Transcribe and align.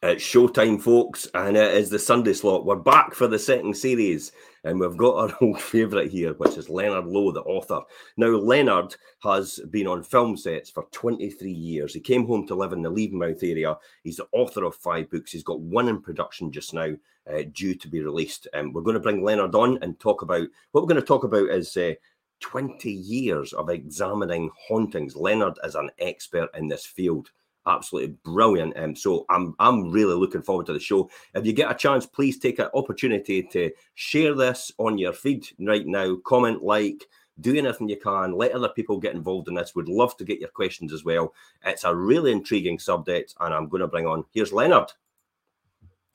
It's 0.00 0.22
showtime, 0.22 0.80
folks, 0.80 1.26
and 1.34 1.56
it 1.56 1.74
is 1.74 1.90
the 1.90 1.98
Sunday 1.98 2.32
slot. 2.32 2.64
We're 2.64 2.76
back 2.76 3.14
for 3.14 3.26
the 3.26 3.36
second 3.36 3.76
series, 3.76 4.30
and 4.62 4.78
we've 4.78 4.96
got 4.96 5.16
our 5.16 5.36
old 5.44 5.60
favourite 5.60 6.08
here, 6.08 6.34
which 6.34 6.56
is 6.56 6.70
Leonard 6.70 7.06
Low, 7.06 7.32
the 7.32 7.40
author. 7.40 7.80
Now, 8.16 8.28
Leonard 8.28 8.94
has 9.24 9.58
been 9.70 9.88
on 9.88 10.04
film 10.04 10.36
sets 10.36 10.70
for 10.70 10.86
23 10.92 11.50
years. 11.50 11.94
He 11.94 11.98
came 11.98 12.28
home 12.28 12.46
to 12.46 12.54
live 12.54 12.72
in 12.72 12.82
the 12.82 12.92
Levenmouth 12.92 13.42
area. 13.42 13.76
He's 14.04 14.18
the 14.18 14.28
author 14.30 14.62
of 14.62 14.76
five 14.76 15.10
books. 15.10 15.32
He's 15.32 15.42
got 15.42 15.58
one 15.58 15.88
in 15.88 16.00
production 16.00 16.52
just 16.52 16.72
now, 16.72 16.94
uh, 17.28 17.42
due 17.52 17.74
to 17.74 17.88
be 17.88 18.00
released. 18.00 18.46
And 18.52 18.68
um, 18.68 18.72
we're 18.72 18.82
going 18.82 18.94
to 18.94 19.00
bring 19.00 19.24
Leonard 19.24 19.56
on 19.56 19.82
and 19.82 19.98
talk 19.98 20.22
about 20.22 20.46
what 20.70 20.82
we're 20.82 20.88
going 20.88 21.00
to 21.00 21.06
talk 21.06 21.24
about 21.24 21.50
is. 21.50 21.76
Uh, 21.76 21.94
20 22.40 22.92
years 22.92 23.52
of 23.52 23.68
examining 23.68 24.48
hauntings. 24.68 25.16
Leonard 25.16 25.58
is 25.64 25.74
an 25.74 25.90
expert 25.98 26.48
in 26.54 26.68
this 26.68 26.86
field 26.86 27.32
absolutely 27.66 28.16
brilliant. 28.24 28.76
Um, 28.76 28.94
so 28.94 29.26
I'm 29.28 29.54
I'm 29.58 29.90
really 29.90 30.14
looking 30.14 30.42
forward 30.42 30.66
to 30.66 30.72
the 30.72 30.80
show. 30.80 31.10
If 31.34 31.46
you 31.46 31.52
get 31.52 31.70
a 31.70 31.74
chance, 31.74 32.06
please 32.06 32.38
take 32.38 32.58
an 32.58 32.68
opportunity 32.74 33.42
to 33.42 33.70
share 33.94 34.34
this 34.34 34.72
on 34.78 34.98
your 34.98 35.12
feed 35.12 35.46
right 35.60 35.86
now. 35.86 36.16
Comment, 36.24 36.62
like, 36.62 37.06
do 37.40 37.54
anything 37.56 37.88
you 37.88 37.98
can. 37.98 38.32
Let 38.32 38.52
other 38.52 38.68
people 38.68 38.98
get 38.98 39.14
involved 39.14 39.48
in 39.48 39.54
this. 39.54 39.74
We'd 39.74 39.88
love 39.88 40.16
to 40.16 40.24
get 40.24 40.40
your 40.40 40.50
questions 40.50 40.92
as 40.92 41.04
well. 41.04 41.34
It's 41.64 41.84
a 41.84 41.94
really 41.94 42.32
intriguing 42.32 42.78
subject, 42.78 43.34
and 43.40 43.54
I'm 43.54 43.68
going 43.68 43.82
to 43.82 43.88
bring 43.88 44.06
on. 44.06 44.24
Here's 44.32 44.52
Leonard. 44.52 44.92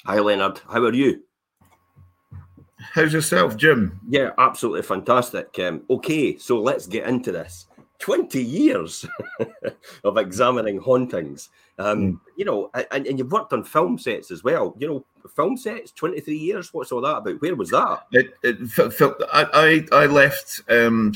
Hi, 0.05 0.19
Leonard. 0.19 0.59
How 0.69 0.83
are 0.83 0.93
you? 0.93 1.23
How's 2.77 3.13
yourself, 3.13 3.55
Jim? 3.55 3.99
Yeah, 4.09 4.31
absolutely 4.37 4.81
fantastic. 4.81 5.57
Um, 5.59 5.83
okay, 5.89 6.37
so 6.37 6.59
let's 6.59 6.85
get 6.85 7.07
into 7.07 7.31
this. 7.31 7.67
20 8.03 8.43
years 8.43 9.05
of 10.03 10.17
examining 10.17 10.77
hauntings. 10.77 11.47
Um, 11.79 12.01
mm. 12.01 12.19
You 12.35 12.43
know, 12.43 12.69
and, 12.91 13.07
and 13.07 13.17
you've 13.17 13.31
worked 13.31 13.53
on 13.53 13.63
film 13.63 13.97
sets 13.97 14.29
as 14.29 14.43
well. 14.43 14.75
You 14.77 14.87
know, 14.89 15.05
film 15.33 15.55
sets, 15.55 15.93
23 15.93 16.35
years. 16.35 16.73
What's 16.73 16.91
all 16.91 16.99
that 16.99 17.19
about? 17.19 17.41
Where 17.41 17.55
was 17.55 17.69
that? 17.69 18.01
It, 18.11 18.33
it 18.43 18.57
I, 19.31 19.85
I, 19.93 20.03
I 20.03 20.05
left 20.07 20.63
um, 20.67 21.13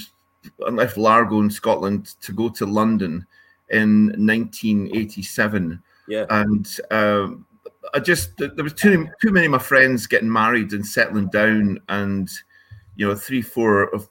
I 0.65 0.69
left 0.69 0.95
Largo 0.95 1.41
in 1.41 1.49
Scotland 1.49 2.15
to 2.21 2.31
go 2.31 2.47
to 2.47 2.65
London 2.65 3.27
in 3.69 4.05
1987. 4.25 5.83
Yeah. 6.07 6.25
And 6.29 6.73
um, 6.89 7.45
I 7.93 7.99
just 7.99 8.37
there 8.37 8.63
was 8.63 8.73
too 8.73 9.09
too 9.21 9.33
many 9.33 9.47
of 9.47 9.51
my 9.51 9.59
friends 9.59 10.07
getting 10.07 10.31
married 10.31 10.71
and 10.71 10.87
settling 10.87 11.27
down, 11.27 11.81
and 11.89 12.29
you 12.95 13.09
know, 13.09 13.13
three, 13.13 13.41
four 13.41 13.93
of 13.93 14.07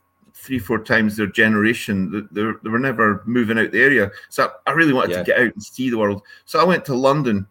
three, 0.46 0.58
four 0.58 0.78
times 0.78 1.16
their 1.16 1.26
generation. 1.26 2.28
They, 2.30 2.42
they 2.42 2.70
were 2.70 2.78
never 2.78 3.22
moving 3.26 3.58
out 3.58 3.72
the 3.72 3.82
area. 3.82 4.10
So 4.28 4.50
I 4.66 4.70
really 4.72 4.92
wanted 4.92 5.10
yeah. 5.10 5.18
to 5.18 5.24
get 5.24 5.38
out 5.38 5.52
and 5.52 5.62
see 5.62 5.90
the 5.90 5.98
world. 5.98 6.22
So 6.44 6.60
I 6.60 6.64
went 6.64 6.84
to 6.86 6.94
London 6.94 7.46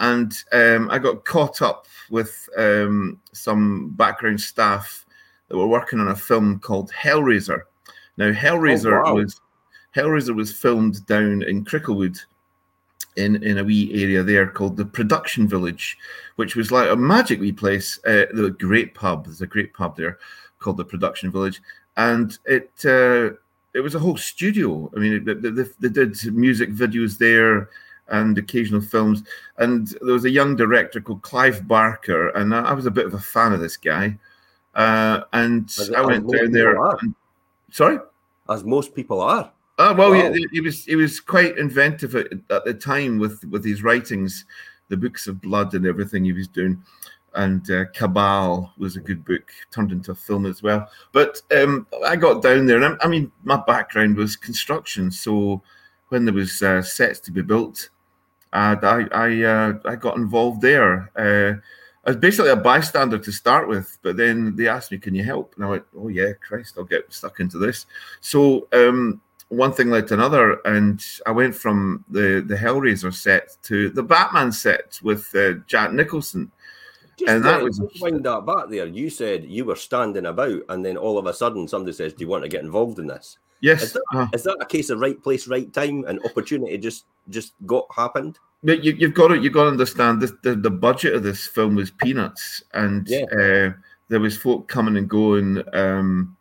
and 0.00 0.32
um, 0.52 0.90
I 0.90 0.98
got 0.98 1.24
caught 1.24 1.62
up 1.62 1.86
with 2.10 2.48
um, 2.56 3.20
some 3.32 3.90
background 3.90 4.40
staff 4.40 5.06
that 5.48 5.56
were 5.56 5.66
working 5.66 6.00
on 6.00 6.08
a 6.08 6.16
film 6.16 6.58
called 6.58 6.90
Hellraiser. 6.90 7.62
Now, 8.16 8.32
Hellraiser 8.32 9.06
oh, 9.06 9.12
wow. 9.12 9.14
was 9.14 9.40
Hellraiser 9.94 10.34
was 10.34 10.52
filmed 10.52 11.04
down 11.06 11.42
in 11.42 11.64
Cricklewood, 11.64 12.18
in 13.16 13.42
in 13.42 13.58
a 13.58 13.64
wee 13.64 13.90
area 14.02 14.22
there 14.22 14.46
called 14.46 14.76
the 14.76 14.84
Production 14.84 15.48
Village, 15.48 15.98
which 16.36 16.56
was 16.56 16.70
like 16.70 16.88
a 16.88 16.96
magic 16.96 17.40
wee 17.40 17.52
place. 17.52 17.98
Uh, 18.06 18.26
the 18.32 18.54
great 18.58 18.94
pub. 18.94 19.24
There's 19.24 19.42
a 19.42 19.46
great 19.46 19.74
pub 19.74 19.96
there 19.96 20.18
called 20.60 20.76
the 20.76 20.84
Production 20.84 21.30
Village, 21.30 21.60
and 22.00 22.38
it 22.46 22.70
uh, 22.84 23.36
it 23.74 23.80
was 23.80 23.94
a 23.94 23.98
whole 23.98 24.16
studio. 24.16 24.90
I 24.96 24.98
mean, 24.98 25.24
they, 25.24 25.34
they, 25.34 25.64
they, 25.80 25.88
did 25.88 26.34
music 26.34 26.70
videos 26.70 27.18
there 27.18 27.68
and 28.08 28.36
occasional 28.36 28.80
films. 28.80 29.22
And 29.58 29.86
there 30.00 30.14
was 30.14 30.24
a 30.24 30.30
young 30.30 30.56
director 30.56 31.00
called 31.00 31.22
Clive 31.22 31.68
Barker, 31.68 32.30
and 32.30 32.54
I 32.54 32.72
was 32.72 32.86
a 32.86 32.90
bit 32.90 33.06
of 33.06 33.14
a 33.14 33.20
fan 33.20 33.52
of 33.52 33.60
this 33.60 33.76
guy. 33.76 34.18
Uh, 34.74 35.20
and 35.32 35.70
I 35.94 36.00
went 36.00 36.30
down 36.30 36.50
there. 36.52 36.84
And, 36.96 37.14
sorry, 37.70 37.98
as 38.48 38.64
most 38.64 38.94
people 38.94 39.20
are. 39.20 39.52
Oh 39.78 39.94
well, 39.94 40.10
wow. 40.10 40.32
he, 40.32 40.46
he, 40.52 40.60
was 40.60 40.84
he 40.84 40.96
was 40.96 41.20
quite 41.20 41.58
inventive 41.58 42.14
at, 42.14 42.32
at 42.50 42.64
the 42.64 42.74
time 42.74 43.18
with 43.18 43.44
with 43.44 43.64
his 43.64 43.82
writings, 43.82 44.46
the 44.88 44.96
books 44.96 45.26
of 45.26 45.40
blood 45.40 45.74
and 45.74 45.86
everything 45.86 46.24
he 46.24 46.32
was 46.32 46.48
doing 46.48 46.82
and 47.34 47.70
uh, 47.70 47.84
Cabal 47.94 48.72
was 48.78 48.96
a 48.96 49.00
good 49.00 49.24
book, 49.24 49.50
turned 49.70 49.92
into 49.92 50.12
a 50.12 50.14
film 50.14 50.46
as 50.46 50.62
well. 50.62 50.88
But 51.12 51.40
um, 51.56 51.86
I 52.04 52.16
got 52.16 52.42
down 52.42 52.66
there, 52.66 52.82
and 52.82 52.96
I, 53.00 53.04
I, 53.04 53.08
mean, 53.08 53.30
my 53.44 53.62
background 53.66 54.16
was 54.16 54.36
construction, 54.36 55.10
so 55.10 55.62
when 56.08 56.24
there 56.24 56.34
was 56.34 56.62
uh, 56.62 56.82
sets 56.82 57.20
to 57.20 57.32
be 57.32 57.42
built, 57.42 57.90
I 58.52 58.72
I, 59.12 59.42
uh, 59.42 59.78
I 59.84 59.96
got 59.96 60.16
involved 60.16 60.60
there. 60.60 61.10
Uh, 61.16 61.60
I 62.04 62.10
was 62.10 62.16
basically 62.16 62.50
a 62.50 62.56
bystander 62.56 63.18
to 63.18 63.32
start 63.32 63.68
with, 63.68 63.98
but 64.02 64.16
then 64.16 64.56
they 64.56 64.68
asked 64.68 64.90
me, 64.90 64.98
"Can 64.98 65.14
you 65.14 65.22
help?" 65.22 65.54
And 65.56 65.64
I 65.64 65.68
went, 65.68 65.84
"Oh 65.96 66.08
yeah, 66.08 66.32
Christ, 66.32 66.76
I'll 66.78 66.84
get 66.84 67.12
stuck 67.12 67.40
into 67.40 67.58
this." 67.58 67.86
So 68.20 68.68
um, 68.72 69.20
one 69.48 69.72
thing 69.72 69.90
led 69.90 70.08
to 70.08 70.14
another, 70.14 70.60
and 70.64 71.04
I 71.26 71.32
went 71.32 71.54
from 71.54 72.04
the 72.08 72.42
the 72.46 72.56
Hellraiser 72.56 73.12
set 73.12 73.56
to 73.64 73.90
the 73.90 74.02
Batman 74.02 74.50
set 74.50 74.98
with 75.02 75.32
uh, 75.34 75.54
Jack 75.66 75.92
Nicholson 75.92 76.50
just 77.20 77.30
and 77.30 77.44
that 77.44 77.62
was 77.62 77.80
wind 78.00 78.24
that 78.24 78.46
back 78.46 78.68
there. 78.68 78.86
You 78.86 79.10
said 79.10 79.44
you 79.44 79.64
were 79.64 79.76
standing 79.76 80.26
about, 80.26 80.62
and 80.68 80.84
then 80.84 80.96
all 80.96 81.18
of 81.18 81.26
a 81.26 81.34
sudden 81.34 81.68
somebody 81.68 81.92
says, 81.92 82.12
"Do 82.12 82.24
you 82.24 82.28
want 82.28 82.42
to 82.44 82.48
get 82.48 82.64
involved 82.64 82.98
in 82.98 83.06
this?" 83.06 83.38
Yes. 83.60 83.82
Is 83.82 83.92
that, 83.92 84.02
uh, 84.14 84.26
is 84.32 84.42
that 84.44 84.58
a 84.60 84.66
case 84.66 84.90
of 84.90 85.00
right 85.00 85.22
place, 85.22 85.46
right 85.46 85.70
time, 85.72 86.04
and 86.08 86.24
opportunity 86.24 86.78
just 86.78 87.04
just 87.28 87.52
got 87.66 87.86
happened? 87.94 88.38
You, 88.62 88.96
have 89.00 89.14
got 89.14 89.28
to 89.28 89.38
you've 89.38 89.52
got 89.52 89.64
to 89.64 89.70
understand 89.70 90.20
this, 90.20 90.32
the 90.42 90.54
the 90.54 90.70
budget 90.70 91.14
of 91.14 91.22
this 91.22 91.46
film 91.46 91.74
was 91.76 91.90
peanuts, 91.90 92.62
and 92.74 93.06
yeah. 93.08 93.24
uh, 93.32 93.72
there 94.08 94.20
was 94.20 94.36
folk 94.36 94.68
coming 94.68 94.96
and 94.96 95.08
going. 95.08 95.62
Um, 95.74 96.36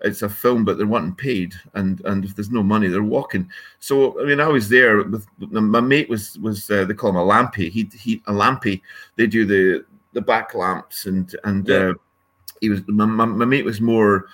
it's 0.00 0.20
a 0.20 0.28
film, 0.28 0.66
but 0.66 0.76
they're 0.76 0.86
wanting 0.86 1.14
paid, 1.14 1.54
and 1.74 2.02
and 2.04 2.24
if 2.24 2.34
there's 2.36 2.50
no 2.50 2.62
money, 2.62 2.88
they're 2.88 3.02
walking. 3.02 3.48
So 3.80 4.20
I 4.20 4.26
mean, 4.26 4.40
I 4.40 4.48
was 4.48 4.68
there 4.68 5.02
with 5.02 5.26
my 5.38 5.80
mate 5.80 6.10
was 6.10 6.38
was 6.38 6.70
uh, 6.70 6.84
they 6.84 6.94
call 6.94 7.10
him 7.10 7.16
a 7.16 7.24
lampy. 7.24 7.70
He 7.70 7.90
he 7.98 8.22
a 8.26 8.32
lampy. 8.32 8.82
They 9.16 9.26
do 9.26 9.46
the 9.46 9.86
the 10.14 10.20
back 10.20 10.54
lamps 10.54 11.06
and 11.06 11.36
and 11.44 11.68
yeah. 11.68 11.90
uh, 11.90 11.94
he 12.60 12.70
was 12.70 12.80
my, 12.88 13.04
my, 13.04 13.26
my, 13.26 13.44
mate 13.44 13.64
was 13.64 13.80
more 13.80 14.26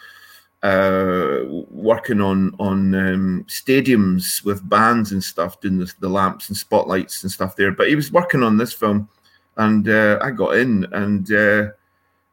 uh, 0.62 1.41
working 1.70 2.20
on 2.20 2.54
on 2.58 2.94
um, 2.94 3.44
stadiums 3.48 4.44
with 4.44 4.68
bands 4.68 5.12
and 5.12 5.24
stuff, 5.24 5.60
doing 5.60 5.78
the, 5.78 5.92
the, 6.00 6.08
lamps 6.08 6.48
and 6.48 6.56
spotlights 6.56 7.22
and 7.22 7.32
stuff 7.32 7.56
there. 7.56 7.72
But 7.72 7.88
he 7.88 7.96
was 7.96 8.12
working 8.12 8.42
on 8.42 8.56
this 8.56 8.72
film, 8.72 9.08
and 9.56 9.88
uh, 9.88 10.18
I 10.20 10.30
got 10.30 10.56
in, 10.56 10.86
and 10.92 11.32
uh, 11.32 11.68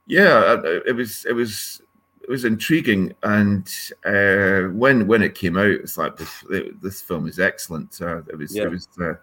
yeah, 0.08 0.58
it 0.86 0.96
was 0.96 1.26
it 1.26 1.34
was 1.34 1.82
it 2.22 2.30
was 2.30 2.44
intriguing. 2.44 3.16
And 3.24 3.68
uh, 4.06 4.74
when 4.74 5.08
when 5.08 5.24
it 5.24 5.36
came 5.36 5.58
out, 5.58 5.66
it's 5.66 5.98
like 5.98 6.18
this, 6.18 6.44
this 6.82 7.02
film 7.02 7.28
is 7.28 7.40
excellent. 7.40 8.02
Uh, 8.02 8.24
it 8.28 8.38
was 8.38 8.54
yeah. 8.54 8.64
it 8.64 8.72
was 8.72 8.88
uh, 9.02 9.14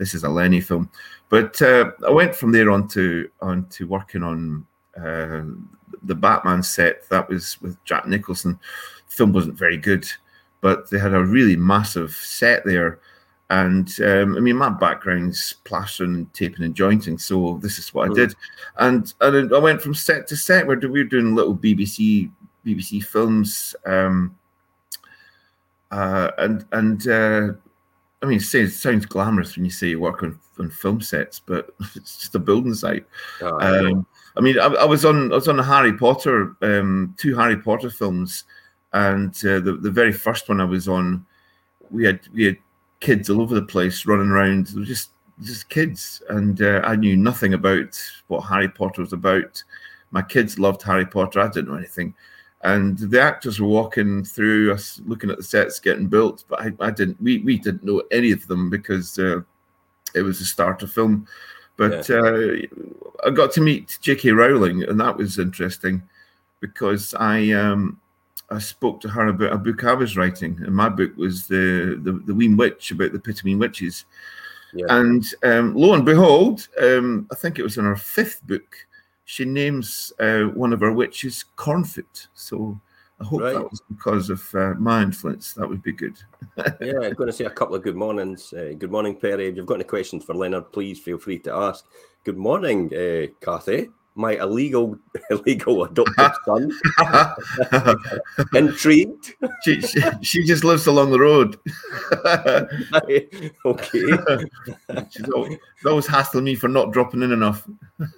this 0.00 0.14
is 0.14 0.24
a 0.24 0.28
Lenny 0.28 0.60
film. 0.60 0.90
But 1.28 1.60
uh, 1.62 1.92
I 2.04 2.10
went 2.10 2.34
from 2.34 2.50
there 2.50 2.70
on 2.70 2.88
to 2.88 3.30
on 3.40 3.66
to 3.66 3.86
working 3.86 4.24
on 4.24 4.66
uh, 4.96 5.42
the 6.02 6.14
Batman 6.14 6.62
set. 6.62 7.08
That 7.10 7.28
was 7.28 7.60
with 7.60 7.82
Jack 7.84 8.08
Nicholson. 8.08 8.58
The 9.08 9.14
film 9.14 9.32
wasn't 9.32 9.58
very 9.58 9.76
good, 9.76 10.08
but 10.62 10.90
they 10.90 10.98
had 10.98 11.14
a 11.14 11.22
really 11.22 11.54
massive 11.54 12.12
set 12.12 12.64
there. 12.64 12.98
And 13.50 13.94
um, 14.00 14.36
I 14.36 14.40
mean, 14.40 14.56
my 14.56 14.70
background's 14.70 15.54
plastering 15.64 16.14
and 16.14 16.34
taping 16.34 16.64
and 16.64 16.74
jointing, 16.74 17.18
so 17.18 17.58
this 17.60 17.78
is 17.78 17.92
what 17.92 18.10
I 18.10 18.14
did. 18.14 18.34
And 18.78 19.12
and 19.20 19.54
I 19.54 19.58
went 19.58 19.82
from 19.82 19.94
set 19.94 20.26
to 20.28 20.36
set 20.36 20.66
where 20.66 20.78
we 20.78 20.88
were 20.88 21.04
doing 21.04 21.34
little 21.34 21.56
BBC 21.56 22.30
BBC 22.64 23.04
films. 23.04 23.76
Um, 23.84 24.36
uh, 25.90 26.30
and 26.38 26.64
and 26.72 27.08
uh, 27.08 27.52
I 28.22 28.26
mean, 28.26 28.38
it 28.38 28.42
sounds, 28.42 28.78
sounds 28.78 29.06
glamorous 29.06 29.56
when 29.56 29.64
you 29.64 29.70
say 29.70 29.88
you 29.88 30.00
work 30.00 30.22
on, 30.22 30.38
on 30.58 30.70
film 30.70 31.00
sets, 31.00 31.40
but 31.40 31.74
it's 31.94 32.18
just 32.18 32.34
a 32.34 32.38
building 32.38 32.74
site. 32.74 33.06
Oh, 33.40 33.58
um, 33.60 34.06
I 34.36 34.40
mean, 34.40 34.58
I, 34.58 34.66
I, 34.66 34.84
was 34.84 35.04
on 35.04 35.32
I 35.32 35.36
was 35.36 35.48
on 35.48 35.58
Harry 35.58 35.96
Potter, 35.96 36.56
um, 36.62 37.14
two 37.18 37.34
Harry 37.34 37.56
Potter 37.56 37.90
films, 37.90 38.44
and 38.92 39.34
uh, 39.44 39.60
the 39.60 39.78
the 39.80 39.90
very 39.90 40.12
first 40.12 40.48
one 40.48 40.60
I 40.60 40.64
was 40.64 40.86
on, 40.86 41.24
we 41.90 42.04
had 42.04 42.20
we 42.32 42.44
had 42.44 42.58
kids 43.00 43.30
all 43.30 43.40
over 43.40 43.54
the 43.54 43.62
place 43.62 44.06
running 44.06 44.28
around. 44.28 44.68
They 44.68 44.80
were 44.80 44.86
just 44.86 45.10
just 45.42 45.70
kids, 45.70 46.22
and 46.28 46.60
uh, 46.60 46.82
I 46.84 46.96
knew 46.96 47.16
nothing 47.16 47.54
about 47.54 47.98
what 48.28 48.42
Harry 48.42 48.68
Potter 48.68 49.00
was 49.00 49.14
about. 49.14 49.62
My 50.10 50.22
kids 50.22 50.58
loved 50.58 50.82
Harry 50.82 51.06
Potter. 51.06 51.40
I 51.40 51.48
didn't 51.48 51.68
know 51.68 51.78
anything 51.78 52.14
and 52.62 52.98
the 52.98 53.20
actors 53.20 53.60
were 53.60 53.68
walking 53.68 54.22
through 54.22 54.72
us 54.72 55.00
looking 55.06 55.30
at 55.30 55.36
the 55.36 55.42
sets 55.42 55.80
getting 55.80 56.06
built 56.06 56.44
but 56.48 56.60
i, 56.60 56.72
I 56.80 56.90
didn't 56.90 57.20
we, 57.20 57.38
we 57.38 57.58
didn't 57.58 57.84
know 57.84 58.02
any 58.10 58.32
of 58.32 58.46
them 58.46 58.68
because 58.70 59.18
uh, 59.18 59.40
it 60.14 60.22
was 60.22 60.40
a 60.40 60.44
starter 60.44 60.86
film 60.86 61.26
but 61.76 62.08
yeah. 62.08 62.16
uh, 62.16 62.56
i 63.26 63.30
got 63.30 63.52
to 63.52 63.60
meet 63.60 63.98
j.k 64.00 64.30
rowling 64.30 64.82
and 64.84 65.00
that 65.00 65.16
was 65.16 65.38
interesting 65.38 66.02
because 66.60 67.14
i 67.14 67.50
um, 67.52 67.98
i 68.50 68.58
spoke 68.58 69.00
to 69.00 69.08
her 69.08 69.28
about 69.28 69.52
a 69.52 69.58
book 69.58 69.84
i 69.84 69.94
was 69.94 70.16
writing 70.16 70.58
and 70.64 70.74
my 70.74 70.88
book 70.88 71.16
was 71.16 71.46
the 71.46 71.98
the, 72.02 72.12
the 72.12 72.32
Weem 72.32 72.58
Witch 72.58 72.90
about 72.90 73.12
the 73.12 73.18
pittenweem 73.18 73.58
witches 73.58 74.04
Yeah. 74.72 74.86
And 74.88 75.24
um, 75.42 75.74
lo 75.74 75.94
and 75.94 76.04
behold, 76.04 76.68
um, 76.80 77.26
I 77.32 77.34
think 77.34 77.58
it 77.58 77.62
was 77.62 77.78
in 77.78 77.84
her 77.84 77.96
fifth 77.96 78.46
book, 78.46 78.76
she 79.24 79.44
names 79.44 80.12
uh, 80.18 80.42
one 80.42 80.72
of 80.72 80.80
her 80.80 80.92
witches 80.92 81.44
Cornfoot. 81.56 82.28
So 82.34 82.80
I 83.20 83.24
hope 83.24 83.40
right. 83.42 83.54
that 83.54 83.70
was 83.70 83.82
because 83.88 84.30
of 84.30 84.54
uh, 84.54 84.74
my 84.78 85.02
influence. 85.02 85.52
That 85.54 85.68
would 85.68 85.82
be 85.82 85.92
good. 85.92 86.18
yeah, 86.80 87.00
I'm 87.02 87.14
going 87.14 87.28
to 87.28 87.32
say 87.32 87.44
a 87.44 87.50
couple 87.50 87.76
of 87.76 87.82
good 87.82 87.96
mornings. 87.96 88.52
Uh, 88.52 88.72
good 88.78 88.90
morning, 88.90 89.16
Perry. 89.16 89.48
If 89.48 89.56
you've 89.56 89.66
got 89.66 89.74
any 89.74 89.84
questions 89.84 90.24
for 90.24 90.34
Leonard, 90.34 90.72
please 90.72 90.98
feel 90.98 91.18
free 91.18 91.38
to 91.40 91.54
ask. 91.54 91.84
Good 92.24 92.38
morning, 92.38 92.92
uh, 92.94 93.26
Kathy 93.40 93.88
my 94.14 94.32
illegal 94.32 94.98
illegal 95.30 95.84
adopted 95.84 96.32
son. 96.44 96.72
Intrigued. 98.54 99.34
She, 99.64 99.80
she, 99.80 100.00
she 100.22 100.44
just 100.44 100.64
lives 100.64 100.86
along 100.86 101.10
the 101.10 101.20
road. 101.20 101.56
okay. 103.64 104.06
She's 105.10 105.28
always, 105.30 105.58
always 105.86 106.06
hassling 106.06 106.44
me 106.44 106.54
for 106.54 106.68
not 106.68 106.92
dropping 106.92 107.22
in 107.22 107.32
enough. 107.32 107.66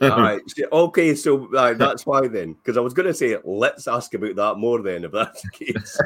All 0.00 0.20
right. 0.20 0.40
Okay, 0.72 1.14
so 1.14 1.54
uh, 1.54 1.74
that's 1.74 2.06
why 2.06 2.26
then, 2.26 2.54
because 2.54 2.76
I 2.76 2.80
was 2.80 2.94
going 2.94 3.06
to 3.06 3.14
say 3.14 3.36
let's 3.44 3.86
ask 3.86 4.14
about 4.14 4.36
that 4.36 4.56
more 4.56 4.82
then, 4.82 5.04
if 5.04 5.12
that's 5.12 5.42
the 5.42 5.50
case. 5.50 5.98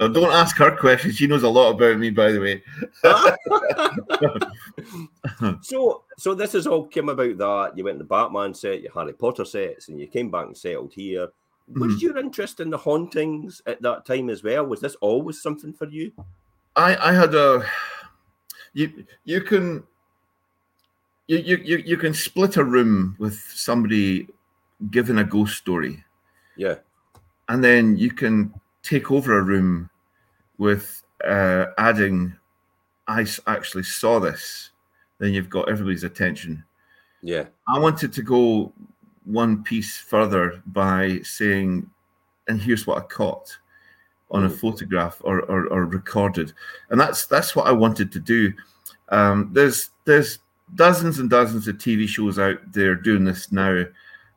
no, 0.00 0.08
don't 0.08 0.32
ask 0.32 0.56
her 0.56 0.76
questions. 0.76 1.16
She 1.16 1.26
knows 1.26 1.42
a 1.42 1.48
lot 1.48 1.72
about 1.72 1.98
me, 1.98 2.10
by 2.10 2.32
the 2.32 2.40
way. 2.40 2.62
so, 5.60 6.02
so 6.16 6.34
this 6.34 6.52
has 6.52 6.66
all 6.66 6.86
came 6.86 7.08
about 7.08 7.38
that 7.38 7.76
you 7.76 7.84
went 7.84 7.98
to 7.98 8.04
the 8.04 8.08
Batman 8.08 8.54
set, 8.54 8.82
your 8.82 8.92
Harry 8.92 9.12
Potter 9.12 9.44
sets, 9.44 9.88
and 9.88 10.00
you 10.00 10.06
came 10.06 10.30
back 10.30 10.46
and 10.46 10.56
settled 10.56 10.92
here. 10.92 11.28
Was 11.74 11.94
mm. 11.94 12.00
your 12.00 12.18
interest 12.18 12.60
in 12.60 12.70
the 12.70 12.78
hauntings 12.78 13.60
at 13.66 13.82
that 13.82 14.06
time 14.06 14.30
as 14.30 14.42
well? 14.42 14.64
Was 14.64 14.80
this 14.80 14.94
always 14.96 15.42
something 15.42 15.72
for 15.72 15.86
you? 15.86 16.12
I 16.76 16.96
I 16.96 17.12
had 17.12 17.34
a 17.34 17.66
you 18.72 19.04
you 19.24 19.40
can 19.40 19.82
you 21.26 21.38
you 21.38 21.56
you, 21.56 21.76
you 21.78 21.96
can 21.96 22.14
split 22.14 22.56
a 22.56 22.64
room 22.64 23.16
with 23.18 23.38
somebody 23.54 24.28
giving 24.90 25.18
a 25.18 25.24
ghost 25.24 25.56
story. 25.56 26.04
Yeah. 26.56 26.76
And 27.48 27.62
then 27.62 27.96
you 27.96 28.12
can 28.12 28.52
take 28.82 29.10
over 29.10 29.38
a 29.38 29.42
room 29.42 29.90
with 30.58 31.02
uh, 31.24 31.66
adding 31.78 32.36
I 33.08 33.26
actually 33.46 33.84
saw 33.84 34.18
this, 34.18 34.70
then 35.18 35.32
you've 35.32 35.50
got 35.50 35.68
everybody's 35.68 36.04
attention. 36.04 36.64
Yeah. 37.22 37.46
I 37.68 37.78
wanted 37.78 38.12
to 38.12 38.22
go 38.22 38.72
one 39.24 39.62
piece 39.62 39.98
further 39.98 40.62
by 40.66 41.20
saying, 41.22 41.90
and 42.48 42.60
here's 42.60 42.86
what 42.86 42.98
I 42.98 43.06
caught 43.06 43.56
on 44.30 44.44
a 44.44 44.48
mm. 44.48 44.58
photograph 44.58 45.20
or, 45.24 45.40
or, 45.42 45.66
or, 45.66 45.84
recorded. 45.84 46.52
And 46.90 47.00
that's 47.00 47.26
that's 47.26 47.54
what 47.54 47.66
I 47.66 47.72
wanted 47.72 48.10
to 48.12 48.20
do. 48.20 48.52
Um, 49.10 49.50
there's 49.52 49.90
there's 50.04 50.40
dozens 50.74 51.18
and 51.18 51.30
dozens 51.30 51.68
of 51.68 51.76
TV 51.78 52.08
shows 52.08 52.38
out 52.38 52.58
there 52.72 52.94
doing 52.94 53.24
this 53.24 53.52
now, 53.52 53.84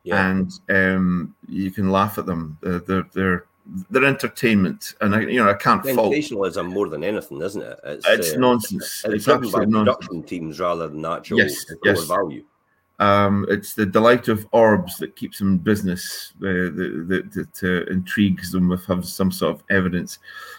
yeah. 0.04 0.30
and 0.30 0.52
um, 0.68 1.34
you 1.48 1.70
can 1.70 1.90
laugh 1.90 2.18
at 2.18 2.26
them. 2.26 2.58
They're, 2.60 2.78
they're, 2.80 3.06
they're 3.12 3.44
they're 3.90 4.04
entertainment, 4.04 4.94
and 5.00 5.14
I, 5.14 5.20
you 5.20 5.42
know, 5.42 5.50
I 5.50 5.54
can't 5.54 5.82
fault. 5.84 6.12
Sensationalism 6.12 6.66
more 6.66 6.88
than 6.88 7.04
anything, 7.04 7.40
isn't 7.40 7.62
it? 7.62 7.80
It's, 7.84 8.06
it's 8.08 8.32
uh, 8.34 8.38
nonsense. 8.38 9.02
It's, 9.04 9.14
it's 9.14 9.24
driven 9.24 9.50
by 9.50 9.64
nonsense. 9.64 9.96
production 9.96 10.22
teams 10.24 10.60
rather 10.60 10.88
than 10.88 11.04
actual 11.04 11.38
yes, 11.38 11.64
yes. 11.84 12.04
value. 12.04 12.44
Um, 12.98 13.46
it's 13.48 13.72
the 13.72 13.86
delight 13.86 14.28
of 14.28 14.46
orbs 14.52 14.98
that 14.98 15.16
keeps 15.16 15.38
them 15.38 15.52
in 15.52 15.58
business, 15.58 16.34
uh, 16.36 16.68
that, 16.76 17.30
that 17.32 17.62
uh, 17.62 17.90
intrigues 17.90 18.52
them 18.52 18.68
with 18.68 18.84
have 18.86 19.06
some 19.06 19.32
sort 19.32 19.56
of 19.56 19.62
evidence. 19.70 20.18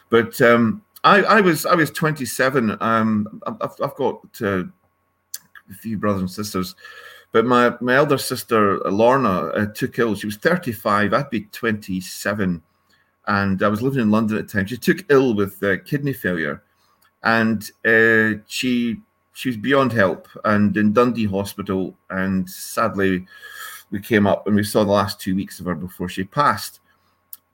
But 0.09 0.41
um, 0.41 0.81
I, 1.03 1.21
I, 1.21 1.41
was 1.41 1.67
I 1.67 1.75
was 1.75 1.91
27. 1.91 2.77
Um, 2.81 3.41
I've, 3.45 3.75
I've 3.83 3.95
got 3.95 4.21
uh, 4.41 4.63
a 4.63 5.73
few 5.79 5.97
brothers 5.97 6.21
and 6.21 6.31
sisters, 6.31 6.75
but 7.31 7.45
my, 7.45 7.75
my 7.79 7.95
elder 7.95 8.17
sister 8.17 8.79
Lorna 8.89 9.47
uh, 9.49 9.65
took 9.67 9.99
ill. 9.99 10.15
She 10.15 10.25
was 10.25 10.37
35. 10.37 11.13
I'd 11.13 11.29
be 11.29 11.41
27, 11.41 12.61
and 13.27 13.61
I 13.61 13.67
was 13.67 13.81
living 13.81 14.01
in 14.01 14.11
London 14.11 14.37
at 14.37 14.47
the 14.47 14.53
time. 14.53 14.65
She 14.65 14.77
took 14.77 15.05
ill 15.09 15.33
with 15.33 15.61
uh, 15.63 15.77
kidney 15.85 16.13
failure, 16.13 16.63
and 17.23 17.69
uh, 17.85 18.41
she 18.47 18.97
she 19.33 19.49
was 19.49 19.57
beyond 19.57 19.91
help 19.91 20.27
and 20.45 20.75
in 20.75 20.93
Dundee 20.93 21.25
Hospital. 21.25 21.95
And 22.09 22.49
sadly, 22.49 23.25
we 23.89 23.99
came 24.01 24.27
up 24.27 24.47
and 24.47 24.55
we 24.55 24.63
saw 24.63 24.83
the 24.83 24.91
last 24.91 25.19
two 25.19 25.35
weeks 25.35 25.59
of 25.59 25.65
her 25.67 25.75
before 25.75 26.09
she 26.09 26.23
passed. 26.23 26.79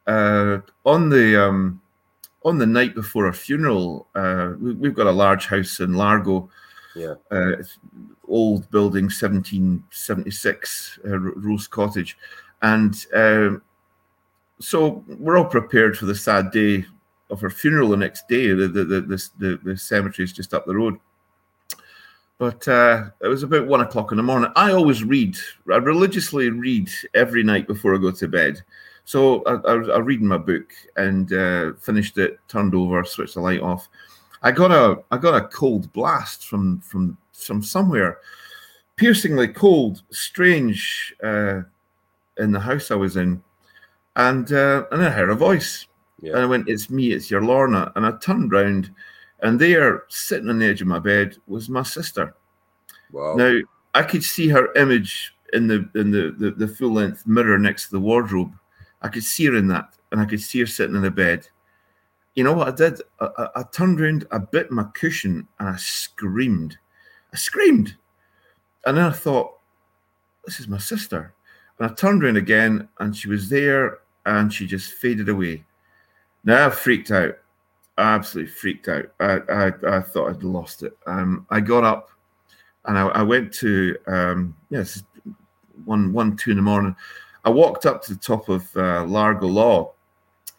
Uh, 0.05 0.59
on 0.85 1.09
the 1.09 1.41
um, 1.41 1.81
on 2.45 2.57
the 2.57 2.65
night 2.65 2.95
before 2.95 3.25
her 3.25 3.33
funeral, 3.33 4.07
uh, 4.15 4.53
we, 4.59 4.87
have 4.87 4.95
got 4.95 5.07
a 5.07 5.11
large 5.11 5.47
house 5.47 5.79
in 5.79 5.93
Largo. 5.93 6.49
Yeah. 6.95 7.15
Uh, 7.29 7.57
old 8.27 8.69
building, 8.71 9.05
1776, 9.05 10.99
uh, 11.05 11.17
Rose 11.19 11.67
Cottage. 11.67 12.17
And 12.61 13.05
um, 13.13 13.61
so 14.59 15.03
we're 15.07 15.37
all 15.37 15.45
prepared 15.45 15.97
for 15.97 16.05
the 16.05 16.15
sad 16.15 16.51
day 16.51 16.85
of 17.29 17.41
her 17.41 17.49
funeral 17.49 17.89
the 17.89 17.97
next 17.97 18.27
day. 18.27 18.49
The, 18.49 18.67
the, 18.67 18.83
the, 18.83 19.29
the, 19.37 19.59
the 19.63 19.77
cemetery 19.77 20.25
is 20.25 20.33
just 20.33 20.53
up 20.53 20.65
the 20.65 20.75
road. 20.75 20.99
But 22.37 22.67
uh, 22.67 23.09
it 23.21 23.27
was 23.27 23.43
about 23.43 23.67
one 23.67 23.81
o'clock 23.81 24.11
in 24.11 24.17
the 24.17 24.23
morning. 24.23 24.51
I 24.55 24.71
always 24.71 25.03
read. 25.03 25.37
I 25.71 25.77
religiously 25.77 26.49
read 26.49 26.89
every 27.15 27.43
night 27.43 27.67
before 27.67 27.95
I 27.95 27.97
go 27.97 28.11
to 28.11 28.27
bed. 28.27 28.63
So 29.05 29.41
I, 29.45 29.53
I, 29.71 29.73
I 29.95 29.97
reading 29.99 30.27
my 30.27 30.37
book 30.37 30.71
and 30.97 31.31
uh, 31.33 31.73
finished 31.79 32.17
it, 32.17 32.39
turned 32.47 32.75
over, 32.75 33.03
switched 33.03 33.35
the 33.35 33.41
light 33.41 33.61
off. 33.61 33.89
I 34.43 34.51
got 34.51 34.71
a 34.71 35.01
I 35.09 35.17
got 35.17 35.41
a 35.41 35.47
cold 35.47 35.91
blast 35.93 36.47
from 36.47 36.79
from 36.81 37.17
from 37.31 37.63
somewhere, 37.63 38.19
piercingly 38.97 39.47
cold, 39.47 40.03
strange, 40.11 41.15
uh, 41.23 41.61
in 42.37 42.51
the 42.51 42.59
house 42.59 42.91
I 42.91 42.95
was 42.95 43.17
in, 43.17 43.41
and 44.17 44.51
uh, 44.51 44.83
and 44.91 45.03
I 45.03 45.09
heard 45.09 45.29
a 45.29 45.35
voice, 45.35 45.87
yeah. 46.21 46.33
and 46.33 46.41
I 46.41 46.45
went, 46.45 46.69
"It's 46.69 46.89
me, 46.89 47.13
it's 47.13 47.31
your 47.31 47.43
Lorna," 47.43 47.91
and 47.95 48.05
I 48.05 48.11
turned 48.17 48.51
round 48.51 48.91
and 49.41 49.59
there, 49.59 50.03
sitting 50.07 50.49
on 50.49 50.59
the 50.59 50.65
edge 50.65 50.81
of 50.81 50.87
my 50.87 50.99
bed, 50.99 51.37
was 51.47 51.69
my 51.69 51.83
sister. 51.83 52.35
Wow. 53.11 53.35
Now 53.35 53.59
I 53.93 54.03
could 54.03 54.23
see 54.23 54.47
her 54.49 54.73
image 54.73 55.35
in 55.53 55.67
the 55.67 55.89
in 55.95 56.11
the, 56.11 56.35
the, 56.37 56.51
the 56.51 56.67
full 56.67 56.93
length 56.93 57.25
mirror 57.27 57.57
next 57.57 57.85
to 57.85 57.91
the 57.91 57.99
wardrobe. 57.99 58.53
I 59.01 59.09
could 59.09 59.23
see 59.23 59.45
her 59.45 59.55
in 59.55 59.67
that, 59.67 59.93
and 60.11 60.19
I 60.19 60.25
could 60.25 60.41
see 60.41 60.59
her 60.59 60.65
sitting 60.65 60.95
in 60.95 61.03
the 61.03 61.11
bed. 61.11 61.47
You 62.35 62.43
know 62.43 62.53
what 62.53 62.67
I 62.67 62.71
did? 62.71 63.01
I, 63.19 63.29
I, 63.37 63.47
I 63.57 63.63
turned 63.63 64.01
around, 64.01 64.27
I 64.31 64.39
bit 64.39 64.71
my 64.71 64.85
cushion, 64.93 65.47
and 65.59 65.69
I 65.69 65.75
screamed. 65.77 66.77
I 67.33 67.37
screamed, 67.37 67.95
and 68.85 68.97
then 68.97 69.05
I 69.05 69.11
thought, 69.11 69.57
"This 70.45 70.59
is 70.59 70.67
my 70.67 70.79
sister." 70.79 71.33
And 71.79 71.91
I 71.91 71.93
turned 71.93 72.23
around 72.23 72.37
again, 72.37 72.89
and 72.99 73.15
she 73.15 73.29
was 73.29 73.49
there, 73.49 73.99
and 74.27 74.53
she 74.53 74.67
just 74.67 74.93
faded 74.93 75.29
away. 75.29 75.65
Now 76.43 76.67
I 76.67 76.69
freaked 76.69 77.09
out 77.09 77.37
absolutely 77.97 78.51
freaked 78.51 78.87
out. 78.87 79.05
I, 79.19 79.39
I, 79.49 79.97
I 79.97 80.01
thought 80.01 80.29
I'd 80.29 80.43
lost 80.43 80.83
it. 80.83 80.97
Um, 81.07 81.45
I 81.49 81.59
got 81.59 81.83
up 81.83 82.09
and 82.85 82.97
I, 82.97 83.07
I 83.07 83.23
went 83.23 83.53
to 83.55 83.97
um, 84.07 84.55
yes 84.69 85.03
one 85.85 86.13
one 86.13 86.35
two 86.37 86.51
in 86.51 86.57
the 86.57 86.63
morning. 86.63 86.95
I 87.43 87.49
walked 87.49 87.85
up 87.85 88.01
to 88.03 88.13
the 88.13 88.19
top 88.19 88.49
of 88.49 88.75
uh, 88.75 89.03
Largo 89.05 89.47
Law 89.47 89.93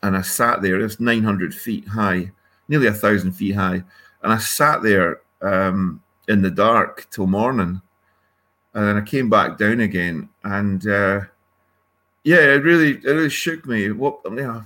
and 0.02 0.16
I 0.16 0.22
sat 0.22 0.62
there. 0.62 0.80
It's 0.80 1.00
900 1.00 1.54
feet 1.54 1.86
high, 1.86 2.30
nearly 2.68 2.86
a 2.86 2.92
thousand 2.92 3.32
feet 3.32 3.54
high, 3.54 3.82
and 4.22 4.32
I 4.32 4.38
sat 4.38 4.82
there 4.82 5.20
um, 5.42 6.02
in 6.28 6.40
the 6.40 6.50
dark 6.50 7.08
till 7.10 7.26
morning. 7.26 7.80
And 8.74 8.86
then 8.86 8.96
I 8.96 9.00
came 9.00 9.28
back 9.28 9.58
down 9.58 9.80
again, 9.80 10.28
and 10.44 10.86
uh, 10.86 11.20
yeah, 12.24 12.54
it 12.54 12.62
really 12.62 12.92
it 12.92 13.04
really 13.04 13.30
shook 13.30 13.66
me. 13.66 13.90
What 13.90 14.20
you 14.24 14.30
know, 14.30 14.64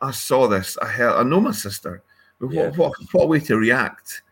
I 0.00 0.10
saw 0.10 0.46
this. 0.46 0.78
I 0.78 0.86
heard. 0.86 1.14
I 1.14 1.22
know 1.22 1.40
my 1.40 1.52
sister. 1.52 2.02
Yeah. 2.40 2.68
What, 2.68 2.76
what, 2.76 2.92
what 3.12 3.28
way 3.28 3.40
to 3.40 3.56
react 3.56 4.22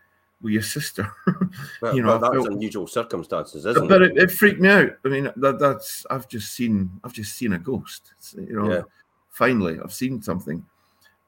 with 0.41 0.53
your 0.53 0.61
sister? 0.61 1.11
well, 1.81 1.95
you 1.95 2.01
know, 2.01 2.17
well, 2.17 2.19
that's 2.19 2.33
felt, 2.33 2.47
unusual 2.47 2.87
circumstances, 2.87 3.65
isn't 3.65 3.87
but 3.87 4.01
it? 4.01 4.15
But 4.15 4.23
it, 4.23 4.31
freaked 4.31 4.61
me 4.61 4.69
out. 4.69 4.91
I 5.03 5.09
mean, 5.09 5.29
that, 5.35 5.59
that's 5.59 6.05
I've 6.09 6.27
just 6.27 6.53
seen. 6.53 6.89
I've 7.03 7.13
just 7.13 7.35
seen 7.35 7.53
a 7.53 7.59
ghost. 7.59 8.13
you 8.35 8.53
know, 8.53 8.73
yeah. 8.73 8.81
finally, 9.29 9.77
I've 9.83 9.93
seen 9.93 10.21
something. 10.21 10.65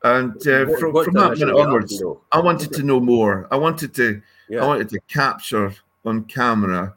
And 0.04 0.36
uh, 0.48 0.66
what, 0.66 0.80
from, 0.80 0.94
what 0.94 1.06
from 1.06 1.14
that 1.16 1.38
minute 1.38 1.56
onwards, 1.56 2.02
I 2.32 2.40
wanted 2.40 2.72
to 2.74 2.84
know 2.84 3.02
more. 3.02 3.48
I 3.52 3.58
wanted 3.58 3.94
to. 3.96 4.22
Yeah. 4.48 4.64
I 4.64 4.68
wanted 4.68 4.90
to 4.90 5.00
capture 5.10 5.74
on 6.06 6.24
camera 6.24 6.96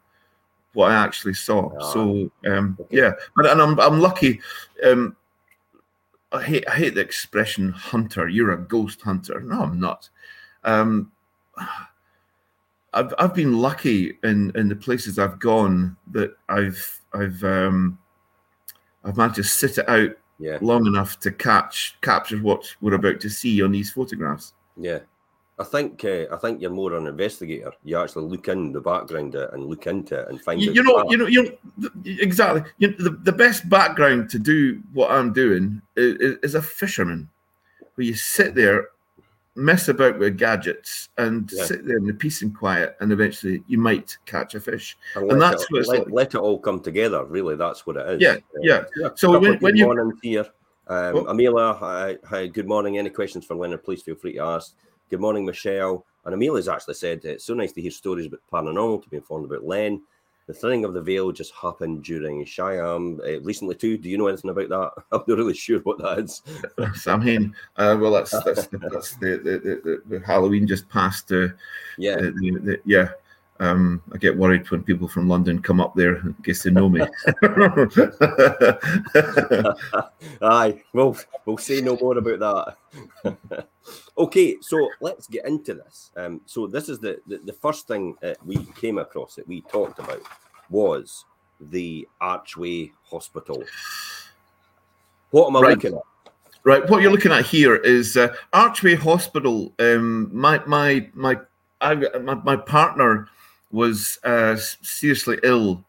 what 0.75 0.91
I 0.91 0.95
actually 0.95 1.35
saw. 1.35 1.71
So 1.93 2.31
um, 2.47 2.77
okay. 2.81 2.97
yeah, 2.97 3.13
but 3.37 3.47
and 3.47 3.61
I'm 3.61 3.79
I'm 3.81 4.01
lucky. 4.01 4.41
Um, 4.85 5.17
I 6.33 6.43
hate 6.43 6.69
I 6.69 6.75
hate 6.75 6.95
the 6.95 7.01
expression 7.01 7.71
hunter. 7.71 8.29
You're 8.29 8.53
a 8.53 8.59
ghost 8.59 9.01
hunter. 9.03 9.41
No, 9.41 9.63
I'm 9.63 9.79
not. 9.79 10.09
Um, 10.65 11.13
I've 12.95 13.15
I've 13.19 13.35
been 13.35 13.59
lucky 13.59 14.19
in 14.23 14.53
in 14.55 14.69
the 14.69 14.77
places 14.77 15.19
I've 15.19 15.39
gone 15.39 15.97
that 16.13 16.37
I've 16.49 17.01
I've 17.13 17.43
um, 17.45 17.99
I've 19.05 19.17
managed 19.17 19.37
to 19.37 19.45
sit 19.45 19.79
it 19.79 19.89
out 19.89 20.11
yeah. 20.39 20.59
long 20.61 20.87
enough 20.87 21.21
to 21.21 21.31
catch 21.31 21.97
capture 22.01 22.39
what 22.39 22.65
we're 22.81 22.95
about 22.95 23.21
to 23.21 23.31
see 23.31 23.63
on 23.63 23.73
these 23.73 23.93
photographs. 23.93 24.55
Yeah. 24.77 25.01
I 25.59 25.65
think 25.65 26.05
uh, 26.05 26.25
I 26.33 26.37
think 26.37 26.61
you're 26.63 26.71
more 26.71 26.95
an 26.95 27.07
investigator. 27.07 27.73
You 27.85 27.99
actually 27.99 28.25
look 28.25 28.49
in 28.49 28.73
the 28.73 28.81
background 28.81 29.35
and 29.35 29.67
look 29.67 29.87
into 29.87 30.19
it 30.21 30.29
and 30.29 30.41
find. 30.41 30.61
You, 30.61 30.73
you 30.73 30.83
know, 30.83 31.05
you 31.11 31.17
know, 31.19 31.27
you 31.27 31.43
know, 31.45 31.91
exactly. 32.05 32.63
You 32.79 32.89
know, 32.89 32.97
the, 32.99 33.11
the 33.11 33.33
best 33.33 33.69
background 33.69 34.31
to 34.31 34.39
do 34.39 34.83
what 34.95 35.11
I'm 35.11 35.33
doing 35.33 35.83
is, 35.95 36.39
is 36.43 36.55
a 36.55 36.63
fisherman, 36.63 37.29
where 37.95 38.07
you 38.07 38.15
sit 38.15 38.55
there, 38.55 38.89
mess 39.55 39.89
about 39.89 40.19
with 40.19 40.39
gadgets, 40.39 41.11
and 41.19 41.51
yeah. 41.53 41.65
sit 41.65 41.87
there 41.87 41.99
in 41.99 42.07
the 42.07 42.15
peace 42.15 42.41
and 42.41 42.57
quiet, 42.57 42.97
and 43.01 43.13
eventually 43.13 43.63
you 43.67 43.77
might 43.77 44.17
catch 44.25 44.55
a 44.55 44.61
fish. 44.61 44.97
And, 45.15 45.31
and 45.33 45.41
that's 45.41 45.65
it, 45.65 45.69
what 45.71 45.87
let, 45.87 45.99
like. 45.99 46.09
let, 46.11 46.35
it 46.35 46.39
all 46.39 46.59
come 46.59 46.81
together. 46.81 47.25
Really, 47.27 47.57
that's 47.57 47.87
what 47.87 47.99
it 47.99 48.09
is. 48.09 48.23
Yeah, 48.23 48.37
yeah. 48.63 48.85
yeah. 48.97 49.11
So 49.17 49.39
when, 49.39 49.59
when 49.59 49.77
you 49.77 50.19
here, 50.23 50.47
um, 50.89 51.17
oh. 51.17 51.27
Amelia, 51.27 51.75
hi, 51.75 52.17
hi, 52.25 52.47
good 52.47 52.67
morning. 52.67 52.97
Any 52.97 53.11
questions 53.11 53.45
for 53.45 53.55
Leonard? 53.55 53.85
Please 53.85 54.03
feel 54.03 54.17
free 54.17 54.33
to 54.33 54.41
ask. 54.41 54.75
Good 55.13 55.21
morning, 55.21 55.45
Michelle. 55.45 56.07
And 56.25 56.33
Amelia's 56.33 56.69
actually 56.69 56.95
said 56.95 57.23
it's 57.27 57.45
so 57.45 57.53
nice 57.53 57.73
to 57.73 57.83
hear 57.83 57.91
stories 57.91 58.25
about 58.25 58.41
paranormal, 58.51 59.03
to 59.03 59.11
be 59.11 59.19
informed 59.19 59.45
about 59.45 59.63
Len. 59.63 60.01
The 60.47 60.55
thinning 60.55 60.87
of 60.87 60.95
the 60.95 61.03
veil 61.03 61.31
just 61.33 61.53
happened 61.53 62.03
during 62.03 62.47
Siam 62.47 63.21
uh, 63.23 63.39
recently 63.43 63.75
too. 63.75 63.99
Do 63.99 64.09
you 64.09 64.17
know 64.17 64.29
anything 64.29 64.51
about 64.51 64.71
that? 64.71 64.93
I'm 65.13 65.23
not 65.29 65.37
really 65.37 65.53
sure 65.53 65.81
what 65.81 65.99
that 65.99 66.21
is. 66.21 66.41
Samhain. 67.03 67.55
Uh, 67.77 67.99
well, 68.01 68.13
that's 68.13 68.31
that's, 68.43 68.69
that's 68.69 69.17
the, 69.17 69.37
the, 69.37 69.81
the, 69.85 70.03
the, 70.07 70.25
Halloween 70.25 70.67
just 70.67 70.89
passed. 70.89 71.31
Uh, 71.31 71.49
yeah, 71.99 72.17
the, 72.17 72.81
yeah. 72.87 73.11
Um, 73.61 74.03
I 74.13 74.19
get 74.19 74.37
worried 74.37 74.69
when 74.71 74.83
people 74.83 75.07
from 75.07 75.29
London 75.29 75.63
come 75.63 75.81
up 75.81 75.95
there 75.95 76.17
in 76.17 76.35
case 76.43 76.63
they 76.63 76.71
know 76.71 76.89
me. 76.89 77.01
Aye, 80.43 80.83
we'll 80.93 81.17
we'll 81.47 81.59
say 81.59 81.81
no 81.81 81.97
more 81.97 82.19
about 82.19 82.77
that. 83.25 83.69
okay, 84.19 84.57
so 84.61 84.91
let's 85.01 85.27
get 85.29 85.47
into 85.47 85.75
this. 85.75 86.11
Um, 86.17 86.41
so 86.47 86.67
this 86.67 86.89
is 86.89 86.99
the, 86.99 87.21
the, 87.27 87.39
the 87.39 87.53
first 87.53 87.87
thing 87.87 88.17
that 88.21 88.45
we 88.45 88.57
came 88.81 88.99
across 88.99 89.37
that 89.37 89.47
we 89.47 89.61
talked 89.63 89.99
about 89.99 90.23
was 90.69 91.25
the 91.61 92.09
Archway 92.21 92.93
Hospital. 93.05 93.63
What 95.31 95.49
am 95.49 95.57
I 95.57 95.61
right. 95.61 95.71
looking 95.71 95.95
at? 95.95 96.03
Right, 96.65 96.89
what 96.89 97.03
you're 97.03 97.11
looking 97.11 97.33
at 97.33 97.45
here 97.45 97.77
is 97.77 98.17
uh, 98.17 98.35
Archway 98.53 98.95
Hospital. 98.95 99.73
Um, 99.79 100.29
my 100.33 100.63
my 100.67 101.09
my 101.15 101.37
I, 101.81 101.95
my, 101.95 102.35
my 102.35 102.57
partner 102.57 103.29
was 103.73 104.19
uh, 104.25 104.57
seriously 104.57 105.39
ill 105.43 105.85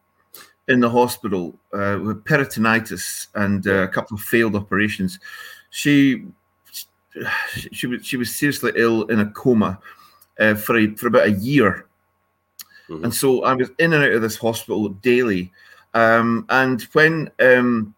in 0.68 0.80
the 0.80 0.88
hospital 0.90 1.54
uh, 1.72 1.98
with 2.02 2.24
peritonitis 2.24 3.28
and 3.34 3.66
uh, 3.66 3.82
a 3.82 3.88
couple 3.88 4.16
of 4.16 4.22
failed 4.22 4.56
operations. 4.56 5.18
She 5.70 6.24
she 7.72 7.86
was 7.86 8.04
she 8.04 8.16
was 8.16 8.34
seriously 8.34 8.72
ill 8.76 9.04
in 9.04 9.20
a 9.20 9.30
coma 9.30 9.78
uh, 10.38 10.54
for 10.54 10.78
a, 10.78 10.94
for 10.96 11.08
about 11.08 11.26
a 11.26 11.32
year, 11.32 11.86
mm-hmm. 12.88 13.04
and 13.04 13.14
so 13.14 13.44
I 13.44 13.54
was 13.54 13.70
in 13.78 13.92
and 13.92 14.04
out 14.04 14.12
of 14.12 14.22
this 14.22 14.36
hospital 14.36 14.88
daily. 14.88 15.52
Um, 15.92 16.44
and 16.48 16.82
when 16.92 17.30
um, 17.38 17.93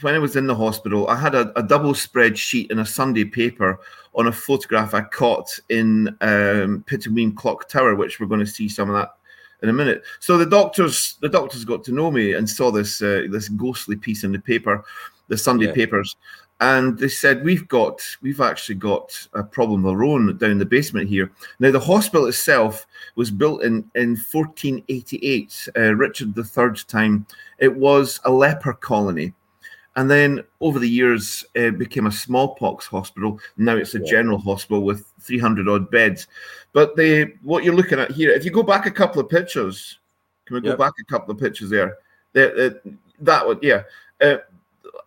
when 0.00 0.14
I 0.14 0.18
was 0.18 0.36
in 0.36 0.46
the 0.46 0.54
hospital, 0.54 1.08
I 1.08 1.16
had 1.16 1.34
a, 1.34 1.56
a, 1.58 1.62
double 1.62 1.92
spreadsheet 1.92 2.70
in 2.70 2.78
a 2.78 2.86
Sunday 2.86 3.24
paper 3.24 3.80
on 4.14 4.26
a 4.26 4.32
photograph 4.32 4.94
I 4.94 5.02
caught 5.02 5.58
in 5.68 6.16
um, 6.20 6.84
Clock 7.36 7.68
Tower, 7.68 7.94
which 7.94 8.20
we're 8.20 8.26
going 8.26 8.40
to 8.40 8.46
see 8.46 8.68
some 8.68 8.90
of 8.90 8.96
that 8.96 9.14
in 9.62 9.68
a 9.68 9.72
minute. 9.72 10.02
So 10.20 10.36
the 10.36 10.46
doctors, 10.46 11.16
the 11.20 11.28
doctors 11.28 11.64
got 11.64 11.84
to 11.84 11.92
know 11.92 12.10
me 12.10 12.34
and 12.34 12.48
saw 12.48 12.70
this 12.70 13.00
uh, 13.00 13.26
this 13.30 13.48
ghostly 13.48 13.96
piece 13.96 14.24
in 14.24 14.32
the 14.32 14.38
paper, 14.38 14.84
the 15.28 15.38
Sunday 15.38 15.66
yeah. 15.66 15.74
papers, 15.74 16.16
and 16.60 16.98
they 16.98 17.08
said 17.08 17.44
we've 17.44 17.66
got 17.68 18.00
we've 18.22 18.40
actually 18.40 18.76
got 18.76 19.26
a 19.34 19.42
problem 19.42 19.84
of 19.84 19.94
our 19.94 20.04
own 20.04 20.36
down 20.38 20.58
the 20.58 20.64
basement 20.64 21.08
here. 21.08 21.30
Now 21.58 21.70
the 21.70 21.80
hospital 21.80 22.26
itself 22.26 22.86
was 23.16 23.30
built 23.30 23.62
in 23.62 23.90
in 23.94 24.10
1488, 24.10 25.68
uh, 25.76 25.94
Richard 25.94 26.36
III 26.36 26.74
time. 26.86 27.26
It 27.58 27.74
was 27.74 28.20
a 28.24 28.30
leper 28.30 28.74
colony 28.74 29.32
and 29.96 30.10
then 30.10 30.42
over 30.60 30.78
the 30.78 30.88
years, 30.88 31.44
it 31.54 31.78
became 31.78 32.06
a 32.06 32.12
smallpox 32.12 32.86
hospital. 32.86 33.38
Now 33.58 33.76
it's 33.76 33.94
a 33.94 33.98
yeah. 33.98 34.10
general 34.10 34.38
hospital 34.38 34.82
with 34.82 35.12
300 35.20 35.68
odd 35.68 35.90
beds. 35.90 36.28
But 36.72 36.96
the 36.96 37.34
what 37.42 37.62
you're 37.62 37.74
looking 37.74 37.98
at 37.98 38.10
here, 38.10 38.30
if 38.30 38.44
you 38.44 38.50
go 38.50 38.62
back 38.62 38.86
a 38.86 38.90
couple 38.90 39.20
of 39.20 39.28
pictures, 39.28 39.98
can 40.46 40.54
we 40.54 40.68
yep. 40.68 40.78
go 40.78 40.84
back 40.84 40.94
a 41.00 41.04
couple 41.04 41.32
of 41.32 41.38
pictures 41.38 41.68
there? 41.68 41.98
The, 42.32 42.80
the, 42.84 42.94
that 43.20 43.46
one, 43.46 43.58
yeah. 43.60 43.82
Uh, 44.20 44.36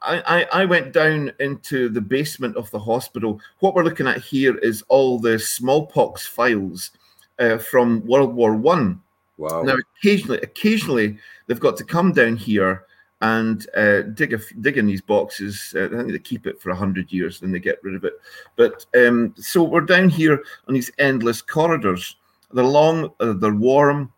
I, 0.02 0.46
I 0.54 0.66
went 0.66 0.94
down 0.94 1.32
into 1.40 1.90
the 1.90 2.02
basement 2.02 2.56
of 2.58 2.70
the 2.70 2.80
hospital. 2.80 3.40
What 3.60 3.74
we're 3.74 3.84
looking 3.84 4.08
at 4.08 4.22
here 4.22 4.56
is 4.60 4.84
all 4.88 5.20
the 5.20 5.40
smallpox 5.40 6.28
files 6.28 6.92
uh, 7.40 7.58
from 7.58 8.06
World 8.06 8.36
War 8.36 8.56
One. 8.56 9.02
Wow. 9.38 9.64
Now, 9.64 9.76
occasionally, 9.98 10.40
occasionally 10.40 11.18
they've 11.48 11.60
got 11.60 11.76
to 11.78 11.84
come 11.84 12.14
down 12.14 12.36
here 12.36 12.86
and 13.22 13.68
uh, 13.76 14.02
dig 14.02 14.34
a, 14.34 14.40
dig 14.62 14.78
in 14.78 14.86
these 14.86 15.02
boxes. 15.02 15.74
Uh, 15.76 15.86
I 15.86 15.90
think 15.90 16.12
they 16.12 16.20
keep 16.20 16.46
it 16.48 16.62
for 16.62 16.74
hundred 16.74 17.12
years, 17.12 17.40
then 17.40 17.52
they 17.52 17.60
get 17.60 17.84
rid 17.84 17.96
of 17.96 18.04
it. 18.04 18.14
But 18.56 18.86
um, 18.96 19.34
so 19.38 19.64
we're 19.64 19.82
down 19.82 20.10
here 20.10 20.44
on 20.68 20.74
these 20.74 20.92
endless 20.98 21.42
corridors. 21.42 22.18
They're 22.52 22.64
long, 22.64 23.12
uh, 23.20 23.34
they're 23.34 23.54
warm, 23.54 24.12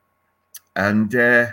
and 0.75 1.13
uh, 1.15 1.47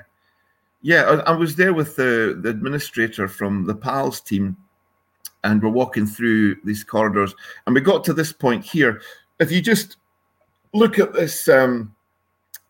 yeah, 0.83 1.03
I, 1.03 1.33
I, 1.33 1.33
was 1.33 1.57
there 1.57 1.73
with 1.73 1.97
the, 1.97 2.39
the 2.43 2.51
administrator 2.51 3.29
from 3.29 3.65
the 3.65 3.75
PALS 3.75 4.21
team, 4.21 4.57
and 5.45 5.63
we're 5.63 5.71
walking 5.71 6.07
through 6.07 6.57
these 6.65 6.85
corridors, 6.85 7.35
and 7.67 7.75
we 7.75 7.81
got 7.81 8.05
to 8.05 8.13
this 8.13 8.33
point 8.33 8.65
here. 8.65 9.01
If 9.39 9.51
you 9.53 9.61
just 9.61 9.97
look 10.73 10.99
at 10.99 11.13
this. 11.13 11.49
Um, 11.49 11.95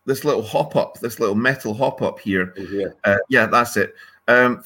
this 0.07 0.23
little 0.23 0.43
hop 0.43 0.75
up, 0.75 0.99
this 0.99 1.19
little 1.19 1.33
metal 1.33 1.73
hop 1.73 2.03
up 2.03 2.19
here. 2.19 2.53
Yeah, 2.55 2.87
uh, 3.05 3.17
yeah 3.27 3.47
that's 3.47 3.75
it. 3.75 3.95
Um, 4.27 4.63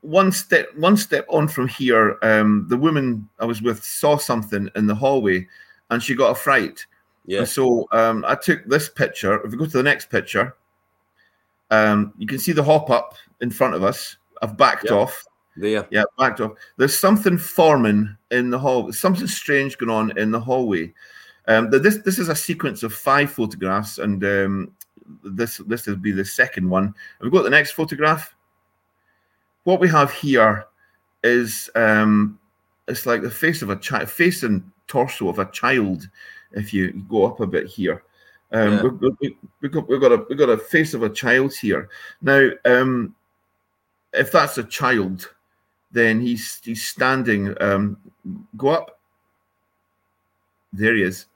one 0.00 0.32
step 0.32 0.68
one 0.76 0.96
step 0.96 1.26
on 1.28 1.48
from 1.48 1.68
here, 1.68 2.18
um, 2.22 2.66
the 2.68 2.76
woman 2.76 3.28
I 3.38 3.44
was 3.44 3.60
with 3.60 3.84
saw 3.84 4.16
something 4.16 4.70
in 4.74 4.86
the 4.86 4.94
hallway, 4.94 5.46
and 5.90 6.02
she 6.02 6.14
got 6.14 6.30
a 6.30 6.34
fright. 6.34 6.86
Yeah. 7.26 7.40
And 7.40 7.48
so 7.48 7.86
um, 7.92 8.24
I 8.26 8.36
took 8.36 8.64
this 8.66 8.88
picture. 8.88 9.44
If 9.44 9.50
we 9.50 9.58
go 9.58 9.66
to 9.66 9.76
the 9.76 9.82
next 9.82 10.10
picture, 10.10 10.56
um, 11.70 12.14
you 12.16 12.26
can 12.26 12.38
see 12.38 12.52
the 12.52 12.62
hop 12.62 12.88
up 12.88 13.14
in 13.40 13.50
front 13.50 13.74
of 13.74 13.82
us. 13.82 14.16
I've 14.42 14.56
backed 14.56 14.84
yep. 14.84 14.92
off. 14.94 15.24
There. 15.56 15.86
Yeah, 15.90 16.04
backed 16.18 16.40
off. 16.40 16.52
There's 16.76 16.98
something 16.98 17.38
forming 17.38 18.16
in 18.30 18.50
the 18.50 18.58
hall. 18.58 18.92
Something 18.92 19.26
strange 19.26 19.78
going 19.78 19.90
on 19.90 20.16
in 20.18 20.30
the 20.30 20.40
hallway. 20.40 20.92
Um, 21.48 21.70
this 21.70 21.98
this 21.98 22.18
is 22.18 22.28
a 22.28 22.36
sequence 22.36 22.82
of 22.82 22.92
five 22.92 23.30
photographs, 23.30 23.98
and 23.98 24.22
um, 24.24 24.72
this 25.24 25.58
this 25.66 25.86
will 25.86 25.96
be 25.96 26.12
the 26.12 26.24
second 26.24 26.68
one. 26.68 26.86
Have 26.86 27.22
we 27.22 27.30
got 27.30 27.42
the 27.42 27.50
next 27.50 27.72
photograph? 27.72 28.35
What 29.66 29.80
we 29.80 29.88
have 29.88 30.12
here 30.12 30.64
is 31.24 31.68
um, 31.74 32.38
it's 32.86 33.04
like 33.04 33.20
the 33.20 33.30
face 33.30 33.62
of 33.62 33.70
a 33.70 33.76
child, 33.76 34.08
face 34.08 34.44
and 34.44 34.62
torso 34.86 35.28
of 35.28 35.40
a 35.40 35.46
child. 35.46 36.08
If 36.52 36.72
you 36.72 36.92
go 37.08 37.26
up 37.26 37.40
a 37.40 37.48
bit 37.48 37.66
here, 37.66 38.04
um, 38.52 38.74
yeah. 38.74 38.82
we've, 38.82 39.16
we, 39.20 39.36
we've, 39.60 39.72
got 39.72 39.88
we've 39.88 40.00
got 40.00 40.12
a 40.12 40.24
we've 40.28 40.38
got 40.38 40.50
a 40.50 40.56
face 40.56 40.94
of 40.94 41.02
a 41.02 41.10
child 41.10 41.52
here. 41.52 41.88
Now, 42.22 42.48
um, 42.64 43.16
if 44.12 44.30
that's 44.30 44.56
a 44.56 44.62
child, 44.62 45.34
then 45.90 46.20
he's 46.20 46.60
he's 46.62 46.86
standing. 46.86 47.52
Um, 47.60 47.96
go 48.56 48.68
up. 48.68 49.00
There 50.72 50.94
he 50.94 51.02
is. 51.02 51.26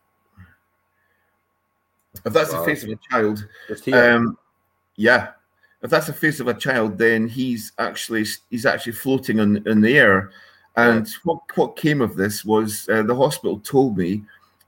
If 2.25 2.33
that's 2.33 2.53
wow. 2.53 2.61
the 2.61 2.65
face 2.65 2.85
of 2.85 2.91
a 2.91 2.99
child, 3.11 3.45
um, 3.93 4.39
yeah, 4.95 5.31
if 5.83 5.91
that's 5.91 6.07
the 6.07 6.13
face 6.13 6.41
of 6.41 6.49
a 6.49 6.55
child, 6.55 6.99
then 6.99 7.29
he's 7.29 7.73
actually 7.79 8.27
he's 8.51 8.67
actually 8.67 8.93
floating 8.93 9.39
in, 9.39 9.67
in 9.67 9.81
the 9.81 9.99
air. 9.99 10.31
And 10.77 11.07
yeah. 11.07 11.15
what 11.25 11.39
what 11.57 11.77
came 11.77 12.01
of 12.01 12.17
this 12.17 12.45
was 12.45 12.89
uh, 12.89 13.03
the 13.03 13.17
hospital 13.17 13.59
told 13.61 13.97
me 13.97 14.23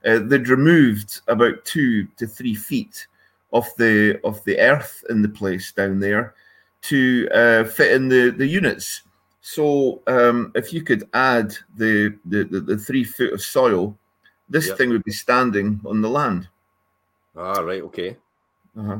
uh, 0.05 0.19
they'd 0.19 0.49
removed 0.49 1.21
about 1.27 1.63
two 1.65 2.07
to 2.17 2.27
three 2.27 2.55
feet 2.55 3.07
of 3.51 3.69
the 3.77 4.19
of 4.23 4.43
the 4.43 4.59
earth 4.59 5.03
in 5.09 5.21
the 5.21 5.29
place 5.29 5.71
down 5.71 5.99
there 5.99 6.33
to 6.81 7.29
uh, 7.33 7.63
fit 7.63 7.91
in 7.91 8.09
the 8.09 8.31
the 8.31 8.47
units. 8.47 9.03
So 9.41 10.01
um, 10.07 10.51
if 10.55 10.71
you 10.71 10.83
could 10.83 11.07
add 11.13 11.55
the, 11.77 12.17
the 12.25 12.43
the, 12.45 12.59
the 12.59 12.77
three 12.77 13.03
foot 13.03 13.33
of 13.33 13.41
soil, 13.41 13.97
this 14.49 14.67
yep. 14.67 14.77
thing 14.77 14.89
would 14.89 15.03
be 15.03 15.11
standing 15.11 15.79
on 15.85 16.01
the 16.01 16.09
land. 16.09 16.47
Ah, 17.35 17.59
right. 17.61 17.81
Okay. 17.83 18.17
Uh-huh. 18.77 18.99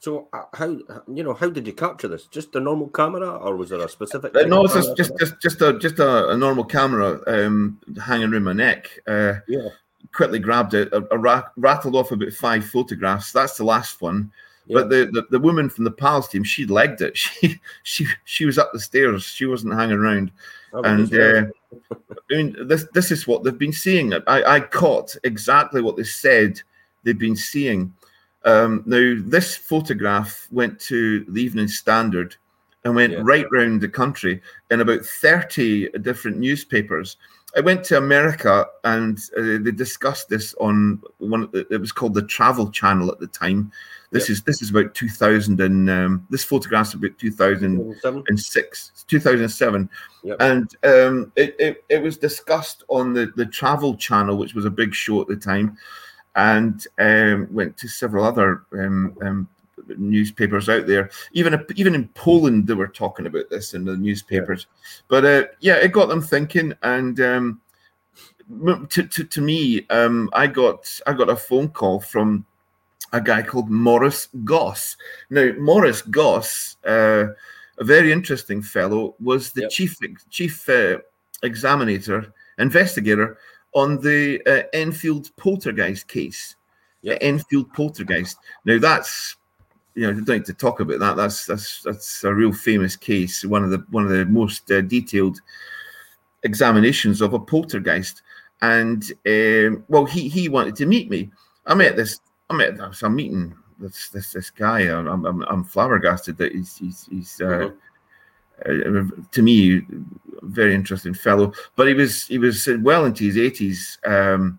So 0.00 0.28
uh, 0.32 0.44
how 0.54 0.78
you 1.12 1.22
know 1.22 1.34
how 1.34 1.50
did 1.50 1.66
you 1.66 1.74
capture 1.74 2.08
this? 2.08 2.24
Just 2.26 2.56
a 2.56 2.60
normal 2.60 2.88
camera, 2.88 3.36
or 3.36 3.54
was 3.56 3.68
there 3.68 3.80
a 3.80 3.88
specific? 3.88 4.34
Uh, 4.34 4.46
no, 4.46 4.64
it's 4.64 4.72
just, 4.72 4.96
just 4.96 5.12
just 5.18 5.40
just 5.42 5.60
a 5.60 5.78
just 5.78 5.98
a, 5.98 6.30
a 6.30 6.36
normal 6.38 6.64
camera 6.64 7.20
um, 7.26 7.78
hanging 8.02 8.32
around 8.32 8.44
my 8.44 8.54
neck. 8.54 8.98
Uh, 9.06 9.34
yeah. 9.46 9.68
Quickly 10.14 10.38
grabbed 10.38 10.72
it, 10.72 10.90
a, 10.92 11.06
a 11.14 11.44
rattled 11.56 11.94
off 11.94 12.10
about 12.10 12.32
five 12.32 12.64
photographs. 12.64 13.30
That's 13.30 13.58
the 13.58 13.64
last 13.64 14.00
one. 14.00 14.32
But 14.72 14.88
the, 14.88 15.10
the, 15.12 15.26
the 15.30 15.38
woman 15.38 15.68
from 15.68 15.84
the 15.84 15.90
pals 15.90 16.28
team, 16.28 16.44
she 16.44 16.64
legged 16.64 17.02
it. 17.02 17.18
She 17.42 17.60
she 17.82 18.06
she 18.24 18.44
was 18.46 18.56
up 18.56 18.72
the 18.72 18.80
stairs. 18.80 19.24
She 19.24 19.44
wasn't 19.44 19.74
hanging 19.74 19.98
around. 19.98 20.32
Oh, 20.72 20.82
and 20.82 21.14
uh, 21.14 21.44
I 21.92 22.16
mean, 22.30 22.56
this 22.66 22.86
this 22.94 23.10
is 23.10 23.26
what 23.26 23.44
they've 23.44 23.58
been 23.58 23.72
seeing. 23.72 24.14
I, 24.14 24.54
I 24.54 24.60
caught 24.60 25.14
exactly 25.24 25.82
what 25.82 25.96
they 25.96 26.04
said 26.04 26.60
they've 27.04 27.18
been 27.18 27.36
seeing. 27.36 27.92
Um, 28.44 28.82
now, 28.86 29.16
this 29.18 29.56
photograph 29.56 30.48
went 30.50 30.80
to 30.80 31.24
the 31.28 31.42
Evening 31.42 31.68
Standard 31.68 32.36
and 32.84 32.94
went 32.94 33.12
yeah. 33.12 33.20
right 33.22 33.46
round 33.52 33.80
the 33.80 33.88
country 33.88 34.40
in 34.70 34.80
about 34.80 35.04
30 35.04 35.90
different 36.00 36.38
newspapers. 36.38 37.16
I 37.56 37.60
went 37.60 37.84
to 37.84 37.98
America 37.98 38.66
and 38.84 39.18
uh, 39.36 39.58
they 39.60 39.72
discussed 39.72 40.28
this 40.28 40.54
on 40.60 41.02
one. 41.18 41.48
It 41.52 41.80
was 41.80 41.90
called 41.90 42.14
the 42.14 42.22
Travel 42.22 42.70
Channel 42.70 43.10
at 43.10 43.18
the 43.18 43.26
time. 43.26 43.72
This 44.12 44.28
yep. 44.28 44.30
is 44.30 44.42
this 44.42 44.62
is 44.62 44.70
about 44.70 44.94
2000 44.94 45.60
and 45.60 45.90
um, 45.90 46.26
this 46.30 46.44
photograph's 46.44 46.94
about 46.94 47.18
2006, 47.18 49.04
2007, 49.06 49.90
yep. 50.22 50.36
and 50.40 50.76
um, 50.84 51.32
it, 51.36 51.56
it, 51.58 51.84
it 51.88 52.02
was 52.02 52.16
discussed 52.16 52.84
on 52.88 53.14
the 53.14 53.32
the 53.36 53.46
Travel 53.46 53.96
Channel, 53.96 54.36
which 54.36 54.54
was 54.54 54.64
a 54.64 54.70
big 54.70 54.94
show 54.94 55.20
at 55.20 55.26
the 55.26 55.36
time, 55.36 55.76
and 56.36 56.86
um, 56.98 57.48
went 57.50 57.76
to 57.78 57.88
several 57.88 58.24
other 58.24 58.62
um, 58.72 59.16
um, 59.22 59.48
newspapers 59.98 60.68
out 60.68 60.86
there. 60.86 61.10
Even 61.32 61.64
even 61.76 61.94
in 61.94 62.08
Poland, 62.08 62.66
they 62.66 62.74
were 62.74 62.88
talking 62.88 63.26
about 63.26 63.50
this 63.50 63.74
in 63.74 63.84
the 63.84 63.96
newspapers. 63.96 64.66
Yeah. 64.68 65.00
But 65.08 65.24
uh, 65.24 65.44
yeah, 65.60 65.76
it 65.76 65.92
got 65.92 66.08
them 66.08 66.22
thinking. 66.22 66.74
And 66.82 67.20
um, 67.20 67.60
to, 68.90 69.02
to, 69.02 69.24
to 69.24 69.40
me, 69.40 69.86
um, 69.90 70.30
I 70.32 70.46
got 70.46 71.00
I 71.06 71.12
got 71.12 71.30
a 71.30 71.36
phone 71.36 71.68
call 71.68 72.00
from 72.00 72.44
a 73.12 73.20
guy 73.20 73.42
called 73.42 73.70
Maurice 73.70 74.28
Grosse. 74.44 74.96
Now, 75.30 75.52
Maurice 75.58 76.02
Grosse, 76.02 76.76
uh, 76.86 77.26
a 77.78 77.84
very 77.84 78.12
interesting 78.12 78.62
fellow, 78.62 79.14
was 79.20 79.52
the 79.52 79.62
yep. 79.62 79.70
chief 79.70 79.96
chief 80.30 80.68
uh, 80.68 80.98
examiner 81.42 82.32
investigator 82.58 83.38
on 83.74 84.00
the 84.00 84.40
uh, 84.46 84.66
Enfield 84.72 85.30
poltergeist 85.36 86.08
case. 86.08 86.56
Yep. 87.02 87.18
Enfield 87.20 87.72
poltergeist. 87.72 88.36
Now 88.64 88.78
that's 88.78 89.36
you 89.94 90.02
know, 90.02 90.10
I 90.10 90.24
don't 90.24 90.28
need 90.28 90.44
to 90.46 90.54
talk 90.54 90.80
about 90.80 91.00
that. 91.00 91.16
That's 91.16 91.46
that's 91.46 91.82
that's 91.82 92.24
a 92.24 92.32
real 92.32 92.52
famous 92.52 92.96
case. 92.96 93.44
One 93.44 93.64
of 93.64 93.70
the 93.70 93.84
one 93.90 94.04
of 94.04 94.10
the 94.10 94.26
most 94.26 94.70
uh, 94.70 94.82
detailed 94.82 95.40
examinations 96.42 97.20
of 97.20 97.34
a 97.34 97.38
poltergeist. 97.38 98.22
And 98.62 99.02
um, 99.26 99.84
well, 99.88 100.04
he 100.04 100.28
he 100.28 100.48
wanted 100.48 100.76
to 100.76 100.86
meet 100.86 101.10
me. 101.10 101.30
I 101.66 101.74
met 101.74 101.96
this. 101.96 102.20
I 102.48 102.54
met. 102.54 102.78
I'm 102.80 103.14
meeting 103.14 103.54
this 103.78 104.08
this 104.10 104.32
this 104.32 104.50
guy. 104.50 104.80
I'm 104.80 105.24
I'm, 105.26 105.42
I'm 105.42 105.64
flabbergasted 105.64 106.36
that 106.38 106.52
he's 106.52 106.76
he's, 106.76 107.06
he's 107.10 107.40
uh, 107.40 107.44
mm-hmm. 107.44 107.76
Uh, 108.66 109.04
to 109.32 109.42
me 109.42 109.82
very 110.42 110.74
interesting 110.74 111.14
fellow. 111.14 111.52
But 111.76 111.88
he 111.88 111.94
was 111.94 112.26
he 112.26 112.38
was 112.38 112.68
well 112.80 113.04
into 113.04 113.24
his 113.24 113.36
80s. 113.36 114.06
Um, 114.06 114.58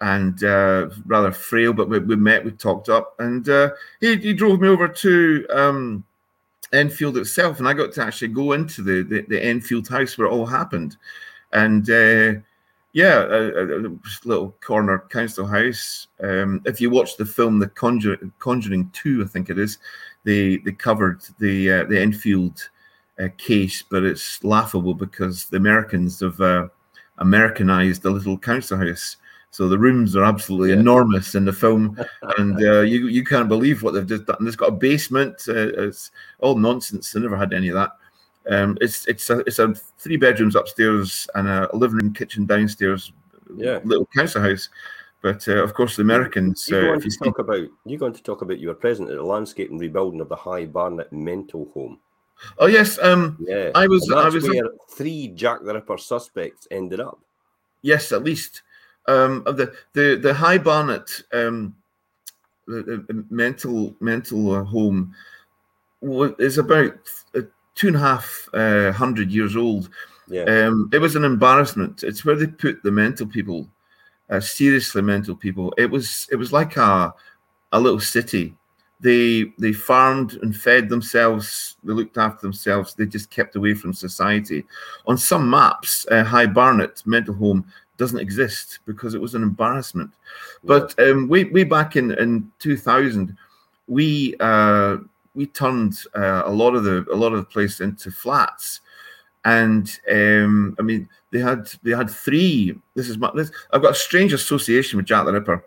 and 0.00 0.42
uh, 0.44 0.88
rather 1.06 1.30
frail. 1.30 1.72
But 1.72 1.88
we, 1.88 1.98
we, 1.98 2.16
met, 2.16 2.44
we 2.44 2.52
talked 2.52 2.88
up, 2.88 3.14
and 3.18 3.46
uh, 3.48 3.70
he, 4.00 4.16
he, 4.16 4.32
drove 4.32 4.60
me 4.60 4.68
over 4.68 4.88
to 4.88 5.46
um, 5.50 6.04
Enfield 6.72 7.18
itself, 7.18 7.58
and 7.58 7.68
I 7.68 7.74
got 7.74 7.92
to 7.92 8.02
actually 8.02 8.28
go 8.28 8.52
into 8.52 8.82
the 8.82 9.02
the, 9.02 9.22
the 9.28 9.44
Enfield 9.44 9.88
house 9.88 10.16
where 10.16 10.26
it 10.26 10.32
all 10.32 10.46
happened, 10.46 10.96
and. 11.52 11.88
Uh, 11.88 12.40
yeah, 12.92 13.20
a, 13.20 13.86
a, 13.86 13.98
little 14.24 14.52
corner 14.60 14.98
council 15.10 15.46
house. 15.46 16.08
Um, 16.20 16.60
if 16.64 16.80
you 16.80 16.90
watch 16.90 17.16
the 17.16 17.24
film, 17.24 17.60
The 17.60 17.68
Conjuring, 17.68 18.32
Conjuring 18.40 18.90
Two, 18.92 19.22
I 19.22 19.28
think 19.28 19.48
it 19.48 19.60
is, 19.60 19.78
they 20.24 20.56
they 20.56 20.72
covered 20.72 21.22
the 21.38 21.70
uh, 21.70 21.84
the 21.84 22.00
Enfield 22.00 22.68
uh, 23.22 23.28
case, 23.36 23.82
but 23.82 24.04
it's 24.04 24.42
laughable 24.42 24.94
because 24.94 25.46
the 25.46 25.56
Americans 25.56 26.20
have 26.20 26.40
uh, 26.40 26.68
Americanized 27.18 28.02
the 28.02 28.10
little 28.10 28.38
council 28.38 28.78
house 28.78 29.16
so 29.52 29.68
the 29.68 29.78
rooms 29.78 30.14
are 30.14 30.24
absolutely 30.24 30.70
yeah. 30.70 30.78
enormous 30.78 31.34
in 31.34 31.44
the 31.44 31.52
film, 31.52 31.98
and 32.38 32.56
uh, 32.62 32.80
you 32.80 33.08
you 33.08 33.24
can't 33.24 33.48
believe 33.48 33.82
what 33.82 33.94
they've 33.94 34.06
just 34.06 34.26
done. 34.26 34.46
It's 34.46 34.56
got 34.56 34.68
a 34.68 34.72
basement. 34.72 35.42
Uh, 35.48 35.86
it's 35.86 36.12
all 36.38 36.56
nonsense. 36.56 37.12
They 37.12 37.20
never 37.20 37.36
had 37.36 37.52
any 37.52 37.68
of 37.68 37.74
that. 37.74 37.90
Um, 38.48 38.78
it's 38.80 39.06
it's 39.06 39.28
a, 39.28 39.40
it's 39.40 39.58
a 39.58 39.74
three 39.98 40.16
bedrooms 40.16 40.54
upstairs 40.54 41.28
and 41.34 41.48
a 41.48 41.68
living 41.76 41.98
room, 41.98 42.14
kitchen 42.14 42.46
downstairs. 42.46 43.12
Yeah, 43.56 43.80
little 43.84 44.06
council 44.16 44.42
house. 44.42 44.68
But 45.20 45.46
uh, 45.48 45.62
of 45.62 45.74
course, 45.74 45.96
the 45.96 46.02
Americans. 46.02 46.66
You, 46.68 46.80
going 46.80 46.98
uh, 46.98 47.00
to 47.00 47.18
talk 47.24 47.38
about 47.40 47.68
you're 47.84 47.98
going 47.98 48.14
to 48.14 48.22
talk 48.22 48.42
about 48.42 48.60
you 48.60 48.68
were 48.68 48.74
present 48.74 49.10
at 49.10 49.16
the 49.16 49.22
landscape 49.22 49.70
and 49.70 49.80
rebuilding 49.80 50.20
of 50.20 50.28
the 50.28 50.36
High 50.36 50.66
Barnet 50.66 51.12
mental 51.12 51.68
home. 51.74 51.98
Oh 52.58 52.66
yes, 52.66 52.98
um, 53.02 53.36
yeah. 53.40 53.70
I 53.74 53.86
was. 53.86 54.10
I 54.10 54.28
was. 54.28 54.48
Where 54.48 54.70
three 54.90 55.28
Jack 55.28 55.60
the 55.62 55.74
Ripper 55.74 55.98
suspects 55.98 56.66
ended 56.70 57.00
up. 57.00 57.18
Yes, 57.82 58.12
at 58.12 58.24
least 58.24 58.62
um, 59.06 59.42
the 59.44 59.72
the 59.92 60.16
the 60.16 60.34
High 60.34 60.58
Barnet 60.58 61.22
um, 61.32 61.74
the, 62.66 63.04
the 63.08 63.24
mental 63.30 63.94
mental 64.00 64.52
uh, 64.52 64.64
home 64.64 65.14
is 66.38 66.58
about 66.58 66.94
uh, 67.34 67.40
two 67.74 67.88
and 67.88 67.96
a 67.96 68.00
half 68.00 68.48
uh, 68.54 68.92
hundred 68.92 69.30
years 69.30 69.56
old. 69.56 69.90
Yeah. 70.28 70.44
Um, 70.44 70.88
it 70.92 70.98
was 70.98 71.16
an 71.16 71.24
embarrassment. 71.24 72.02
It's 72.02 72.24
where 72.24 72.36
they 72.36 72.46
put 72.46 72.82
the 72.82 72.92
mental 72.92 73.26
people, 73.26 73.68
uh, 74.30 74.40
seriously 74.40 75.02
mental 75.02 75.34
people. 75.34 75.74
It 75.76 75.90
was 75.90 76.28
it 76.30 76.36
was 76.36 76.52
like 76.52 76.76
a 76.76 77.12
a 77.72 77.80
little 77.80 78.00
city. 78.00 78.54
They 79.00 79.52
they 79.58 79.72
farmed 79.72 80.34
and 80.42 80.54
fed 80.54 80.88
themselves. 80.88 81.76
They 81.82 81.92
looked 81.92 82.18
after 82.18 82.42
themselves. 82.42 82.94
They 82.94 83.06
just 83.06 83.30
kept 83.30 83.56
away 83.56 83.74
from 83.74 83.94
society. 83.94 84.66
On 85.06 85.16
some 85.16 85.48
maps, 85.48 86.06
uh, 86.10 86.22
High 86.22 86.46
Barnet 86.46 87.02
mental 87.06 87.34
home 87.34 87.64
doesn't 87.96 88.18
exist 88.18 88.80
because 88.86 89.14
it 89.14 89.20
was 89.20 89.34
an 89.34 89.42
embarrassment. 89.42 90.10
But 90.64 90.98
um, 90.98 91.28
way 91.28 91.44
way 91.44 91.64
back 91.64 91.96
in 91.96 92.12
in 92.12 92.50
2000, 92.58 93.36
we 93.86 94.34
uh, 94.40 94.98
we 95.34 95.46
turned 95.46 95.98
uh, 96.14 96.42
a 96.44 96.50
lot 96.50 96.74
of 96.74 96.84
the 96.84 97.06
a 97.12 97.16
lot 97.16 97.32
of 97.32 97.38
the 97.38 97.44
place 97.44 97.80
into 97.80 98.10
flats, 98.10 98.80
and 99.44 99.98
um, 100.10 100.76
I 100.78 100.82
mean 100.82 101.08
they 101.30 101.38
had 101.38 101.70
they 101.82 101.92
had 101.92 102.10
three. 102.10 102.74
This 102.94 103.08
is 103.08 103.18
my 103.18 103.30
this, 103.34 103.50
I've 103.72 103.82
got 103.82 103.92
a 103.92 104.06
strange 104.06 104.32
association 104.32 104.96
with 104.96 105.06
Jack 105.06 105.26
the 105.26 105.32
Ripper. 105.32 105.64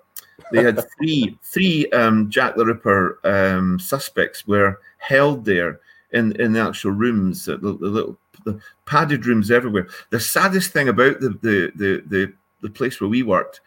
They 0.51 0.63
had 0.63 0.79
three 0.97 1.37
three 1.41 1.89
um, 1.91 2.29
Jack 2.29 2.55
the 2.55 2.65
Ripper 2.65 3.19
um, 3.23 3.79
suspects 3.79 4.47
were 4.47 4.79
held 4.97 5.45
there 5.45 5.79
in 6.11 6.39
in 6.39 6.53
the 6.53 6.61
actual 6.61 6.91
rooms, 6.91 7.45
the, 7.45 7.57
the 7.57 7.67
little 7.71 8.17
the 8.45 8.59
padded 8.85 9.25
rooms 9.25 9.51
everywhere. 9.51 9.87
The 10.09 10.19
saddest 10.19 10.71
thing 10.71 10.89
about 10.89 11.19
the 11.19 11.29
the 11.29 11.71
the 11.75 12.03
the, 12.07 12.33
the 12.61 12.69
place 12.69 12.99
where 12.99 13.09
we 13.09 13.23
worked 13.23 13.61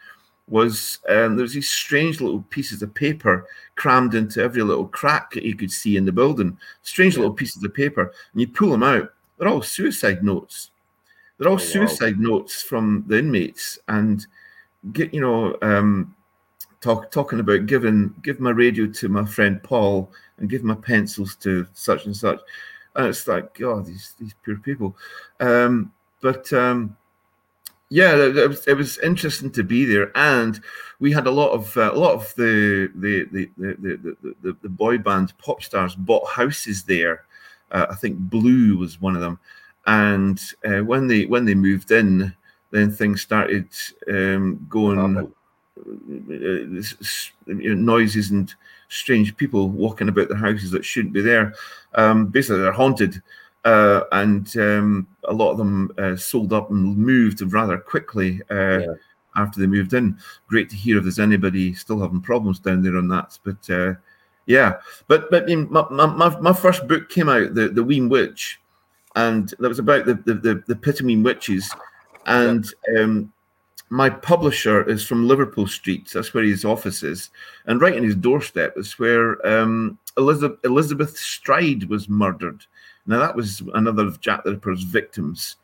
was 0.47 0.99
um, 1.09 1.35
there 1.35 1.43
was 1.43 1.53
these 1.53 1.69
strange 1.69 2.21
little 2.21 2.41
pieces 2.49 2.81
of 2.81 2.93
paper 2.93 3.45
crammed 3.75 4.15
into 4.15 4.41
every 4.41 4.63
little 4.63 4.87
crack 4.87 5.31
that 5.31 5.43
you 5.43 5.55
could 5.55 5.71
see 5.71 5.97
in 5.97 6.05
the 6.05 6.11
building. 6.11 6.57
Strange 6.83 7.15
yeah. 7.15 7.21
little 7.21 7.35
pieces 7.35 7.63
of 7.63 7.73
paper, 7.73 8.13
and 8.31 8.41
you 8.41 8.47
pull 8.47 8.69
them 8.69 8.83
out. 8.83 9.13
They're 9.37 9.49
all 9.49 9.61
suicide 9.61 10.23
notes. 10.23 10.71
They're 11.37 11.49
all 11.49 11.55
oh, 11.55 11.57
suicide 11.57 12.17
wow. 12.17 12.29
notes 12.29 12.61
from 12.61 13.03
the 13.07 13.19
inmates, 13.19 13.77
and 13.87 14.25
get 14.93 15.13
you 15.13 15.21
know 15.21 15.57
um, 15.61 16.15
talk, 16.81 17.11
talking 17.11 17.39
about 17.39 17.65
giving 17.65 18.13
give 18.21 18.39
my 18.39 18.51
radio 18.51 18.87
to 18.87 19.09
my 19.09 19.25
friend 19.25 19.61
Paul 19.61 20.11
and 20.37 20.49
give 20.49 20.63
my 20.63 20.75
pencils 20.75 21.35
to 21.37 21.67
such 21.73 22.05
and 22.05 22.15
such. 22.15 22.39
And 22.95 23.07
it's 23.07 23.27
like, 23.27 23.53
God, 23.57 23.85
these 23.85 24.13
these 24.19 24.33
poor 24.43 24.57
people. 24.57 24.95
Um, 25.39 25.91
but 26.21 26.51
um, 26.53 26.97
yeah, 27.89 28.15
it 28.15 28.47
was, 28.47 28.67
it 28.67 28.73
was 28.75 28.97
interesting 28.99 29.51
to 29.51 29.63
be 29.63 29.85
there, 29.85 30.11
and 30.15 30.59
we 30.99 31.11
had 31.11 31.27
a 31.27 31.31
lot 31.31 31.51
of 31.51 31.75
uh, 31.77 31.91
a 31.93 31.97
lot 31.97 32.13
of 32.13 32.33
the 32.35 32.91
the 32.95 33.25
the 33.31 33.49
the, 33.57 34.15
the, 34.21 34.33
the, 34.41 34.57
the 34.61 34.69
boy 34.69 34.97
band 34.97 35.37
pop 35.37 35.63
stars 35.63 35.95
bought 35.95 36.27
houses 36.27 36.83
there. 36.83 37.23
Uh, 37.71 37.85
I 37.89 37.95
think 37.95 38.17
Blue 38.17 38.77
was 38.77 38.99
one 38.99 39.15
of 39.15 39.21
them, 39.21 39.39
and 39.85 40.41
uh, 40.65 40.79
when 40.79 41.07
they 41.07 41.25
when 41.25 41.45
they 41.45 41.55
moved 41.55 41.91
in, 41.91 42.33
then 42.71 42.91
things 42.91 43.21
started 43.21 43.69
um, 44.09 44.65
going 44.69 45.31
noises 47.45 48.31
and 48.31 48.53
strange 48.89 49.35
people 49.37 49.69
walking 49.69 50.09
about 50.09 50.29
the 50.29 50.35
houses 50.35 50.71
that 50.71 50.85
shouldn't 50.85 51.13
be 51.13 51.21
there. 51.21 51.53
Um, 51.95 52.27
basically, 52.27 52.61
they're 52.61 52.71
haunted, 52.71 53.21
uh, 53.65 54.01
and 54.11 54.55
um, 54.57 55.07
a 55.25 55.33
lot 55.33 55.51
of 55.51 55.57
them 55.57 55.91
uh, 55.97 56.15
sold 56.15 56.53
up 56.53 56.69
and 56.69 56.97
moved 56.97 57.41
rather 57.53 57.77
quickly 57.77 58.41
uh, 58.49 58.79
yeah. 58.79 58.93
after 59.35 59.59
they 59.59 59.67
moved 59.67 59.93
in. 59.93 60.17
Great 60.47 60.69
to 60.69 60.75
hear 60.75 60.97
if 60.97 61.03
there's 61.03 61.19
anybody 61.19 61.73
still 61.73 61.99
having 61.99 62.21
problems 62.21 62.59
down 62.59 62.81
there 62.81 62.97
on 62.97 63.07
that. 63.09 63.37
But 63.43 63.69
uh, 63.69 63.95
yeah, 64.45 64.77
but 65.07 65.29
but 65.29 65.43
I 65.43 65.45
mean, 65.47 65.67
my, 65.69 65.85
my, 65.89 66.39
my 66.39 66.53
first 66.53 66.87
book 66.87 67.09
came 67.09 67.29
out, 67.29 67.53
the 67.53 67.67
the 67.67 67.83
Weem 67.83 68.09
Witch, 68.09 68.59
and 69.15 69.53
that 69.59 69.67
was 69.67 69.79
about 69.79 70.05
the 70.05 70.15
the 70.15 70.33
the, 70.33 70.75
the 70.75 71.21
witches, 71.21 71.69
and 72.25 72.65
um, 72.97 73.33
my 73.89 74.09
publisher 74.09 74.83
is 74.87 75.05
from 75.05 75.27
Liverpool 75.27 75.67
Street. 75.67 76.09
That's 76.13 76.33
where 76.33 76.43
his 76.43 76.65
office 76.65 77.03
is, 77.03 77.29
and 77.65 77.79
right 77.81 77.95
in 77.95 78.03
his 78.03 78.15
doorstep 78.15 78.77
is 78.77 78.99
where 78.99 79.45
um, 79.47 79.97
Elizabeth, 80.17 80.59
Elizabeth 80.63 81.17
Stride 81.17 81.85
was 81.85 82.09
murdered. 82.09 82.65
Now 83.05 83.19
that 83.19 83.35
was 83.35 83.61
another 83.73 84.05
of 84.05 84.19
Jack 84.19 84.43
the 84.43 84.51
Ripper's 84.51 84.83
victims, 84.83 85.55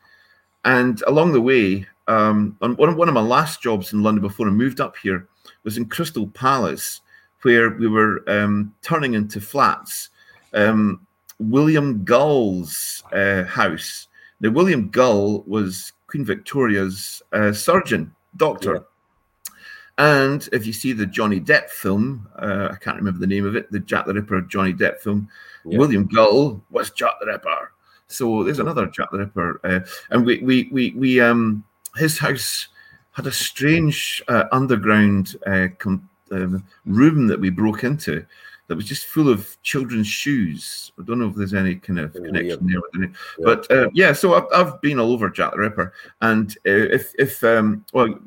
and 0.64 1.02
along 1.06 1.32
the 1.32 1.40
way, 1.40 1.86
um, 2.08 2.56
on 2.62 2.76
one 2.76 2.88
of, 2.88 2.96
one 2.96 3.08
of 3.08 3.14
my 3.14 3.20
last 3.20 3.62
jobs 3.62 3.92
in 3.92 4.02
London 4.02 4.22
before 4.22 4.48
I 4.48 4.50
moved 4.50 4.80
up 4.80 4.96
here 4.96 5.28
was 5.64 5.76
in 5.76 5.86
Crystal 5.86 6.26
Palace, 6.28 7.00
where 7.42 7.70
we 7.70 7.88
were 7.88 8.22
um, 8.28 8.74
turning 8.82 9.14
into 9.14 9.40
flats. 9.40 10.10
Um, 10.52 11.06
William 11.38 12.04
Gull's 12.04 13.02
uh, 13.12 13.44
house. 13.44 14.08
Now, 14.40 14.50
William 14.50 14.88
Gull 14.88 15.42
was 15.46 15.92
Queen 16.14 16.24
Victoria's 16.24 17.20
uh, 17.32 17.52
surgeon, 17.52 18.14
doctor. 18.36 18.74
Yeah. 18.74 19.54
And 19.98 20.48
if 20.52 20.64
you 20.64 20.72
see 20.72 20.92
the 20.92 21.06
Johnny 21.06 21.40
Depp 21.40 21.70
film, 21.70 22.28
uh, 22.38 22.68
I 22.70 22.76
can't 22.76 22.96
remember 22.96 23.18
the 23.18 23.26
name 23.26 23.44
of 23.44 23.56
it, 23.56 23.68
the 23.72 23.80
Jack 23.80 24.06
the 24.06 24.14
Ripper 24.14 24.42
Johnny 24.42 24.72
Depp 24.72 25.00
film, 25.00 25.28
yeah. 25.64 25.76
William 25.76 26.06
Gull 26.06 26.62
was 26.70 26.92
Jack 26.92 27.14
the 27.18 27.26
Ripper. 27.26 27.72
So 28.06 28.44
there's 28.44 28.60
another 28.60 28.86
Jack 28.86 29.10
the 29.10 29.18
Ripper, 29.18 29.60
uh, 29.64 29.80
and 30.10 30.24
we 30.24 30.38
we 30.38 30.68
we 30.70 30.92
we 30.92 31.20
um 31.20 31.64
his 31.96 32.16
house 32.16 32.68
had 33.10 33.26
a 33.26 33.32
strange 33.32 34.22
uh, 34.28 34.44
underground 34.52 35.34
uh, 35.48 35.66
com- 35.78 36.08
um, 36.30 36.64
room 36.86 37.26
that 37.26 37.40
we 37.40 37.50
broke 37.50 37.82
into 37.82 38.24
that 38.66 38.76
was 38.76 38.86
just 38.86 39.06
full 39.06 39.28
of 39.28 39.60
children's 39.62 40.06
shoes. 40.06 40.92
I 40.98 41.02
don't 41.02 41.18
know 41.18 41.28
if 41.28 41.34
there's 41.34 41.54
any 41.54 41.76
kind 41.76 41.98
of 41.98 42.14
connection 42.14 42.66
there. 42.66 42.80
Yeah. 42.98 43.06
but 43.38 43.70
uh, 43.70 43.90
yeah. 43.92 44.12
So 44.12 44.34
I've, 44.34 44.46
I've, 44.54 44.80
been 44.80 44.98
all 44.98 45.12
over 45.12 45.28
Jack 45.28 45.52
the 45.52 45.58
Ripper, 45.58 45.92
and 46.22 46.50
uh, 46.66 46.70
if 46.70 47.14
if 47.18 47.44
um, 47.44 47.84
well, 47.92 48.18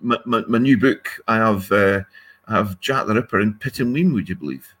my, 0.00 0.18
my, 0.24 0.44
my, 0.46 0.58
new 0.58 0.78
book, 0.78 1.08
I 1.26 1.36
have 1.36 1.70
uh, 1.72 2.02
I 2.46 2.54
have 2.54 2.78
Jack 2.80 3.06
the 3.06 3.14
Ripper 3.14 3.40
in 3.40 3.54
Pittenweem. 3.54 4.12
Would 4.14 4.28
you 4.28 4.36
believe? 4.36 4.72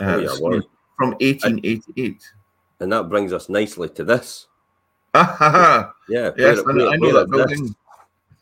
Uh, 0.00 0.04
oh, 0.04 0.18
yeah, 0.18 0.36
well, 0.40 0.62
from 0.96 1.10
1888. 1.20 2.32
And 2.80 2.92
that 2.92 3.08
brings 3.08 3.32
us 3.32 3.48
nicely 3.48 3.88
to 3.90 4.04
this. 4.04 4.46
yeah, 5.14 5.90
yes, 6.08 6.60
I, 6.66 6.70
I 6.70 6.96
know 6.96 7.12
that 7.12 7.28
building. 7.30 7.74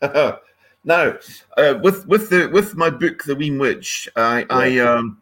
now, 0.83 1.17
uh, 1.57 1.79
with 1.81 2.07
with 2.07 2.29
the 2.29 2.47
with 2.53 2.75
my 2.75 2.89
book, 2.89 3.23
The 3.23 3.35
Weem 3.35 3.59
Witch, 3.59 4.07
I, 4.15 4.39
yeah. 4.39 4.45
I 4.49 4.77
um 4.79 5.21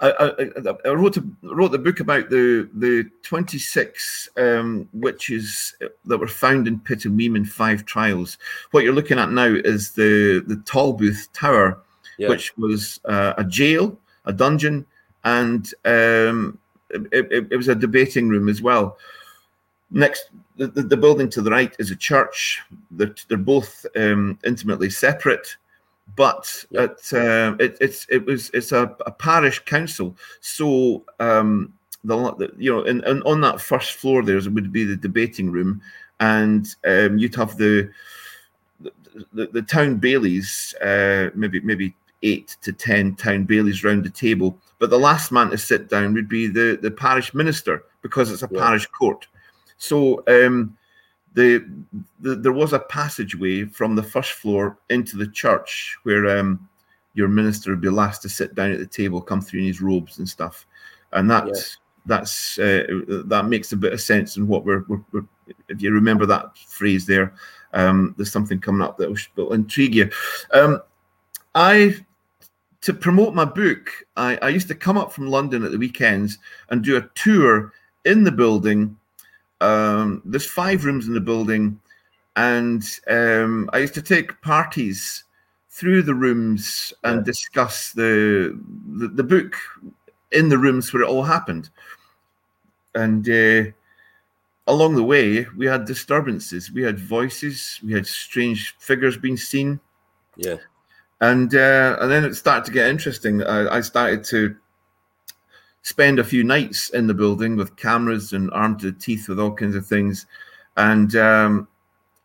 I, 0.00 0.10
I, 0.10 0.70
I, 0.86 0.88
wrote 0.92 1.18
a, 1.18 1.24
wrote 1.42 1.72
the 1.72 1.78
book 1.78 2.00
about 2.00 2.30
the 2.30 2.68
the 2.72 3.10
26 3.22 4.30
um, 4.38 4.88
witches 4.94 5.74
that 6.06 6.18
were 6.18 6.26
found 6.26 6.66
in 6.66 6.80
Pittenweem 6.80 7.36
in 7.36 7.44
five 7.44 7.84
trials. 7.84 8.38
What 8.70 8.82
you're 8.82 8.94
looking 8.94 9.18
at 9.18 9.30
now 9.30 9.44
is 9.52 9.92
the 9.92 10.42
the 10.46 10.56
Tolbooth 10.56 11.30
Tower, 11.32 11.82
yeah. 12.18 12.28
which 12.28 12.56
was 12.56 13.00
uh, 13.04 13.34
a 13.36 13.44
jail, 13.44 13.98
a 14.24 14.32
dungeon, 14.32 14.86
and 15.24 15.66
um, 15.84 16.58
it, 16.88 17.28
it, 17.30 17.48
it, 17.52 17.56
was 17.56 17.68
a 17.68 17.74
debating 17.74 18.30
room 18.30 18.48
as 18.48 18.62
well. 18.62 18.96
Next, 19.90 20.30
the, 20.56 20.68
the, 20.68 20.96
building 20.96 21.28
to 21.30 21.42
the 21.42 21.50
right 21.50 21.74
is 21.78 21.90
a 21.90 21.96
church. 21.96 22.62
They're, 22.92 23.14
they're 23.28 23.38
both 23.38 23.84
um, 23.96 24.38
intimately 24.44 24.88
separate 24.88 25.56
but 26.16 26.64
yep. 26.70 26.98
it, 26.98 27.12
uh, 27.12 27.54
it, 27.58 27.76
it's 27.80 28.06
it 28.08 28.24
was 28.24 28.50
it's 28.54 28.72
a, 28.72 28.94
a 29.06 29.10
parish 29.10 29.58
council. 29.60 30.16
So 30.40 31.04
um, 31.18 31.72
the 32.04 32.52
you 32.58 32.72
know, 32.72 32.84
and, 32.84 33.02
and 33.04 33.22
on 33.24 33.40
that 33.42 33.60
first 33.60 33.92
floor 33.92 34.22
there 34.22 34.40
would 34.40 34.72
be 34.72 34.84
the 34.84 34.96
debating 34.96 35.50
room, 35.50 35.80
and 36.18 36.74
um, 36.84 37.18
you'd 37.18 37.34
have 37.34 37.56
the 37.56 37.90
the, 38.80 38.92
the, 39.32 39.46
the 39.46 39.62
town 39.62 39.96
bailies, 39.96 40.74
uh, 40.82 41.30
maybe 41.34 41.60
maybe 41.60 41.94
eight 42.22 42.56
to 42.62 42.72
ten 42.72 43.14
town 43.14 43.44
bailies 43.44 43.84
round 43.84 44.04
the 44.04 44.10
table. 44.10 44.56
But 44.78 44.90
the 44.90 44.98
last 44.98 45.30
man 45.30 45.50
to 45.50 45.58
sit 45.58 45.88
down 45.88 46.14
would 46.14 46.28
be 46.28 46.46
the 46.46 46.78
the 46.80 46.90
parish 46.90 47.34
minister 47.34 47.84
because 48.02 48.30
it's 48.30 48.42
a 48.42 48.48
yep. 48.50 48.60
parish 48.60 48.86
court. 48.86 49.26
So 49.76 50.22
um, 50.26 50.76
the, 51.34 51.64
the 52.20 52.34
there 52.34 52.52
was 52.52 52.72
a 52.72 52.78
passageway 52.80 53.64
from 53.64 53.94
the 53.94 54.02
first 54.02 54.32
floor 54.32 54.78
into 54.88 55.16
the 55.16 55.28
church 55.28 55.96
where 56.02 56.38
um, 56.38 56.68
your 57.14 57.28
minister 57.28 57.70
would 57.70 57.80
be 57.80 57.88
last 57.88 58.22
to 58.22 58.28
sit 58.28 58.54
down 58.54 58.72
at 58.72 58.78
the 58.78 58.86
table, 58.86 59.20
come 59.20 59.40
through 59.40 59.60
in 59.60 59.66
his 59.66 59.80
robes 59.80 60.18
and 60.18 60.28
stuff, 60.28 60.66
and 61.12 61.30
that 61.30 61.46
yeah. 61.46 61.62
that's 62.06 62.58
uh, 62.58 62.84
that 63.26 63.46
makes 63.46 63.72
a 63.72 63.76
bit 63.76 63.92
of 63.92 64.00
sense 64.00 64.36
in 64.36 64.48
what 64.48 64.64
we're, 64.64 64.84
we're, 64.88 65.04
we're, 65.12 65.26
if 65.68 65.80
you 65.82 65.92
remember 65.92 66.26
that 66.26 66.56
phrase 66.56 67.06
there. 67.06 67.34
Um, 67.72 68.14
there's 68.16 68.32
something 68.32 68.58
coming 68.58 68.82
up 68.82 68.98
that 68.98 69.08
will, 69.08 69.18
will 69.36 69.52
intrigue 69.52 69.94
you. 69.94 70.10
Um, 70.52 70.82
I 71.54 71.94
to 72.82 72.94
promote 72.94 73.34
my 73.34 73.44
book, 73.44 73.90
I, 74.16 74.36
I 74.38 74.48
used 74.48 74.68
to 74.68 74.74
come 74.74 74.96
up 74.96 75.12
from 75.12 75.28
London 75.28 75.64
at 75.64 75.70
the 75.70 75.78
weekends 75.78 76.38
and 76.70 76.82
do 76.82 76.96
a 76.96 77.08
tour 77.14 77.72
in 78.04 78.24
the 78.24 78.32
building 78.32 78.96
um, 79.60 80.22
there's 80.24 80.46
five 80.46 80.84
rooms 80.84 81.06
in 81.06 81.14
the 81.14 81.20
building, 81.20 81.80
and 82.36 82.82
um, 83.08 83.68
I 83.72 83.78
used 83.78 83.94
to 83.94 84.02
take 84.02 84.40
parties 84.40 85.24
through 85.70 86.02
the 86.02 86.14
rooms 86.14 86.92
and 87.04 87.18
yeah. 87.18 87.22
discuss 87.22 87.92
the, 87.92 88.58
the, 88.98 89.08
the 89.08 89.22
book 89.22 89.54
in 90.32 90.48
the 90.48 90.58
rooms 90.58 90.92
where 90.92 91.02
it 91.02 91.08
all 91.08 91.22
happened. 91.22 91.70
And 92.94 93.28
uh, 93.28 93.70
along 94.66 94.96
the 94.96 95.04
way, 95.04 95.46
we 95.56 95.66
had 95.66 95.84
disturbances. 95.84 96.70
We 96.72 96.82
had 96.82 96.98
voices. 96.98 97.80
We 97.84 97.92
had 97.92 98.06
strange 98.06 98.74
figures 98.78 99.16
being 99.16 99.36
seen. 99.36 99.80
Yeah. 100.36 100.56
And 101.20 101.54
uh, 101.54 101.98
and 102.00 102.10
then 102.10 102.24
it 102.24 102.34
started 102.34 102.64
to 102.64 102.72
get 102.72 102.88
interesting. 102.88 103.42
I, 103.42 103.76
I 103.76 103.80
started 103.82 104.24
to 104.24 104.56
spend 105.82 106.18
a 106.18 106.24
few 106.24 106.44
nights 106.44 106.90
in 106.90 107.06
the 107.06 107.14
building 107.14 107.56
with 107.56 107.76
cameras 107.76 108.32
and 108.32 108.50
armed 108.52 108.80
to 108.80 108.90
the 108.90 108.98
teeth 108.98 109.28
with 109.28 109.40
all 109.40 109.52
kinds 109.52 109.76
of 109.76 109.86
things. 109.86 110.26
And 110.76 111.14
um, 111.16 111.68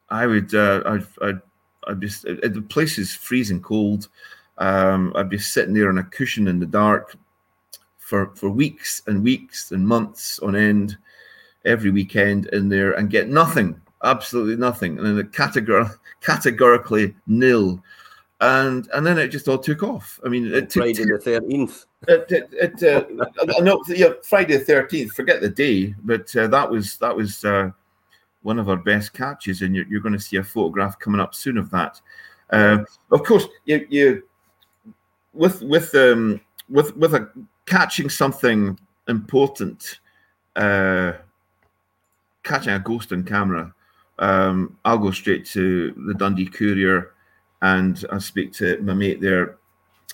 I 0.09 0.25
would, 0.25 0.53
uh, 0.53 0.81
I'd, 0.85 1.07
I'd, 1.21 1.41
I'd 1.87 2.01
the 2.01 2.65
place 2.67 2.97
is 2.97 3.15
freezing 3.15 3.61
cold. 3.61 4.09
Um, 4.57 5.11
I'd 5.15 5.29
be 5.29 5.37
sitting 5.37 5.73
there 5.73 5.89
on 5.89 5.97
a 5.97 6.03
cushion 6.03 6.47
in 6.47 6.59
the 6.59 6.65
dark 6.65 7.15
for, 7.97 8.31
for 8.35 8.49
weeks 8.49 9.01
and 9.07 9.23
weeks 9.23 9.71
and 9.71 9.87
months 9.87 10.39
on 10.39 10.55
end, 10.55 10.97
every 11.65 11.91
weekend 11.91 12.45
in 12.47 12.69
there 12.69 12.93
and 12.93 13.09
get 13.09 13.27
nothing, 13.27 13.79
absolutely 14.03 14.55
nothing. 14.55 14.99
And 14.99 15.17
then 15.17 15.27
categor- 15.29 15.97
categorically 16.21 17.15
nil 17.27 17.81
and 18.41 18.89
and 18.93 19.05
then 19.05 19.17
it 19.17 19.29
just 19.29 19.47
all 19.47 19.57
took 19.57 19.83
off. 19.83 20.19
I 20.25 20.29
mean, 20.29 20.53
it 20.53 20.71
Friday 20.71 21.05
the 21.05 21.19
thirteenth. 21.19 21.85
It, 22.07 22.31
it, 22.31 22.49
it 22.51 22.83
uh, 22.83 23.61
no, 23.61 23.83
yeah, 23.87 24.09
Friday 24.21 24.57
the 24.57 24.63
thirteenth. 24.63 25.13
Forget 25.13 25.41
the 25.41 25.49
day, 25.49 25.95
but 26.03 26.35
uh, 26.35 26.45
that 26.47 26.69
was 26.69 26.97
that 26.97 27.15
was 27.15 27.43
uh, 27.43 27.71
one 28.43 28.59
of 28.59 28.69
our 28.69 28.77
best 28.77 29.11
catches, 29.13 29.63
and 29.63 29.75
you're, 29.75 29.87
you're 29.87 30.01
going 30.01 30.13
to 30.13 30.19
see 30.19 30.37
a 30.37 30.43
photograph 30.43 30.99
coming 30.99 31.19
up 31.19 31.33
soon 31.33 31.57
of 31.57 31.71
that. 31.71 31.99
Uh, 32.51 32.83
of 33.09 33.23
course, 33.23 33.47
you, 33.65 33.87
you 33.89 34.23
with 35.33 35.63
with 35.63 35.95
um 35.95 36.39
with 36.69 36.95
with 36.95 37.15
a 37.15 37.27
catching 37.65 38.07
something 38.07 38.77
important, 39.07 39.99
uh, 40.57 41.13
catching 42.43 42.73
a 42.73 42.79
ghost 42.79 43.11
on 43.11 43.23
camera. 43.23 43.73
Um, 44.19 44.77
I'll 44.85 44.99
go 44.99 45.09
straight 45.09 45.47
to 45.47 45.91
the 46.05 46.13
Dundee 46.13 46.45
Courier 46.45 47.14
and 47.65 48.05
I 48.11 48.19
speak 48.19 48.53
to 48.53 48.77
my 48.81 48.93
mate 48.93 49.21
there, 49.21 49.57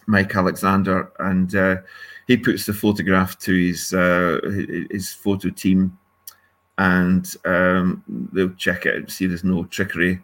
Mike 0.07 0.33
Alexander, 0.33 1.11
and 1.19 1.53
uh, 1.53 1.77
he 2.25 2.37
puts 2.37 2.65
the 2.65 2.73
photograph 2.73 3.37
to 3.39 3.53
his 3.53 3.93
uh, 3.93 4.39
his 4.89 5.11
photo 5.11 5.49
team, 5.49 5.97
and 6.77 7.35
um, 7.43 8.03
they'll 8.31 8.55
check 8.55 8.85
it, 8.85 8.95
and 8.95 9.11
see 9.11 9.25
there's 9.25 9.43
no 9.43 9.65
trickery, 9.65 10.21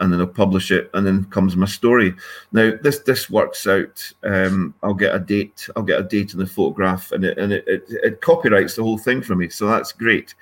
and 0.00 0.10
then 0.10 0.18
they'll 0.18 0.26
publish 0.26 0.70
it, 0.70 0.90
and 0.94 1.06
then 1.06 1.24
comes 1.24 1.54
my 1.54 1.66
story. 1.66 2.14
Now 2.52 2.72
this 2.82 3.00
this 3.00 3.28
works 3.28 3.66
out. 3.66 4.10
Um, 4.22 4.72
I'll 4.82 4.94
get 4.94 5.14
a 5.14 5.18
date. 5.18 5.68
I'll 5.76 5.82
get 5.82 6.00
a 6.00 6.04
date 6.04 6.32
in 6.32 6.38
the 6.38 6.46
photograph, 6.46 7.12
and 7.12 7.26
it 7.26 7.36
and 7.36 7.52
it, 7.52 7.64
it, 7.66 7.84
it 7.88 8.20
copyrights 8.22 8.76
the 8.76 8.84
whole 8.84 8.98
thing 8.98 9.20
for 9.20 9.36
me. 9.36 9.50
So 9.50 9.66
that's 9.66 9.92
great. 9.92 10.34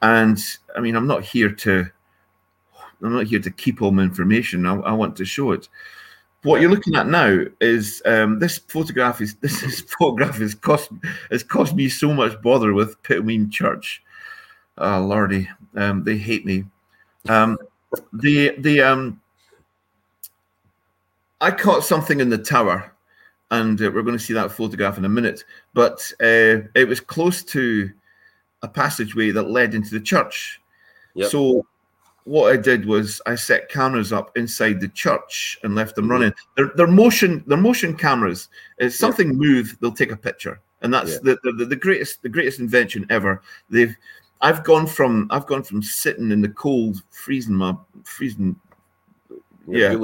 And 0.00 0.42
I 0.74 0.80
mean, 0.80 0.96
I'm 0.96 1.06
not 1.06 1.22
here 1.22 1.52
to 1.52 1.90
I'm 3.02 3.14
not 3.14 3.26
here 3.26 3.40
to 3.40 3.50
keep 3.50 3.82
all 3.82 3.90
my 3.90 4.02
information. 4.02 4.66
I, 4.66 4.76
I 4.76 4.92
want 4.92 5.16
to 5.16 5.24
show 5.24 5.52
it. 5.52 5.68
What 6.42 6.60
you're 6.60 6.70
looking 6.70 6.96
at 6.96 7.06
now 7.06 7.44
is 7.60 8.02
um, 8.04 8.38
this 8.38 8.58
photograph 8.58 9.20
is 9.20 9.34
this 9.40 9.62
is 9.62 9.80
photograph 9.80 10.38
has 10.38 10.54
cost 10.54 10.90
has 11.30 11.42
cost 11.42 11.74
me 11.74 11.88
so 11.88 12.12
much 12.12 12.40
bother 12.42 12.72
with 12.72 13.00
Pittenweem 13.02 13.50
Church. 13.50 14.02
Oh 14.78 15.00
lordy, 15.00 15.48
um, 15.76 16.02
they 16.04 16.16
hate 16.16 16.44
me. 16.44 16.64
Um, 17.28 17.58
the 18.12 18.54
the 18.58 18.80
um, 18.80 19.20
I 21.40 21.50
caught 21.50 21.84
something 21.84 22.20
in 22.20 22.30
the 22.30 22.38
tower, 22.38 22.92
and 23.50 23.80
uh, 23.80 23.90
we're 23.92 24.02
going 24.02 24.16
to 24.16 24.24
see 24.24 24.32
that 24.32 24.52
photograph 24.52 24.98
in 24.98 25.04
a 25.04 25.08
minute. 25.08 25.44
But 25.74 26.12
uh, 26.20 26.66
it 26.74 26.88
was 26.88 27.00
close 27.00 27.42
to 27.44 27.90
a 28.62 28.68
passageway 28.68 29.30
that 29.32 29.50
led 29.50 29.74
into 29.74 29.90
the 29.90 30.00
church. 30.00 30.60
Yep. 31.14 31.30
So 31.30 31.66
what 32.24 32.52
I 32.52 32.56
did 32.56 32.86
was 32.86 33.20
I 33.26 33.34
set 33.34 33.68
cameras 33.68 34.12
up 34.12 34.36
inside 34.36 34.80
the 34.80 34.88
church 34.88 35.58
and 35.62 35.74
left 35.74 35.96
them 35.96 36.04
mm-hmm. 36.04 36.12
running. 36.12 36.32
They're, 36.56 36.70
they're 36.76 36.86
motion 36.86 37.42
they're 37.46 37.58
motion 37.58 37.96
cameras. 37.96 38.48
If 38.78 38.94
something 38.94 39.28
yeah. 39.28 39.34
move, 39.34 39.76
they'll 39.80 39.92
take 39.92 40.12
a 40.12 40.16
picture, 40.16 40.60
and 40.82 40.92
that's 40.92 41.12
yeah. 41.12 41.34
the, 41.42 41.52
the 41.52 41.64
the 41.66 41.76
greatest 41.76 42.22
the 42.22 42.28
greatest 42.28 42.60
invention 42.60 43.06
ever. 43.10 43.42
They've 43.70 43.96
I've 44.40 44.64
gone 44.64 44.86
from 44.86 45.26
I've 45.30 45.46
gone 45.46 45.62
from 45.62 45.82
sitting 45.82 46.30
in 46.30 46.42
the 46.42 46.48
cold, 46.48 47.02
freezing 47.10 47.54
my 47.54 47.74
freezing. 48.04 48.56
yeah, 49.66 49.94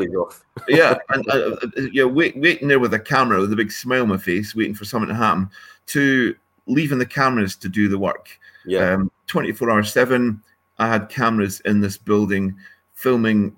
yeah, 0.68 0.94
and 1.10 1.28
uh, 1.30 1.56
yeah, 1.92 2.04
wait, 2.04 2.38
waiting 2.40 2.68
there 2.68 2.80
with 2.80 2.94
a 2.94 3.00
camera 3.00 3.40
with 3.40 3.52
a 3.52 3.56
big 3.56 3.72
smile 3.72 4.02
on 4.02 4.08
my 4.08 4.16
face, 4.16 4.54
waiting 4.54 4.74
for 4.74 4.84
something 4.84 5.08
to 5.08 5.14
happen, 5.14 5.50
to 5.86 6.34
leaving 6.66 6.98
the 6.98 7.06
cameras 7.06 7.56
to 7.56 7.68
do 7.68 7.88
the 7.88 7.98
work. 7.98 8.28
Yeah, 8.64 8.92
um, 8.92 9.10
twenty 9.26 9.52
four 9.52 9.70
hours 9.70 9.92
seven 9.92 10.42
I 10.78 10.88
had 10.88 11.08
cameras 11.08 11.60
in 11.64 11.80
this 11.80 11.96
building 11.96 12.56
filming 12.94 13.56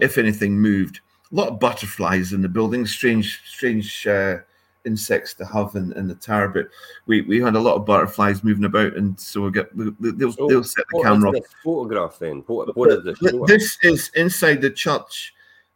if 0.00 0.18
anything 0.18 0.58
moved. 0.58 1.00
A 1.32 1.34
lot 1.34 1.48
of 1.48 1.60
butterflies 1.60 2.32
in 2.32 2.42
the 2.42 2.48
building, 2.48 2.86
strange, 2.86 3.42
strange 3.44 4.06
uh, 4.06 4.38
insects 4.84 5.34
to 5.34 5.44
have 5.44 5.74
in, 5.74 5.92
in 5.92 6.06
the 6.06 6.14
tower. 6.14 6.48
But 6.48 6.68
we, 7.06 7.22
we 7.22 7.40
had 7.40 7.56
a 7.56 7.60
lot 7.60 7.74
of 7.74 7.84
butterflies 7.84 8.44
moving 8.44 8.64
about, 8.64 8.94
and 8.94 9.18
so 9.18 9.42
we 9.42 9.50
get 9.50 9.70
they'll, 9.76 10.32
so 10.32 10.46
they'll 10.46 10.64
set 10.64 10.84
the 10.92 11.02
camera 11.02 11.30
off. 11.30 11.44
photograph 11.64 12.18
then? 12.18 12.44
What, 12.46 12.76
what 12.76 12.92
is 12.92 13.04
this? 13.04 13.18
This 13.46 13.78
is 13.82 14.10
inside 14.14 14.60
the 14.60 14.70
church. 14.70 15.34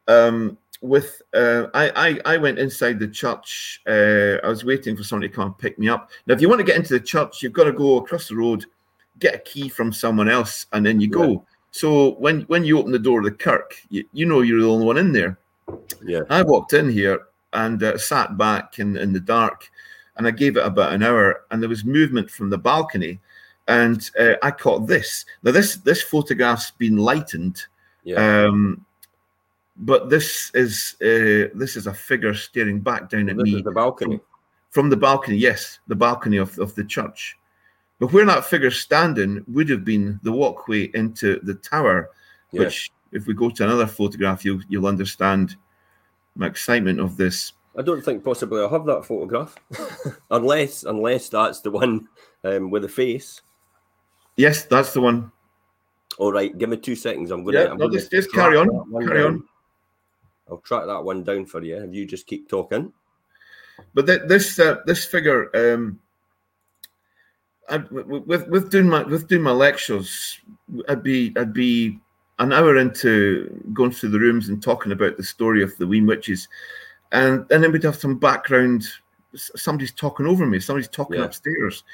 Um, 0.09 0.57
with 0.83 1.21
uh, 1.35 1.67
I, 1.75 1.91
I 2.25 2.35
I 2.35 2.37
went 2.39 2.59
inside 2.59 2.99
the 2.99 3.09
church. 3.09 3.83
Uh, 3.87 4.39
I 4.43 4.49
was 4.49 4.65
waiting 4.65 4.97
for 4.97 5.03
somebody 5.03 5.29
to 5.29 5.35
come 5.35 5.47
and 5.47 5.59
pick 5.59 5.79
me 5.79 5.89
up. 5.89 6.11
Now, 6.27 6.35
if 6.35 6.41
you 6.41 6.49
want 6.49 6.61
to 6.61 6.65
get 6.65 6.77
into 6.77 6.95
the 6.95 7.05
church, 7.05 7.43
you've 7.43 7.53
got 7.53 7.65
to 7.65 7.73
go 7.73 7.99
across 7.99 8.29
the 8.29 8.37
road 8.37 8.65
get 9.21 9.35
a 9.35 9.39
key 9.39 9.69
from 9.69 9.93
someone 9.93 10.29
else, 10.29 10.67
and 10.73 10.85
then 10.85 11.01
you 11.01 11.09
yeah. 11.09 11.27
go. 11.27 11.47
So 11.71 12.13
when 12.15 12.43
when 12.43 12.65
you 12.65 12.79
open 12.79 12.93
the 12.93 12.99
door 12.99 13.21
of 13.21 13.25
the 13.25 13.31
kirk, 13.31 13.77
you, 13.91 14.05
you 14.13 14.27
know 14.27 14.41
you're 14.41 14.61
the 14.61 14.69
only 14.69 14.87
one 14.87 14.99
in 14.99 15.13
there. 15.13 15.39
Yeah. 16.05 16.23
I 16.29 16.43
walked 16.43 16.73
in 16.73 16.91
here 16.91 17.21
and 17.53 17.83
uh, 17.83 17.99
sat 17.99 18.37
back 18.37 18.79
in, 18.79 18.97
in 18.97 19.13
the 19.13 19.21
dark, 19.21 19.71
and 20.17 20.27
I 20.27 20.31
gave 20.33 20.57
it 20.57 20.67
about 20.67 20.93
an 20.93 21.03
hour, 21.03 21.45
and 21.51 21.63
there 21.63 21.69
was 21.69 21.85
movement 21.85 22.31
from 22.31 22.51
the 22.51 22.59
balcony, 22.59 23.21
and 23.69 24.11
uh, 24.19 24.35
I 24.43 24.51
caught 24.51 24.87
this. 24.87 25.25
Now 25.43 25.53
this 25.53 25.77
this 25.77 26.03
photograph's 26.03 26.73
been 26.73 26.97
lightened. 26.97 27.63
Yeah. 28.03 28.47
Um, 28.47 28.85
but 29.77 30.11
this 30.11 30.51
is 30.55 30.97
uh, 31.01 31.51
this 31.55 31.77
is 31.77 31.87
a 31.87 31.95
figure 31.95 32.35
staring 32.35 32.81
back 32.81 33.09
down 33.09 33.29
at 33.31 33.37
this 33.37 33.45
me. 33.45 33.63
the 33.63 33.73
balcony. 33.73 34.17
From, 34.17 34.25
from 34.71 34.91
the 34.91 34.97
balcony, 34.97 35.37
yes, 35.37 35.81
the 35.89 35.97
balcony 35.97 36.37
of, 36.37 36.57
of 36.59 36.75
the 36.75 36.85
church. 36.85 37.37
But 38.01 38.15
where 38.15 38.25
that 38.25 38.47
figure 38.47 38.71
standing 38.71 39.45
would 39.47 39.69
have 39.69 39.85
been 39.85 40.19
the 40.23 40.33
walkway 40.33 40.91
into 40.95 41.39
the 41.43 41.55
tower, 41.55 42.11
yeah. 42.51 42.61
which, 42.61 42.91
if 43.13 43.27
we 43.27 43.35
go 43.35 43.51
to 43.51 43.65
another 43.65 43.87
photograph, 43.87 44.45
you'll 44.45 44.63
you'll 44.69 44.87
understand 44.87 45.57
my 46.35 46.47
excitement 46.47 46.99
of 46.99 47.19
this. 47.19 47.53
I 47.77 47.83
don't 47.83 48.03
think 48.03 48.25
possibly 48.25 48.61
I'll 48.61 48.71
have 48.71 48.87
that 48.87 49.05
photograph, 49.05 49.55
unless 50.31 50.85
unless 50.85 51.29
that's 51.29 51.61
the 51.61 51.71
one 51.71 52.09
um, 52.43 52.71
with 52.71 52.83
the 52.83 52.89
face. 52.89 53.43
Yes, 54.37 54.65
that's 54.65 54.95
the 54.95 55.03
one. 55.03 55.31
All 56.17 56.33
right, 56.33 56.57
give 56.57 56.71
me 56.71 56.79
two 56.79 56.97
seconds. 56.97 57.31
I'm 57.31 57.45
gonna. 57.45 57.61
Yeah, 57.61 57.71
I'm 57.73 57.77
no, 57.77 57.91
just, 57.91 58.11
just 58.11 58.33
carry 58.33 58.57
on. 58.57 58.69
Carry 58.93 59.23
down. 59.23 59.27
on. 59.27 59.45
I'll 60.49 60.59
track 60.59 60.87
that 60.87 61.05
one 61.05 61.23
down 61.23 61.45
for 61.45 61.63
you. 61.63 61.77
If 61.77 61.95
you 61.95 62.07
just 62.07 62.27
keep 62.27 62.49
talking. 62.49 62.95
But 63.93 64.07
th- 64.07 64.23
this 64.27 64.59
uh, 64.59 64.77
this 64.87 65.05
figure. 65.05 65.51
Um, 65.55 66.01
I, 67.71 67.79
with 67.79 68.49
with 68.49 68.71
doing 68.71 68.89
my 68.89 69.03
with 69.03 69.29
doing 69.29 69.43
my 69.43 69.53
lectures, 69.53 70.41
I'd 70.89 71.03
be 71.03 71.33
I'd 71.37 71.53
be 71.53 71.99
an 72.39 72.53
hour 72.53 72.77
into 72.79 73.63
going 73.73 73.93
through 73.93 74.11
the 74.11 74.19
rooms 74.19 74.49
and 74.49 74.63
talking 74.63 74.93
about 74.93 75.17
the 75.17 75.23
story 75.23 75.63
of 75.63 75.77
the 75.77 75.85
Weem 75.85 76.07
Witches, 76.07 76.49
and 77.13 77.47
and 77.51 77.63
then 77.63 77.73
we'd 77.73 77.83
have 77.85 77.97
some 77.97 78.19
background. 78.19 78.87
Somebody's 79.35 79.93
talking 79.93 80.27
over 80.27 80.47
me. 80.47 80.59
Somebody's 80.59 80.89
talking 80.89 81.19
yeah. 81.19 81.27
upstairs, 81.27 81.85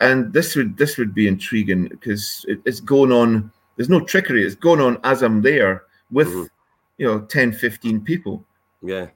and 0.00 0.32
this 0.32 0.56
would 0.56 0.76
this 0.76 0.96
would 0.96 1.14
be 1.14 1.28
intriguing 1.28 1.88
because 1.88 2.44
it, 2.48 2.60
it's 2.64 2.80
going 2.80 3.12
on. 3.12 3.52
There's 3.76 3.88
no 3.88 4.00
trickery. 4.00 4.44
It's 4.44 4.56
going 4.56 4.80
on 4.80 4.98
as 5.04 5.22
I'm 5.22 5.42
there 5.42 5.84
with 6.10 6.28
mm-hmm. 6.28 6.44
you 6.98 7.06
know 7.06 7.20
10, 7.20 7.52
15 7.52 8.00
people. 8.00 8.44
Yeah. 8.82 9.08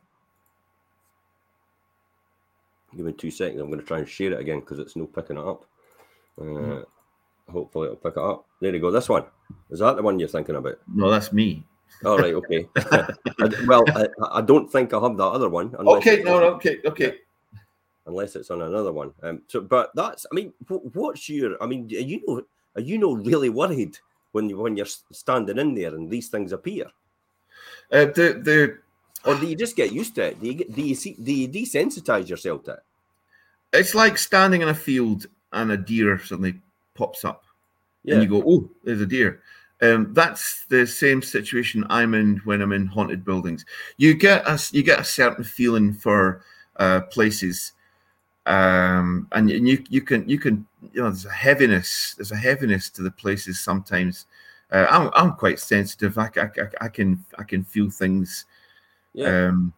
Give 2.97 3.07
me 3.07 3.13
two 3.13 3.31
seconds. 3.31 3.61
I'm 3.61 3.69
going 3.69 3.81
to 3.81 3.87
try 3.87 3.99
and 3.99 4.09
share 4.09 4.33
it 4.33 4.41
again 4.41 4.61
because 4.61 4.79
it's 4.79 4.95
no 4.95 5.07
picking 5.07 5.37
it 5.37 5.45
up. 5.45 5.65
Uh, 6.41 6.83
hopefully 7.51 7.87
it'll 7.87 7.97
pick 7.97 8.17
it 8.17 8.23
up. 8.23 8.47
There 8.61 8.75
you 8.75 8.81
go. 8.81 8.91
This 8.91 9.09
one 9.09 9.25
is 9.71 9.81
that 9.81 9.97
the 9.97 10.03
one 10.03 10.19
you're 10.19 10.29
thinking 10.29 10.57
about? 10.57 10.79
No, 10.93 11.11
that's 11.11 11.33
me. 11.33 11.65
All 12.05 12.19
right. 12.19 12.35
Okay. 12.35 12.69
well, 13.67 13.85
I, 13.89 14.09
I, 14.33 14.41
don't 14.41 14.71
think 14.71 14.93
I 14.93 15.01
have 15.01 15.17
that 15.17 15.25
other 15.25 15.49
one. 15.49 15.75
Okay. 15.75 16.23
No. 16.23 16.41
no 16.41 16.47
okay. 16.55 16.81
Okay. 16.85 17.19
Unless 18.07 18.37
it's 18.37 18.51
on 18.51 18.63
another 18.63 18.93
one. 18.93 19.13
Um. 19.23 19.43
So, 19.47 19.61
but 19.61 19.91
that's. 19.95 20.27
I 20.31 20.35
mean, 20.35 20.53
what's 20.69 21.29
your? 21.29 21.63
I 21.63 21.67
mean, 21.67 21.89
you 21.89 22.21
know, 22.27 22.43
are 22.77 22.83
you 22.83 22.99
know 22.99 23.15
really 23.15 23.49
worried 23.49 23.97
when 24.33 24.49
you 24.49 24.59
when 24.59 24.77
you're 24.77 24.87
standing 25.13 25.59
in 25.59 25.75
there 25.75 25.95
and 25.95 26.11
these 26.11 26.29
things 26.29 26.53
appear? 26.53 26.87
Uh, 27.91 28.07
the 28.07 28.41
the. 28.43 28.79
Or 29.25 29.35
do 29.37 29.47
you 29.47 29.57
just 29.57 29.75
get 29.75 29.93
used 29.93 30.15
to 30.17 30.25
it? 30.25 30.41
Do 30.41 30.47
you 30.47 30.55
get, 30.55 30.75
do 30.75 30.83
you 30.83 30.95
see 30.95 31.15
do 31.15 31.33
you 31.33 31.49
desensitize 31.49 32.29
yourself 32.29 32.65
to 32.65 32.73
it? 32.73 32.83
It's 33.73 33.95
like 33.95 34.19
standing 34.19 34.61
in 34.61 34.69
a 34.69 34.75
field 34.75 35.27
and 35.55 35.73
a 35.73 35.77
deer 35.77 36.19
suddenly 36.19 36.61
pops 36.95 37.25
up, 37.25 37.45
yeah. 38.05 38.15
and 38.15 38.23
you 38.23 38.29
go, 38.29 38.45
"Oh, 38.47 38.71
there's 38.85 39.01
a 39.01 39.07
deer." 39.07 39.41
Um, 39.83 40.15
that's 40.15 40.65
the 40.67 40.87
same 40.87 41.21
situation 41.21 41.85
I'm 41.91 42.15
in 42.15 42.37
when 42.45 42.63
I'm 42.63 42.73
in 42.73 42.87
haunted 42.87 43.25
buildings. 43.25 43.67
You 43.97 44.15
get 44.15 44.47
a 44.47 44.59
you 44.73 44.83
get 44.83 45.01
a 45.01 45.05
certain 45.05 45.45
feeling 45.45 45.93
for 45.93 46.43
uh, 46.77 47.03
places, 47.03 47.73
um, 48.47 49.27
and, 49.33 49.51
and 49.51 49.69
you 49.69 49.85
you 49.89 50.01
can 50.01 50.29
you 50.29 50.39
can 50.39 50.67
you 50.93 51.03
know 51.03 51.11
there's 51.11 51.27
a 51.27 51.31
heaviness 51.31 52.15
there's 52.17 52.33
a 52.33 52.37
heaviness 52.37 52.89
to 52.91 53.03
the 53.03 53.11
places 53.11 53.61
sometimes. 53.61 54.27
Uh, 54.71 54.87
I'm 54.91 55.11
I'm 55.15 55.33
quite 55.35 55.59
sensitive. 55.59 56.17
I, 56.19 56.31
I, 56.37 56.49
I 56.81 56.89
can 56.89 57.25
I 57.39 57.43
can 57.43 57.65
feel 57.65 57.91
things. 57.91 58.47
Yeah. 59.13 59.49
Um, 59.49 59.73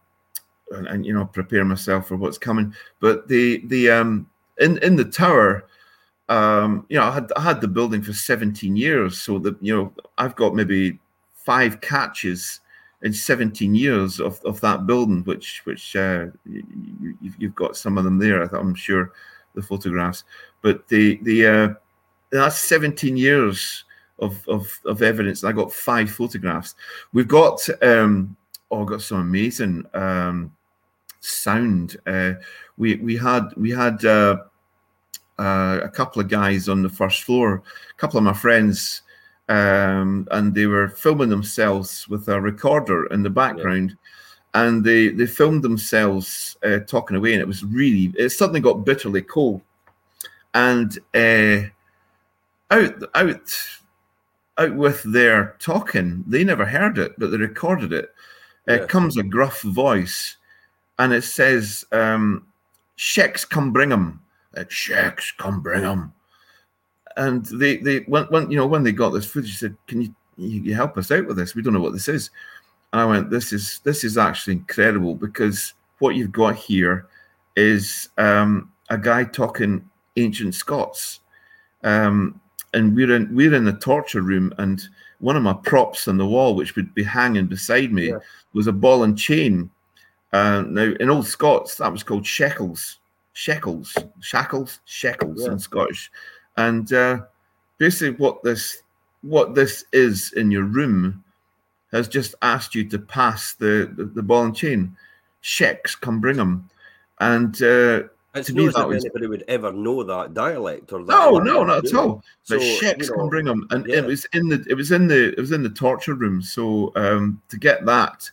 and, 0.71 0.87
and, 0.87 1.05
you 1.05 1.13
know 1.13 1.23
prepare 1.23 1.63
myself 1.63 2.07
for 2.07 2.17
what's 2.17 2.37
coming. 2.37 2.73
But 2.99 3.27
the 3.27 3.61
the 3.67 3.89
um 3.89 4.29
in 4.59 4.77
in 4.79 4.95
the 4.95 5.05
tower, 5.05 5.67
um, 6.29 6.85
you 6.89 6.97
know, 6.97 7.05
I 7.05 7.11
had 7.11 7.31
I 7.35 7.41
had 7.41 7.61
the 7.61 7.67
building 7.67 8.01
for 8.01 8.13
17 8.13 8.75
years, 8.75 9.21
so 9.21 9.39
that 9.39 9.55
you 9.61 9.75
know, 9.75 9.93
I've 10.17 10.35
got 10.35 10.55
maybe 10.55 10.99
five 11.45 11.79
catches 11.81 12.59
in 13.03 13.13
17 13.13 13.75
years 13.75 14.19
of, 14.19 14.43
of 14.43 14.59
that 14.61 14.87
building, 14.87 15.23
which 15.23 15.61
which 15.65 15.95
uh, 15.95 16.25
you, 16.45 17.17
have 17.41 17.55
got 17.55 17.77
some 17.77 17.97
of 17.97 18.03
them 18.03 18.17
there. 18.17 18.43
I'm 18.43 18.75
sure 18.75 19.13
the 19.55 19.61
photographs, 19.61 20.23
but 20.61 20.87
the 20.87 21.19
the 21.23 21.47
uh, 21.47 21.69
that's 22.31 22.57
17 22.57 23.15
years 23.15 23.85
of, 24.19 24.47
of 24.47 24.79
of 24.85 25.01
evidence. 25.01 25.43
I 25.43 25.51
got 25.51 25.71
five 25.71 26.11
photographs. 26.11 26.75
We've 27.13 27.27
got 27.27 27.67
um, 27.81 28.35
oh, 28.71 28.85
got 28.85 29.01
some 29.01 29.19
amazing 29.19 29.85
um, 29.93 30.55
sound. 31.19 31.97
Uh, 32.05 32.33
we 32.77 32.95
we 32.95 33.17
had 33.17 33.49
we 33.55 33.71
had 33.71 34.03
uh, 34.05 34.37
uh, 35.39 35.79
a 35.83 35.89
couple 35.89 36.21
of 36.21 36.29
guys 36.29 36.69
on 36.69 36.81
the 36.81 36.89
first 36.89 37.23
floor, 37.23 37.63
a 37.89 37.93
couple 37.99 38.17
of 38.17 38.23
my 38.23 38.33
friends, 38.33 39.01
um, 39.49 40.27
and 40.31 40.53
they 40.53 40.65
were 40.65 40.89
filming 40.89 41.29
themselves 41.29 42.07
with 42.07 42.27
a 42.27 42.39
recorder 42.39 43.05
in 43.07 43.23
the 43.23 43.29
background. 43.29 43.91
Yeah. 43.91 43.97
And 44.53 44.83
they, 44.83 45.09
they 45.09 45.27
filmed 45.27 45.61
themselves 45.61 46.57
uh, 46.63 46.79
talking 46.79 47.15
away, 47.15 47.33
and 47.33 47.41
it 47.41 47.47
was 47.47 47.63
really, 47.63 48.11
it 48.17 48.29
suddenly 48.29 48.61
got 48.61 48.85
bitterly 48.85 49.21
cold. 49.21 49.61
And 50.55 50.97
uh, 51.13 51.67
out, 52.71 53.03
out, 53.13 53.51
out 54.57 54.75
with 54.75 55.03
their 55.03 55.57
talking, 55.59 56.23
they 56.25 56.43
never 56.43 56.65
heard 56.65 56.97
it, 56.97 57.11
but 57.19 57.29
they 57.29 57.37
recorded 57.37 57.93
it. 57.93 58.11
Yeah. 58.67 58.75
It 58.75 58.89
comes 58.89 59.17
a 59.17 59.21
gruff 59.21 59.61
voice, 59.61 60.37
and 60.99 61.13
it 61.13 61.23
says, 61.23 61.85
um, 61.91 62.47
"Sheks, 62.95 63.45
come 63.45 63.71
bring 63.71 63.89
them." 63.89 64.21
at 64.57 64.71
Sheks, 64.71 65.31
come 65.31 65.61
bring 65.61 65.81
them. 65.81 66.13
And 67.15 67.45
they, 67.45 67.77
they, 67.77 67.99
when, 67.99 68.25
when, 68.25 68.51
you 68.51 68.57
know, 68.57 68.67
when 68.67 68.83
they 68.83 68.91
got 68.91 69.09
this 69.09 69.25
footage, 69.25 69.57
said, 69.57 69.75
"Can 69.87 70.01
you, 70.01 70.13
you 70.37 70.75
help 70.75 70.97
us 70.97 71.11
out 71.11 71.25
with 71.25 71.37
this? 71.37 71.55
We 71.55 71.61
don't 71.61 71.73
know 71.73 71.79
what 71.79 71.93
this 71.93 72.07
is." 72.07 72.29
And 72.93 73.01
I 73.01 73.05
went, 73.05 73.29
"This 73.29 73.53
is, 73.53 73.79
this 73.83 74.03
is 74.03 74.17
actually 74.17 74.53
incredible 74.53 75.15
because 75.15 75.73
what 75.99 76.15
you've 76.15 76.31
got 76.31 76.55
here 76.55 77.07
is 77.55 78.09
um, 78.17 78.71
a 78.89 78.97
guy 78.97 79.23
talking 79.23 79.89
ancient 80.15 80.53
Scots, 80.53 81.21
um, 81.83 82.39
and 82.73 82.95
we're 82.95 83.15
in, 83.15 83.33
we're 83.33 83.55
in 83.55 83.65
the 83.65 83.73
torture 83.73 84.21
room, 84.21 84.53
and 84.59 84.83
one 85.19 85.35
of 85.35 85.41
my 85.41 85.53
props 85.53 86.07
on 86.07 86.17
the 86.17 86.27
wall, 86.27 86.53
which 86.53 86.75
would 86.75 86.93
be 86.93 87.03
hanging 87.03 87.47
beside 87.47 87.91
me, 87.91 88.09
yeah. 88.09 88.19
was 88.53 88.67
a 88.67 88.73
ball 88.73 89.03
and 89.03 89.17
chain. 89.17 89.71
Uh, 90.33 90.63
now, 90.67 90.93
in 90.99 91.09
old 91.09 91.25
Scots, 91.25 91.75
that 91.75 91.91
was 91.91 92.03
called 92.03 92.25
shekels 92.25 92.99
shekels, 93.37 93.95
shackles, 94.19 94.79
shekels 94.85 95.43
yeah. 95.45 95.51
in 95.51 95.59
Scottish. 95.59 96.11
And 96.57 96.91
uh, 96.91 97.19
basically, 97.77 98.15
what 98.15 98.41
this 98.43 98.81
what 99.21 99.53
this 99.53 99.85
is 99.93 100.33
in 100.35 100.49
your 100.49 100.63
room 100.63 101.23
has 101.91 102.07
just 102.07 102.33
asked 102.41 102.73
you 102.73 102.83
to 102.89 102.97
pass 102.97 103.53
the, 103.53 103.93
the, 103.95 104.05
the 104.05 104.23
ball 104.23 104.45
and 104.45 104.55
chain. 104.55 104.97
Sheks, 105.41 105.95
come 105.95 106.19
bring 106.19 106.37
them. 106.37 106.67
And 107.19 107.55
uh, 107.61 108.03
it's 108.33 108.47
to 108.47 108.53
me, 108.53 108.67
that 108.69 108.87
was... 108.87 109.05
anybody 109.05 109.27
would 109.27 109.43
ever 109.47 109.71
know 109.71 110.03
that 110.03 110.33
dialect 110.33 110.91
or 110.91 111.03
that. 111.05 111.11
No, 111.11 111.37
no, 111.37 111.63
not 111.63 111.85
at 111.85 111.93
all. 111.93 112.23
But 112.49 112.59
so, 112.59 112.59
Sheks, 112.59 113.07
you 113.07 113.15
know, 113.15 113.21
come 113.21 113.29
bring 113.29 113.45
them, 113.45 113.67
and 113.69 113.85
yeah. 113.85 113.97
it 113.97 114.05
was 114.05 114.25
in 114.33 114.49
the 114.49 114.65
it 114.67 114.73
was 114.73 114.91
in 114.91 115.07
the 115.07 115.29
it 115.29 115.39
was 115.39 115.51
in 115.51 115.61
the 115.61 115.69
torture 115.69 116.15
room. 116.15 116.41
So 116.41 116.91
um, 116.95 117.39
to 117.49 117.57
get 117.57 117.85
that 117.85 118.31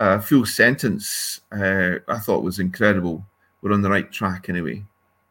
uh, 0.00 0.18
full 0.18 0.46
sentence, 0.46 1.42
uh, 1.52 1.96
I 2.08 2.18
thought 2.18 2.42
was 2.42 2.58
incredible. 2.58 3.24
We're 3.60 3.72
on 3.72 3.82
the 3.82 3.90
right 3.90 4.10
track 4.10 4.48
anyway. 4.48 4.82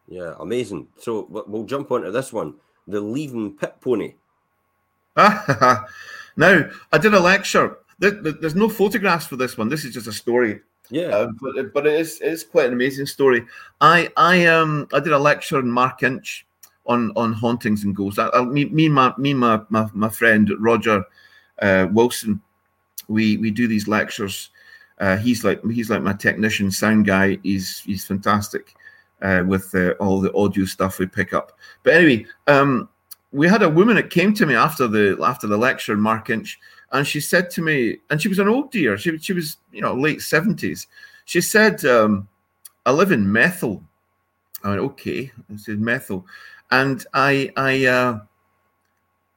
Yeah, 0.07 0.35
amazing. 0.39 0.87
So 0.97 1.27
we'll 1.29 1.65
jump 1.65 1.91
onto 1.91 2.11
this 2.11 2.31
one: 2.31 2.55
the 2.87 3.01
leaving 3.01 3.57
pit 3.57 3.75
pony. 3.81 4.13
now, 5.17 5.85
I 6.37 6.97
did 6.99 7.13
a 7.13 7.19
lecture. 7.19 7.77
There's 7.97 8.55
no 8.55 8.69
photographs 8.69 9.25
for 9.25 9.35
this 9.35 9.57
one. 9.57 9.67
This 9.67 9.83
is 9.83 9.93
just 9.93 10.07
a 10.07 10.13
story. 10.13 10.61
Yeah, 10.91 11.09
uh, 11.09 11.31
but 11.41 11.73
but 11.73 11.85
it 11.85 11.99
is 11.99 12.19
it's 12.21 12.43
quite 12.43 12.67
an 12.67 12.73
amazing 12.73 13.05
story. 13.05 13.45
I 13.81 14.09
I 14.17 14.45
um 14.45 14.87
I 14.93 14.99
did 14.99 15.13
a 15.13 15.19
lecture 15.19 15.59
in 15.59 15.67
Markinch 15.67 16.45
on 16.85 17.11
on 17.15 17.33
hauntings 17.33 17.83
and 17.83 17.95
ghosts. 17.95 18.17
I, 18.17 18.29
I, 18.29 18.43
me 18.43 18.65
me 18.65 18.89
my 18.89 19.13
me 19.17 19.33
my 19.33 19.61
my, 19.69 19.87
my 19.93 20.09
friend 20.09 20.49
Roger 20.59 21.03
uh, 21.61 21.87
Wilson, 21.91 22.41
we 23.07 23.37
we 23.37 23.51
do 23.51 23.67
these 23.67 23.87
lectures. 23.87 24.49
Uh, 24.99 25.17
he's 25.17 25.43
like 25.43 25.63
he's 25.71 25.89
like 25.89 26.01
my 26.01 26.13
technician 26.13 26.71
sound 26.71 27.05
guy. 27.05 27.37
He's 27.43 27.79
he's 27.79 28.05
fantastic 28.05 28.75
uh, 29.21 29.43
with 29.45 29.73
uh, 29.75 29.91
all 29.99 30.19
the 30.19 30.33
audio 30.33 30.65
stuff 30.65 30.99
we 30.99 31.05
pick 31.05 31.33
up. 31.33 31.57
But 31.83 31.93
anyway, 31.93 32.25
um, 32.47 32.89
we 33.31 33.47
had 33.47 33.63
a 33.63 33.69
woman 33.69 33.95
that 33.95 34.09
came 34.09 34.33
to 34.35 34.45
me 34.45 34.55
after 34.55 34.87
the 34.87 35.17
after 35.23 35.47
the 35.47 35.57
lecture 35.57 35.95
Markinch, 35.95 36.57
and 36.91 37.05
she 37.05 37.19
said 37.19 37.49
to 37.51 37.61
me, 37.61 37.97
and 38.09 38.21
she 38.21 38.27
was 38.27 38.39
an 38.39 38.47
old 38.47 38.71
dear. 38.71 38.97
She 38.97 39.17
she 39.19 39.33
was 39.33 39.57
you 39.71 39.81
know 39.81 39.93
late 39.93 40.21
seventies. 40.21 40.87
She 41.25 41.41
said, 41.41 41.83
um, 41.85 42.27
"I 42.85 42.91
live 42.91 43.11
in 43.11 43.25
Methil." 43.25 43.83
I 44.63 44.69
went, 44.69 44.81
"Okay." 44.81 45.31
I 45.51 45.55
said, 45.57 45.79
"Methil," 45.79 46.25
and 46.71 47.05
I 47.13 47.51
I 47.55 47.85
uh, 47.85 48.19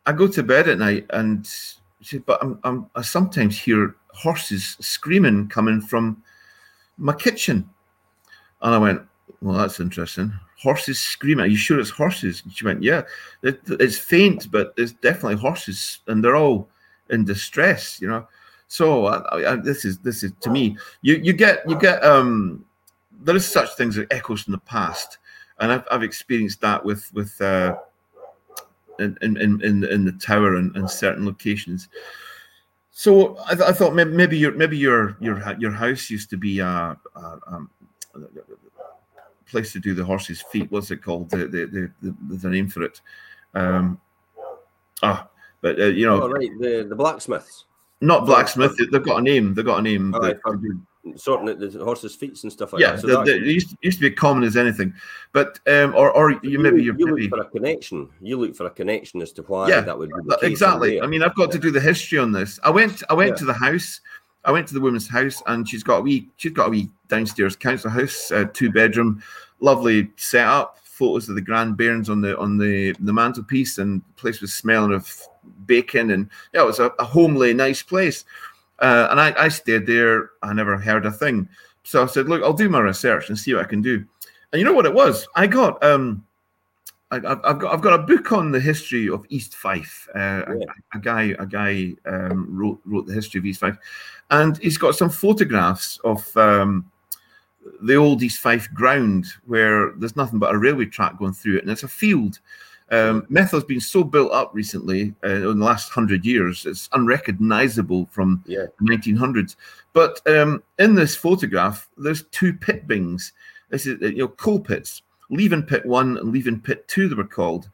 I 0.06 0.12
go 0.12 0.26
to 0.26 0.42
bed 0.42 0.68
at 0.68 0.78
night, 0.78 1.06
and 1.10 1.46
she 1.46 2.16
said, 2.16 2.26
"But 2.26 2.42
I'm, 2.42 2.58
I'm 2.64 2.90
I 2.94 3.02
sometimes 3.02 3.58
hear 3.58 3.94
horses 4.12 4.76
screaming 4.80 5.48
coming 5.48 5.80
from 5.80 6.22
my 6.98 7.14
kitchen," 7.14 7.68
and 8.62 8.74
I 8.74 8.78
went, 8.78 9.02
"Well, 9.40 9.56
that's 9.56 9.80
interesting." 9.80 10.32
horses 10.62 11.00
screaming. 11.00 11.44
Are 11.44 11.48
you 11.48 11.56
sure 11.56 11.80
it's 11.80 11.90
horses? 11.90 12.42
And 12.44 12.52
she 12.52 12.64
went, 12.64 12.82
Yeah, 12.82 13.02
it, 13.42 13.60
it's 13.66 13.98
faint, 13.98 14.50
but 14.50 14.72
it's 14.76 14.92
definitely 14.92 15.36
horses, 15.36 15.98
and 16.06 16.22
they're 16.22 16.36
all 16.36 16.68
in 17.10 17.24
distress, 17.24 18.00
you 18.00 18.08
know. 18.08 18.26
So 18.68 19.06
I, 19.06 19.52
I, 19.52 19.56
this 19.56 19.84
is 19.84 19.98
this 19.98 20.22
is 20.22 20.32
to 20.40 20.50
me, 20.50 20.76
you 21.02 21.16
you 21.16 21.32
get 21.32 21.68
you 21.68 21.78
get 21.78 22.02
um 22.04 22.64
there 23.24 23.36
is 23.36 23.46
such 23.46 23.76
things 23.76 23.98
as 23.98 24.06
echoes 24.10 24.42
from 24.42 24.52
the 24.52 24.58
past, 24.58 25.18
and 25.58 25.72
I've, 25.72 25.84
I've 25.90 26.02
experienced 26.02 26.60
that 26.62 26.82
with 26.82 27.12
with 27.12 27.38
uh, 27.40 27.76
in, 28.98 29.18
in 29.20 29.36
in 29.36 29.84
in 29.84 30.04
the 30.04 30.12
tower 30.12 30.56
and, 30.56 30.74
and 30.76 30.88
certain 30.88 31.26
locations. 31.26 31.88
So 32.92 33.38
I, 33.46 33.54
th- 33.54 33.68
I 33.68 33.72
thought 33.72 33.94
maybe, 33.94 34.10
maybe 34.10 34.38
your 34.38 34.52
maybe 34.52 34.76
your 34.76 35.16
your 35.18 35.42
your 35.58 35.72
house 35.72 36.10
used 36.10 36.28
to 36.30 36.36
be 36.36 36.58
a, 36.60 36.96
a, 37.16 37.38
um, 37.46 37.70
place 39.46 39.72
to 39.72 39.80
do 39.80 39.94
the 39.94 40.04
horse's 40.04 40.42
feet. 40.42 40.70
What's 40.70 40.90
it 40.90 41.02
called? 41.02 41.30
The 41.30 41.46
the 41.46 41.90
the, 42.02 42.14
the 42.36 42.48
a 42.48 42.50
name 42.50 42.68
for 42.68 42.82
it. 42.82 43.00
Um, 43.54 43.98
ah, 45.02 45.28
but 45.62 45.80
uh, 45.80 45.86
you 45.86 46.06
know, 46.06 46.22
oh, 46.22 46.28
right, 46.28 46.50
the 46.60 46.86
the 46.86 46.94
blacksmiths. 46.94 47.64
Not 48.02 48.26
blacksmith. 48.26 48.76
They've 48.76 49.02
got 49.02 49.20
a 49.20 49.22
name. 49.22 49.54
They've 49.54 49.64
got 49.64 49.78
a 49.78 49.82
name. 49.82 50.12
Right, 50.12 50.36
sorting 51.16 51.58
the 51.58 51.84
horses' 51.84 52.14
feet 52.14 52.42
and 52.42 52.52
stuff 52.52 52.72
like 52.72 52.80
yeah, 52.80 52.92
that. 52.92 53.00
So 53.00 53.06
the, 53.08 53.24
the, 53.24 53.36
it 53.36 53.42
used, 53.42 53.76
used 53.82 53.98
to 53.98 54.08
be 54.08 54.14
common 54.14 54.44
as 54.44 54.56
anything, 54.56 54.94
but 55.32 55.58
um, 55.66 55.94
or 55.94 56.10
or 56.12 56.32
you, 56.32 56.40
you 56.42 56.58
maybe 56.58 56.82
you 56.82 56.92
maybe, 56.92 57.28
look 57.28 57.30
for 57.30 57.40
a 57.40 57.50
connection. 57.50 58.08
You 58.20 58.38
look 58.38 58.54
for 58.54 58.66
a 58.66 58.70
connection 58.70 59.20
as 59.20 59.32
to 59.32 59.42
why 59.42 59.68
yeah, 59.68 59.80
that 59.80 59.98
would 59.98 60.10
be 60.10 60.46
exactly. 60.46 61.00
I 61.00 61.06
mean, 61.06 61.22
I've 61.22 61.34
got 61.34 61.48
yeah. 61.48 61.52
to 61.52 61.58
do 61.58 61.70
the 61.70 61.80
history 61.80 62.18
on 62.18 62.32
this. 62.32 62.58
I 62.62 62.70
went 62.70 63.02
I 63.10 63.14
went 63.14 63.30
yeah. 63.30 63.36
to 63.36 63.44
the 63.46 63.54
house. 63.54 64.00
I 64.44 64.50
went 64.50 64.66
to 64.68 64.74
the 64.74 64.80
woman's 64.80 65.08
house, 65.08 65.42
and 65.46 65.68
she's 65.68 65.82
got 65.82 65.98
a 65.98 66.02
wee 66.02 66.28
she's 66.36 66.52
got 66.52 66.68
a 66.68 66.70
wee 66.70 66.88
downstairs 67.08 67.56
council 67.56 67.90
house, 67.90 68.30
uh, 68.30 68.44
two 68.52 68.70
bedroom, 68.70 69.22
lovely 69.60 70.10
setup. 70.16 70.78
Photos 70.84 71.28
of 71.28 71.34
the 71.34 71.40
Grand 71.40 71.76
Bairns 71.76 72.10
on 72.10 72.20
the 72.20 72.38
on 72.38 72.58
the 72.58 72.94
the 73.00 73.12
mantelpiece, 73.12 73.78
and 73.78 74.02
the 74.02 74.20
place 74.20 74.40
was 74.40 74.52
smelling 74.52 74.92
of 74.92 75.10
bacon, 75.66 76.10
and 76.10 76.28
yeah, 76.52 76.62
it 76.62 76.66
was 76.66 76.78
a, 76.78 76.86
a 76.98 77.04
homely, 77.04 77.54
nice 77.54 77.82
place. 77.82 78.24
Uh, 78.82 79.08
and 79.10 79.20
I, 79.20 79.32
I 79.38 79.48
stayed 79.48 79.86
there. 79.86 80.30
I 80.42 80.52
never 80.52 80.76
heard 80.76 81.06
a 81.06 81.10
thing. 81.10 81.48
So 81.84 82.02
I 82.02 82.06
said, 82.06 82.28
look, 82.28 82.42
I'll 82.42 82.52
do 82.52 82.68
my 82.68 82.80
research 82.80 83.28
and 83.28 83.38
see 83.38 83.54
what 83.54 83.64
I 83.64 83.68
can 83.68 83.80
do. 83.80 84.04
And 84.52 84.58
you 84.58 84.64
know 84.64 84.72
what 84.72 84.86
it 84.86 84.92
was? 84.92 85.26
I 85.34 85.46
got 85.46 85.82
um, 85.82 86.24
I, 87.12 87.16
have 87.16 87.42
got 87.58 87.72
I've 87.72 87.80
got 87.82 88.00
a 88.00 88.02
book 88.02 88.32
on 88.32 88.52
the 88.52 88.60
history 88.60 89.08
of 89.08 89.26
East 89.28 89.54
Fife. 89.54 90.08
Uh, 90.14 90.18
yeah. 90.18 90.66
a, 90.94 90.98
a, 90.98 91.00
guy 91.00 91.34
a 91.38 91.46
guy 91.46 91.92
um, 92.06 92.46
wrote 92.50 92.80
wrote 92.84 93.06
the 93.06 93.14
history 93.14 93.38
of 93.38 93.46
East 93.46 93.60
Fife, 93.60 93.76
and 94.30 94.56
he's 94.58 94.78
got 94.78 94.94
some 94.94 95.10
photographs 95.10 95.98
of 96.04 96.34
um, 96.36 96.90
the 97.82 97.96
old 97.96 98.22
East 98.22 98.40
Fife 98.40 98.72
ground 98.72 99.26
where 99.46 99.92
there's 99.92 100.16
nothing 100.16 100.38
but 100.38 100.54
a 100.54 100.58
railway 100.58 100.86
track 100.86 101.18
going 101.18 101.34
through 101.34 101.56
it, 101.56 101.62
and 101.62 101.70
it's 101.70 101.82
a 101.82 101.88
field. 101.88 102.40
Um, 102.92 103.22
Methil's 103.30 103.64
been 103.64 103.80
so 103.80 104.04
built 104.04 104.32
up 104.32 104.50
recently 104.52 105.14
uh, 105.24 105.50
in 105.50 105.58
the 105.58 105.64
last 105.64 105.88
hundred 105.88 106.26
years, 106.26 106.66
it's 106.66 106.90
unrecognizable 106.92 108.06
from 108.10 108.44
yeah. 108.46 108.66
the 108.78 108.84
1900s. 108.84 109.56
But 109.94 110.20
um, 110.28 110.62
in 110.78 110.94
this 110.94 111.16
photograph, 111.16 111.88
there's 111.96 112.24
two 112.24 112.52
pit 112.52 112.86
bings. 112.86 113.32
This 113.70 113.86
is 113.86 113.98
you 114.02 114.18
know 114.18 114.28
coal 114.28 114.60
pits, 114.60 115.00
Leven 115.30 115.62
pit 115.62 115.86
one 115.86 116.18
and 116.18 116.32
Leven 116.32 116.60
pit 116.60 116.86
two, 116.86 117.08
they 117.08 117.14
were 117.14 117.24
called. 117.24 117.70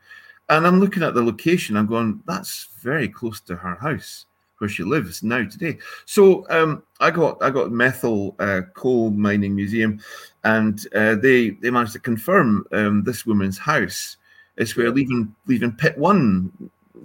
And 0.49 0.65
I'm 0.65 0.81
looking 0.81 1.03
at 1.03 1.15
the 1.15 1.23
location. 1.23 1.77
I'm 1.77 1.87
going, 1.87 2.23
that's 2.27 2.69
very 2.81 3.09
close 3.09 3.41
to 3.43 3.57
her 3.57 3.75
house 3.75 4.25
where 4.59 4.71
she 4.71 4.83
lives 4.83 5.23
now 5.23 5.45
today. 5.45 5.79
So 6.05 6.47
um, 6.49 6.83
I 7.01 7.11
got 7.11 7.43
I 7.43 7.51
got 7.51 7.71
Methil 7.71 8.35
uh, 8.39 8.63
Coal 8.75 9.11
Mining 9.11 9.55
Museum, 9.55 10.01
and 10.45 10.87
uh, 10.95 11.17
they 11.17 11.51
they 11.51 11.71
managed 11.71 11.93
to 11.95 11.99
confirm 11.99 12.65
um, 12.73 13.03
this 13.03 13.27
woman's 13.27 13.59
house 13.59 14.17
is 14.59 14.77
where 14.77 14.91
Leven 14.91 15.35
Leven 15.47 15.73
pit 15.73 15.97
one 15.97 16.53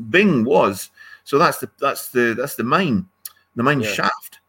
Bing 0.09 0.43
was. 0.43 0.89
So 1.23 1.37
that's 1.37 1.59
the 1.59 1.69
that's 1.79 2.09
the 2.09 2.35
that's 2.37 2.55
the 2.55 2.63
mine, 2.63 3.07
the 3.55 3.63
mine 3.63 3.81
yeah. 3.81 3.91
shaft, 3.91 4.39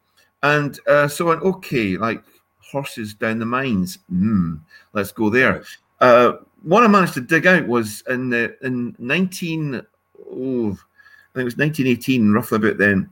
and 0.43 0.77
uh, 0.87 1.07
so 1.07 1.25
went 1.25 1.41
okay, 1.43 1.97
like 1.97 2.23
horses 2.59 3.13
down 3.13 3.39
the 3.39 3.45
mines. 3.45 3.99
Mm, 4.11 4.59
let's 4.93 5.11
go 5.11 5.29
there. 5.29 5.63
Uh, 6.01 6.33
what 6.63 6.83
I 6.83 6.87
managed 6.87 7.13
to 7.13 7.21
dig 7.21 7.47
out 7.47 7.67
was 7.67 8.03
in 8.09 8.29
the 8.29 8.57
in 8.65 8.95
nineteen. 8.99 9.81
Oh, 10.29 10.71
I 10.71 11.37
think 11.37 11.41
it 11.41 11.43
was 11.43 11.57
1918, 11.57 12.31
roughly 12.31 12.55
about 12.57 12.77
then. 12.77 13.09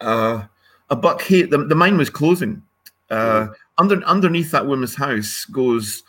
Uh, 0.00 0.44
a 0.90 0.96
buck 0.96 1.20
hate 1.22 1.50
the, 1.50 1.58
the 1.58 1.74
mine 1.74 1.96
was 1.96 2.10
closing. 2.10 2.62
Uh, 3.10 3.48
under 3.78 4.02
underneath 4.04 4.50
that 4.50 4.66
woman's 4.66 4.96
house 4.96 5.44
goes 5.44 6.02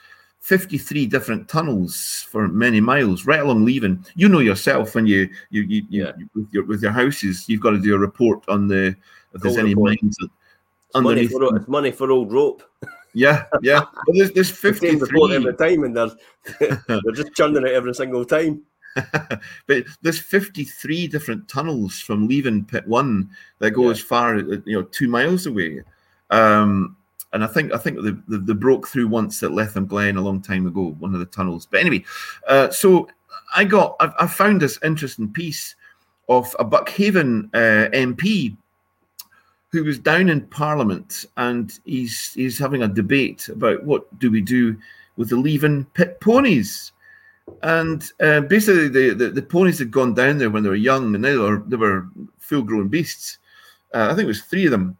53 0.47 1.07
different 1.07 1.49
tunnels 1.49 2.25
for 2.29 2.47
many 2.47 2.79
miles, 2.79 3.25
right 3.25 3.41
along 3.41 3.65
Leven. 3.65 4.05
You 4.15 4.29
know 4.29 4.39
yourself 4.39 4.95
when 4.95 5.05
you 5.05 5.27
you 5.49 5.63
you, 5.63 5.86
yeah. 5.89 6.13
you 6.17 6.29
with 6.33 6.53
your 6.53 6.63
with 6.63 6.81
your 6.81 6.93
houses, 6.93 7.49
you've 7.49 7.60
got 7.60 7.71
to 7.71 7.79
do 7.79 7.93
a 7.93 7.97
report 7.97 8.47
on 8.47 8.69
the 8.69 8.95
if 9.33 9.41
there's 9.41 9.57
any 9.57 9.75
report. 9.75 9.97
mines 10.01 10.17
underneath. 10.95 11.33
Money 11.33 11.49
for, 11.49 11.57
it's 11.57 11.67
money 11.67 11.91
for 11.91 12.12
old 12.12 12.31
rope. 12.31 12.63
Yeah, 13.13 13.43
yeah. 13.62 13.81
Well, 14.07 14.19
there's 14.19 14.31
there's 14.31 14.49
53 14.57 15.36
every 15.36 15.53
time, 15.53 15.83
and 15.83 15.97
they're 15.97 16.12
they're 16.88 17.13
just 17.13 17.33
churning 17.33 17.67
it 17.67 17.73
every 17.73 17.93
single 17.93 18.23
time. 18.23 18.62
but 19.67 19.83
there's 20.01 20.19
53 20.19 21.07
different 21.07 21.49
tunnels 21.49 21.99
from 21.99 22.25
Leven 22.25 22.63
pit 22.63 22.88
one 22.88 23.29
that 23.60 23.71
go 23.71 23.83
yeah. 23.83 23.91
as 23.91 23.99
far 23.99 24.38
you 24.38 24.63
know 24.65 24.83
two 24.83 25.10
miles 25.10 25.45
away 25.45 25.83
um, 26.29 26.95
and 27.38 27.43
I 27.43 27.47
think 27.47 27.71
I 27.71 27.78
think 27.78 28.02
they, 28.02 28.10
they, 28.28 28.43
they, 28.43 28.54
broke 28.54 28.88
through 28.88 29.10
once 29.10 29.43
at 29.43 29.52
Letham 29.52 29.86
Glen 29.86 30.17
a 30.17 30.21
long 30.21 30.41
time 30.41 30.65
ago, 30.65 30.95
one 30.97 31.13
of 31.13 31.19
the 31.19 31.28
tunnels. 31.28 31.67
But 31.69 31.82
anyway, 31.82 32.04
uh, 32.47 32.71
so 32.71 33.08
I 33.56 33.63
got 33.63 33.95
I, 34.00 34.12
I, 34.21 34.26
found 34.26 34.60
this 34.60 34.80
interesting 34.84 35.32
piece 35.32 35.76
of 36.30 36.55
a 36.57 36.64
Buckhaven 36.64 37.51
uh, 37.53 37.89
MP 37.93 38.57
who 39.72 39.84
was 39.84 39.99
down 39.99 40.30
in 40.30 40.47
Parliament, 40.47 41.26
and 41.38 41.80
he's 41.86 42.34
he's 42.34 42.57
having 42.57 42.82
a 42.82 42.88
debate 42.88 43.49
about 43.49 43.84
what 43.84 44.18
do 44.18 44.32
we 44.32 44.41
do 44.41 44.76
with 45.16 45.30
the 45.30 45.38
Leven 45.38 45.86
pit 45.93 46.20
ponies. 46.20 46.91
And 47.61 48.03
uh, 48.20 48.41
basically, 48.41 48.89
the, 48.89 49.14
the, 49.14 49.30
the, 49.30 49.43
ponies 49.43 49.78
had 49.78 49.91
gone 49.91 50.16
down 50.16 50.39
there 50.39 50.49
when 50.49 50.64
they 50.64 50.70
were 50.70 50.76
young, 50.76 51.14
and 51.14 51.22
now 51.22 51.30
they 51.30 51.38
were, 51.38 51.64
they 51.68 51.78
were 51.78 52.07
full 52.39 52.64
grown 52.64 52.88
beasts. 52.88 53.38
Uh, 53.93 54.07
I 54.11 54.16
think 54.16 54.26
it 54.26 54.28
was 54.28 54.41
three 54.41 54.66
of 54.66 54.72
them. 54.72 54.97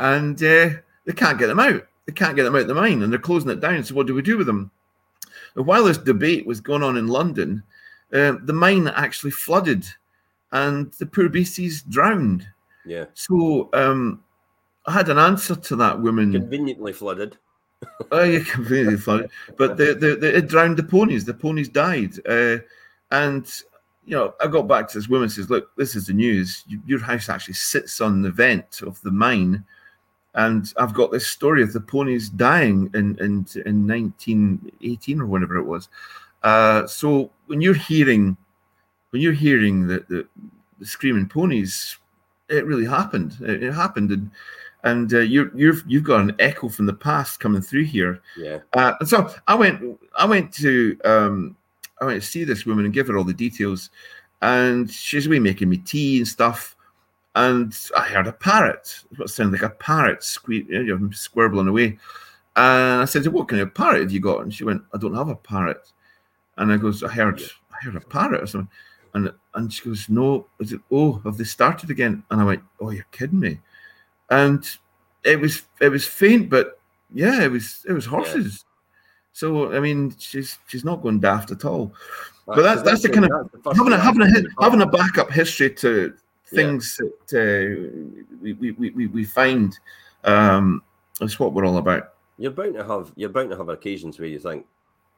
And 0.00 0.42
uh, 0.42 0.70
they 1.04 1.12
can't 1.12 1.38
get 1.38 1.48
them 1.48 1.60
out. 1.60 1.86
They 2.06 2.12
can't 2.12 2.36
get 2.36 2.44
them 2.44 2.54
out 2.54 2.62
of 2.62 2.68
the 2.68 2.74
mine, 2.74 3.02
and 3.02 3.12
they're 3.12 3.20
closing 3.20 3.50
it 3.50 3.60
down. 3.60 3.84
So, 3.84 3.94
what 3.94 4.06
do 4.06 4.14
we 4.14 4.22
do 4.22 4.38
with 4.38 4.46
them? 4.46 4.70
And 5.54 5.66
while 5.66 5.84
this 5.84 5.98
debate 5.98 6.46
was 6.46 6.60
going 6.60 6.82
on 6.82 6.96
in 6.96 7.06
London, 7.08 7.62
uh, 8.12 8.34
the 8.44 8.52
mine 8.52 8.88
actually 8.88 9.30
flooded 9.30 9.86
and 10.52 10.92
the 10.92 11.06
poor 11.06 11.28
beasties 11.28 11.82
drowned. 11.82 12.46
Yeah. 12.84 13.06
So 13.14 13.70
um, 13.72 14.22
I 14.86 14.92
had 14.92 15.08
an 15.08 15.18
answer 15.18 15.56
to 15.56 15.76
that 15.76 16.00
woman. 16.00 16.32
Conveniently 16.32 16.92
flooded. 16.92 17.36
oh, 18.10 18.22
yeah, 18.22 18.40
conveniently 18.50 18.98
flooded. 18.98 19.30
But 19.56 19.76
the, 19.76 19.94
the, 19.94 20.16
the, 20.16 20.36
it 20.36 20.48
drowned 20.48 20.76
the 20.76 20.82
ponies. 20.82 21.24
The 21.24 21.34
ponies 21.34 21.68
died. 21.68 22.14
Uh, 22.26 22.58
and, 23.10 23.50
you 24.04 24.16
know, 24.16 24.34
I 24.40 24.46
got 24.46 24.68
back 24.68 24.88
to 24.88 24.98
this 24.98 25.08
woman 25.08 25.28
says, 25.28 25.50
look, 25.50 25.74
this 25.76 25.96
is 25.96 26.06
the 26.06 26.12
news. 26.12 26.64
Your 26.86 27.00
house 27.00 27.28
actually 27.28 27.54
sits 27.54 28.00
on 28.00 28.22
the 28.22 28.30
vent 28.30 28.82
of 28.82 29.00
the 29.02 29.10
mine. 29.10 29.64
And 30.34 30.72
I've 30.78 30.94
got 30.94 31.12
this 31.12 31.26
story 31.26 31.62
of 31.62 31.72
the 31.72 31.80
ponies 31.80 32.30
dying 32.30 32.90
in, 32.94 33.18
in, 33.18 33.46
in 33.66 33.86
1918 33.86 35.20
or 35.20 35.26
whenever 35.26 35.56
it 35.56 35.64
was. 35.64 35.88
Uh, 36.42 36.86
so 36.86 37.30
when 37.46 37.60
you're 37.60 37.74
hearing 37.74 38.36
when 39.10 39.20
you're 39.20 39.32
hearing 39.32 39.86
the, 39.86 40.04
the, 40.08 40.26
the 40.78 40.86
screaming 40.86 41.28
ponies, 41.28 41.98
it 42.48 42.64
really 42.64 42.86
happened. 42.86 43.36
It, 43.42 43.62
it 43.62 43.72
happened, 43.72 44.10
and 44.10 44.30
and 44.84 45.12
uh, 45.14 45.20
you're 45.20 45.50
you've 45.54 45.84
you've 45.86 46.04
got 46.04 46.20
an 46.20 46.34
echo 46.38 46.68
from 46.68 46.86
the 46.86 46.94
past 46.94 47.38
coming 47.38 47.62
through 47.62 47.84
here. 47.84 48.20
Yeah. 48.36 48.58
Uh, 48.72 48.94
and 48.98 49.08
so 49.08 49.30
I 49.46 49.54
went 49.54 50.00
I 50.16 50.24
went 50.24 50.52
to 50.54 50.98
um, 51.04 51.56
I 52.00 52.06
went 52.06 52.22
to 52.22 52.26
see 52.26 52.44
this 52.44 52.66
woman 52.66 52.84
and 52.84 52.94
give 52.94 53.08
her 53.08 53.16
all 53.16 53.24
the 53.24 53.34
details, 53.34 53.90
and 54.40 54.90
she's 54.90 55.26
away 55.26 55.38
making 55.38 55.68
me 55.68 55.76
tea 55.78 56.18
and 56.18 56.28
stuff. 56.28 56.76
And 57.34 57.76
I 57.96 58.02
heard 58.02 58.26
a 58.26 58.32
parrot, 58.32 59.04
what 59.16 59.30
sounded 59.30 59.60
like 59.60 59.70
a 59.70 59.74
parrot 59.74 60.22
squeak, 60.22 60.68
you 60.68 60.84
know, 60.84 61.08
squirbeling 61.08 61.68
away. 61.68 61.98
And 62.56 63.02
I 63.02 63.04
said, 63.06 63.26
"What 63.28 63.48
kind 63.48 63.62
of 63.62 63.74
parrot 63.74 64.02
have 64.02 64.12
you 64.12 64.20
got?" 64.20 64.42
And 64.42 64.52
she 64.52 64.64
went, 64.64 64.82
"I 64.92 64.98
don't 64.98 65.14
have 65.14 65.28
a 65.28 65.36
parrot." 65.36 65.90
And 66.58 66.70
I 66.70 66.76
goes, 66.76 67.02
"I 67.02 67.08
heard, 67.08 67.40
I 67.40 67.84
heard 67.84 67.96
a 67.96 68.00
parrot 68.00 68.42
or 68.42 68.46
something." 68.46 68.68
And 69.14 69.32
and 69.54 69.72
she 69.72 69.84
goes, 69.84 70.08
No, 70.08 70.46
is 70.58 70.72
it 70.72 70.80
oh, 70.90 71.20
have 71.24 71.36
they 71.36 71.44
started 71.44 71.90
again? 71.90 72.22
And 72.30 72.40
I 72.40 72.44
went, 72.44 72.62
Oh, 72.80 72.90
you're 72.90 73.06
kidding 73.12 73.40
me. 73.40 73.60
And 74.30 74.64
it 75.24 75.38
was 75.40 75.62
it 75.80 75.90
was 75.90 76.06
faint, 76.06 76.48
but 76.48 76.80
yeah, 77.12 77.42
it 77.42 77.50
was 77.50 77.84
it 77.88 77.92
was 77.92 78.06
horses. 78.06 78.64
Yeah. 78.64 78.68
So 79.34 79.72
I 79.74 79.80
mean, 79.80 80.14
she's 80.18 80.58
she's 80.66 80.84
not 80.84 81.02
going 81.02 81.20
daft 81.20 81.50
at 81.50 81.64
all. 81.64 81.92
but 82.46 82.62
that's 82.62 82.82
that's 82.82 83.02
the 83.02 83.08
kind 83.08 83.26
of 83.30 83.76
having 83.76 83.92
a 83.92 83.98
having 83.98 84.22
a 84.22 84.62
having 84.62 84.82
a 84.82 84.86
backup 84.86 85.30
history 85.30 85.70
to 85.74 86.14
things 86.54 86.98
yeah. 87.00 87.08
that 87.28 87.40
uh, 87.40 88.36
we, 88.40 88.52
we, 88.52 88.90
we, 88.90 89.06
we 89.06 89.24
find 89.24 89.78
um, 90.24 90.82
is 91.20 91.38
what 91.38 91.52
we're 91.52 91.66
all 91.66 91.78
about. 91.78 92.14
You're 92.38 92.50
bound 92.50 92.74
to 92.74 92.84
have 92.84 93.12
you're 93.16 93.28
bound 93.28 93.50
to 93.50 93.56
have 93.56 93.68
occasions 93.68 94.18
where 94.18 94.28
you 94.28 94.38
think, 94.38 94.66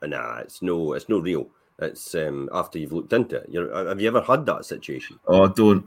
nah, 0.03 0.39
it's 0.39 0.63
no 0.63 0.93
it's 0.95 1.09
no 1.09 1.19
real. 1.19 1.49
It's 1.79 2.15
um, 2.15 2.49
after 2.53 2.79
you've 2.79 2.93
looked 2.93 3.13
into 3.13 3.37
it. 3.37 3.49
You're, 3.49 3.89
have 3.89 4.01
you 4.01 4.09
ever 4.09 4.21
had 4.21 4.47
that 4.47 4.65
situation? 4.65 5.19
Oh, 5.27 5.49
don't. 5.49 5.85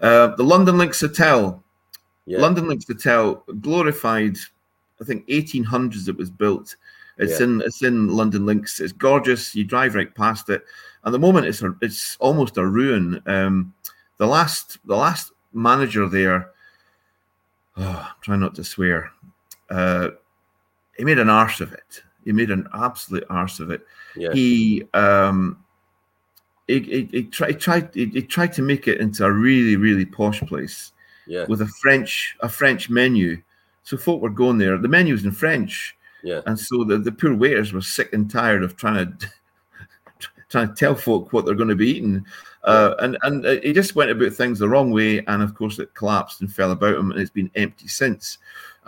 Uh, 0.00 0.28
the 0.36 0.42
London 0.42 0.78
Links 0.78 1.00
Hotel. 1.00 1.62
Yeah. 2.26 2.38
London 2.40 2.68
Links 2.68 2.86
Hotel, 2.86 3.44
glorified. 3.60 4.36
I 5.00 5.04
think 5.04 5.26
1800s 5.28 6.08
it 6.08 6.16
was 6.16 6.30
built. 6.30 6.76
It's 7.18 7.40
yeah. 7.40 7.46
in 7.46 7.62
it's 7.62 7.82
in 7.82 8.08
London 8.08 8.46
Links. 8.46 8.80
It's 8.80 8.92
gorgeous. 8.92 9.54
You 9.54 9.64
drive 9.64 9.94
right 9.94 10.12
past 10.14 10.48
it. 10.50 10.64
And 11.04 11.14
the 11.14 11.18
moment 11.18 11.46
it's 11.46 11.62
a, 11.62 11.74
it's 11.80 12.16
almost 12.20 12.56
a 12.56 12.66
ruin. 12.66 13.22
Um, 13.26 13.72
the 14.18 14.26
last 14.26 14.78
the 14.84 14.96
last 14.96 15.32
manager 15.52 16.08
there. 16.08 16.50
Oh, 17.80 18.10
try 18.22 18.34
not 18.34 18.56
to 18.56 18.64
swear. 18.64 19.12
Uh, 19.70 20.08
he 20.96 21.04
made 21.04 21.20
an 21.20 21.30
arse 21.30 21.60
of 21.60 21.72
it. 21.72 22.02
He 22.24 22.32
made 22.32 22.50
an 22.50 22.66
absolute 22.74 23.22
arse 23.30 23.60
of 23.60 23.70
it. 23.70 23.82
Yeah. 24.16 24.32
He 24.32 24.82
um 24.94 25.64
he, 26.68 26.80
he, 26.80 27.08
he, 27.10 27.22
tried, 27.22 27.50
he 27.50 27.54
tried 27.54 27.94
he, 27.94 28.06
he, 28.06 28.22
tried 28.22 28.52
to 28.54 28.62
make 28.62 28.86
it 28.86 29.00
into 29.00 29.24
a 29.24 29.32
really 29.32 29.76
really 29.76 30.04
posh 30.04 30.40
place 30.42 30.92
yeah. 31.26 31.46
with 31.48 31.62
a 31.62 31.66
french 31.66 32.36
a 32.40 32.48
french 32.48 32.90
menu 32.90 33.40
so 33.82 33.96
folk 33.96 34.20
were 34.20 34.28
going 34.28 34.58
there 34.58 34.76
the 34.76 34.86
menu 34.86 35.14
was 35.14 35.24
in 35.24 35.32
french 35.32 35.96
yeah 36.22 36.42
and 36.46 36.58
so 36.58 36.84
the, 36.84 36.98
the 36.98 37.10
poor 37.10 37.34
waiters 37.34 37.72
were 37.72 37.80
sick 37.80 38.12
and 38.12 38.30
tired 38.30 38.62
of 38.62 38.76
trying 38.76 39.16
to 39.16 39.28
trying 40.50 40.68
to 40.68 40.74
tell 40.74 40.94
folk 40.94 41.32
what 41.32 41.46
they're 41.46 41.54
going 41.54 41.68
to 41.68 41.74
be 41.74 41.88
eating 41.88 42.24
uh, 42.68 42.94
and 43.00 43.16
and 43.22 43.44
he 43.62 43.72
just 43.72 43.94
went 43.94 44.10
about 44.10 44.32
things 44.32 44.58
the 44.58 44.68
wrong 44.68 44.90
way 44.90 45.24
and 45.26 45.42
of 45.42 45.54
course 45.54 45.78
it 45.78 45.94
collapsed 45.94 46.40
and 46.40 46.52
fell 46.52 46.72
about 46.72 46.96
him 46.96 47.10
and 47.10 47.20
it's 47.20 47.30
been 47.30 47.50
empty 47.54 47.88
since 47.88 48.38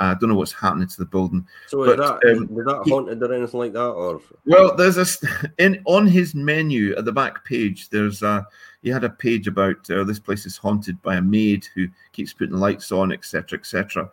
I 0.00 0.14
don't 0.14 0.30
know 0.30 0.34
what's 0.34 0.52
happening 0.52 0.88
to 0.88 0.96
the 0.96 1.04
building. 1.04 1.46
So 1.66 1.84
but, 1.84 1.90
is 1.90 1.96
that, 1.98 2.36
um, 2.36 2.58
is 2.58 2.64
that 2.64 2.84
haunted 2.88 3.22
or 3.22 3.34
anything 3.34 3.60
like 3.60 3.74
that? 3.74 3.90
Or 3.90 4.20
well, 4.46 4.74
there's 4.74 4.96
a 4.96 5.06
in 5.58 5.82
on 5.84 6.06
his 6.06 6.34
menu 6.34 6.96
at 6.96 7.04
the 7.04 7.12
back 7.12 7.44
page. 7.44 7.90
There's 7.90 8.22
a 8.22 8.46
he 8.82 8.88
had 8.88 9.04
a 9.04 9.10
page 9.10 9.46
about 9.46 9.90
uh, 9.90 10.04
this 10.04 10.18
place 10.18 10.46
is 10.46 10.56
haunted 10.56 11.00
by 11.02 11.16
a 11.16 11.22
maid 11.22 11.66
who 11.74 11.86
keeps 12.12 12.32
putting 12.32 12.56
lights 12.56 12.92
on, 12.92 13.12
etc., 13.12 13.58
etc. 13.58 14.10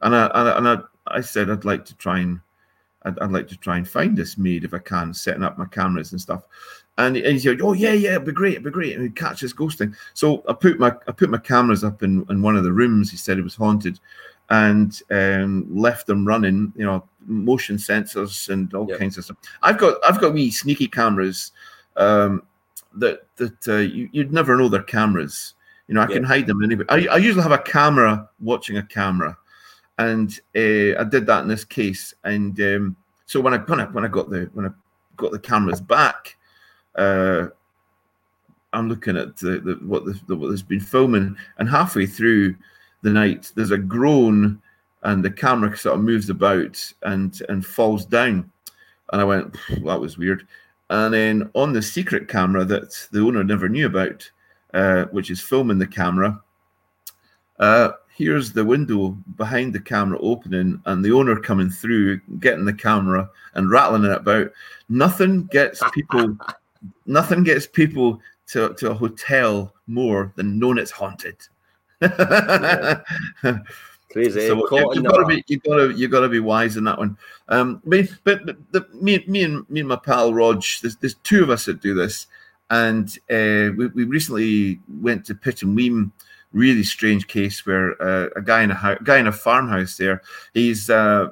And 0.00 0.16
I 0.16 0.56
and 0.56 0.68
I, 0.68 0.78
I 1.06 1.20
said 1.20 1.50
I'd 1.50 1.66
like 1.66 1.84
to 1.86 1.94
try 1.96 2.20
and 2.20 2.40
I'd, 3.02 3.18
I'd, 3.18 3.30
like 3.30 3.48
to 3.48 3.58
try 3.58 3.76
and 3.76 3.86
find 3.86 4.16
this 4.16 4.38
maid 4.38 4.64
if 4.64 4.72
I 4.72 4.78
can, 4.78 5.12
setting 5.12 5.44
up 5.44 5.58
my 5.58 5.66
cameras 5.66 6.12
and 6.12 6.20
stuff. 6.20 6.44
And 6.98 7.16
he 7.16 7.38
said, 7.38 7.60
"Oh 7.60 7.74
yeah, 7.74 7.92
yeah, 7.92 8.12
it'd 8.12 8.24
be 8.24 8.32
great, 8.32 8.52
it'd 8.52 8.64
be 8.64 8.70
great." 8.70 8.94
And 8.94 9.02
he'd 9.02 9.16
catch 9.16 9.42
this 9.42 9.52
ghosting. 9.52 9.94
So 10.14 10.42
I 10.48 10.54
put 10.54 10.78
my 10.78 10.92
I 11.06 11.12
put 11.12 11.28
my 11.28 11.38
cameras 11.38 11.84
up 11.84 12.02
in, 12.02 12.24
in 12.30 12.40
one 12.40 12.56
of 12.56 12.64
the 12.64 12.72
rooms. 12.72 13.10
He 13.10 13.18
said 13.18 13.38
it 13.38 13.44
was 13.44 13.54
haunted, 13.54 14.00
and 14.48 14.98
um, 15.10 15.66
left 15.74 16.06
them 16.06 16.26
running. 16.26 16.72
You 16.74 16.86
know, 16.86 17.04
motion 17.26 17.76
sensors 17.76 18.48
and 18.48 18.72
all 18.72 18.88
yep. 18.88 18.98
kinds 18.98 19.18
of 19.18 19.24
stuff. 19.24 19.36
I've 19.62 19.78
got 19.78 19.98
I've 20.04 20.20
got 20.20 20.32
wee 20.32 20.50
sneaky 20.50 20.88
cameras 20.88 21.52
um, 21.96 22.42
that 22.94 23.26
that 23.36 23.68
uh, 23.68 23.76
you, 23.76 24.08
would 24.14 24.32
never 24.32 24.56
know 24.56 24.68
they're 24.68 24.82
cameras. 24.82 25.54
You 25.88 25.94
know, 25.94 26.00
I 26.00 26.04
yep. 26.04 26.12
can 26.12 26.24
hide 26.24 26.46
them 26.46 26.64
anyway. 26.64 26.84
I, 26.88 27.06
I 27.08 27.16
usually 27.18 27.42
have 27.42 27.52
a 27.52 27.58
camera 27.58 28.28
watching 28.40 28.78
a 28.78 28.82
camera, 28.82 29.36
and 29.98 30.30
uh, 30.56 30.98
I 30.98 31.04
did 31.04 31.26
that 31.26 31.42
in 31.42 31.48
this 31.48 31.64
case. 31.64 32.14
And 32.24 32.58
um, 32.60 32.96
so 33.26 33.40
when 33.40 33.52
I 33.52 33.58
when 33.58 33.80
I 33.80 33.84
when 33.84 34.04
I 34.04 34.08
got 34.08 34.30
the 34.30 34.48
when 34.54 34.64
I 34.64 34.70
got 35.16 35.32
the 35.32 35.38
cameras 35.38 35.82
back. 35.82 36.38
Uh, 36.96 37.48
I'm 38.72 38.88
looking 38.88 39.16
at 39.16 39.36
the, 39.36 39.60
the 39.60 39.74
what 39.86 40.04
the, 40.04 40.36
what 40.36 40.50
has 40.50 40.62
been 40.62 40.80
filming, 40.80 41.36
and 41.58 41.68
halfway 41.68 42.06
through, 42.06 42.56
the 43.02 43.10
night, 43.10 43.52
there's 43.54 43.70
a 43.70 43.78
groan 43.78 44.60
and 45.02 45.24
the 45.24 45.30
camera 45.30 45.76
sort 45.76 45.96
of 45.96 46.04
moves 46.04 46.28
about 46.28 46.92
and 47.02 47.40
and 47.48 47.64
falls 47.64 48.04
down. 48.04 48.50
And 49.12 49.20
I 49.20 49.24
went, 49.24 49.56
that 49.68 50.00
was 50.00 50.18
weird. 50.18 50.46
And 50.90 51.14
then 51.14 51.50
on 51.54 51.72
the 51.72 51.82
secret 51.82 52.28
camera 52.28 52.64
that 52.64 53.06
the 53.12 53.20
owner 53.20 53.44
never 53.44 53.68
knew 53.68 53.86
about, 53.86 54.28
uh, 54.74 55.04
which 55.06 55.30
is 55.30 55.40
filming 55.40 55.78
the 55.78 55.86
camera, 55.86 56.42
uh, 57.60 57.90
here's 58.08 58.52
the 58.52 58.64
window 58.64 59.16
behind 59.36 59.72
the 59.72 59.80
camera 59.80 60.18
opening 60.20 60.80
and 60.86 61.04
the 61.04 61.12
owner 61.12 61.38
coming 61.38 61.70
through, 61.70 62.20
getting 62.40 62.64
the 62.64 62.72
camera 62.72 63.28
and 63.54 63.70
rattling 63.70 64.04
it 64.04 64.10
about. 64.10 64.50
Nothing 64.88 65.46
gets 65.46 65.82
people, 65.92 66.36
nothing 67.06 67.42
gets 67.42 67.66
people 67.66 68.20
to, 68.48 68.74
to 68.74 68.90
a 68.90 68.94
hotel 68.94 69.72
more 69.86 70.32
than 70.36 70.58
knowing 70.58 70.78
it's 70.78 70.90
haunted. 70.90 71.36
Crazy. 74.12 74.46
So 74.46 74.54
you, 74.54 74.94
have 74.94 75.04
got 75.04 75.18
to 75.18 75.26
be 75.26 75.44
you 75.46 75.58
got 75.58 75.76
to 75.76 75.90
you 75.90 76.08
got 76.08 76.20
to 76.20 76.28
be 76.28 76.40
wise 76.40 76.76
in 76.76 76.84
that 76.84 76.98
one. 76.98 77.18
Um, 77.48 77.82
but, 77.84 78.08
but, 78.24 78.46
the, 78.72 78.86
me 78.94 79.24
me 79.26 79.42
and 79.42 79.68
me 79.68 79.80
and 79.80 79.88
my 79.88 79.96
pal 79.96 80.32
Rog, 80.32 80.62
there's, 80.80 80.96
there's 80.96 81.16
two 81.16 81.42
of 81.42 81.50
us 81.50 81.64
that 81.64 81.80
do 81.80 81.92
this, 81.92 82.26
and 82.70 83.08
uh, 83.30 83.74
we, 83.76 83.88
we 83.88 84.04
recently 84.04 84.80
went 85.00 85.24
to 85.26 85.34
Pittenweem. 85.34 86.12
Really 86.52 86.84
strange 86.84 87.26
case 87.26 87.66
where 87.66 88.00
uh, 88.00 88.28
a 88.36 88.40
guy 88.42 88.62
in 88.62 88.70
a 88.70 88.96
a 89.00 89.04
guy 89.04 89.18
in 89.18 89.26
a 89.26 89.32
farmhouse 89.32 89.96
there. 89.96 90.22
He's 90.54 90.88
uh, 90.88 91.28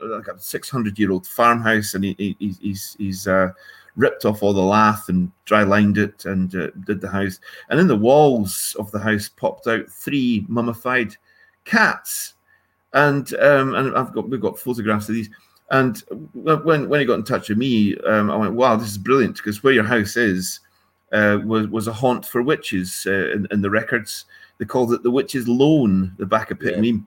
like 0.00 0.26
a 0.26 0.38
600 0.38 0.98
year 0.98 1.12
old 1.12 1.26
farmhouse, 1.26 1.94
and 1.94 2.04
he, 2.04 2.16
he 2.18 2.56
he's 2.60 2.96
he's 2.98 3.28
uh, 3.28 3.52
ripped 3.98 4.24
off 4.24 4.42
all 4.42 4.54
the 4.54 4.60
lath 4.60 5.10
and 5.10 5.30
dry 5.44 5.64
lined 5.64 5.98
it 5.98 6.24
and 6.24 6.54
uh, 6.54 6.68
did 6.86 7.00
the 7.00 7.10
house. 7.10 7.38
And 7.68 7.78
in 7.78 7.88
the 7.88 7.96
walls 7.96 8.74
of 8.78 8.90
the 8.90 8.98
house 8.98 9.28
popped 9.28 9.66
out 9.66 9.90
three 9.90 10.46
mummified 10.48 11.14
cats. 11.64 12.34
And 12.94 13.34
um, 13.34 13.74
and 13.74 13.94
I've 13.94 14.14
got 14.14 14.30
we've 14.30 14.40
got 14.40 14.58
photographs 14.58 15.10
of 15.10 15.16
these. 15.16 15.28
And 15.70 16.02
when 16.32 16.88
when 16.88 17.00
he 17.00 17.06
got 17.06 17.18
in 17.18 17.24
touch 17.24 17.50
with 17.50 17.58
me, 17.58 17.96
um, 18.06 18.30
I 18.30 18.36
went, 18.36 18.54
"Wow, 18.54 18.76
this 18.76 18.88
is 18.88 18.96
brilliant!" 18.96 19.36
Because 19.36 19.62
where 19.62 19.74
your 19.74 19.84
house 19.84 20.16
is 20.16 20.60
uh, 21.12 21.40
was 21.44 21.68
was 21.68 21.88
a 21.88 21.92
haunt 21.92 22.24
for 22.24 22.42
witches 22.42 23.06
uh, 23.06 23.30
in, 23.32 23.46
in, 23.50 23.60
the 23.60 23.68
records. 23.68 24.24
They 24.56 24.64
called 24.64 24.94
it 24.94 25.02
the 25.02 25.10
Witches' 25.10 25.46
Loan, 25.46 26.14
the 26.18 26.24
back 26.24 26.50
of 26.50 26.58
Pittenweem. 26.58 27.00
Yeah. 27.00 27.04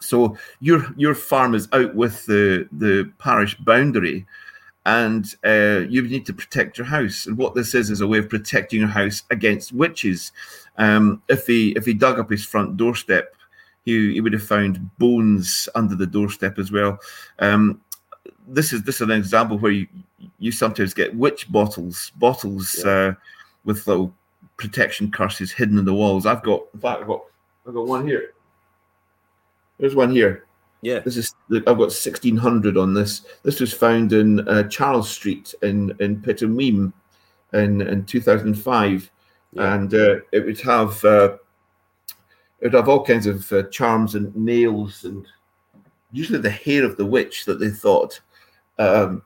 So 0.00 0.38
your 0.60 0.86
your 0.96 1.14
farm 1.14 1.54
is 1.54 1.68
out 1.72 1.94
with 1.94 2.24
the 2.24 2.66
the 2.72 3.12
parish 3.18 3.54
boundary, 3.56 4.26
and 4.88 5.34
uh, 5.44 5.86
you 5.86 6.00
need 6.00 6.24
to 6.24 6.32
protect 6.32 6.78
your 6.78 6.86
house. 6.86 7.26
And 7.26 7.36
what 7.36 7.54
this 7.54 7.74
is 7.74 7.90
is 7.90 8.00
a 8.00 8.06
way 8.06 8.18
of 8.18 8.30
protecting 8.30 8.80
your 8.80 8.88
house 8.88 9.22
against 9.30 9.74
witches. 9.74 10.32
Um, 10.78 11.22
if 11.28 11.46
he 11.46 11.72
if 11.72 11.84
he 11.84 11.92
dug 11.92 12.18
up 12.18 12.30
his 12.30 12.44
front 12.44 12.78
doorstep, 12.78 13.34
he, 13.84 14.14
he 14.14 14.22
would 14.22 14.32
have 14.32 14.42
found 14.42 14.96
bones 14.96 15.68
under 15.74 15.94
the 15.94 16.06
doorstep 16.06 16.58
as 16.58 16.72
well. 16.72 16.98
Um, 17.38 17.82
this 18.46 18.72
is 18.72 18.82
this 18.82 18.96
is 18.96 19.02
an 19.02 19.10
example 19.10 19.58
where 19.58 19.72
you 19.72 19.86
you 20.38 20.50
sometimes 20.50 20.94
get 20.94 21.14
witch 21.14 21.52
bottles 21.52 22.10
bottles 22.16 22.82
yeah. 22.82 22.90
uh, 22.90 23.12
with 23.66 23.86
little 23.86 24.14
protection 24.56 25.10
curses 25.10 25.52
hidden 25.52 25.78
in 25.78 25.84
the 25.84 25.92
walls. 25.92 26.24
I've 26.24 26.42
got, 26.42 26.62
in 26.72 26.80
fact, 26.80 27.02
I've 27.02 27.06
got, 27.06 27.24
I've 27.66 27.74
got 27.74 27.86
one 27.86 28.06
here. 28.06 28.32
There's 29.78 29.94
one 29.94 30.10
here. 30.10 30.47
Yeah. 30.82 31.00
This 31.00 31.16
is 31.16 31.34
I've 31.50 31.64
got 31.64 31.78
1600 31.78 32.76
on 32.76 32.94
this. 32.94 33.22
This 33.42 33.60
was 33.60 33.72
found 33.72 34.12
in 34.12 34.46
uh, 34.48 34.64
Charles 34.64 35.10
Street 35.10 35.54
in 35.62 35.94
in 36.00 36.20
Pittenweem 36.20 36.92
in 37.52 37.80
in 37.80 38.04
2005, 38.04 39.10
yeah. 39.52 39.74
and 39.74 39.92
uh, 39.92 40.16
it 40.32 40.44
would 40.44 40.60
have 40.60 41.04
uh, 41.04 41.36
it 42.60 42.66
would 42.66 42.74
have 42.74 42.88
all 42.88 43.04
kinds 43.04 43.26
of 43.26 43.50
uh, 43.52 43.64
charms 43.64 44.14
and 44.14 44.34
nails 44.36 45.04
and 45.04 45.26
usually 46.12 46.38
the 46.38 46.50
hair 46.50 46.84
of 46.84 46.96
the 46.96 47.06
witch 47.06 47.44
that 47.44 47.60
they 47.60 47.70
thought. 47.70 48.20
Um, 48.78 49.22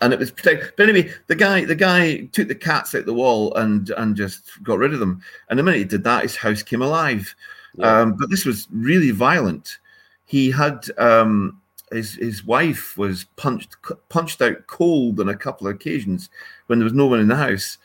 and 0.00 0.12
it 0.12 0.18
was 0.18 0.30
protected. 0.30 0.72
But 0.76 0.88
anyway, 0.88 1.12
the 1.28 1.36
guy 1.36 1.64
the 1.64 1.74
guy 1.74 2.24
took 2.26 2.48
the 2.48 2.54
cats 2.54 2.94
out 2.94 3.04
the 3.04 3.14
wall 3.14 3.54
and 3.54 3.90
and 3.90 4.16
just 4.16 4.62
got 4.62 4.78
rid 4.78 4.94
of 4.94 5.00
them. 5.00 5.20
And 5.48 5.58
the 5.58 5.62
minute 5.62 5.78
he 5.78 5.84
did 5.84 6.04
that, 6.04 6.22
his 6.22 6.36
house 6.36 6.62
came 6.62 6.82
alive. 6.82 7.34
Yeah. 7.76 8.00
Um, 8.00 8.14
but 8.14 8.30
this 8.30 8.44
was 8.44 8.68
really 8.70 9.10
violent 9.10 9.78
he 10.26 10.50
had 10.50 10.86
um, 10.98 11.60
his 11.92 12.14
his 12.14 12.44
wife 12.44 12.96
was 12.96 13.24
punched 13.36 13.76
punched 14.08 14.42
out 14.42 14.66
cold 14.66 15.20
on 15.20 15.28
a 15.28 15.36
couple 15.36 15.66
of 15.66 15.74
occasions 15.74 16.30
when 16.66 16.78
there 16.78 16.84
was 16.84 16.92
no 16.92 17.06
one 17.06 17.20
in 17.20 17.28
the 17.28 17.36
house, 17.36 17.78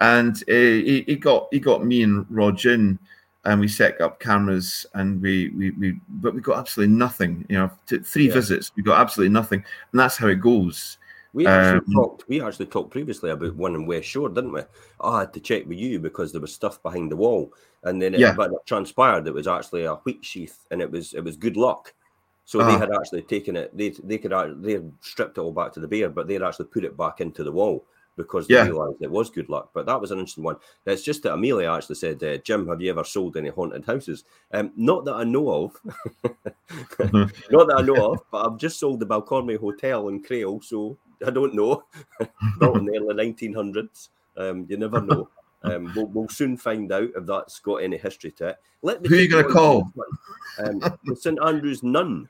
and 0.00 0.36
uh, 0.48 0.52
he, 0.52 1.04
he 1.06 1.16
got 1.16 1.48
he 1.50 1.60
got 1.60 1.84
me 1.84 2.02
and 2.02 2.26
Rog 2.30 2.64
in, 2.66 2.98
and 3.44 3.60
we 3.60 3.68
set 3.68 4.00
up 4.00 4.20
cameras, 4.20 4.86
and 4.94 5.20
we 5.20 5.48
we, 5.50 5.70
we 5.72 6.00
but 6.08 6.34
we 6.34 6.40
got 6.40 6.58
absolutely 6.58 6.94
nothing. 6.94 7.46
You 7.48 7.58
know, 7.58 7.70
three 8.04 8.28
yeah. 8.28 8.34
visits, 8.34 8.72
we 8.76 8.82
got 8.82 9.00
absolutely 9.00 9.32
nothing, 9.32 9.64
and 9.92 10.00
that's 10.00 10.16
how 10.16 10.28
it 10.28 10.40
goes. 10.40 10.98
We 11.36 11.46
actually 11.46 11.86
um, 11.86 11.92
talked. 11.92 12.28
We 12.30 12.40
actually 12.40 12.64
talked 12.64 12.90
previously 12.90 13.28
about 13.28 13.56
one 13.56 13.74
in 13.74 13.84
West 13.84 14.08
Shore, 14.08 14.30
didn't 14.30 14.54
we? 14.54 14.62
I 15.02 15.20
had 15.20 15.34
to 15.34 15.40
check 15.40 15.66
with 15.66 15.76
you 15.76 15.98
because 16.00 16.32
there 16.32 16.40
was 16.40 16.54
stuff 16.54 16.82
behind 16.82 17.12
the 17.12 17.16
wall, 17.16 17.52
and 17.82 18.00
then 18.00 18.14
it, 18.14 18.20
yeah. 18.20 18.32
but 18.32 18.52
it 18.52 18.64
transpired 18.64 19.26
it 19.26 19.34
was 19.34 19.46
actually 19.46 19.84
a 19.84 19.96
wheat 19.96 20.24
sheath, 20.24 20.64
and 20.70 20.80
it 20.80 20.90
was 20.90 21.12
it 21.12 21.20
was 21.22 21.36
good 21.36 21.58
luck. 21.58 21.92
So 22.46 22.58
uh-huh. 22.58 22.70
they 22.70 22.78
had 22.78 22.90
actually 22.90 23.20
taken 23.20 23.54
it. 23.54 23.76
They 23.76 23.90
they 23.90 24.16
could 24.16 24.32
they 24.62 24.72
had 24.72 24.90
stripped 25.02 25.36
it 25.36 25.42
all 25.42 25.52
back 25.52 25.74
to 25.74 25.80
the 25.80 25.86
bear, 25.86 26.08
but 26.08 26.26
they 26.26 26.32
had 26.32 26.42
actually 26.42 26.68
put 26.68 26.84
it 26.84 26.96
back 26.96 27.20
into 27.20 27.44
the 27.44 27.52
wall 27.52 27.84
because 28.16 28.46
they 28.46 28.54
yeah. 28.54 28.64
realised 28.64 29.02
it 29.02 29.10
was 29.10 29.28
good 29.28 29.50
luck. 29.50 29.72
But 29.74 29.84
that 29.84 30.00
was 30.00 30.12
an 30.12 30.18
interesting 30.18 30.44
one. 30.44 30.56
It's 30.86 31.02
just 31.02 31.22
that 31.24 31.34
Amelia 31.34 31.70
actually 31.70 31.96
said, 31.96 32.24
uh, 32.24 32.38
"Jim, 32.38 32.66
have 32.68 32.80
you 32.80 32.88
ever 32.88 33.04
sold 33.04 33.36
any 33.36 33.50
haunted 33.50 33.84
houses?" 33.84 34.24
Um, 34.54 34.72
not 34.74 35.04
that 35.04 35.16
I 35.16 35.24
know 35.24 35.64
of. 35.64 35.80
not 37.50 37.68
that 37.68 37.76
I 37.76 37.82
know 37.82 38.12
of, 38.12 38.20
but 38.30 38.46
I've 38.46 38.58
just 38.58 38.80
sold 38.80 39.00
the 39.00 39.06
Balcomie 39.06 39.60
Hotel 39.60 40.08
in 40.08 40.22
Crail, 40.22 40.62
so 40.62 40.96
I 41.24 41.30
don't 41.30 41.54
know. 41.54 41.84
Built 42.58 42.78
in 42.78 42.86
the 42.86 42.98
early 42.98 43.32
1900s. 43.32 44.08
Um, 44.36 44.66
you 44.68 44.76
never 44.76 45.00
know. 45.00 45.28
Um, 45.62 45.92
we'll, 45.96 46.06
we'll, 46.06 46.28
soon 46.28 46.56
find 46.56 46.92
out 46.92 47.08
if 47.16 47.26
that's 47.26 47.58
got 47.60 47.76
any 47.76 47.96
history 47.96 48.30
to 48.32 48.48
it. 48.48 48.56
Let 48.82 49.02
me 49.02 49.08
Who 49.08 49.16
are 49.16 49.18
you 49.18 49.30
going 49.30 49.46
to 49.46 49.52
call? 49.52 49.92
Um, 50.58 50.80
St 51.16 51.38
Andrew's 51.42 51.82
Nun. 51.82 52.28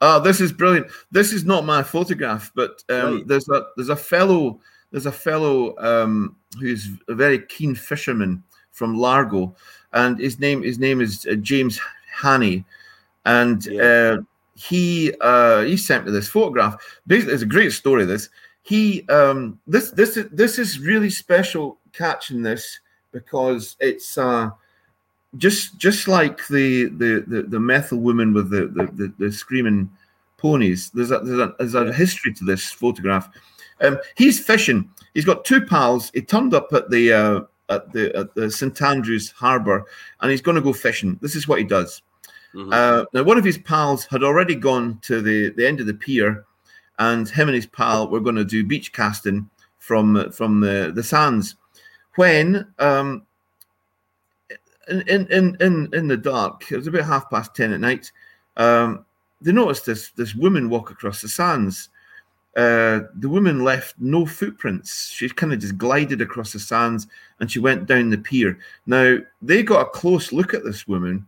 Oh, 0.00 0.20
this 0.20 0.40
is 0.40 0.52
brilliant. 0.52 0.86
This 1.10 1.32
is 1.32 1.44
not 1.44 1.64
my 1.64 1.82
photograph, 1.82 2.52
but 2.54 2.84
um, 2.88 3.16
right. 3.16 3.26
there's 3.26 3.48
a 3.48 3.66
there's 3.76 3.88
a 3.88 3.96
fellow 3.96 4.60
there's 4.92 5.06
a 5.06 5.12
fellow 5.12 5.76
um, 5.78 6.36
who's 6.60 6.88
a 7.08 7.14
very 7.14 7.40
keen 7.46 7.74
fisherman 7.74 8.42
from 8.70 8.96
Largo, 8.96 9.54
and 9.92 10.18
his 10.18 10.38
name 10.38 10.62
his 10.62 10.78
name 10.78 11.00
is 11.00 11.26
uh, 11.26 11.34
James 11.34 11.80
Hanny, 12.12 12.64
and 13.24 13.66
yeah. 13.66 13.82
uh, 13.82 14.16
he 14.58 15.14
uh, 15.20 15.62
he 15.62 15.76
sent 15.76 16.04
me 16.04 16.10
this 16.10 16.28
photograph. 16.28 16.76
Basically, 17.06 17.34
it's 17.34 17.42
a 17.44 17.46
great 17.46 17.72
story. 17.72 18.04
This 18.04 18.28
he 18.62 19.06
um, 19.08 19.60
this 19.68 19.92
this 19.92 20.16
is 20.16 20.28
this 20.32 20.58
is 20.58 20.80
really 20.80 21.10
special 21.10 21.78
catching 21.92 22.42
this 22.42 22.80
because 23.12 23.76
it's 23.78 24.18
uh, 24.18 24.50
just 25.36 25.78
just 25.78 26.08
like 26.08 26.44
the 26.48 26.86
the 26.86 27.24
the, 27.28 27.42
the 27.44 27.58
Methil 27.58 28.00
woman 28.00 28.34
with 28.34 28.50
the, 28.50 28.66
the 28.66 28.86
the, 28.92 29.12
the 29.18 29.32
screaming 29.32 29.88
ponies. 30.38 30.90
There's 30.90 31.12
a, 31.12 31.20
there's 31.20 31.38
a 31.38 31.54
there's 31.58 31.74
a 31.76 31.92
history 31.92 32.34
to 32.34 32.44
this 32.44 32.72
photograph. 32.72 33.30
Um, 33.80 33.98
he's 34.16 34.44
fishing. 34.44 34.90
He's 35.14 35.24
got 35.24 35.44
two 35.44 35.64
pals. 35.64 36.10
He 36.14 36.22
turned 36.22 36.52
up 36.52 36.72
at 36.72 36.90
the 36.90 37.12
uh, 37.12 37.40
at 37.68 37.92
the 37.92 38.12
at 38.16 38.34
the 38.34 38.50
St 38.50 38.82
Andrews 38.82 39.30
Harbour, 39.30 39.84
and 40.20 40.32
he's 40.32 40.42
going 40.42 40.56
to 40.56 40.60
go 40.60 40.72
fishing. 40.72 41.16
This 41.22 41.36
is 41.36 41.46
what 41.46 41.60
he 41.60 41.64
does. 41.64 42.02
Mm-hmm. 42.54 42.72
Uh, 42.72 43.04
now, 43.12 43.22
one 43.22 43.38
of 43.38 43.44
his 43.44 43.58
pals 43.58 44.06
had 44.06 44.22
already 44.22 44.54
gone 44.54 44.98
to 45.02 45.20
the 45.20 45.50
the 45.50 45.66
end 45.66 45.80
of 45.80 45.86
the 45.86 45.94
pier, 45.94 46.44
and 46.98 47.28
him 47.28 47.48
and 47.48 47.54
his 47.54 47.66
pal 47.66 48.08
were 48.08 48.20
going 48.20 48.36
to 48.36 48.44
do 48.44 48.64
beach 48.64 48.92
casting 48.92 49.48
from 49.78 50.30
from 50.32 50.60
the 50.60 50.92
the 50.94 51.02
sands. 51.02 51.56
When 52.16 52.66
um, 52.78 53.26
in 54.88 55.26
in 55.26 55.56
in 55.60 55.88
in 55.92 56.08
the 56.08 56.16
dark. 56.16 56.70
It 56.70 56.76
was 56.76 56.86
about 56.86 57.04
half 57.04 57.30
past 57.30 57.54
ten 57.54 57.72
at 57.72 57.80
night. 57.80 58.10
Um, 58.56 59.04
they 59.40 59.52
noticed 59.52 59.86
this 59.86 60.10
this 60.10 60.34
woman 60.34 60.68
walk 60.70 60.90
across 60.90 61.20
the 61.20 61.28
sands. 61.28 61.90
Uh, 62.56 63.00
the 63.16 63.28
woman 63.28 63.62
left 63.62 63.94
no 63.98 64.26
footprints. 64.26 65.10
She 65.10 65.28
kind 65.28 65.52
of 65.52 65.60
just 65.60 65.78
glided 65.78 66.20
across 66.20 66.52
the 66.52 66.58
sands 66.58 67.06
and 67.38 67.50
she 67.50 67.60
went 67.60 67.86
down 67.86 68.10
the 68.10 68.18
pier. 68.18 68.58
Now 68.86 69.18
they 69.42 69.62
got 69.62 69.86
a 69.86 69.90
close 69.90 70.32
look 70.32 70.54
at 70.54 70.64
this 70.64 70.88
woman, 70.88 71.26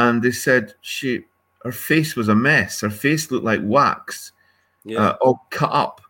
and 0.00 0.22
they 0.22 0.30
said 0.30 0.74
she 0.80 1.24
her 1.62 1.72
face 1.72 2.16
was 2.16 2.28
a 2.28 2.34
mess. 2.34 2.80
Her 2.80 2.90
face 2.90 3.30
looked 3.30 3.44
like 3.44 3.60
wax, 3.62 4.32
yeah. 4.84 4.98
uh, 4.98 5.16
all 5.20 5.46
cut 5.50 5.72
up. 5.72 6.00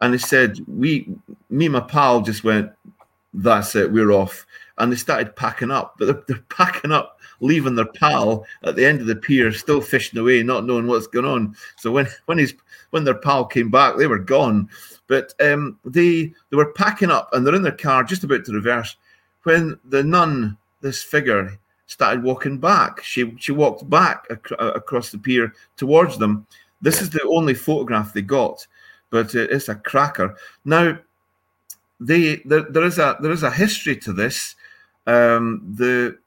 And 0.00 0.12
they 0.12 0.18
said 0.18 0.58
we, 0.66 1.08
me 1.48 1.66
and 1.66 1.72
my 1.74 1.80
pal, 1.80 2.20
just 2.20 2.44
went. 2.44 2.72
That's 3.32 3.74
it. 3.74 3.92
We're 3.92 4.12
off 4.12 4.46
and 4.78 4.92
they 4.92 4.96
started 4.96 5.36
packing 5.36 5.70
up. 5.70 5.94
But 5.98 6.06
they're, 6.06 6.22
they're, 6.26 6.44
packing 6.48 6.92
up, 6.92 7.20
leaving 7.40 7.74
their 7.74 7.86
pal 7.86 8.44
at 8.64 8.76
the 8.76 8.84
end 8.84 9.00
of 9.00 9.06
the 9.06 9.16
pier, 9.16 9.52
still 9.52 9.80
fishing 9.80 10.18
away, 10.18 10.42
not 10.42 10.64
knowing 10.64 10.86
what's 10.86 11.06
going 11.06 11.26
on. 11.26 11.54
So 11.76 11.90
when 11.92 12.06
when 12.26 12.38
his 12.38 12.54
when 12.90 13.04
their 13.04 13.14
pal 13.14 13.44
came 13.44 13.70
back, 13.70 13.96
they 13.96 14.06
were 14.06 14.18
gone. 14.18 14.68
But 15.06 15.34
um, 15.40 15.78
they 15.84 16.32
they 16.50 16.56
were 16.56 16.72
packing 16.72 17.10
up, 17.10 17.30
and 17.32 17.46
they're 17.46 17.54
in 17.54 17.62
their 17.62 17.72
car, 17.72 18.02
just 18.02 18.24
about 18.24 18.44
to 18.46 18.52
reverse, 18.52 18.96
when 19.44 19.78
the 19.84 20.02
nun, 20.02 20.56
this 20.80 21.02
figure, 21.02 21.58
started 21.86 22.22
walking 22.22 22.58
back. 22.58 23.02
She 23.02 23.34
she 23.38 23.52
walked 23.52 23.88
back 23.88 24.26
ac- 24.30 24.56
across 24.58 25.10
the 25.10 25.18
pier 25.18 25.52
towards 25.76 26.18
them. 26.18 26.46
This 26.82 27.00
is 27.00 27.10
the 27.10 27.22
only 27.28 27.54
photograph 27.54 28.12
they 28.12 28.22
got, 28.22 28.66
but 29.10 29.34
uh, 29.34 29.46
it's 29.50 29.68
a 29.68 29.74
cracker. 29.74 30.36
Now, 30.64 30.98
they 32.00 32.36
there, 32.44 32.62
there 32.62 32.84
is 32.84 32.98
a 32.98 33.16
there 33.20 33.32
is 33.32 33.42
a 33.42 33.50
history 33.50 33.96
to 33.96 34.12
this 34.12 34.56
um, 35.06 35.62
the 35.76 36.18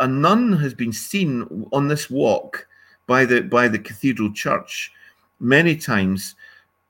a 0.00 0.06
nun 0.06 0.52
has 0.54 0.74
been 0.74 0.92
seen 0.92 1.66
on 1.72 1.88
this 1.88 2.10
walk 2.10 2.66
by 3.06 3.24
the 3.24 3.40
by 3.42 3.68
the 3.68 3.78
cathedral 3.78 4.32
church 4.32 4.92
many 5.40 5.76
times. 5.76 6.34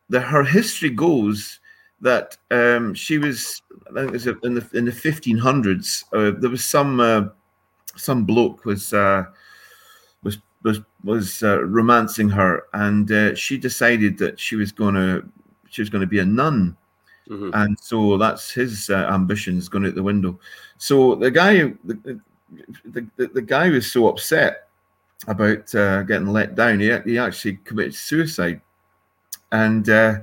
The, 0.08 0.20
her 0.20 0.44
history 0.44 0.90
goes 0.90 1.60
that 2.00 2.36
um, 2.50 2.94
she 2.94 3.18
was 3.18 3.60
I 3.90 4.00
think 4.00 4.08
it 4.08 4.12
was 4.12 4.26
in 4.26 4.54
the 4.54 4.68
in 4.74 4.84
the 4.84 4.90
1500s. 4.90 6.04
Uh, 6.12 6.38
there 6.40 6.50
was 6.50 6.64
some 6.64 7.00
uh, 7.00 7.28
some 7.97 8.24
bloke 8.24 8.64
was 8.64 8.92
uh, 8.92 9.24
was 10.22 10.38
was 10.62 10.80
was 11.05 11.42
uh, 11.42 11.62
romancing 11.64 12.28
her, 12.30 12.64
and 12.72 13.11
uh, 13.11 13.34
she 13.34 13.59
decided 13.59 14.18
that 14.18 14.38
she 14.38 14.57
was 14.57 14.72
going 14.72 14.94
to 14.94 15.26
she 15.68 15.82
was 15.82 15.90
going 15.90 16.01
to 16.01 16.07
be 16.07 16.18
a 16.18 16.24
nun 16.24 16.76
Mm-hmm. 17.28 17.51
And 17.55 17.78
so 17.80 18.18
that's 18.18 18.51
his 18.51 18.88
uh, 18.90 19.09
ambitions 19.11 19.68
going 19.68 19.86
out 19.86 19.94
the 19.94 20.03
window. 20.03 20.38
So 20.78 21.16
the 21.16 21.30
guy, 21.30 21.55
the, 21.84 22.20
the, 22.84 23.07
the, 23.16 23.26
the 23.26 23.42
guy 23.42 23.70
was 23.70 23.90
so 23.90 24.09
upset 24.09 24.68
about 25.26 25.74
uh, 25.74 26.03
getting 26.05 26.28
let 26.28 26.55
down. 26.55 26.80
He, 26.80 26.97
he 27.05 27.18
actually 27.18 27.57
committed 27.64 27.94
suicide. 27.94 28.61
And 29.51 29.88
uh, 29.88 30.18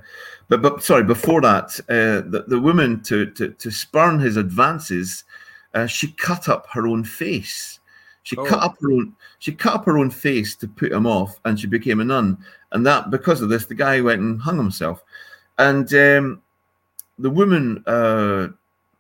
but 0.49 0.61
but 0.61 0.83
sorry, 0.83 1.03
before 1.03 1.41
that, 1.41 1.79
uh, 1.89 2.29
the 2.29 2.45
the 2.47 2.59
woman 2.59 3.01
to 3.03 3.25
to 3.31 3.49
to 3.49 3.71
spurn 3.71 4.19
his 4.19 4.35
advances, 4.35 5.23
uh, 5.73 5.87
she 5.87 6.11
cut 6.11 6.49
up 6.49 6.67
her 6.71 6.87
own 6.87 7.03
face. 7.03 7.79
She 8.23 8.37
oh. 8.37 8.45
cut 8.45 8.63
up 8.63 8.75
her 8.81 8.91
own 8.91 9.15
she 9.39 9.51
cut 9.51 9.75
up 9.75 9.85
her 9.85 9.97
own 9.97 10.09
face 10.09 10.55
to 10.55 10.67
put 10.67 10.91
him 10.91 11.05
off, 11.05 11.39
and 11.45 11.59
she 11.59 11.67
became 11.67 11.99
a 11.99 12.05
nun. 12.05 12.37
And 12.71 12.85
that 12.85 13.11
because 13.11 13.41
of 13.41 13.49
this, 13.49 13.65
the 13.65 13.75
guy 13.75 14.01
went 14.01 14.21
and 14.21 14.41
hung 14.41 14.57
himself. 14.57 15.03
And 15.57 15.93
um, 15.93 16.41
the 17.19 17.29
woman, 17.29 17.83
uh, 17.85 18.47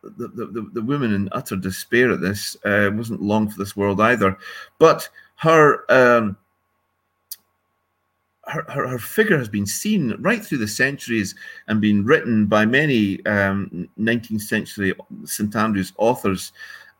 the, 0.03 0.27
the, 0.27 0.69
the 0.73 0.81
woman 0.81 1.13
in 1.13 1.29
utter 1.31 1.55
despair 1.55 2.11
at 2.11 2.21
this, 2.21 2.57
uh, 2.65 2.91
wasn't 2.93 3.21
long 3.21 3.49
for 3.49 3.57
this 3.57 3.75
world 3.75 4.01
either. 4.01 4.37
But 4.79 5.07
her, 5.35 5.89
um, 5.89 6.37
her, 8.45 8.65
her, 8.69 8.87
her, 8.87 8.99
figure 8.99 9.37
has 9.37 9.47
been 9.47 9.65
seen 9.65 10.15
right 10.19 10.43
through 10.43 10.57
the 10.57 10.67
centuries 10.67 11.33
and 11.67 11.79
been 11.79 12.03
written 12.03 12.45
by 12.45 12.65
many 12.65 13.25
um, 13.25 13.87
19th 13.99 14.41
century 14.41 14.93
St 15.23 15.55
Andrews 15.55 15.93
authors, 15.97 16.51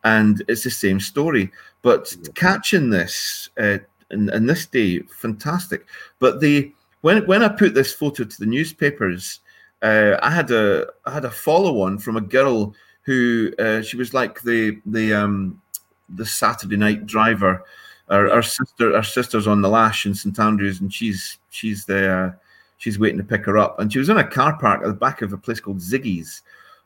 and 0.04 0.42
it's 0.48 0.64
the 0.64 0.70
same 0.70 1.00
story. 1.00 1.50
But 1.82 2.16
catching 2.34 2.90
this 2.90 3.50
uh, 3.58 3.78
in, 4.10 4.30
in 4.30 4.46
this 4.46 4.66
day, 4.66 5.00
fantastic. 5.00 5.86
But 6.18 6.40
the 6.40 6.72
when 7.02 7.26
when 7.26 7.42
I 7.42 7.48
put 7.48 7.74
this 7.74 7.92
photo 7.92 8.24
to 8.24 8.38
the 8.38 8.46
newspapers, 8.46 9.40
uh, 9.82 10.16
I 10.22 10.30
had 10.30 10.50
a 10.50 10.86
I 11.04 11.12
had 11.12 11.26
a 11.26 11.30
follow 11.30 11.82
on 11.82 11.98
from 11.98 12.16
a 12.16 12.22
girl 12.22 12.74
who 13.02 13.52
uh, 13.58 13.82
she 13.82 13.98
was 13.98 14.14
like 14.14 14.40
the 14.42 14.80
the 14.86 15.12
um, 15.12 15.60
the 16.08 16.24
Saturday 16.24 16.76
night 16.76 17.06
driver. 17.06 17.62
Our, 18.08 18.30
our 18.30 18.42
sister, 18.42 18.94
our 18.94 19.02
sister's 19.02 19.46
on 19.46 19.62
the 19.62 19.68
lash 19.68 20.06
in 20.06 20.14
St 20.14 20.38
Andrews, 20.38 20.80
and 20.80 20.92
she's 20.92 21.38
she's 21.50 21.84
the 21.86 22.10
uh, 22.10 22.32
she's 22.76 22.98
waiting 22.98 23.18
to 23.18 23.24
pick 23.24 23.44
her 23.46 23.56
up. 23.58 23.80
And 23.80 23.92
she 23.92 23.98
was 23.98 24.08
in 24.08 24.18
a 24.18 24.24
car 24.24 24.58
park 24.58 24.82
at 24.82 24.88
the 24.88 24.94
back 24.94 25.22
of 25.22 25.32
a 25.32 25.38
place 25.38 25.60
called 25.60 25.78
Ziggy's. 25.78 26.42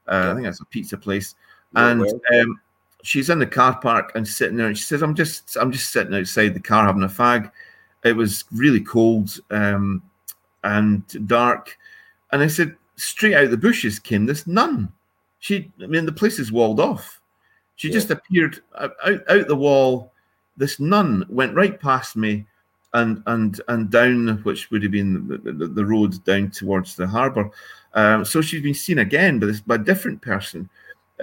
Uh, 0.06 0.12
yeah. 0.12 0.30
I 0.30 0.34
think 0.34 0.44
that's 0.46 0.60
a 0.60 0.66
pizza 0.66 0.96
place. 0.96 1.34
and 1.74 2.02
um, 2.32 2.60
she's 3.02 3.30
in 3.30 3.38
the 3.38 3.46
car 3.46 3.78
park 3.80 4.12
and 4.14 4.26
sitting 4.26 4.56
there, 4.56 4.68
and 4.68 4.78
she 4.78 4.84
says, 4.84 5.02
"I'm 5.02 5.14
just 5.14 5.56
I'm 5.56 5.72
just 5.72 5.92
sitting 5.92 6.14
outside 6.14 6.54
the 6.54 6.60
car 6.60 6.86
having 6.86 7.02
a 7.02 7.08
fag." 7.08 7.50
It 8.04 8.14
was 8.14 8.44
really 8.52 8.80
cold 8.80 9.40
um, 9.50 10.02
and 10.62 11.02
dark, 11.26 11.76
and 12.30 12.42
I 12.42 12.46
said, 12.46 12.76
straight 12.98 13.34
out 13.34 13.44
of 13.44 13.50
the 13.50 13.56
bushes 13.56 13.98
came 13.98 14.26
this 14.26 14.46
nun. 14.46 14.92
She, 15.38 15.70
I 15.82 15.86
mean, 15.86 16.04
the 16.04 16.12
place 16.12 16.38
is 16.38 16.52
walled 16.52 16.80
off. 16.80 17.20
She 17.76 17.88
yeah. 17.88 17.94
just 17.94 18.10
appeared 18.10 18.60
out, 18.78 18.92
out 19.04 19.48
the 19.48 19.56
wall. 19.56 20.12
This 20.58 20.78
nun 20.78 21.24
went 21.28 21.54
right 21.54 21.80
past 21.80 22.16
me 22.16 22.44
and 22.94 23.22
and 23.26 23.60
and 23.68 23.90
down, 23.90 24.40
which 24.42 24.70
would 24.70 24.82
have 24.82 24.92
been 24.92 25.28
the, 25.28 25.52
the, 25.52 25.66
the 25.68 25.84
road 25.84 26.22
down 26.24 26.50
towards 26.50 26.96
the 26.96 27.06
harbour. 27.06 27.50
Um, 27.94 28.24
so 28.24 28.40
she's 28.40 28.62
been 28.62 28.74
seen 28.74 28.98
again 28.98 29.38
by, 29.38 29.46
this, 29.46 29.60
by 29.60 29.76
a 29.76 29.78
different 29.78 30.20
person. 30.20 30.68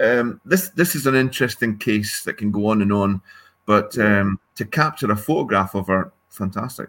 Um, 0.00 0.40
this 0.44 0.70
this 0.70 0.94
is 0.94 1.06
an 1.06 1.14
interesting 1.14 1.78
case 1.78 2.24
that 2.24 2.38
can 2.38 2.50
go 2.50 2.68
on 2.68 2.82
and 2.82 2.92
on, 2.92 3.20
but 3.66 3.96
um, 3.98 4.38
to 4.56 4.64
capture 4.64 5.10
a 5.10 5.16
photograph 5.16 5.74
of 5.74 5.86
her, 5.88 6.12
fantastic. 6.28 6.88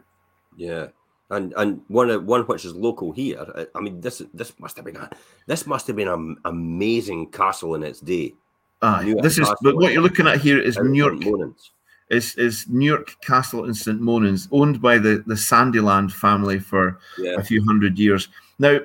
Yeah, 0.56 0.88
and 1.30 1.54
and 1.58 1.82
one 1.88 2.26
one 2.26 2.42
which 2.44 2.66
is 2.66 2.74
local 2.76 3.12
here. 3.12 3.68
I 3.74 3.80
mean, 3.80 4.02
this 4.02 4.22
this 4.34 4.54
must 4.60 4.76
have 4.76 4.86
been 4.86 4.98
a 4.98 5.10
this 5.48 5.66
must 5.66 5.88
have 5.88 5.96
been 5.96 6.08
an 6.08 6.38
amazing 6.46 7.32
castle 7.32 7.76
in 7.76 7.84
its 7.84 8.00
day. 8.00 8.34
Ah, 8.82 9.02
this 9.22 9.40
is 9.40 9.50
but 9.62 9.76
what 9.76 9.92
you're 9.92 10.04
looking 10.04 10.28
at 10.28 10.40
here 10.40 10.60
is 10.60 10.78
Newark. 10.78 11.26
Is 11.26 11.72
is 12.10 12.66
Newark 12.70 13.20
Castle 13.22 13.66
in 13.66 13.74
St. 13.74 14.02
Monans, 14.02 14.48
owned 14.52 14.82
by 14.82 14.98
the 14.98 15.24
the 15.28 15.36
Sandiland 15.36 16.12
family 16.12 16.60
for 16.60 17.00
yeah. 17.18 17.36
a 17.38 17.44
few 17.44 17.64
hundred 17.66 18.00
years. 18.00 18.30
Now, 18.60 18.80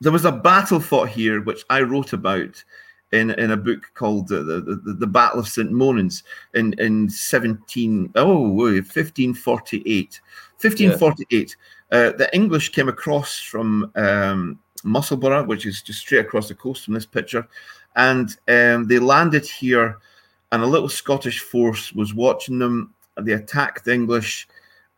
there 0.00 0.12
was 0.12 0.24
a 0.24 0.32
battle 0.32 0.80
fought 0.80 1.08
here, 1.08 1.40
which 1.42 1.64
I 1.70 1.82
wrote 1.82 2.12
about 2.12 2.62
in 3.12 3.30
in 3.32 3.50
a 3.50 3.56
book 3.56 3.90
called 3.94 4.28
the 4.28 4.42
the, 4.42 4.60
the, 4.60 4.92
the 4.94 5.06
Battle 5.06 5.40
of 5.40 5.48
St. 5.48 5.70
Monans 5.70 6.22
in 6.54 6.74
in 6.74 7.08
17 7.08 8.12
oh 8.16 8.40
1548 8.40 10.20
1548 10.60 11.56
yeah. 11.90 11.98
uh, 11.98 12.12
the 12.12 12.34
English 12.34 12.70
came 12.70 12.88
across 12.88 13.38
from 13.38 13.90
um, 13.94 14.58
Musselburgh 14.84 15.46
which 15.46 15.64
is 15.64 15.80
just 15.80 16.00
straight 16.00 16.20
across 16.26 16.48
the 16.48 16.54
coast 16.54 16.84
from 16.84 16.94
this 16.94 17.06
picture 17.06 17.48
and 17.96 18.36
um, 18.48 18.86
they 18.86 18.98
landed 18.98 19.46
here 19.46 19.98
and 20.52 20.62
a 20.62 20.66
little 20.66 20.88
Scottish 20.88 21.40
force 21.40 21.92
was 21.92 22.14
watching 22.14 22.58
them 22.58 22.94
they 23.20 23.32
attacked 23.32 23.84
the 23.84 23.92
English 23.92 24.48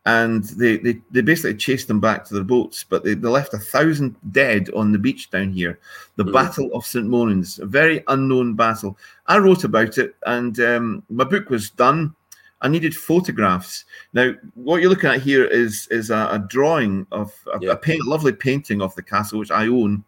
and 0.05 0.43
they, 0.43 0.77
they, 0.77 0.99
they 1.11 1.21
basically 1.21 1.55
chased 1.55 1.87
them 1.87 1.99
back 1.99 2.25
to 2.25 2.33
their 2.33 2.43
boats, 2.43 2.83
but 2.83 3.03
they, 3.03 3.13
they 3.13 3.27
left 3.27 3.53
a 3.53 3.59
thousand 3.59 4.15
dead 4.31 4.67
on 4.75 4.91
the 4.91 4.97
beach 4.97 5.29
down 5.29 5.51
here. 5.51 5.79
The 6.15 6.25
mm. 6.25 6.33
Battle 6.33 6.73
of 6.73 6.85
St. 6.85 7.05
Monans, 7.05 7.59
a 7.59 7.67
very 7.67 8.03
unknown 8.07 8.55
battle. 8.55 8.97
I 9.27 9.37
wrote 9.37 9.63
about 9.63 9.99
it, 9.99 10.15
and 10.25 10.59
um, 10.59 11.03
my 11.09 11.23
book 11.23 11.51
was 11.51 11.69
done. 11.69 12.15
I 12.63 12.67
needed 12.67 12.95
photographs. 12.95 13.85
Now, 14.13 14.33
what 14.55 14.81
you're 14.81 14.89
looking 14.89 15.09
at 15.11 15.21
here 15.21 15.45
is 15.45 15.87
is 15.91 16.09
a, 16.09 16.29
a 16.31 16.39
drawing 16.47 17.05
of 17.11 17.33
a, 17.53 17.59
yeah. 17.61 17.71
a, 17.71 17.75
paint, 17.75 18.01
a 18.05 18.09
lovely 18.09 18.33
painting 18.33 18.81
of 18.81 18.95
the 18.95 19.03
castle, 19.03 19.37
which 19.39 19.51
I 19.51 19.67
own, 19.67 20.03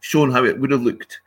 showing 0.00 0.30
how 0.30 0.44
it 0.44 0.58
would 0.58 0.70
have 0.70 0.82
looked. 0.82 1.20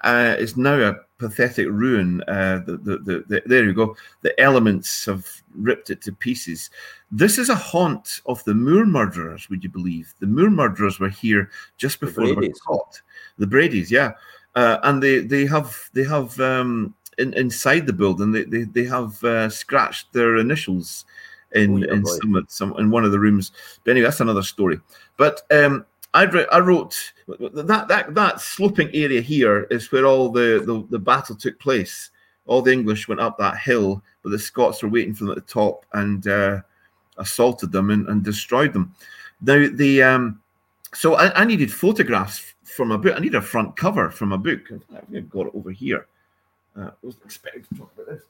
Uh, 0.00 0.34
it's 0.38 0.56
now 0.56 0.74
a 0.74 0.96
pathetic 1.18 1.66
ruin. 1.68 2.22
Uh, 2.22 2.62
the, 2.64 2.76
the, 2.76 2.98
the, 2.98 3.24
the, 3.28 3.42
there 3.46 3.64
you 3.64 3.74
go. 3.74 3.96
The 4.22 4.38
elements 4.40 5.04
have 5.06 5.26
ripped 5.54 5.90
it 5.90 6.00
to 6.02 6.12
pieces. 6.12 6.70
This 7.10 7.38
is 7.38 7.48
a 7.48 7.54
haunt 7.54 8.20
of 8.26 8.42
the 8.44 8.54
Moor 8.54 8.86
murderers, 8.86 9.50
would 9.50 9.62
you 9.62 9.70
believe? 9.70 10.14
The 10.20 10.26
Moor 10.26 10.50
murderers 10.50 11.00
were 11.00 11.08
here 11.08 11.50
just 11.76 12.00
before 12.00 12.28
the 12.28 12.34
they 12.34 12.48
were 12.48 12.54
caught. 12.66 13.00
The 13.38 13.46
Brady's, 13.46 13.90
yeah. 13.90 14.12
Uh, 14.54 14.78
and 14.84 15.02
they, 15.02 15.20
they 15.20 15.46
have 15.46 15.90
they 15.92 16.04
have 16.04 16.38
um, 16.40 16.94
in, 17.18 17.34
inside 17.34 17.86
the 17.86 17.92
building 17.92 18.32
they 18.32 18.44
they, 18.44 18.64
they 18.64 18.84
have 18.84 19.22
uh, 19.22 19.48
scratched 19.48 20.12
their 20.12 20.36
initials 20.36 21.04
in 21.52 21.84
oh, 21.84 21.86
yeah, 21.86 21.92
in 21.94 22.06
some, 22.06 22.46
some 22.48 22.76
in 22.78 22.90
one 22.90 23.04
of 23.04 23.12
the 23.12 23.18
rooms. 23.18 23.52
But 23.84 23.92
anyway, 23.92 24.04
that's 24.04 24.20
another 24.20 24.42
story. 24.42 24.80
But 25.16 25.42
um, 25.50 25.84
I 26.14 26.24
wrote, 26.24 26.48
I 26.50 26.58
wrote 26.58 26.96
that 27.26 27.86
that 27.88 28.14
that 28.14 28.40
sloping 28.40 28.90
area 28.94 29.20
here 29.20 29.64
is 29.64 29.92
where 29.92 30.06
all 30.06 30.30
the, 30.30 30.62
the, 30.64 30.86
the 30.90 30.98
battle 30.98 31.36
took 31.36 31.58
place. 31.58 32.10
All 32.46 32.62
the 32.62 32.72
English 32.72 33.08
went 33.08 33.20
up 33.20 33.36
that 33.38 33.58
hill, 33.58 34.02
but 34.22 34.30
the 34.30 34.38
Scots 34.38 34.82
were 34.82 34.88
waiting 34.88 35.14
for 35.14 35.24
them 35.24 35.32
at 35.32 35.46
the 35.46 35.52
top 35.52 35.84
and 35.92 36.26
uh, 36.26 36.60
assaulted 37.18 37.72
them 37.72 37.90
and, 37.90 38.08
and 38.08 38.24
destroyed 38.24 38.72
them. 38.72 38.94
Now 39.42 39.68
the 39.72 40.02
um, 40.02 40.40
so 40.94 41.14
I, 41.14 41.42
I, 41.42 41.44
needed 41.44 41.72
photographs 41.72 42.54
from 42.64 42.90
a 42.90 42.98
book. 42.98 43.14
I 43.14 43.20
need 43.20 43.34
a 43.34 43.42
front 43.42 43.76
cover 43.76 44.10
from 44.10 44.32
a 44.32 44.38
book. 44.38 44.60
I've 44.96 45.28
got 45.28 45.46
it 45.46 45.52
over 45.54 45.70
here. 45.70 46.06
Uh, 46.76 46.86
I 46.86 46.92
wasn't 47.02 47.24
expecting 47.24 47.64
to 47.64 47.74
talk 47.74 47.92
about 47.94 48.06
this. 48.06 48.22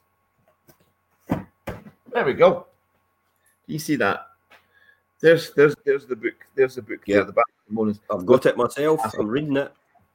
There 2.11 2.25
we 2.25 2.33
go. 2.33 2.65
You 3.67 3.79
see 3.79 3.95
that? 3.97 4.28
There's 5.21 5.51
there's 5.53 5.75
there's 5.85 6.05
the 6.05 6.15
book. 6.15 6.45
There's 6.55 6.75
the 6.75 6.81
book. 6.81 7.01
Yeah, 7.05 7.23
the 7.23 7.33
back 7.33 7.45
of 7.49 7.67
the 7.67 7.73
mornings. 7.73 7.99
I've 8.11 8.25
got 8.25 8.45
it 8.45 8.57
myself. 8.57 9.01
I'm 9.17 9.27
reading 9.27 9.57
it. 9.57 9.73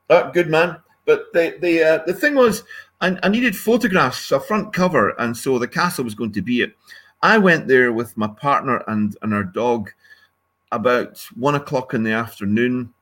Uh, 0.08 0.30
good 0.30 0.48
man. 0.48 0.76
But 1.04 1.32
the 1.32 1.56
the 1.60 1.82
uh, 1.82 2.04
the 2.06 2.14
thing 2.14 2.34
was, 2.34 2.64
I, 3.00 3.18
I 3.22 3.28
needed 3.28 3.56
photographs, 3.56 4.32
a 4.32 4.40
front 4.40 4.72
cover, 4.72 5.10
and 5.20 5.36
so 5.36 5.58
the 5.58 5.68
castle 5.68 6.04
was 6.04 6.14
going 6.14 6.32
to 6.32 6.42
be 6.42 6.62
it. 6.62 6.76
I 7.22 7.38
went 7.38 7.68
there 7.68 7.92
with 7.92 8.16
my 8.16 8.28
partner 8.28 8.82
and 8.88 9.16
and 9.22 9.34
our 9.34 9.44
dog 9.44 9.90
about 10.72 11.18
one 11.36 11.54
o'clock 11.54 11.94
in 11.94 12.02
the 12.02 12.12
afternoon. 12.12 12.92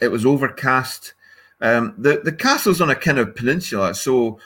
It 0.00 0.08
was 0.08 0.26
overcast. 0.26 1.14
Um, 1.60 1.94
the 1.96 2.20
the 2.24 2.32
castle's 2.32 2.80
on 2.80 2.90
a 2.90 2.94
kind 2.94 3.18
of 3.18 3.34
peninsula, 3.36 3.94
so 3.94 4.38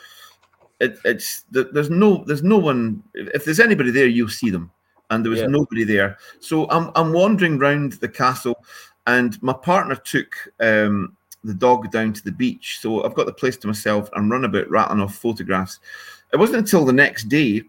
it, 0.81 0.99
it's 1.05 1.45
there's 1.51 1.91
no 1.91 2.25
there's 2.27 2.43
no 2.43 2.59
one. 2.59 3.03
If 3.15 3.45
there's 3.45 3.61
anybody 3.61 3.91
there, 3.91 4.07
you'll 4.07 4.29
see 4.29 4.51
them, 4.51 4.71
and 5.11 5.25
there 5.25 5.31
was 5.31 5.41
yeah. 5.41 5.47
nobody 5.47 5.85
there. 5.85 6.19
So 6.39 6.69
I'm 6.71 6.91
I'm 6.95 7.13
wandering 7.13 7.59
round 7.59 7.95
the 7.95 8.09
castle 8.09 8.65
and 9.07 9.43
my 9.43 9.53
partner 9.53 9.97
took 9.97 10.35
um, 10.61 11.17
the 11.45 11.55
dog 11.55 11.91
down 11.91 12.13
to 12.13 12.25
the 12.25 12.33
beach. 12.33 12.79
So 12.81 13.05
I've 13.05 13.15
got 13.15 13.27
the 13.27 13.33
place 13.33 13.57
to 13.59 13.67
myself 13.67 14.09
and 14.15 14.31
run 14.31 14.45
about 14.45 14.71
rattling 14.71 15.01
off 15.01 15.17
photographs. 15.17 15.81
It 16.33 16.37
wasn't 16.37 16.59
until 16.59 16.85
the 16.85 16.93
next 16.93 17.29
day. 17.29 17.63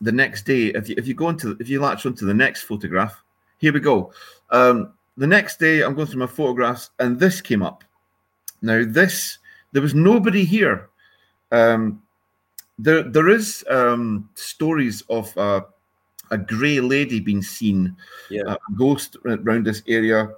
The 0.00 0.12
next 0.12 0.42
day, 0.42 0.66
if 0.66 0.88
you 0.88 0.94
if 0.98 1.08
you 1.08 1.14
go 1.14 1.30
into 1.30 1.56
if 1.58 1.68
you 1.68 1.80
latch 1.80 2.04
onto 2.04 2.26
the 2.26 2.34
next 2.34 2.62
photograph, 2.62 3.22
here 3.58 3.72
we 3.72 3.80
go. 3.80 4.12
Um, 4.50 4.92
the 5.16 5.26
next 5.26 5.58
day, 5.58 5.82
I'm 5.82 5.94
going 5.94 6.06
through 6.06 6.20
my 6.20 6.26
photographs, 6.26 6.90
and 6.98 7.18
this 7.18 7.40
came 7.40 7.62
up. 7.62 7.82
Now, 8.60 8.84
this 8.86 9.38
there 9.72 9.82
was 9.82 9.94
nobody 9.94 10.44
here. 10.44 10.90
Um, 11.50 12.02
there 12.78 13.02
there 13.02 13.28
is 13.28 13.64
um, 13.70 14.28
stories 14.34 15.02
of 15.08 15.36
uh, 15.38 15.62
a 16.30 16.38
grey 16.38 16.80
lady 16.80 17.20
being 17.20 17.42
seen, 17.42 17.96
yeah. 18.30 18.42
a 18.46 18.58
ghost 18.76 19.16
around 19.24 19.66
this 19.66 19.82
area 19.86 20.30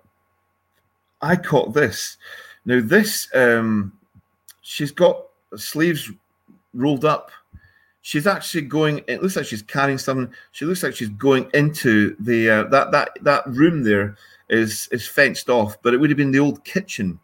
I 1.23 1.37
caught 1.37 1.75
this. 1.75 2.17
Now 2.65 2.81
this, 2.83 3.29
um, 3.35 3.93
she's 4.63 4.91
got 4.91 5.27
sleeves 5.57 6.11
rolled 6.75 7.05
up. 7.05 7.31
She's 8.03 8.27
actually 8.27 8.63
going. 8.63 9.03
It 9.07 9.23
looks 9.23 9.37
like 9.37 9.47
she's 9.47 9.63
carrying 9.63 9.99
something. 9.99 10.33
She 10.53 10.65
looks 10.65 10.83
like 10.83 10.97
she's 10.97 11.11
going 11.11 11.51
into 11.53 12.17
the 12.19 12.49
uh, 12.49 12.63
that 12.65 12.91
that 12.93 13.11
that 13.23 13.47
room 13.47 13.83
there 13.83 14.17
is 14.49 14.89
is 14.91 15.07
fenced 15.07 15.51
off, 15.51 15.77
but 15.83 15.93
it 15.93 15.99
would 15.99 16.11
have 16.11 16.17
been 16.17 16.33
the 16.33 16.41
old 16.41 16.65
kitchen. 16.65 17.21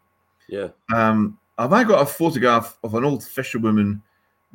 Yeah. 0.47 0.67
Um, 0.93 1.39
have 1.57 1.73
I 1.73 1.83
got 1.83 2.01
a 2.01 2.05
photograph 2.05 2.77
of 2.83 2.93
an 2.93 3.03
old 3.03 3.23
fisherwoman 3.23 4.03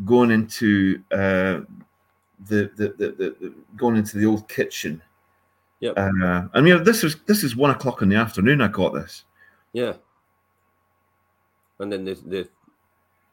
going 0.05 0.31
into 0.31 1.03
uh, 1.11 1.61
the, 2.49 2.71
the, 2.77 2.89
the, 2.99 3.11
the 3.19 3.55
going 3.77 3.97
into 3.97 4.19
the 4.19 4.27
old 4.27 4.49
kitchen? 4.49 5.03
Yeah. 5.81 5.91
Uh, 5.91 6.49
I 6.55 6.61
mean, 6.61 6.85
this 6.85 7.03
is 7.03 7.17
this 7.27 7.43
is 7.43 7.57
one 7.57 7.71
o'clock 7.71 8.03
in 8.03 8.09
the 8.09 8.17
afternoon. 8.17 8.61
I 8.61 8.69
got 8.69 8.95
this. 8.95 9.25
Yeah. 9.73 9.95
And 11.81 11.93
then 11.93 12.05
the 12.05 12.15
the, 12.15 12.49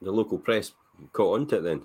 the 0.02 0.12
local 0.12 0.38
press 0.38 0.72
caught 1.14 1.40
onto 1.40 1.58
it 1.58 1.62
then. 1.62 1.84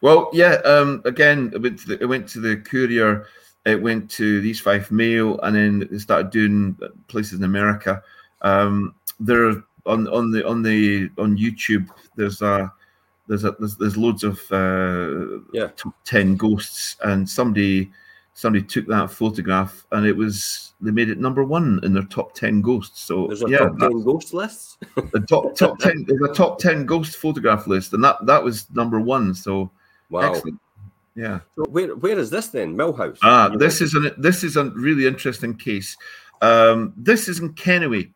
Well, 0.00 0.30
yeah. 0.32 0.54
Um, 0.64 1.02
again, 1.04 1.50
it 1.54 1.60
went, 1.60 1.86
the, 1.86 1.98
it 2.00 2.06
went 2.06 2.28
to 2.30 2.40
the 2.40 2.56
Courier, 2.56 3.26
it 3.64 3.80
went 3.80 4.10
to 4.12 4.24
East 4.24 4.62
Fife 4.62 4.90
Mail, 4.90 5.38
and 5.40 5.54
then 5.54 5.88
they 5.90 5.98
started 5.98 6.30
doing 6.30 6.76
places 7.08 7.34
in 7.34 7.44
America. 7.44 8.02
Um, 8.42 8.94
there 9.20 9.62
on 9.86 10.08
on 10.08 10.30
the 10.30 10.46
on 10.46 10.62
the 10.62 11.10
on 11.18 11.36
YouTube. 11.36 11.88
There's 12.16 12.42
a 12.42 12.72
there's 13.28 13.44
a 13.44 13.52
there's, 13.58 13.76
there's 13.76 13.96
loads 13.96 14.24
of 14.24 14.40
uh, 14.50 15.40
yeah 15.52 15.68
top 15.76 15.94
ten 16.04 16.36
ghosts, 16.36 16.96
and 17.04 17.28
somebody 17.28 17.90
somebody 18.38 18.64
took 18.64 18.86
that 18.86 19.10
photograph 19.10 19.84
and 19.90 20.06
it 20.06 20.16
was 20.16 20.72
they 20.80 20.92
made 20.92 21.08
it 21.08 21.18
number 21.18 21.42
one 21.42 21.80
in 21.82 21.92
their 21.92 22.04
top 22.04 22.34
ten 22.34 22.62
ghosts. 22.62 23.02
So 23.02 23.26
there's 23.26 23.42
a 23.42 23.50
yeah, 23.50 23.58
top 23.58 23.78
ten 23.78 24.04
ghost 24.04 24.32
list. 24.32 24.78
the 24.94 25.24
top 25.28 25.56
top 25.56 25.78
ten 25.78 26.04
there's 26.06 26.30
a 26.30 26.32
top 26.32 26.58
ten 26.58 26.86
ghost 26.86 27.16
photograph 27.16 27.66
list, 27.66 27.92
and 27.94 28.04
that 28.04 28.24
that 28.26 28.42
was 28.42 28.70
number 28.70 29.00
one. 29.00 29.34
So 29.34 29.70
wow. 30.10 30.20
excellent. 30.20 30.60
Yeah. 31.16 31.40
So 31.56 31.64
where 31.68 31.96
where 31.96 32.16
is 32.16 32.30
this 32.30 32.48
then? 32.48 32.76
Millhouse. 32.76 33.18
Ah, 33.22 33.48
this 33.48 33.80
is 33.80 33.94
an 33.94 34.10
this 34.16 34.44
is 34.44 34.56
a 34.56 34.66
really 34.70 35.06
interesting 35.06 35.56
case. 35.56 35.96
Um, 36.40 36.94
this 36.96 37.28
is 37.28 37.40
in 37.40 37.54
Kennoway. 37.54 38.12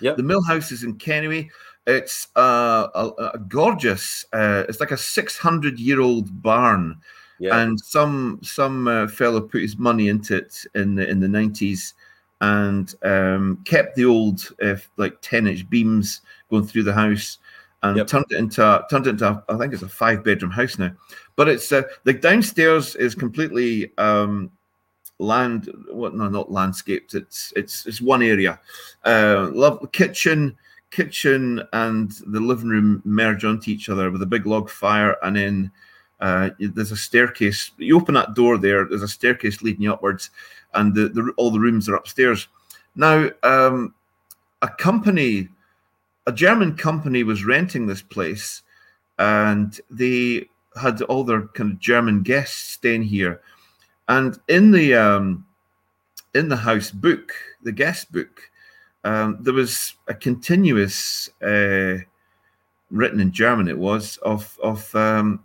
Yeah. 0.00 0.14
The 0.14 0.22
Millhouse 0.22 0.72
is 0.72 0.84
in 0.84 0.96
Kennoway. 0.96 1.50
It's 1.86 2.28
uh, 2.36 2.88
a, 2.94 3.30
a 3.34 3.38
gorgeous. 3.38 4.24
Uh, 4.32 4.64
it's 4.68 4.80
like 4.80 4.90
a 4.90 4.96
six 4.96 5.36
hundred 5.36 5.78
year 5.78 6.00
old 6.00 6.42
barn 6.42 7.00
yeah. 7.38 7.60
And 7.60 7.78
some 7.80 8.40
some 8.42 8.86
uh, 8.88 9.08
fellow 9.08 9.40
put 9.40 9.62
his 9.62 9.76
money 9.76 10.08
into 10.08 10.36
it 10.36 10.64
in 10.74 10.94
the 10.94 11.08
in 11.08 11.20
the 11.20 11.28
nineties 11.28 11.94
and 12.40 12.94
um, 13.02 13.62
kept 13.64 13.96
the 13.96 14.04
old 14.04 14.52
uh, 14.62 14.76
like 14.96 15.20
ten 15.20 15.46
inch 15.46 15.68
beams 15.68 16.20
going 16.50 16.66
through 16.66 16.84
the 16.84 16.92
house 16.92 17.38
and 17.82 17.96
yep. 17.96 18.06
turned 18.06 18.26
it 18.30 18.38
into 18.38 18.84
turned 18.88 19.06
it 19.06 19.10
into 19.10 19.28
a, 19.28 19.44
I 19.48 19.58
think 19.58 19.72
it's 19.72 19.82
a 19.82 19.88
five 19.88 20.22
bedroom 20.22 20.52
house 20.52 20.78
now. 20.78 20.92
But 21.36 21.48
it's 21.48 21.72
uh, 21.72 21.82
the 22.04 22.12
downstairs 22.12 22.94
is 22.94 23.14
completely 23.14 23.92
um, 23.98 24.50
land 25.18 25.70
what 25.90 26.14
no 26.14 26.28
not 26.28 26.52
landscaped. 26.52 27.14
It's 27.14 27.52
it's 27.56 27.84
it's 27.86 28.00
one 28.00 28.22
area. 28.22 28.60
Uh, 29.04 29.50
love 29.52 29.84
kitchen 29.90 30.56
kitchen 30.94 31.62
and 31.72 32.12
the 32.26 32.40
living 32.40 32.68
room 32.68 33.02
merge 33.04 33.44
onto 33.44 33.70
each 33.70 33.88
other 33.88 34.10
with 34.10 34.22
a 34.22 34.26
big 34.26 34.46
log 34.46 34.70
fire 34.70 35.16
and 35.22 35.36
then 35.36 35.72
uh, 36.20 36.50
there's 36.58 36.92
a 36.92 36.96
staircase. 36.96 37.72
You 37.76 37.96
open 37.96 38.14
that 38.14 38.34
door 38.34 38.56
there. 38.56 38.84
There's 38.84 39.02
a 39.02 39.08
staircase 39.08 39.62
leading 39.62 39.88
upwards, 39.88 40.30
and 40.72 40.94
the, 40.94 41.08
the 41.08 41.32
all 41.36 41.50
the 41.50 41.60
rooms 41.60 41.88
are 41.88 41.96
upstairs. 41.96 42.48
Now, 42.96 43.28
um, 43.42 43.94
a 44.62 44.68
company, 44.68 45.48
a 46.26 46.32
German 46.32 46.76
company, 46.76 47.24
was 47.24 47.44
renting 47.44 47.86
this 47.86 48.00
place, 48.00 48.62
and 49.18 49.78
they 49.90 50.48
had 50.80 51.02
all 51.02 51.24
their 51.24 51.42
kind 51.48 51.72
of 51.72 51.78
German 51.78 52.22
guests 52.22 52.72
staying 52.72 53.02
here. 53.02 53.42
And 54.08 54.38
in 54.48 54.70
the 54.70 54.94
um, 54.94 55.44
in 56.34 56.48
the 56.48 56.56
house 56.56 56.90
book, 56.90 57.32
the 57.62 57.72
guest 57.72 58.12
book, 58.12 58.50
um, 59.04 59.38
there 59.40 59.54
was 59.54 59.94
a 60.08 60.14
continuous 60.14 61.30
uh, 61.42 61.98
written 62.90 63.20
in 63.20 63.32
German. 63.32 63.68
It 63.68 63.78
was 63.78 64.16
of 64.18 64.58
of 64.62 64.94
um, 64.94 65.44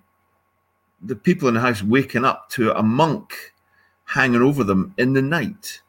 the 1.02 1.16
people 1.16 1.48
in 1.48 1.54
the 1.54 1.60
house 1.60 1.84
waking 1.84 2.26
up 2.26 2.50
to 2.52 2.72
a 2.78 2.84
monk 2.84 3.54
hanging 4.06 4.42
over 4.42 4.64
them 4.64 4.94
in 4.98 5.14
the 5.14 5.22
night. 5.22 5.82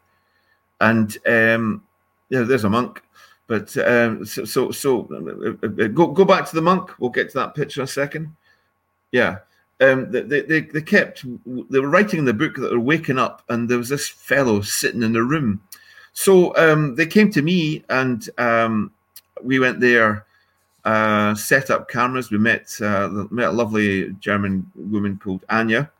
And 0.81 1.17
um, 1.27 1.83
there's 2.29 2.65
a 2.65 2.71
monk. 2.71 3.03
But 3.47 3.77
um, 3.79 4.25
so, 4.25 4.45
so, 4.45 4.71
so 4.71 5.09
uh, 5.63 5.89
go 5.89 6.09
go 6.09 6.25
back 6.25 6.47
to 6.49 6.55
the 6.55 6.63
monk. 6.63 6.99
We'll 7.01 7.11
get 7.11 7.31
to 7.31 7.39
that 7.39 7.55
picture 7.55 7.81
in 7.81 7.85
a 7.85 7.89
second. 7.89 8.35
Yeah, 9.11 9.39
um, 9.81 10.11
they, 10.13 10.23
they 10.23 10.61
they 10.61 10.83
kept 10.83 11.25
they 11.45 11.81
were 11.81 11.89
writing 11.89 12.21
in 12.21 12.25
the 12.27 12.33
book 12.33 12.55
that 12.57 12.69
they're 12.69 12.79
waking 12.79 13.19
up, 13.19 13.43
and 13.49 13.69
there 13.69 13.79
was 13.79 13.89
this 13.89 14.09
fellow 14.09 14.61
sitting 14.61 15.03
in 15.03 15.13
the 15.13 15.25
room. 15.25 15.61
So 16.13 16.55
um, 16.57 16.95
they 16.97 17.07
came 17.07 17.31
to 17.33 17.43
me, 17.43 17.85
and 17.89 18.29
um, 18.39 18.93
we 19.43 19.59
went 19.59 19.81
there 19.81 20.27
uh, 20.85 21.35
set 21.35 21.71
up 21.71 21.89
cameras. 21.89 22.31
We 22.31 22.39
met 22.39 22.75
uh, 22.81 23.27
met 23.31 23.49
a 23.49 23.53
lovely 23.53 24.13
German 24.21 24.71
woman 24.75 25.21
called 25.23 25.45
Anya, 25.49 25.91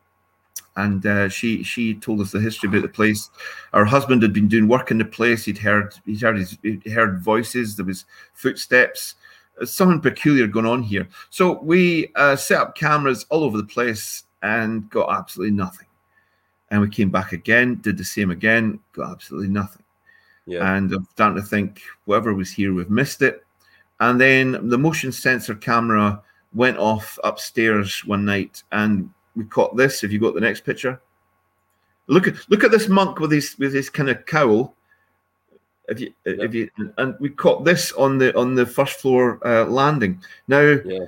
and 0.77 1.05
uh, 1.05 1.29
she 1.29 1.63
she 1.63 1.95
told 1.95 2.21
us 2.21 2.33
the 2.33 2.41
history 2.41 2.69
about 2.69 2.83
the 2.83 2.89
place. 2.89 3.31
Our 3.73 3.85
husband 3.85 4.23
had 4.23 4.33
been 4.33 4.49
doing 4.49 4.69
work 4.69 4.91
in 4.91 4.99
the 4.99 5.05
place. 5.05 5.45
He'd 5.45 5.59
heard 5.59 5.95
he'd 6.07 6.21
heard 6.21 6.39
his, 6.39 6.59
he'd 6.63 6.87
heard 6.87 7.21
voices. 7.21 7.77
There 7.77 7.87
was 7.87 8.07
footsteps. 8.35 9.17
Something 9.63 10.01
peculiar 10.01 10.47
going 10.47 10.65
on 10.65 10.83
here. 10.83 11.07
So 11.29 11.61
we 11.61 12.11
uh, 12.15 12.35
set 12.35 12.59
up 12.59 12.75
cameras 12.75 13.27
all 13.29 13.45
over 13.45 13.59
the 13.59 13.65
place 13.65 14.25
and 14.43 14.89
got 14.89 15.13
absolutely 15.13 15.55
nothing. 15.55 15.87
And 16.71 16.81
we 16.81 16.89
came 16.89 17.11
back 17.11 17.33
again, 17.33 17.75
did 17.83 17.99
the 17.99 18.05
same 18.05 18.31
again, 18.31 18.81
got 18.93 19.11
absolutely 19.11 19.51
nothing. 19.51 19.83
Yeah. 20.51 20.77
And 20.77 20.93
I'm 20.93 21.07
starting 21.13 21.41
to 21.41 21.49
think 21.49 21.81
whoever 22.07 22.35
was 22.35 22.51
here, 22.51 22.75
we've 22.75 22.91
missed 22.91 23.23
it 23.23 23.45
and 24.01 24.21
then 24.21 24.69
the 24.69 24.79
motion 24.79 25.13
sensor 25.13 25.55
camera 25.55 26.23
went 26.55 26.79
off 26.79 27.19
upstairs 27.23 28.05
one 28.07 28.25
night, 28.25 28.63
and 28.73 29.11
we 29.37 29.45
caught 29.45 29.77
this. 29.77 30.03
If 30.03 30.11
you 30.11 30.19
got 30.19 30.35
the 30.35 30.41
next 30.41 30.65
picture, 30.65 31.01
look 32.07 32.27
at 32.27 32.35
look 32.51 32.65
at 32.65 32.71
this 32.71 32.89
monk 32.89 33.21
with 33.21 33.31
his 33.31 33.57
with 33.59 33.75
his 33.75 33.91
kind 33.91 34.09
of 34.09 34.25
cowl. 34.27 34.75
If 35.89 36.01
you 36.01 36.13
yeah. 36.25 36.35
if 36.39 36.55
you 36.55 36.71
and 36.97 37.15
we 37.21 37.29
caught 37.29 37.65
this 37.65 37.93
on 37.93 38.17
the 38.19 38.37
on 38.37 38.55
the 38.55 38.67
first 38.67 39.01
floor 39.01 39.39
uh, 39.47 39.67
landing. 39.67 40.23
Now, 40.49 40.81
yeah. 40.85 41.07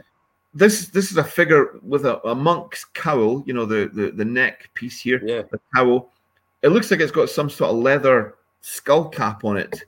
this 0.52 0.88
this 0.88 1.10
is 1.10 1.16
a 1.16 1.24
figure 1.24 1.78
with 1.82 2.04
a, 2.04 2.24
a, 2.28 2.34
monk's 2.34 2.84
cowl. 2.84 3.42
You 3.46 3.54
know 3.54 3.64
the, 3.64 3.90
the 3.92 4.10
the 4.10 4.24
neck 4.24 4.68
piece 4.74 5.00
here, 5.00 5.22
yeah. 5.24 5.42
the 5.50 5.60
cowl. 5.74 6.12
It 6.60 6.68
looks 6.68 6.90
like 6.90 7.00
it's 7.00 7.10
got 7.10 7.30
some 7.30 7.48
sort 7.48 7.70
of 7.70 7.78
leather 7.78 8.36
skull 8.62 9.08
cap 9.08 9.44
on 9.44 9.56
it 9.56 9.84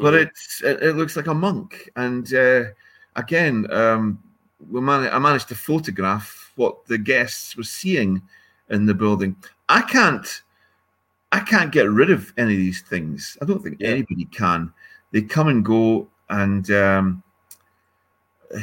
but 0.00 0.14
mm-hmm. 0.14 0.22
it's 0.22 0.62
it, 0.62 0.82
it, 0.82 0.96
looks 0.96 1.16
like 1.16 1.26
a 1.26 1.34
monk. 1.34 1.90
And 1.94 2.32
uh, 2.32 2.64
again, 3.16 3.70
um, 3.70 4.22
we 4.70 4.80
man- 4.80 5.12
I 5.12 5.18
managed 5.18 5.48
to 5.48 5.54
photograph 5.54 6.52
what 6.56 6.86
the 6.86 6.98
guests 6.98 7.56
were 7.56 7.64
seeing 7.64 8.22
in 8.70 8.86
the 8.86 8.94
building. 8.94 9.36
I 9.68 9.82
can't, 9.82 10.42
I 11.32 11.40
can't 11.40 11.70
get 11.70 11.88
rid 11.88 12.10
of 12.10 12.32
any 12.38 12.54
of 12.54 12.58
these 12.58 12.82
things. 12.82 13.36
I 13.42 13.44
don't 13.44 13.62
think 13.62 13.76
yeah. 13.78 13.88
anybody 13.88 14.24
can. 14.26 14.72
They 15.12 15.22
come 15.22 15.48
and 15.48 15.64
go, 15.64 16.08
and 16.30 16.70
um, 16.70 17.22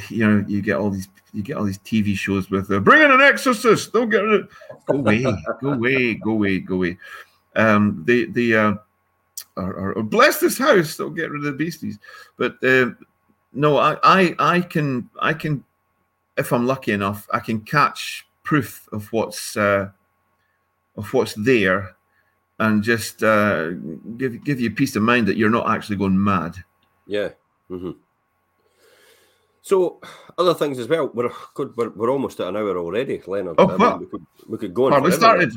you 0.10 0.28
know, 0.28 0.46
you 0.48 0.62
get 0.62 0.78
all 0.78 0.90
these, 0.90 1.08
you 1.34 1.44
get 1.44 1.58
all 1.58 1.66
these 1.66 1.80
TV 1.80 2.16
shows 2.16 2.50
with 2.50 2.72
uh, 2.72 2.80
bring 2.80 3.04
in 3.04 3.12
an 3.12 3.22
exorcist. 3.22 3.94
Don't 3.94 4.10
get 4.10 4.20
rid. 4.20 4.42
Of, 4.42 4.50
go 4.88 4.98
away, 4.98 5.24
go 5.62 5.74
away, 5.74 6.14
go 6.16 6.32
away, 6.32 6.60
go 6.60 6.76
away. 6.76 6.98
Um, 7.56 8.04
the 8.06 8.26
the 8.32 8.56
uh, 8.56 8.74
or, 9.58 10.04
bless 10.04 10.40
this 10.40 10.58
house. 10.58 10.98
Don't 10.98 11.16
get 11.16 11.32
rid 11.32 11.40
of 11.40 11.46
the 11.46 11.52
beasties. 11.52 12.00
But 12.38 12.64
uh, 12.64 12.92
no, 13.54 13.78
I, 13.78 13.98
I, 14.04 14.36
I 14.40 14.62
can, 14.62 15.10
I 15.20 15.34
can, 15.34 15.64
if 16.38 16.54
I'm 16.54 16.68
lucky 16.68 16.92
enough, 16.92 17.28
I 17.34 17.40
can 17.40 17.62
catch 17.62 18.26
proof 18.44 18.88
of 18.92 19.12
what's, 19.12 19.58
uh, 19.58 19.90
of 20.96 21.14
what's 21.14 21.34
there, 21.34 21.96
and 22.60 22.82
just 22.82 23.22
uh, 23.22 23.70
give 24.18 24.44
give 24.44 24.60
you 24.60 24.72
peace 24.72 24.96
of 24.96 25.04
mind 25.04 25.28
that 25.28 25.38
you're 25.38 25.50
not 25.50 25.70
actually 25.70 25.96
going 25.96 26.24
mad. 26.24 26.56
Yeah. 27.06 27.30
Mm-hmm. 27.70 27.92
So 29.62 30.02
other 30.40 30.56
things 30.56 30.80
as 30.80 30.88
well. 30.88 31.12
We're 31.14 31.30
good. 31.54 31.78
We're, 31.78 31.90
we're 31.90 32.10
almost 32.10 32.40
at 32.40 32.48
an 32.48 32.56
hour 32.56 32.78
already, 32.78 33.22
Leonard. 33.28 33.56
Oh, 33.60 33.70
I 33.70 33.78
mean, 33.78 34.00
we 34.00 34.06
could 34.08 34.26
we 34.48 34.58
could 34.58 34.74
go 34.74 34.86
on. 34.86 34.92
Well, 34.94 35.02
we 35.02 35.12
started. 35.12 35.54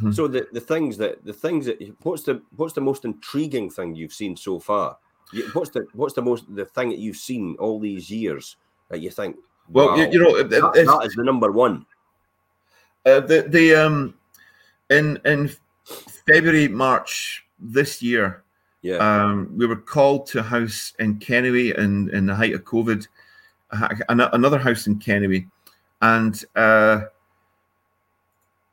Hmm. 0.00 0.12
So 0.12 0.28
the, 0.28 0.46
the 0.52 0.60
things 0.60 0.96
that 0.98 1.24
the 1.24 1.32
things 1.32 1.66
that 1.66 1.78
what's 2.02 2.22
the 2.22 2.40
what's 2.56 2.74
the 2.74 2.80
most 2.80 3.04
intriguing 3.04 3.68
thing 3.68 3.94
you've 3.94 4.12
seen 4.12 4.36
so 4.36 4.60
far? 4.60 4.96
What's 5.52 5.70
the 5.70 5.86
what's 5.92 6.14
the 6.14 6.22
most 6.22 6.44
the 6.54 6.64
thing 6.64 6.90
that 6.90 6.98
you've 6.98 7.16
seen 7.16 7.56
all 7.58 7.80
these 7.80 8.10
years 8.10 8.56
that 8.90 9.00
you 9.00 9.10
think? 9.10 9.36
Well, 9.68 9.88
wow, 9.88 9.96
you, 9.96 10.08
you, 10.12 10.18
know, 10.20 10.42
that, 10.42 10.48
that 10.48 11.02
is 11.04 11.14
the 11.14 11.24
number 11.24 11.50
one. 11.50 11.84
Uh, 13.04 13.20
the 13.20 13.42
the 13.48 13.74
um 13.74 14.14
in 14.88 15.20
in 15.24 15.50
February 16.26 16.68
March 16.68 17.44
this 17.58 18.00
year, 18.00 18.44
yeah, 18.82 18.96
um, 18.96 19.52
we 19.56 19.66
were 19.66 19.76
called 19.76 20.26
to 20.26 20.38
a 20.38 20.42
house 20.42 20.92
in 21.00 21.18
Kennoway 21.18 21.76
in 21.76 22.08
in 22.10 22.26
the 22.26 22.34
height 22.34 22.54
of 22.54 22.64
COVID, 22.64 23.06
another 24.08 24.58
house 24.58 24.86
in 24.86 25.00
Kennoway, 25.00 25.48
and. 26.02 26.44
uh 26.54 27.00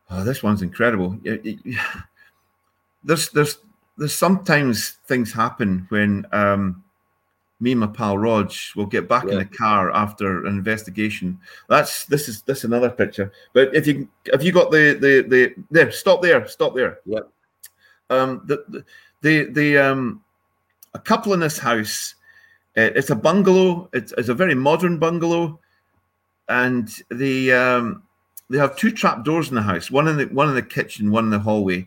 oh, 0.09 0.23
this 0.23 0.43
one's 0.43 0.61
incredible. 0.61 1.17
There's 3.03 3.29
there's 3.29 3.59
there's 3.97 4.15
sometimes 4.15 4.97
things 5.05 5.31
happen 5.31 5.85
when 5.89 6.25
um, 6.31 6.83
me 7.59 7.71
and 7.71 7.79
my 7.79 7.87
pal 7.87 8.17
Rog 8.17 8.51
will 8.75 8.85
get 8.85 9.07
back 9.07 9.25
yeah. 9.25 9.33
in 9.33 9.37
the 9.37 9.45
car 9.45 9.91
after 9.91 10.45
an 10.45 10.57
investigation. 10.57 11.39
That's 11.69 12.05
this 12.05 12.27
is 12.27 12.41
this 12.43 12.59
is 12.59 12.63
another 12.65 12.89
picture. 12.89 13.31
But 13.53 13.73
if 13.75 13.87
you 13.87 14.09
if 14.25 14.43
you 14.43 14.51
got 14.51 14.71
the 14.71 14.97
the 14.99 15.25
the 15.27 15.63
there, 15.71 15.91
stop 15.91 16.21
there, 16.21 16.47
stop 16.47 16.75
there. 16.75 16.99
Yeah. 17.05 17.19
Um, 18.09 18.41
the 18.45 18.83
the 19.21 19.45
the 19.51 19.77
um, 19.77 20.23
a 20.93 20.99
couple 20.99 21.33
in 21.33 21.39
this 21.39 21.59
house. 21.59 22.15
Uh, 22.77 22.91
it's 22.93 23.09
a 23.09 23.15
bungalow. 23.15 23.89
It's, 23.93 24.13
it's 24.17 24.27
a 24.27 24.33
very 24.33 24.53
modern 24.53 24.99
bungalow, 24.99 25.59
and 26.49 26.89
the 27.09 27.53
um, 27.53 28.03
they 28.49 28.57
have 28.57 28.75
two 28.75 28.91
trap 28.91 29.23
doors 29.23 29.49
in 29.49 29.55
the 29.55 29.61
house, 29.61 29.89
one 29.89 30.07
in 30.07 30.17
the 30.17 30.25
one 30.25 30.49
in 30.49 30.55
the 30.55 30.61
kitchen, 30.61 31.11
one 31.11 31.25
in 31.25 31.29
the 31.29 31.39
hallway. 31.39 31.85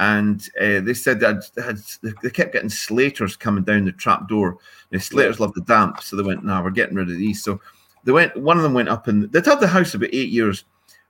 And 0.00 0.40
uh, 0.60 0.80
they 0.80 0.94
said 0.94 1.18
that 1.20 1.50
had, 1.56 1.78
they 2.22 2.30
kept 2.30 2.52
getting 2.52 2.68
slaters 2.68 3.36
coming 3.36 3.64
down 3.64 3.84
the 3.84 3.92
trap 3.92 4.28
door. 4.28 4.58
The 4.90 5.00
slaters 5.00 5.40
love 5.40 5.54
the 5.54 5.62
damp, 5.62 6.00
so 6.00 6.16
they 6.16 6.22
went, 6.22 6.44
"No, 6.44 6.54
nah, 6.54 6.62
we're 6.62 6.70
getting 6.70 6.94
rid 6.94 7.10
of 7.10 7.18
these." 7.18 7.42
So 7.42 7.60
they 8.04 8.12
went. 8.12 8.36
One 8.36 8.56
of 8.56 8.62
them 8.62 8.74
went 8.74 8.88
up, 8.88 9.08
and 9.08 9.30
they'd 9.32 9.44
had 9.44 9.60
the 9.60 9.66
house 9.66 9.94
about 9.94 10.10
eight 10.12 10.30
years, 10.30 10.64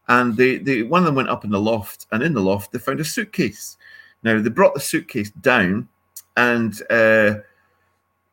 and 0.09 0.37
they, 0.37 0.57
they 0.57 0.83
one 0.83 1.03
of 1.03 1.07
them 1.07 1.15
went 1.15 1.29
up 1.29 1.45
in 1.45 1.51
the 1.51 1.61
loft, 1.61 2.07
and 2.13 2.23
in 2.23 2.33
the 2.33 2.41
loft 2.41 2.73
they 2.73 2.79
found 2.79 3.01
a 3.01 3.05
suitcase. 3.05 3.77
Now 4.23 4.41
they 4.41 4.49
brought 4.49 4.75
the 4.75 4.81
suitcase 4.81 5.31
down 5.31 5.89
and 6.37 6.81
uh, 6.91 7.35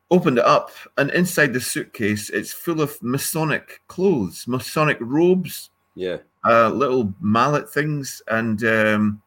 opened 0.09 0.37
it 0.37 0.45
up, 0.45 0.71
and 0.97 1.11
inside 1.11 1.51
the 1.51 1.59
suitcase 1.59 2.29
it's 2.29 2.53
full 2.53 2.81
of 2.81 2.97
Masonic 3.03 3.81
clothes, 3.87 4.47
Masonic 4.47 4.97
robes, 5.01 5.69
yeah, 5.95 6.17
uh, 6.45 6.69
little 6.69 7.13
mallet 7.19 7.69
things, 7.69 8.21
and 8.27 8.63
um, 8.63 9.21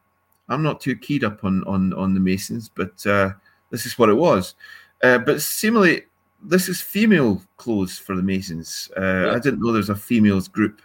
I'm 0.49 0.63
not 0.63 0.81
too 0.81 0.97
keyed 0.97 1.25
up 1.25 1.45
on 1.45 1.65
on 1.65 1.93
on 1.95 2.15
the 2.15 2.21
Masons, 2.21 2.71
but 2.75 3.05
uh, 3.07 3.33
this 3.71 3.87
is 3.87 3.99
what 3.99 4.09
it 4.09 4.15
was. 4.15 4.55
Uh, 5.03 5.19
but 5.19 5.41
seemingly, 5.41 6.03
this 6.43 6.69
is 6.69 6.81
female 6.81 7.43
clothes 7.57 7.99
for 7.99 8.17
the 8.17 8.23
Masons. 8.23 8.91
Uh, 8.97 9.03
yeah. 9.03 9.33
I 9.33 9.39
didn't 9.39 9.61
know 9.61 9.73
there's 9.73 9.91
a 9.91 9.97
females 9.97 10.49
group 10.49 10.83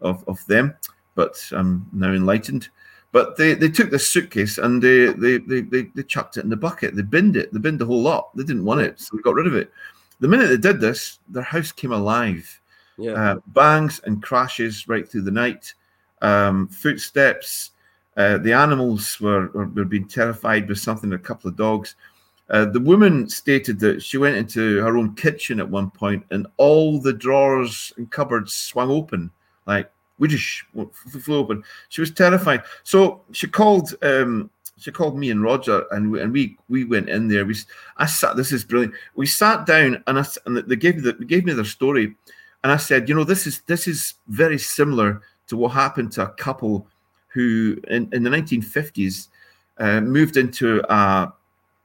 of, 0.00 0.26
of 0.28 0.44
them, 0.46 0.74
but 1.14 1.42
I'm 1.52 1.86
now 1.92 2.12
enlightened. 2.12 2.68
But 3.12 3.36
they, 3.36 3.52
they 3.52 3.68
took 3.68 3.90
this 3.90 4.08
suitcase 4.08 4.56
and 4.56 4.82
they, 4.82 5.06
they, 5.12 5.36
they, 5.36 5.60
they, 5.60 5.82
they 5.94 6.02
chucked 6.02 6.38
it 6.38 6.44
in 6.44 6.50
the 6.50 6.56
bucket. 6.56 6.96
They 6.96 7.02
binned 7.02 7.36
it. 7.36 7.52
They 7.52 7.58
binned 7.58 7.78
the 7.78 7.84
whole 7.84 8.00
lot. 8.00 8.34
They 8.34 8.42
didn't 8.42 8.64
want 8.64 8.80
it, 8.80 8.98
so 8.98 9.14
they 9.14 9.22
got 9.22 9.34
rid 9.34 9.46
of 9.46 9.54
it. 9.54 9.70
The 10.20 10.28
minute 10.28 10.48
they 10.48 10.56
did 10.56 10.80
this, 10.80 11.18
their 11.28 11.42
house 11.42 11.72
came 11.72 11.92
alive. 11.92 12.60
Yeah. 12.98 13.12
Uh, 13.12 13.40
bangs 13.48 14.00
and 14.04 14.22
crashes 14.22 14.88
right 14.88 15.08
through 15.08 15.22
the 15.22 15.30
night. 15.30 15.74
Um, 16.20 16.68
footsteps. 16.68 17.70
Uh, 18.16 18.38
the 18.38 18.52
animals 18.52 19.18
were, 19.20 19.48
were, 19.48 19.66
were 19.66 19.84
being 19.84 20.06
terrified 20.06 20.68
with 20.68 20.78
something. 20.78 21.12
A 21.12 21.18
couple 21.18 21.48
of 21.48 21.56
dogs. 21.56 21.96
Uh, 22.50 22.66
the 22.66 22.80
woman 22.80 23.28
stated 23.28 23.80
that 23.80 24.02
she 24.02 24.18
went 24.18 24.36
into 24.36 24.78
her 24.82 24.98
own 24.98 25.14
kitchen 25.14 25.58
at 25.58 25.68
one 25.68 25.90
point 25.90 26.24
and 26.30 26.46
all 26.58 27.00
the 27.00 27.12
drawers 27.12 27.92
and 27.96 28.10
cupboards 28.10 28.54
swung 28.54 28.90
open, 28.90 29.30
like 29.66 29.90
we 30.18 30.28
just 30.28 30.62
flew 31.22 31.38
open. 31.38 31.64
She 31.88 32.02
was 32.02 32.10
terrified. 32.10 32.62
So 32.84 33.22
she 33.32 33.46
called. 33.46 33.94
Um, 34.02 34.50
she 34.78 34.90
called 34.90 35.16
me 35.16 35.30
and 35.30 35.42
Roger, 35.42 35.84
and 35.92 36.10
we, 36.10 36.20
and 36.20 36.32
we 36.32 36.56
we 36.68 36.84
went 36.84 37.08
in 37.08 37.28
there. 37.28 37.44
We 37.44 37.54
I 37.98 38.06
sat. 38.06 38.36
This 38.36 38.52
is 38.52 38.64
brilliant. 38.64 38.94
We 39.14 39.26
sat 39.26 39.64
down, 39.64 40.02
and 40.06 40.18
I 40.18 40.24
and 40.44 40.56
they 40.56 40.76
gave 40.76 40.96
me 40.96 41.02
the, 41.02 41.12
they 41.12 41.24
gave 41.24 41.44
me 41.44 41.52
their 41.52 41.64
story, 41.64 42.16
and 42.62 42.72
I 42.72 42.76
said, 42.76 43.08
you 43.08 43.14
know, 43.14 43.24
this 43.24 43.46
is 43.46 43.60
this 43.66 43.88
is 43.88 44.14
very 44.28 44.58
similar 44.58 45.22
to 45.48 45.56
what 45.56 45.72
happened 45.72 46.12
to 46.12 46.22
a 46.22 46.30
couple 46.30 46.86
who 47.28 47.80
in, 47.88 48.08
in 48.12 48.22
the 48.22 48.30
1950s 48.30 49.28
uh, 49.78 50.00
moved 50.00 50.36
into 50.36 50.82
a 50.92 51.32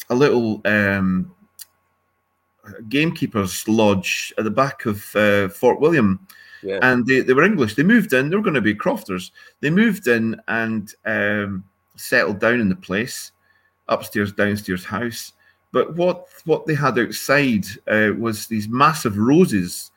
a 0.10 0.16
little 0.16 0.62
um, 0.66 1.34
gamekeeper's 2.90 3.68
lodge 3.68 4.34
at 4.38 4.44
the 4.44 4.52
back 4.52 4.86
of 4.86 5.16
uh, 5.16 5.50
Fort 5.50 5.80
William. 5.80 6.26
Yeah. 6.64 6.80
And 6.82 7.06
they, 7.06 7.22
they 7.22 7.34
were 7.34 7.44
English. 7.44 7.76
They 7.76 7.84
moved 7.84 8.14
in. 8.14 8.30
They 8.30 8.36
were 8.36 8.42
going 8.42 8.56
to 8.56 8.62
be 8.62 8.74
crofters. 8.74 9.32
They 9.62 9.70
moved 9.70 10.08
in 10.08 10.42
and 10.48 10.94
um, 11.06 11.64
settled 11.96 12.40
down 12.40 12.60
in 12.60 12.70
the 12.70 12.76
place, 12.76 13.32
upstairs, 13.88 14.32
downstairs 14.32 14.84
house. 14.84 15.34
But 15.72 15.96
what 15.96 16.28
what 16.46 16.66
they 16.66 16.74
had 16.74 16.98
outside 16.98 17.66
uh, 17.88 18.12
was 18.18 18.48
these 18.48 18.68
massive 18.68 19.18
roses 19.18 19.92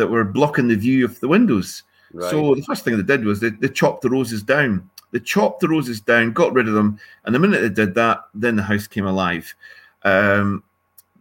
that 0.00 0.08
were 0.08 0.24
blocking 0.24 0.68
the 0.68 0.74
view 0.74 1.04
of 1.04 1.20
the 1.20 1.28
windows. 1.28 1.84
Right. 2.12 2.30
So 2.30 2.54
the 2.54 2.62
first 2.62 2.84
thing 2.84 2.96
they 2.96 3.02
did 3.02 3.24
was 3.24 3.38
they, 3.38 3.50
they 3.50 3.68
chopped 3.68 4.02
the 4.02 4.10
roses 4.10 4.42
down. 4.42 4.88
They 5.12 5.20
chopped 5.20 5.60
the 5.60 5.68
roses 5.68 6.00
down, 6.00 6.32
got 6.32 6.52
rid 6.52 6.68
of 6.68 6.74
them, 6.74 6.98
and 7.24 7.34
the 7.34 7.38
minute 7.38 7.60
they 7.60 7.68
did 7.68 7.94
that, 7.94 8.24
then 8.34 8.56
the 8.56 8.62
house 8.62 8.86
came 8.86 9.06
alive. 9.06 9.54
Um, 10.02 10.62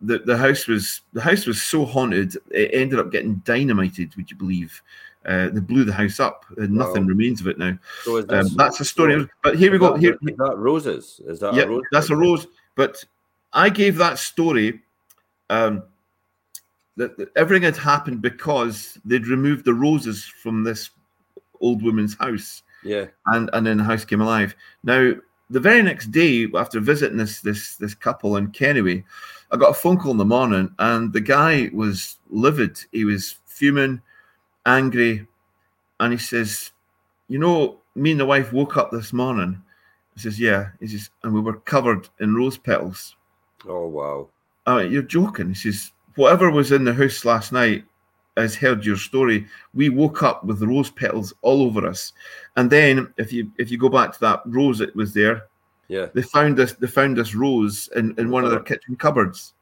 the 0.01 0.19
the 0.19 0.37
house 0.37 0.67
was 0.67 1.01
the 1.13 1.21
house 1.21 1.45
was 1.45 1.61
so 1.61 1.85
haunted 1.85 2.37
it 2.51 2.69
ended 2.73 2.99
up 2.99 3.11
getting 3.11 3.35
dynamited. 3.45 4.15
Would 4.15 4.31
you 4.31 4.37
believe? 4.37 4.81
Uh, 5.25 5.49
they 5.49 5.59
blew 5.59 5.83
the 5.83 5.93
house 5.93 6.19
up, 6.19 6.45
and 6.57 6.71
nothing 6.71 7.03
wow. 7.03 7.09
remains 7.09 7.41
of 7.41 7.47
it 7.47 7.57
now. 7.57 7.77
So 8.03 8.19
um, 8.29 8.47
that's 8.55 8.79
a 8.79 8.85
story. 8.85 9.27
But 9.43 9.57
here 9.57 9.71
we 9.71 9.77
go. 9.77 9.95
Here, 9.95 10.13
is 10.13 10.37
that 10.37 10.55
roses? 10.57 11.19
Is 11.25 11.39
that 11.41 11.53
yeah? 11.53 11.63
A 11.63 11.67
rose 11.67 11.83
that's 11.91 12.09
a 12.09 12.15
rose. 12.15 12.47
But 12.75 13.03
I 13.51 13.69
gave 13.69 13.97
that 13.97 14.17
story. 14.17 14.81
Um, 15.49 15.83
that, 16.97 17.17
that 17.17 17.29
everything 17.35 17.63
had 17.63 17.77
happened 17.77 18.21
because 18.21 18.97
they'd 19.05 19.27
removed 19.27 19.65
the 19.65 19.73
roses 19.73 20.25
from 20.25 20.63
this 20.63 20.89
old 21.61 21.83
woman's 21.83 22.15
house. 22.15 22.63
Yeah. 22.83 23.07
And 23.27 23.49
and 23.53 23.65
then 23.65 23.77
the 23.77 23.83
house 23.83 24.05
came 24.05 24.21
alive. 24.21 24.55
Now, 24.83 25.13
the 25.49 25.59
very 25.59 25.81
next 25.81 26.11
day, 26.11 26.47
after 26.55 26.79
visiting 26.79 27.17
this 27.17 27.41
this 27.41 27.75
this 27.77 27.95
couple 27.95 28.37
in 28.37 28.51
Kennoway, 28.51 29.03
I 29.51 29.57
got 29.57 29.71
a 29.71 29.73
phone 29.73 29.97
call 29.97 30.11
in 30.11 30.17
the 30.17 30.25
morning, 30.25 30.73
and 30.79 31.11
the 31.11 31.21
guy 31.21 31.69
was 31.73 32.19
livid. 32.29 32.79
He 32.91 33.05
was 33.05 33.37
fuming, 33.45 34.01
angry, 34.65 35.27
and 35.99 36.13
he 36.13 36.19
says, 36.19 36.71
"You 37.27 37.39
know, 37.39 37.79
me 37.95 38.11
and 38.11 38.19
the 38.19 38.25
wife 38.25 38.53
woke 38.53 38.77
up 38.77 38.91
this 38.91 39.11
morning." 39.11 39.61
He 40.15 40.21
says, 40.21 40.39
"Yeah." 40.39 40.69
He 40.79 40.87
says, 40.87 41.09
"And 41.23 41.33
we 41.33 41.41
were 41.41 41.59
covered 41.61 42.07
in 42.19 42.35
rose 42.35 42.57
petals." 42.57 43.15
Oh 43.67 43.87
wow! 43.87 44.29
I 44.65 44.83
mean, 44.83 44.91
you're 44.91 45.01
joking. 45.01 45.49
He 45.49 45.55
says, 45.55 45.91
"Whatever 46.19 46.51
was 46.51 46.73
in 46.73 46.83
the 46.83 46.93
house 46.93 47.23
last 47.23 47.53
night 47.53 47.85
has 48.35 48.53
heard 48.53 48.85
your 48.85 48.97
story. 48.97 49.47
We 49.73 49.87
woke 49.87 50.21
up 50.21 50.43
with 50.43 50.61
rose 50.61 50.89
petals 50.89 51.33
all 51.41 51.61
over 51.63 51.87
us, 51.87 52.11
and 52.57 52.69
then 52.69 53.13
if 53.15 53.31
you 53.31 53.49
if 53.57 53.71
you 53.71 53.77
go 53.77 53.87
back 53.87 54.11
to 54.11 54.19
that 54.19 54.41
rose 54.45 54.79
that 54.79 54.93
was 54.97 55.13
there, 55.13 55.47
yeah, 55.87 56.07
they 56.13 56.21
found 56.21 56.57
this 56.57 56.73
they 56.73 56.87
found 56.87 57.15
this 57.15 57.35
rose 57.35 57.89
in 57.95 58.15
in 58.17 58.31
one 58.31 58.43
of 58.43 58.51
their 58.51 58.59
kitchen 58.59 58.97
cupboards, 58.97 59.53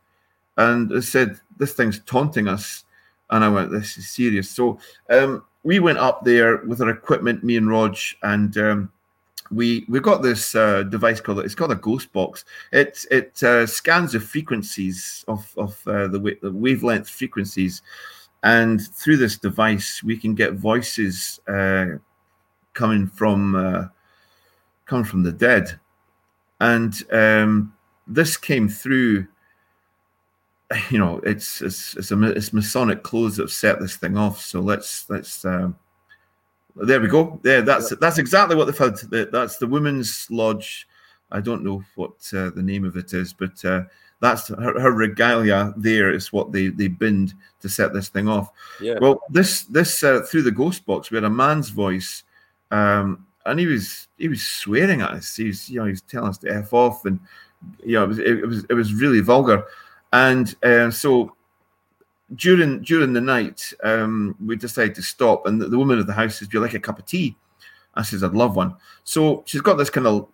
and 0.57 0.89
they 0.89 1.01
said 1.01 1.39
this 1.57 1.73
thing's 1.73 1.99
taunting 2.05 2.47
us, 2.47 2.85
and 3.29 3.43
I 3.43 3.49
went, 3.49 3.69
this 3.69 3.95
is 3.99 4.09
serious. 4.09 4.49
So 4.49 4.79
um, 5.11 5.43
we 5.61 5.77
went 5.79 5.99
up 5.99 6.25
there 6.25 6.57
with 6.65 6.81
our 6.81 6.89
equipment, 6.89 7.43
me 7.43 7.57
and 7.57 7.69
Rog, 7.69 7.97
and 8.23 8.57
um, 8.57 8.91
we 9.51 9.85
we've 9.87 10.03
got 10.03 10.21
this 10.21 10.55
uh, 10.55 10.83
device 10.83 11.21
called 11.21 11.39
it's 11.39 11.55
called 11.55 11.71
a 11.71 11.75
ghost 11.75 12.11
box. 12.13 12.45
It 12.71 13.05
it 13.11 13.41
uh, 13.43 13.65
scans 13.65 14.11
the 14.13 14.19
frequencies 14.19 15.23
of 15.27 15.51
of 15.57 15.79
uh, 15.87 16.07
the, 16.07 16.37
the 16.41 16.51
wavelength 16.51 17.09
frequencies. 17.09 17.81
And 18.43 18.81
through 18.95 19.17
this 19.17 19.37
device 19.37 20.03
we 20.03 20.17
can 20.17 20.35
get 20.35 20.53
voices 20.53 21.39
uh, 21.47 21.97
coming 22.73 23.07
from 23.07 23.55
uh, 23.55 23.85
coming 24.85 25.05
from 25.05 25.23
the 25.23 25.31
dead. 25.31 25.79
And 26.59 26.93
um, 27.11 27.73
this 28.07 28.37
came 28.37 28.69
through 28.69 29.27
you 30.89 30.97
know 30.97 31.19
it's 31.19 31.61
it's 31.61 31.95
it's, 31.95 32.11
a, 32.11 32.23
it's 32.23 32.51
masonic 32.51 33.03
clothes 33.03 33.37
that 33.37 33.43
have 33.43 33.51
set 33.51 33.79
this 33.79 33.95
thing 33.95 34.17
off. 34.17 34.41
So 34.41 34.59
let's 34.59 35.09
let's 35.09 35.45
um, 35.45 35.77
there 36.83 37.01
we 37.01 37.07
go. 37.07 37.39
There 37.43 37.61
that's 37.61 37.95
that's 37.97 38.17
exactly 38.17 38.55
what 38.55 38.65
they've 38.65 38.77
had 38.77 39.31
that's 39.31 39.57
the 39.57 39.67
women's 39.67 40.27
lodge. 40.29 40.87
I 41.31 41.41
don't 41.41 41.63
know 41.63 41.83
what 41.95 42.11
uh, 42.33 42.51
the 42.51 42.63
name 42.63 42.85
of 42.85 42.95
it 42.95 43.13
is 43.13 43.33
but 43.33 43.63
uh, 43.65 43.81
that's 44.21 44.47
her, 44.47 44.79
her, 44.79 44.91
regalia 44.91 45.73
there 45.75 46.09
is 46.11 46.31
what 46.31 46.53
they 46.53 46.69
they 46.69 46.87
binned 46.87 47.33
to 47.59 47.69
set 47.69 47.93
this 47.93 48.09
thing 48.09 48.27
off. 48.27 48.51
Yeah. 48.79 48.97
Well 49.01 49.21
this 49.29 49.63
this 49.63 50.03
uh, 50.03 50.21
through 50.21 50.43
the 50.43 50.51
ghost 50.51 50.85
box 50.85 51.11
we 51.11 51.15
had 51.15 51.25
a 51.25 51.29
man's 51.29 51.69
voice 51.69 52.23
um 52.71 53.25
and 53.45 53.59
he 53.59 53.65
was 53.65 54.07
he 54.17 54.27
was 54.27 54.41
swearing 54.41 55.01
at 55.01 55.11
us. 55.11 55.35
He 55.35 55.45
was 55.45 55.69
you 55.69 55.79
know 55.79 55.85
he 55.85 55.91
was 55.91 56.01
telling 56.01 56.29
us 56.29 56.37
to 56.39 56.49
f 56.49 56.73
off 56.73 57.05
and 57.05 57.19
you 57.83 57.93
know 57.93 58.03
it 58.03 58.07
was 58.07 58.19
it, 58.19 58.47
was 58.47 58.65
it 58.69 58.73
was 58.73 58.93
really 58.93 59.21
vulgar. 59.21 59.65
And 60.13 60.55
uh, 60.63 60.91
so 60.91 61.35
during 62.35 62.81
during 62.81 63.13
the 63.13 63.21
night 63.21 63.71
um 63.83 64.35
we 64.45 64.55
decided 64.55 64.93
to 64.93 65.01
stop 65.01 65.45
and 65.45 65.61
the, 65.61 65.67
the 65.67 65.77
woman 65.77 65.97
of 65.97 66.07
the 66.07 66.13
house 66.13 66.39
says 66.39 66.47
do 66.47 66.57
you 66.57 66.61
like 66.61 66.73
a 66.73 66.79
cup 66.79 66.99
of 66.99 67.05
tea 67.05 67.35
i 67.95 68.03
says 68.03 68.21
i'd 68.21 68.33
love 68.33 68.55
one 68.55 68.75
so 69.05 69.43
she's 69.45 69.61
got 69.61 69.75
this 69.75 69.89
kind 69.89 70.05
of 70.05 70.27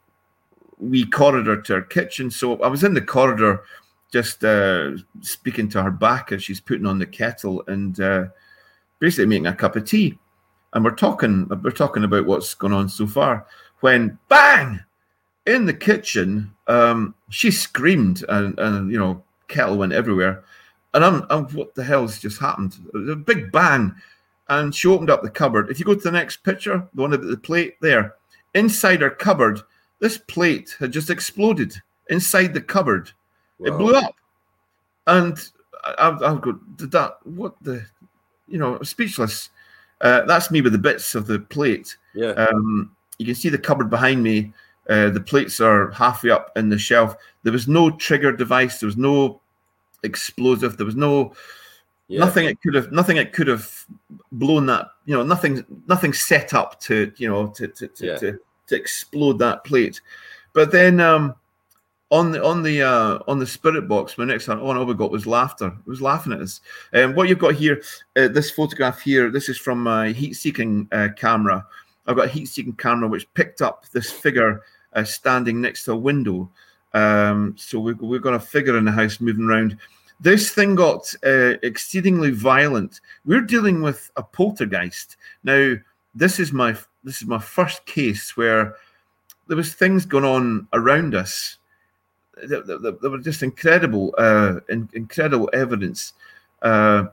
wee 0.83 1.05
corridor 1.05 1.61
to 1.61 1.73
her 1.75 1.81
kitchen. 1.81 2.29
So 2.29 2.61
I 2.61 2.67
was 2.67 2.83
in 2.83 2.93
the 2.93 3.01
corridor 3.01 3.63
just 4.11 4.43
uh, 4.43 4.91
speaking 5.21 5.69
to 5.69 5.81
her 5.81 5.91
back 5.91 6.31
as 6.31 6.43
she's 6.43 6.61
putting 6.61 6.85
on 6.85 6.99
the 6.99 7.05
kettle 7.05 7.63
and 7.67 7.99
uh, 7.99 8.25
basically 8.99 9.25
making 9.25 9.47
a 9.47 9.55
cup 9.55 9.75
of 9.75 9.85
tea. 9.85 10.17
And 10.73 10.83
we're 10.83 10.91
talking, 10.95 11.47
we're 11.63 11.71
talking 11.71 12.03
about 12.03 12.25
what's 12.25 12.53
gone 12.53 12.73
on 12.73 12.89
so 12.89 13.07
far. 13.07 13.45
When 13.79 14.17
bang 14.27 14.79
in 15.45 15.65
the 15.65 15.73
kitchen, 15.73 16.53
um, 16.67 17.15
she 17.29 17.51
screamed 17.51 18.23
and, 18.29 18.57
and 18.59 18.91
you 18.91 18.97
know 18.97 19.23
kettle 19.47 19.77
went 19.77 19.93
everywhere. 19.93 20.43
And 20.93 21.03
I'm, 21.03 21.25
I'm 21.29 21.45
what 21.47 21.73
the 21.75 21.83
hell's 21.83 22.19
just 22.19 22.39
happened? 22.39 22.75
It 22.93 22.97
was 22.97 23.09
a 23.09 23.15
big 23.15 23.51
bang, 23.51 23.95
and 24.49 24.73
she 24.73 24.87
opened 24.87 25.09
up 25.09 25.23
the 25.23 25.29
cupboard. 25.29 25.69
If 25.69 25.79
you 25.79 25.85
go 25.85 25.95
to 25.95 25.99
the 25.99 26.11
next 26.11 26.43
picture, 26.43 26.87
the 26.93 27.01
one 27.01 27.13
about 27.13 27.27
the 27.27 27.37
plate 27.37 27.77
there, 27.81 28.15
inside 28.53 29.01
her 29.01 29.09
cupboard 29.09 29.61
this 30.03 30.17
plate 30.17 30.75
had 30.79 30.91
just 30.91 31.09
exploded 31.09 31.81
inside 32.09 32.53
the 32.53 32.59
cupboard. 32.59 33.09
Wow. 33.57 33.67
It 33.67 33.77
blew 33.77 33.95
up. 33.95 34.15
And 35.07 35.37
I, 35.85 36.09
I, 36.09 36.35
go, 36.35 36.59
did 36.75 36.91
that, 36.91 37.19
what 37.23 37.55
the, 37.61 37.85
you 38.49 38.57
know, 38.57 38.81
speechless. 38.81 39.49
Uh, 40.01 40.23
that's 40.23 40.51
me 40.51 40.59
with 40.59 40.73
the 40.73 40.77
bits 40.77 41.15
of 41.15 41.25
the 41.25 41.39
plate. 41.39 41.95
Yeah. 42.13 42.31
Um, 42.31 42.93
you 43.17 43.25
can 43.25 43.35
see 43.35 43.47
the 43.47 43.57
cupboard 43.57 43.89
behind 43.89 44.21
me. 44.21 44.51
Uh, 44.89 45.09
the 45.09 45.21
plates 45.21 45.61
are 45.61 45.91
halfway 45.91 46.31
up 46.31 46.51
in 46.57 46.67
the 46.67 46.77
shelf. 46.77 47.15
There 47.43 47.53
was 47.53 47.69
no 47.69 47.89
trigger 47.89 48.33
device. 48.33 48.81
There 48.81 48.87
was 48.87 48.97
no 48.97 49.39
explosive. 50.03 50.77
There 50.77 50.85
was 50.85 50.95
no 50.95 51.33
Yeah. 52.09 52.19
Nothing 52.19 52.45
it 52.45 52.61
could 52.61 52.75
have, 52.75 52.91
nothing 52.91 53.17
it 53.17 53.31
could 53.31 53.47
have 53.47 53.87
blown 54.31 54.65
that. 54.67 54.87
You 55.05 55.15
know, 55.15 55.23
nothing, 55.23 55.65
nothing 55.87 56.13
set 56.13 56.53
up 56.53 56.79
to, 56.81 57.11
you 57.15 57.29
know, 57.29 57.47
to 57.55 57.67
to 57.67 57.87
to, 57.87 58.05
yeah. 58.05 58.17
to, 58.17 58.39
to 58.67 58.75
explode 58.75 59.39
that 59.39 59.63
plate. 59.63 60.01
But 60.51 60.71
then 60.71 60.99
um, 60.99 61.33
on 62.11 62.31
the 62.31 62.43
on 62.43 62.61
the 62.61 62.81
uh, 62.81 63.19
on 63.27 63.39
the 63.39 63.47
spirit 63.47 63.87
box, 63.87 64.17
my 64.17 64.25
next 64.25 64.47
one, 64.47 64.59
all 64.59 64.85
we 64.85 64.93
got 64.93 65.11
was 65.11 65.25
laughter. 65.25 65.67
It 65.67 65.89
was 65.89 66.01
laughing 66.01 66.33
at 66.33 66.41
us. 66.41 66.61
And 66.91 67.03
um, 67.03 67.15
what 67.15 67.29
you've 67.29 67.39
got 67.39 67.55
here, 67.55 67.81
uh, 68.17 68.27
this 68.27 68.51
photograph 68.51 69.01
here, 69.01 69.31
this 69.31 69.47
is 69.47 69.57
from 69.57 69.81
my 69.81 70.11
heat-seeking 70.11 70.89
uh, 70.91 71.07
camera. 71.15 71.65
I've 72.05 72.17
got 72.17 72.25
a 72.25 72.31
heat-seeking 72.31 72.75
camera 72.75 73.07
which 73.07 73.33
picked 73.33 73.61
up 73.61 73.85
this 73.93 74.11
figure 74.11 74.61
uh, 74.91 75.05
standing 75.05 75.61
next 75.61 75.85
to 75.85 75.93
a 75.93 75.97
window. 75.97 76.51
Um, 76.93 77.55
so 77.57 77.79
we, 77.79 77.93
we've 77.93 78.21
got 78.21 78.35
a 78.35 78.39
figure 78.39 78.77
in 78.77 78.85
the 78.85 78.91
house 78.91 79.19
moving 79.19 79.45
around. 79.45 79.77
This 80.19 80.51
thing 80.51 80.75
got 80.75 81.13
uh, 81.25 81.55
exceedingly 81.63 82.31
violent. 82.31 83.01
We're 83.25 83.41
dealing 83.41 83.81
with 83.81 84.11
a 84.15 84.23
poltergeist 84.23 85.17
now. 85.43 85.75
This 86.15 86.39
is 86.39 86.53
my 86.53 86.77
this 87.03 87.21
is 87.21 87.27
my 87.27 87.39
first 87.39 87.85
case 87.85 88.37
where 88.37 88.75
there 89.47 89.57
was 89.57 89.73
things 89.73 90.05
going 90.05 90.23
on 90.23 90.67
around 90.73 91.15
us. 91.15 91.57
There, 92.47 92.61
there, 92.61 92.77
there 92.79 93.09
were 93.09 93.19
just 93.19 93.43
incredible, 93.43 94.13
uh, 94.17 94.59
in, 94.69 94.89
incredible 94.93 95.49
evidence. 95.53 96.13
Uh, 96.61 97.05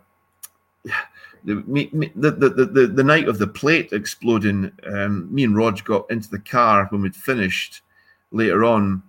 the, 1.45 1.57
the, 1.57 2.31
the, 2.31 2.65
the, 2.73 2.87
the 2.87 3.05
night 3.05 3.29
of 3.29 3.39
the 3.39 3.47
plate 3.47 3.93
exploding, 3.93 4.71
um, 4.87 5.33
me 5.35 5.45
and 5.45 5.57
Rog 5.57 5.83
got 5.85 6.11
into 6.11 6.31
the 6.31 6.39
car 6.39 6.87
when 6.91 7.03
we'd 7.03 7.17
finished 7.17 7.83
later 8.31 8.65
on, 8.65 9.03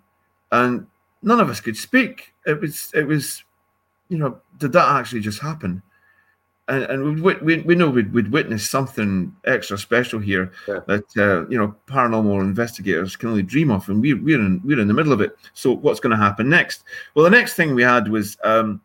and 0.51 0.87
none 1.21 1.39
of 1.39 1.49
us 1.49 1.59
could 1.59 1.77
speak. 1.77 2.33
It 2.45 2.59
was, 2.59 2.91
it 2.93 3.07
was, 3.07 3.43
you 4.09 4.17
know, 4.17 4.39
did 4.57 4.73
that 4.73 4.87
actually 4.87 5.21
just 5.21 5.39
happen? 5.39 5.81
And, 6.67 6.83
and 6.83 7.21
we, 7.21 7.35
we, 7.35 7.57
we 7.61 7.75
know 7.75 7.89
we'd, 7.89 8.13
we'd 8.13 8.31
witnessed 8.31 8.71
something 8.71 9.35
extra 9.45 9.77
special 9.77 10.19
here 10.19 10.51
yeah. 10.67 10.79
that 10.87 11.17
uh, 11.17 11.49
you 11.49 11.57
know 11.57 11.75
paranormal 11.87 12.39
investigators 12.39 13.15
can 13.15 13.29
only 13.29 13.43
dream 13.43 13.71
of, 13.71 13.89
and 13.89 14.01
we, 14.01 14.13
we're 14.13 14.39
in 14.39 14.61
we're 14.63 14.79
in 14.79 14.87
the 14.87 14.93
middle 14.93 15.11
of 15.11 15.21
it. 15.21 15.35
So 15.53 15.73
what's 15.73 15.99
going 15.99 16.11
to 16.11 16.23
happen 16.23 16.47
next? 16.47 16.83
Well, 17.13 17.25
the 17.25 17.31
next 17.31 17.55
thing 17.55 17.75
we 17.75 17.83
had 17.83 18.07
was 18.07 18.37
um, 18.43 18.79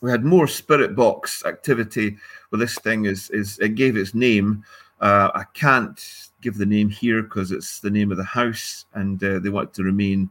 we 0.00 0.10
had 0.10 0.24
more 0.24 0.46
spirit 0.46 0.94
box 0.94 1.44
activity. 1.44 2.16
Well, 2.50 2.60
this 2.60 2.78
thing 2.78 3.06
is 3.06 3.30
is 3.30 3.58
it 3.58 3.74
gave 3.74 3.96
its 3.96 4.14
name. 4.14 4.62
Uh, 5.00 5.30
I 5.34 5.44
can't 5.54 6.00
give 6.40 6.56
the 6.56 6.66
name 6.66 6.90
here 6.90 7.22
because 7.22 7.50
it's 7.50 7.80
the 7.80 7.90
name 7.90 8.12
of 8.12 8.18
the 8.18 8.24
house, 8.24 8.84
and 8.94 9.22
uh, 9.24 9.38
they 9.40 9.48
want 9.48 9.74
to 9.74 9.82
remain 9.82 10.28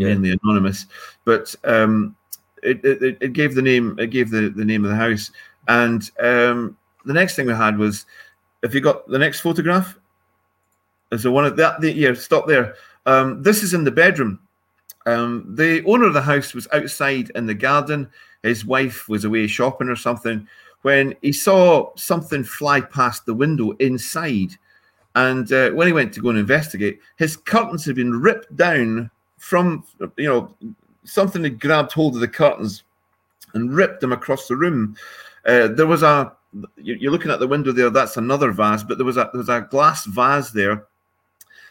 yeah. 0.00 0.14
mainly 0.14 0.38
anonymous. 0.42 0.86
But 1.24 1.54
um, 1.64 2.16
it, 2.62 2.84
it, 2.84 3.18
it 3.20 3.32
gave 3.32 3.54
the 3.54 3.62
name 3.62 3.98
it 3.98 4.08
gave 4.08 4.30
the, 4.30 4.48
the 4.48 4.64
name 4.64 4.84
of 4.84 4.90
the 4.90 4.96
house, 4.96 5.30
and 5.68 6.10
um, 6.20 6.76
the 7.04 7.12
next 7.12 7.36
thing 7.36 7.46
we 7.46 7.54
had 7.54 7.78
was, 7.78 8.06
if 8.62 8.74
you 8.74 8.80
got 8.80 9.08
the 9.08 9.18
next 9.18 9.40
photograph, 9.40 9.98
so 11.16 11.30
one 11.30 11.44
of 11.44 11.56
that 11.56 11.80
the, 11.80 11.92
yeah 11.92 12.14
stop 12.14 12.46
there. 12.46 12.74
Um, 13.06 13.42
this 13.42 13.62
is 13.62 13.74
in 13.74 13.84
the 13.84 13.90
bedroom. 13.90 14.40
Um, 15.06 15.44
the 15.56 15.82
owner 15.84 16.06
of 16.06 16.12
the 16.12 16.20
house 16.20 16.52
was 16.52 16.68
outside 16.72 17.30
in 17.34 17.46
the 17.46 17.54
garden. 17.54 18.10
His 18.42 18.64
wife 18.64 19.08
was 19.08 19.24
away 19.24 19.46
shopping 19.46 19.88
or 19.88 19.96
something 19.96 20.46
when 20.82 21.14
he 21.22 21.32
saw 21.32 21.90
something 21.96 22.44
fly 22.44 22.80
past 22.80 23.26
the 23.26 23.34
window 23.34 23.72
inside. 23.72 24.56
And 25.14 25.50
uh, 25.52 25.70
when 25.70 25.86
he 25.86 25.92
went 25.92 26.12
to 26.14 26.20
go 26.20 26.30
and 26.30 26.38
investigate, 26.38 27.00
his 27.16 27.36
curtains 27.36 27.84
had 27.84 27.96
been 27.96 28.20
ripped 28.20 28.54
down 28.56 29.10
from, 29.40 29.82
you 30.16 30.28
know, 30.28 30.54
something 31.04 31.42
had 31.42 31.58
grabbed 31.58 31.92
hold 31.92 32.14
of 32.14 32.20
the 32.20 32.28
curtains 32.28 32.84
and 33.54 33.74
ripped 33.74 34.00
them 34.00 34.12
across 34.12 34.46
the 34.46 34.54
room. 34.54 34.94
Uh, 35.46 35.66
there 35.68 35.86
was 35.86 36.02
a, 36.02 36.32
you're 36.76 37.10
looking 37.10 37.30
at 37.30 37.40
the 37.40 37.48
window 37.48 37.72
there, 37.72 37.88
that's 37.88 38.18
another 38.18 38.52
vase, 38.52 38.84
but 38.84 38.98
there 38.98 39.06
was 39.06 39.16
a, 39.16 39.30
there 39.32 39.38
was 39.38 39.48
a 39.48 39.66
glass 39.70 40.04
vase 40.04 40.50
there 40.50 40.84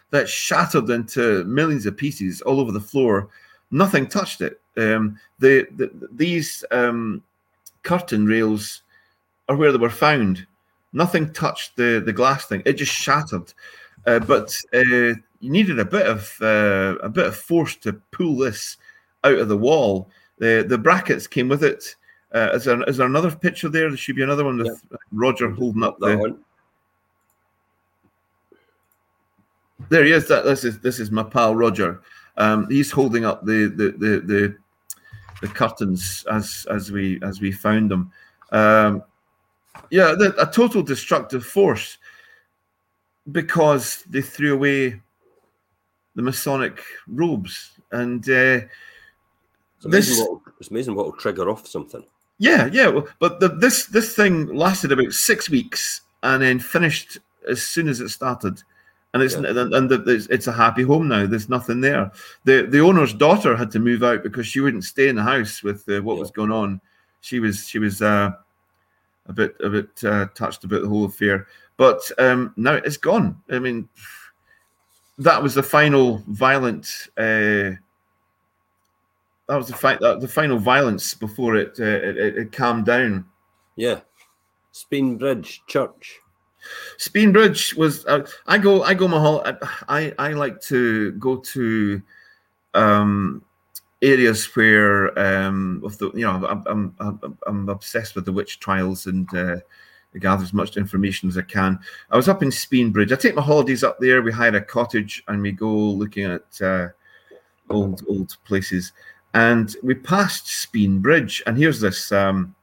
that 0.10 0.28
shattered 0.28 0.90
into 0.90 1.44
millions 1.44 1.86
of 1.86 1.96
pieces 1.96 2.42
all 2.42 2.60
over 2.60 2.72
the 2.72 2.80
floor. 2.80 3.30
Nothing 3.70 4.08
touched 4.08 4.42
it. 4.42 4.60
Um, 4.76 5.20
the, 5.38 5.68
the, 5.76 5.92
these 6.12 6.66
um, 6.72 7.22
curtain 7.84 8.26
rails 8.26 8.82
are 9.48 9.56
where 9.56 9.72
they 9.72 9.78
were 9.78 9.92
found. 9.92 10.48
Nothing 10.92 11.32
touched 11.34 11.76
the, 11.76 12.02
the 12.04 12.14
glass 12.14 12.46
thing. 12.46 12.64
It 12.66 12.74
just 12.74 12.94
shattered. 12.94 13.54
Uh, 14.08 14.20
but 14.20 14.56
uh, 14.74 15.14
you 15.40 15.50
needed 15.50 15.80
a 15.80 15.86
bit 15.86 16.06
of 16.06 16.36
uh, 16.42 16.96
a 17.02 17.10
bit 17.10 17.28
of 17.28 17.36
force 17.36 17.76
to 17.78 17.94
pull 18.12 18.38
this 18.38 18.78
out 19.24 19.40
of 19.40 19.48
the 19.48 19.58
wall. 19.58 20.10
The 20.38 20.66
the 20.68 20.78
brackets 20.78 21.28
came 21.28 21.50
with 21.50 21.64
it. 21.64 21.96
Uh, 22.34 22.52
is, 22.54 22.66
there, 22.66 22.84
is 22.84 22.98
there 22.98 23.08
another 23.08 23.36
picture 23.36 23.70
there? 23.70 23.90
There 23.90 23.98
should 23.98 24.16
be 24.16 24.22
another 24.22 24.46
one 24.46 24.58
with 24.60 24.68
yeah. 24.68 24.98
Roger 25.12 25.50
holding 25.50 25.84
up 25.84 25.98
that 26.00 26.08
the, 26.08 26.18
one. 26.18 26.40
There 29.90 30.04
he 30.04 30.12
is. 30.12 30.28
That 30.28 30.46
this 30.46 30.64
is 30.64 30.80
this 30.80 31.00
is 31.00 31.12
my 31.12 31.24
pal 31.24 31.56
Roger. 31.56 32.02
Um, 32.38 32.70
he's 32.70 32.92
holding 32.92 33.26
up 33.26 33.46
the 33.46 33.66
the 33.76 33.92
the 33.92 34.20
the, 34.20 34.58
the 35.42 35.48
curtains 35.48 36.26
as 36.32 36.68
as 36.70 36.92
we 36.92 37.20
as 37.24 37.42
we 37.42 37.52
found 37.52 37.90
them. 37.90 38.12
Um, 38.52 39.04
yeah, 39.90 40.14
the, 40.18 40.36
a 40.40 40.52
total 40.52 40.84
destructive 40.84 41.46
force 41.46 41.98
because 43.32 44.04
they 44.10 44.22
threw 44.22 44.54
away 44.54 45.02
the 46.20 46.24
Masonic 46.24 46.84
robes, 47.08 47.72
and 47.94 48.28
uh, 48.30 48.60
it's 49.78 49.86
amazing, 49.86 50.18
this, 50.18 50.28
what, 50.28 50.42
it's 50.60 50.70
amazing 50.70 50.96
what 50.96 51.06
will 51.06 51.14
trigger 51.14 51.50
off 51.50 51.66
something. 51.66 52.04
Yeah, 52.40 52.70
yeah, 52.74 53.00
but 53.20 53.40
the, 53.40 53.48
this 53.48 53.86
this 53.86 54.14
thing 54.14 54.54
lasted 54.54 54.92
about 54.92 55.14
six 55.14 55.50
weeks 55.50 56.02
and 56.22 56.44
then 56.44 56.60
finished 56.60 57.20
as 57.50 57.64
soon 57.64 57.88
as 57.88 58.02
it 58.02 58.10
started 58.10 58.62
and 59.14 59.24
it's 59.24 59.36
yeah. 59.36 59.48
and 59.48 59.90
the, 59.90 60.28
it's 60.30 60.48
a 60.48 60.52
happy 60.52 60.84
home 60.84 61.08
now. 61.08 61.26
There's 61.26 61.48
nothing 61.48 61.80
there. 61.80 62.12
the 62.44 62.64
The 62.64 62.82
owner's 62.82 63.14
daughter 63.14 63.56
had 63.56 63.72
to 63.72 63.80
move 63.80 64.04
out 64.04 64.22
because 64.22 64.46
she 64.46 64.60
wouldn't 64.60 64.84
stay 64.84 65.08
in 65.08 65.16
the 65.16 65.24
house 65.24 65.64
with 65.64 65.88
uh, 65.88 66.02
what 66.02 66.16
yeah. 66.16 66.20
was 66.20 66.32
going 66.32 66.52
on. 66.52 66.82
She 67.22 67.40
was 67.40 67.66
she 67.66 67.80
was 67.80 68.02
uh, 68.02 68.32
a 69.28 69.34
bit 69.34 69.56
a 69.64 69.70
bit 69.70 70.04
uh, 70.04 70.26
touched 70.36 70.66
about 70.66 70.82
the 70.82 70.90
whole 70.90 71.06
affair, 71.06 71.48
but 71.78 72.00
um, 72.18 72.54
now 72.58 72.74
it's 72.74 72.98
gone. 72.98 73.42
I 73.50 73.60
mean, 73.60 73.88
that 75.20 75.44
was 75.44 75.54
the 75.54 75.64
final 75.64 76.24
violent. 76.28 76.88
Uh, 77.18 77.76
that 79.48 79.58
was 79.58 79.68
the 79.68 79.76
fi- 79.76 79.98
the 79.98 80.28
final 80.28 80.58
violence 80.58 81.14
before 81.14 81.56
it, 81.56 81.76
uh, 81.80 81.84
it, 81.84 82.18
it 82.18 82.52
calmed 82.52 82.86
down. 82.86 83.26
Yeah, 83.76 84.00
Spean 84.72 85.18
Bridge 85.18 85.62
Church. 85.68 86.20
Spean 86.98 87.32
Bridge 87.32 87.76
was. 87.76 88.06
Uh, 88.06 88.26
I 88.48 88.58
go. 88.58 88.84
I 88.84 88.94
go. 88.94 89.08
Mahal. 89.08 89.44
I 89.88 90.14
I 90.18 90.34
like 90.34 90.62
to 90.62 91.12
go 91.14 91.38
to 91.38 92.02
um, 92.74 93.44
areas 94.02 94.46
where 94.56 95.18
um, 95.20 95.82
of 95.84 95.98
the 95.98 96.12
you 96.14 96.26
know 96.26 96.46
I'm 96.46 96.96
I'm 97.02 97.38
I'm 97.46 97.70
obsessed 97.70 98.16
with 98.16 98.26
the 98.26 98.34
witch 98.34 98.60
trials 98.60 99.06
and 99.06 99.28
uh, 99.36 99.58
gather 100.18 100.44
as 100.44 100.54
much 100.54 100.76
information 100.76 101.30
as 101.30 101.38
I 101.38 101.44
can. 101.44 101.78
I 102.10 102.18
was 102.18 102.28
up 102.28 102.42
in 102.42 102.52
Spean 102.52 102.92
Bridge. 102.92 103.12
I 103.12 103.16
take 103.16 103.36
my 103.36 103.42
holidays 103.42 103.84
up 103.84 104.00
there. 104.00 104.22
We 104.22 104.32
hire 104.32 104.56
a 104.56 104.62
cottage 104.62 105.24
and 105.28 105.42
we 105.42 105.52
go 105.52 105.70
looking 105.70 106.26
at 106.26 106.62
uh, 106.62 106.88
old 107.70 108.04
old 108.08 108.36
places. 108.46 108.92
And 109.34 109.76
we 109.84 109.94
passed 109.94 110.48
Spean 110.48 111.00
Bridge, 111.00 111.44
and 111.46 111.56
here's 111.56 111.80
this. 111.80 112.12
Um, 112.12 112.56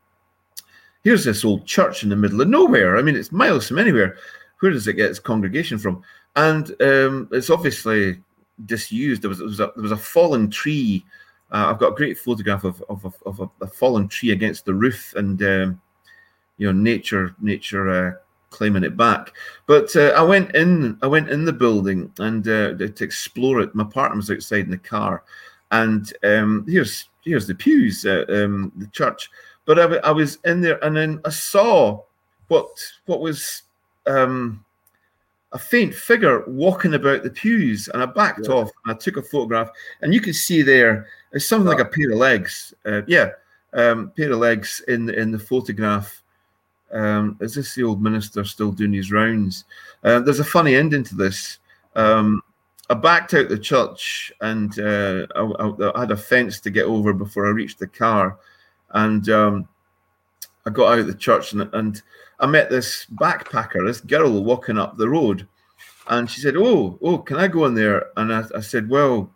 here's 1.04 1.24
this 1.24 1.44
old 1.44 1.64
church 1.64 2.02
in 2.02 2.08
the 2.08 2.16
middle 2.16 2.40
of 2.40 2.48
nowhere. 2.48 2.96
I 2.96 3.02
mean, 3.02 3.14
it's 3.14 3.30
miles 3.30 3.68
from 3.68 3.78
anywhere. 3.78 4.16
Where 4.58 4.72
does 4.72 4.88
it 4.88 4.94
get 4.94 5.10
its 5.10 5.20
congregation 5.20 5.78
from? 5.78 6.02
And 6.34 6.70
um, 6.82 7.28
it's 7.30 7.50
obviously 7.50 8.18
disused. 8.64 9.22
There 9.22 9.28
was, 9.28 9.38
there 9.38 9.46
was, 9.46 9.60
a, 9.60 9.72
there 9.76 9.82
was 9.82 9.92
a 9.92 9.96
fallen 9.96 10.50
tree. 10.50 11.04
Uh, 11.52 11.66
I've 11.68 11.78
got 11.78 11.92
a 11.92 11.96
great 11.96 12.18
photograph 12.18 12.64
of, 12.64 12.82
of, 12.88 13.04
of, 13.04 13.14
of 13.24 13.40
a, 13.40 13.64
a, 13.64 13.68
fallen 13.68 14.08
tree 14.08 14.32
against 14.32 14.64
the 14.64 14.74
roof, 14.74 15.14
and 15.14 15.40
um, 15.44 15.80
you 16.58 16.66
know, 16.66 16.78
nature, 16.78 17.34
nature 17.40 17.88
uh, 17.90 18.12
claiming 18.50 18.84
it 18.84 18.96
back. 18.96 19.32
But 19.66 19.94
uh, 19.96 20.12
I 20.16 20.22
went 20.22 20.54
in, 20.54 20.98
I 21.02 21.06
went 21.06 21.30
in 21.30 21.44
the 21.44 21.52
building 21.52 22.12
and 22.18 22.46
uh, 22.46 22.74
to 22.74 23.04
explore 23.04 23.60
it. 23.60 23.74
My 23.74 23.84
partner 23.84 24.16
was 24.16 24.30
outside 24.30 24.64
in 24.64 24.70
the 24.70 24.78
car, 24.78 25.24
and 25.70 26.12
um, 26.22 26.64
here's 26.68 27.08
here's 27.22 27.46
the 27.46 27.54
pews, 27.54 28.06
uh, 28.06 28.24
um, 28.28 28.72
the 28.76 28.86
church. 28.88 29.30
But 29.64 29.78
I, 29.78 29.96
I 30.08 30.12
was 30.12 30.38
in 30.44 30.60
there, 30.60 30.82
and 30.84 30.96
then 30.96 31.20
I 31.24 31.30
saw 31.30 32.02
what 32.48 32.68
what 33.06 33.20
was 33.20 33.62
um, 34.06 34.64
a 35.52 35.58
faint 35.58 35.94
figure 35.94 36.44
walking 36.46 36.94
about 36.94 37.22
the 37.22 37.30
pews, 37.30 37.88
and 37.92 38.02
I 38.02 38.06
backed 38.06 38.46
yeah. 38.48 38.54
off 38.54 38.70
and 38.84 38.94
I 38.94 38.98
took 38.98 39.16
a 39.16 39.22
photograph, 39.22 39.70
and 40.00 40.14
you 40.14 40.20
can 40.20 40.32
see 40.32 40.62
there 40.62 41.08
it's 41.32 41.48
something 41.48 41.68
like 41.68 41.80
a 41.80 41.84
pair 41.84 42.12
of 42.12 42.18
legs. 42.18 42.72
Uh, 42.84 43.02
yeah, 43.06 43.30
um, 43.74 44.12
pair 44.16 44.32
of 44.32 44.38
legs 44.38 44.82
in 44.88 45.10
in 45.10 45.30
the 45.30 45.38
photograph. 45.38 46.22
Um, 46.92 47.36
is 47.40 47.54
this 47.54 47.74
the 47.74 47.84
old 47.84 48.02
minister 48.02 48.44
still 48.44 48.72
doing 48.72 48.92
his 48.92 49.12
rounds? 49.12 49.64
Uh, 50.04 50.20
there's 50.20 50.40
a 50.40 50.44
funny 50.44 50.74
ending 50.74 51.04
to 51.04 51.16
this. 51.16 51.58
Um, 51.94 52.42
I 52.88 52.94
backed 52.94 53.34
out 53.34 53.48
the 53.48 53.58
church 53.58 54.32
and 54.40 54.78
uh, 54.78 55.26
I, 55.34 55.90
I, 55.96 56.00
had 56.00 56.12
a 56.12 56.16
fence 56.16 56.60
to 56.60 56.70
get 56.70 56.84
over 56.84 57.12
before 57.12 57.46
I 57.46 57.50
reached 57.50 57.80
the 57.80 57.88
car 57.88 58.38
and 58.90 59.28
um, 59.28 59.68
I 60.64 60.70
got 60.70 60.92
out 60.92 61.00
of 61.00 61.08
the 61.08 61.14
church 61.14 61.52
and, 61.52 61.68
and 61.72 62.00
I 62.38 62.46
met 62.46 62.70
this 62.70 63.06
backpacker, 63.14 63.86
this 63.86 64.00
girl 64.00 64.42
walking 64.42 64.78
up 64.78 64.96
the 64.96 65.08
road, 65.08 65.46
and 66.08 66.30
she 66.30 66.40
said, 66.40 66.56
"Oh, 66.56 66.98
oh, 67.00 67.18
can 67.18 67.38
I 67.38 67.48
go 67.48 67.64
in 67.64 67.74
there?" 67.74 68.10
And 68.16 68.32
I, 68.32 68.44
I 68.54 68.60
said, 68.60 68.88
"Well, 68.88 69.30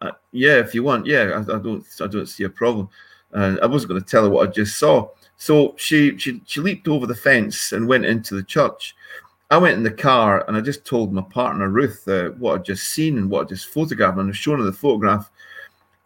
uh, 0.00 0.12
yeah, 0.32 0.58
if 0.58 0.74
you 0.74 0.82
want, 0.82 1.06
yeah, 1.06 1.30
I, 1.34 1.40
I, 1.40 1.58
don't, 1.58 1.84
I 2.00 2.06
don't 2.06 2.28
see 2.28 2.44
a 2.44 2.50
problem." 2.50 2.88
And 3.32 3.58
I 3.60 3.66
wasn't 3.66 3.90
going 3.90 4.02
to 4.02 4.06
tell 4.06 4.24
her 4.24 4.30
what 4.30 4.48
I 4.48 4.52
just 4.52 4.78
saw, 4.78 5.08
so 5.36 5.74
she 5.76 6.16
she 6.18 6.40
she 6.46 6.60
leaped 6.60 6.88
over 6.88 7.06
the 7.06 7.14
fence 7.14 7.72
and 7.72 7.88
went 7.88 8.04
into 8.04 8.34
the 8.34 8.42
church. 8.42 8.94
I 9.50 9.58
went 9.58 9.76
in 9.76 9.82
the 9.82 9.90
car 9.90 10.44
and 10.48 10.56
I 10.56 10.60
just 10.60 10.84
told 10.84 11.12
my 11.12 11.22
partner 11.22 11.68
Ruth 11.68 12.06
uh, 12.08 12.30
what 12.30 12.54
I'd 12.54 12.64
just 12.64 12.88
seen 12.88 13.16
and 13.16 13.30
what 13.30 13.42
I'd 13.42 13.48
just 13.50 13.68
photographed, 13.68 14.18
and 14.18 14.30
I 14.30 14.32
showed 14.32 14.58
her 14.58 14.64
the 14.64 14.72
photograph. 14.72 15.30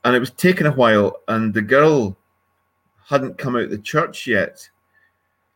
And 0.05 0.16
it 0.16 0.20
was 0.20 0.31
taking 0.31 0.66
a 0.66 0.72
while, 0.72 1.16
and 1.28 1.53
the 1.53 1.62
girl 1.62 2.16
hadn't 3.07 3.39
come 3.39 3.57
out 3.57 3.64
of 3.64 3.70
the 3.70 3.78
church 3.78 4.26
yet. 4.26 4.68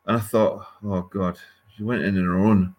And 0.06 0.18
I 0.18 0.20
thought, 0.20 0.66
oh 0.84 1.02
God, 1.02 1.38
she 1.74 1.82
went 1.82 2.02
in 2.02 2.18
on 2.18 2.24
her 2.24 2.38
own. 2.38 2.74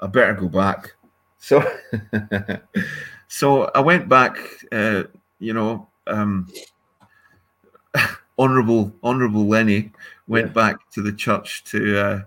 I 0.00 0.06
better 0.06 0.34
go 0.34 0.48
back. 0.48 0.94
So, 1.38 1.64
so 3.28 3.64
I 3.74 3.80
went 3.80 4.08
back. 4.08 4.38
Uh, 4.70 5.04
you 5.40 5.52
know, 5.52 5.88
um, 6.06 6.48
honourable, 8.38 8.92
honourable 9.02 9.46
Lenny 9.46 9.90
went 10.26 10.48
yeah. 10.48 10.52
back 10.52 10.90
to 10.92 11.02
the 11.02 11.12
church 11.12 11.64
to 11.64 11.98
uh, 11.98 12.22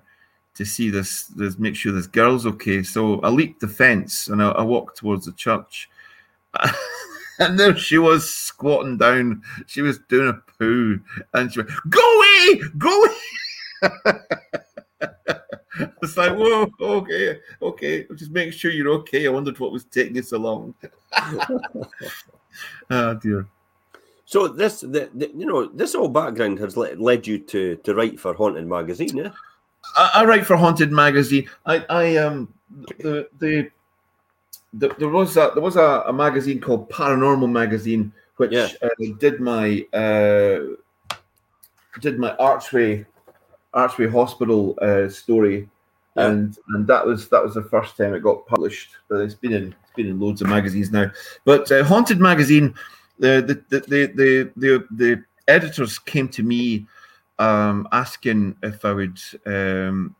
to 0.55 0.65
see 0.65 0.89
this, 0.89 1.27
this, 1.27 1.57
make 1.57 1.75
sure 1.75 1.91
this 1.91 2.07
girl's 2.07 2.45
okay. 2.45 2.83
So 2.83 3.19
I 3.21 3.29
leaped 3.29 3.61
the 3.61 3.67
fence 3.67 4.27
and 4.27 4.43
I, 4.43 4.49
I 4.49 4.61
walked 4.61 4.97
towards 4.97 5.25
the 5.25 5.31
church. 5.31 5.89
and 7.39 7.59
there 7.59 7.75
she 7.75 7.97
was 7.97 8.29
squatting 8.29 8.97
down. 8.97 9.41
She 9.67 9.81
was 9.81 9.99
doing 10.09 10.29
a 10.29 10.33
poo, 10.59 10.99
and 11.33 11.51
she 11.51 11.59
went, 11.59 11.71
"Go 11.89 12.17
away, 12.17 12.61
go 12.77 13.03
away." 13.03 13.15
it's 16.01 16.17
like, 16.17 16.35
whoa, 16.35 16.69
okay, 16.79 17.39
okay. 17.61 18.05
Just 18.15 18.31
make 18.31 18.53
sure 18.53 18.71
you're 18.71 18.93
okay. 18.99 19.25
I 19.25 19.29
wondered 19.29 19.59
what 19.59 19.71
was 19.71 19.85
taking 19.85 20.15
you 20.15 20.21
so 20.21 20.37
long. 20.37 20.75
oh 22.89 23.13
dear. 23.21 23.47
So 24.31 24.47
this, 24.47 24.79
the, 24.79 25.09
the, 25.13 25.29
you 25.35 25.45
know, 25.45 25.65
this 25.65 25.93
whole 25.93 26.07
background 26.07 26.57
has 26.59 26.77
led, 26.77 27.01
led 27.01 27.27
you 27.27 27.37
to 27.37 27.75
to 27.75 27.93
write 27.93 28.17
for 28.17 28.33
Haunted 28.33 28.65
Magazine, 28.65 29.17
yeah? 29.17 29.31
I, 29.97 30.11
I 30.15 30.23
write 30.23 30.45
for 30.45 30.55
Haunted 30.55 30.89
Magazine. 30.89 31.49
I, 31.65 31.85
I 31.89 32.15
um, 32.15 32.53
the 32.99 33.27
the, 33.39 33.69
the 34.71 34.95
there 34.97 35.09
was 35.09 35.35
a, 35.35 35.51
there 35.53 35.61
was 35.61 35.75
a, 35.75 36.05
a 36.07 36.13
magazine 36.13 36.61
called 36.61 36.89
Paranormal 36.89 37.51
Magazine, 37.51 38.13
which 38.37 38.53
yeah. 38.53 38.69
uh, 38.81 38.87
did 39.19 39.41
my 39.41 39.85
uh, 39.91 40.77
did 41.99 42.17
my 42.17 42.33
Archway 42.37 43.05
Archway 43.73 44.07
Hospital 44.07 44.79
uh, 44.81 45.09
story, 45.09 45.67
yeah. 46.15 46.27
and 46.27 46.57
and 46.69 46.87
that 46.87 47.05
was 47.05 47.27
that 47.27 47.43
was 47.43 47.55
the 47.55 47.63
first 47.63 47.97
time 47.97 48.13
it 48.13 48.23
got 48.23 48.47
published. 48.47 48.91
But 49.09 49.17
it's 49.17 49.33
been 49.33 49.51
in 49.51 49.75
it's 49.83 49.93
been 49.93 50.07
in 50.07 50.21
loads 50.21 50.41
of 50.41 50.47
magazines 50.47 50.89
now. 50.89 51.11
But 51.43 51.69
uh, 51.69 51.83
Haunted 51.83 52.21
Magazine, 52.21 52.73
the 53.21 53.63
the 53.69 53.79
the 53.79 54.07
the 54.15 54.51
the, 54.57 54.87
the 54.91 55.23
editors 55.47 55.99
came 55.99 56.27
to 56.29 56.43
me 56.43 56.85
um, 57.39 57.87
asking 57.91 58.55
if 58.63 58.83
I 58.83 58.93
would 58.93 59.19
um, 59.45 60.15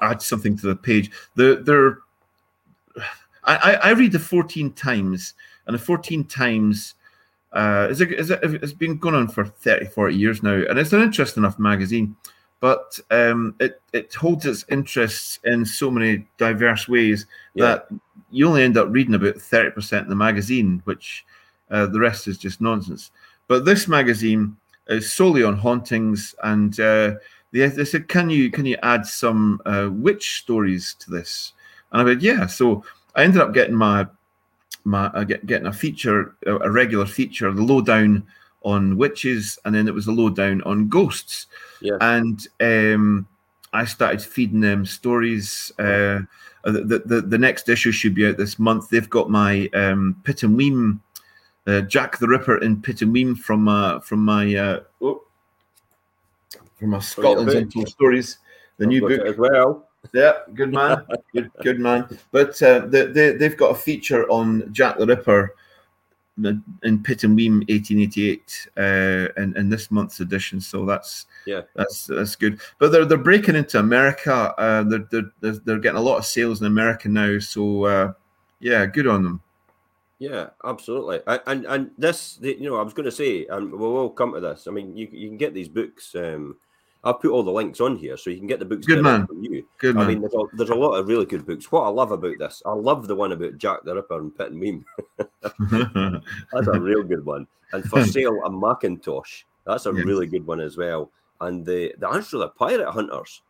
add 0.00 0.20
something 0.20 0.56
to 0.58 0.66
the 0.66 0.76
page. 0.76 1.10
The 1.36 1.62
there, 1.64 1.98
I, 3.44 3.74
I 3.82 3.90
read 3.92 4.12
the 4.12 4.18
Fortean 4.18 4.74
Times, 4.74 5.34
and 5.66 5.78
the 5.78 5.82
Fortean 5.82 6.28
Times 6.28 6.94
uh, 7.52 7.88
is 7.90 8.00
it, 8.00 8.12
is 8.12 8.30
it, 8.30 8.40
it's 8.42 8.72
been 8.72 8.98
going 8.98 9.14
on 9.14 9.28
for 9.28 9.44
30, 9.44 9.86
40 9.86 10.14
years 10.14 10.42
now, 10.42 10.62
and 10.68 10.78
it's 10.78 10.92
an 10.92 11.02
interesting 11.02 11.42
enough 11.42 11.58
magazine 11.58 12.16
but 12.62 12.96
um, 13.10 13.56
it 13.58 13.82
it 13.92 14.14
holds 14.14 14.46
its 14.46 14.64
interests 14.70 15.40
in 15.42 15.66
so 15.66 15.90
many 15.90 16.24
diverse 16.38 16.88
ways 16.88 17.26
yeah. 17.54 17.66
that 17.66 17.88
you 18.30 18.46
only 18.46 18.62
end 18.62 18.76
up 18.76 18.86
reading 18.88 19.16
about 19.16 19.34
thirty 19.34 19.72
percent 19.72 20.04
of 20.04 20.08
the 20.08 20.14
magazine, 20.14 20.80
which 20.84 21.24
uh, 21.72 21.86
the 21.86 21.98
rest 21.98 22.28
is 22.28 22.38
just 22.38 22.60
nonsense. 22.60 23.10
But 23.48 23.64
this 23.64 23.88
magazine 23.88 24.56
is 24.88 25.12
solely 25.12 25.42
on 25.42 25.56
hauntings, 25.56 26.34
and 26.44 26.78
uh, 26.78 27.14
they, 27.50 27.66
they 27.66 27.84
said, 27.84 28.08
"Can 28.08 28.30
you 28.30 28.50
can 28.50 28.66
you 28.66 28.76
add 28.82 29.06
some 29.06 29.60
uh, 29.66 29.88
witch 29.90 30.38
stories 30.38 30.94
to 31.00 31.10
this?" 31.10 31.52
And 31.90 32.02
I 32.02 32.12
said, 32.12 32.22
"Yeah." 32.22 32.46
So 32.46 32.84
I 33.16 33.24
ended 33.24 33.40
up 33.40 33.52
getting 33.52 33.74
my 33.74 34.06
my 34.84 35.06
uh, 35.06 35.24
get, 35.24 35.46
getting 35.46 35.66
a 35.66 35.72
feature, 35.72 36.34
a 36.46 36.70
regular 36.70 37.06
feature, 37.06 37.52
the 37.52 37.62
lowdown 37.62 38.24
on 38.62 38.96
witches, 38.96 39.58
and 39.64 39.74
then 39.74 39.88
it 39.88 39.94
was 39.94 40.06
a 40.06 40.12
lowdown 40.12 40.62
on 40.62 40.88
ghosts. 40.88 41.46
Yeah. 41.80 41.98
And 42.00 42.46
um, 42.60 43.26
I 43.72 43.84
started 43.84 44.22
feeding 44.22 44.60
them 44.60 44.86
stories. 44.86 45.72
Uh, 45.78 46.20
the, 46.64 47.02
the, 47.04 47.20
the 47.22 47.38
next 47.38 47.68
issue 47.68 47.90
should 47.90 48.14
be 48.14 48.26
out 48.26 48.36
this 48.36 48.58
month. 48.58 48.88
They've 48.88 49.10
got 49.10 49.30
my 49.30 49.68
um, 49.74 50.16
Pittenweem, 50.22 51.00
uh, 51.66 51.80
Jack 51.82 52.18
the 52.18 52.28
Ripper 52.28 52.58
in 52.58 52.80
Pittenweem 52.80 53.38
from 53.38 53.68
uh, 53.68 54.00
from 54.00 54.24
my 54.24 54.54
uh, 54.54 54.80
oh, 55.00 55.22
from 56.76 56.90
my 56.90 56.98
Scotland's 56.98 57.54
Untold 57.54 57.88
Stories, 57.88 58.38
the 58.78 58.84
I've 58.84 58.88
new 58.90 59.00
book 59.00 59.26
as 59.26 59.36
well. 59.36 59.88
Yeah, 60.12 60.32
good 60.54 60.72
man, 60.72 61.06
good 61.34 61.50
good 61.62 61.78
man. 61.78 62.18
But 62.32 62.60
uh, 62.62 62.86
they, 62.86 63.06
they 63.06 63.32
they've 63.32 63.56
got 63.56 63.70
a 63.70 63.74
feature 63.74 64.28
on 64.28 64.72
Jack 64.72 64.98
the 64.98 65.06
Ripper 65.06 65.54
in 66.38 66.98
Pittenweem 67.02 67.58
1888 67.68 68.68
uh, 68.76 69.40
in, 69.40 69.56
in 69.56 69.68
this 69.68 69.90
month's 69.90 70.20
edition. 70.20 70.60
So 70.60 70.84
that's 70.84 71.26
yeah, 71.46 71.62
that's 71.76 72.06
that's 72.06 72.36
good. 72.36 72.60
But 72.78 72.90
they're 72.90 73.04
they're 73.04 73.18
breaking 73.18 73.54
into 73.54 73.78
America. 73.78 74.54
Uh, 74.58 74.82
they're, 74.82 75.06
they're 75.40 75.52
they're 75.52 75.78
getting 75.78 75.98
a 75.98 76.02
lot 76.02 76.18
of 76.18 76.24
sales 76.24 76.60
in 76.60 76.66
America 76.66 77.08
now. 77.08 77.38
So 77.38 77.84
uh, 77.84 78.12
yeah, 78.60 78.86
good 78.86 79.06
on 79.06 79.22
them. 79.22 79.42
Yeah, 80.22 80.50
absolutely. 80.64 81.18
And 81.26 81.66
and 81.66 81.90
this, 81.98 82.38
you 82.40 82.70
know, 82.70 82.76
I 82.76 82.82
was 82.82 82.94
going 82.94 83.06
to 83.06 83.10
say, 83.10 83.44
and 83.46 83.72
we'll 83.72 83.96
all 83.96 84.08
come 84.08 84.34
to 84.34 84.40
this. 84.40 84.68
I 84.68 84.70
mean, 84.70 84.96
you 84.96 85.08
you 85.10 85.26
can 85.26 85.36
get 85.36 85.52
these 85.52 85.68
books. 85.68 86.14
Um, 86.14 86.58
I'll 87.02 87.14
put 87.14 87.32
all 87.32 87.42
the 87.42 87.50
links 87.50 87.80
on 87.80 87.96
here 87.96 88.16
so 88.16 88.30
you 88.30 88.38
can 88.38 88.46
get 88.46 88.60
the 88.60 88.64
books. 88.64 88.86
Good 88.86 89.02
man. 89.02 89.26
From 89.26 89.42
you. 89.42 89.66
Good 89.78 89.96
I 89.96 89.98
man. 89.98 90.06
mean, 90.06 90.20
there's 90.20 90.34
a, 90.34 90.56
there's 90.56 90.70
a 90.70 90.76
lot 90.76 90.92
of 90.92 91.08
really 91.08 91.24
good 91.24 91.44
books. 91.44 91.72
What 91.72 91.82
I 91.82 91.88
love 91.88 92.12
about 92.12 92.38
this, 92.38 92.62
I 92.64 92.70
love 92.70 93.08
the 93.08 93.16
one 93.16 93.32
about 93.32 93.58
Jack 93.58 93.82
the 93.82 93.96
Ripper 93.96 94.20
and 94.20 94.32
Pittenweem. 94.32 94.84
that's 96.52 96.68
a 96.68 96.80
real 96.80 97.02
good 97.02 97.26
one. 97.26 97.48
And 97.72 97.82
for 97.84 98.04
sale, 98.06 98.38
a 98.44 98.50
Macintosh. 98.50 99.42
That's 99.66 99.86
a 99.86 99.92
yes. 99.92 100.04
really 100.04 100.28
good 100.28 100.46
one 100.46 100.60
as 100.60 100.76
well. 100.76 101.10
And 101.40 101.66
the 101.66 101.96
the 101.98 102.08
answer 102.08 102.30
to 102.30 102.38
the 102.38 102.48
pirate 102.50 102.92
hunters. 102.92 103.42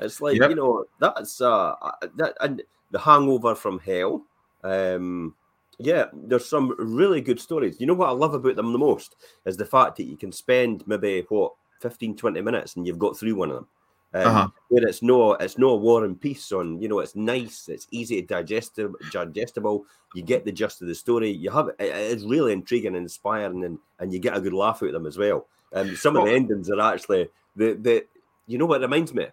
It's 0.00 0.22
like 0.22 0.38
yep. 0.38 0.48
you 0.48 0.56
know 0.56 0.86
that's 0.98 1.42
uh 1.42 1.74
that 2.16 2.32
and 2.40 2.62
the 2.92 2.98
Hangover 2.98 3.54
from 3.54 3.78
Hell. 3.78 4.22
Um, 4.62 5.34
yeah, 5.78 6.06
there's 6.12 6.48
some 6.48 6.74
really 6.78 7.20
good 7.20 7.40
stories. 7.40 7.80
You 7.80 7.86
know 7.86 7.94
what 7.94 8.08
I 8.08 8.12
love 8.12 8.34
about 8.34 8.56
them 8.56 8.72
the 8.72 8.78
most 8.78 9.16
is 9.44 9.56
the 9.56 9.66
fact 9.66 9.96
that 9.96 10.04
you 10.04 10.16
can 10.16 10.32
spend 10.32 10.86
maybe 10.86 11.24
what 11.28 11.52
15, 11.80 12.16
20 12.16 12.40
minutes 12.40 12.76
and 12.76 12.86
you've 12.86 12.98
got 12.98 13.18
through 13.18 13.34
one 13.34 13.50
of 13.50 13.56
them. 13.56 13.68
Um, 14.14 14.26
uh-huh. 14.28 14.48
Where 14.68 14.86
it's 14.86 15.02
no, 15.02 15.32
it's 15.32 15.58
no 15.58 15.74
war 15.74 16.04
and 16.04 16.20
peace 16.20 16.52
on. 16.52 16.80
You 16.80 16.88
know, 16.88 17.00
it's 17.00 17.16
nice, 17.16 17.68
it's 17.68 17.88
easy 17.90 18.20
to 18.20 18.26
digestible, 18.26 18.96
digestible. 19.10 19.84
You 20.14 20.22
get 20.22 20.44
the 20.44 20.52
gist 20.52 20.80
of 20.82 20.88
the 20.88 20.94
story. 20.94 21.30
You 21.30 21.50
have 21.50 21.68
it, 21.68 21.76
it's 21.80 22.22
really 22.22 22.52
intriguing 22.52 22.94
and 22.94 23.04
inspiring, 23.04 23.64
and 23.64 23.78
and 23.98 24.12
you 24.12 24.20
get 24.20 24.36
a 24.36 24.40
good 24.40 24.52
laugh 24.52 24.82
out 24.84 24.88
of 24.88 24.92
them 24.92 25.06
as 25.06 25.18
well. 25.18 25.48
Um, 25.72 25.96
some 25.96 26.16
of 26.16 26.26
the 26.26 26.32
endings 26.32 26.70
are 26.70 26.80
actually 26.80 27.28
the 27.56 27.74
the. 27.74 28.06
You 28.46 28.58
know 28.58 28.66
what 28.66 28.82
reminds 28.82 29.12
me? 29.12 29.26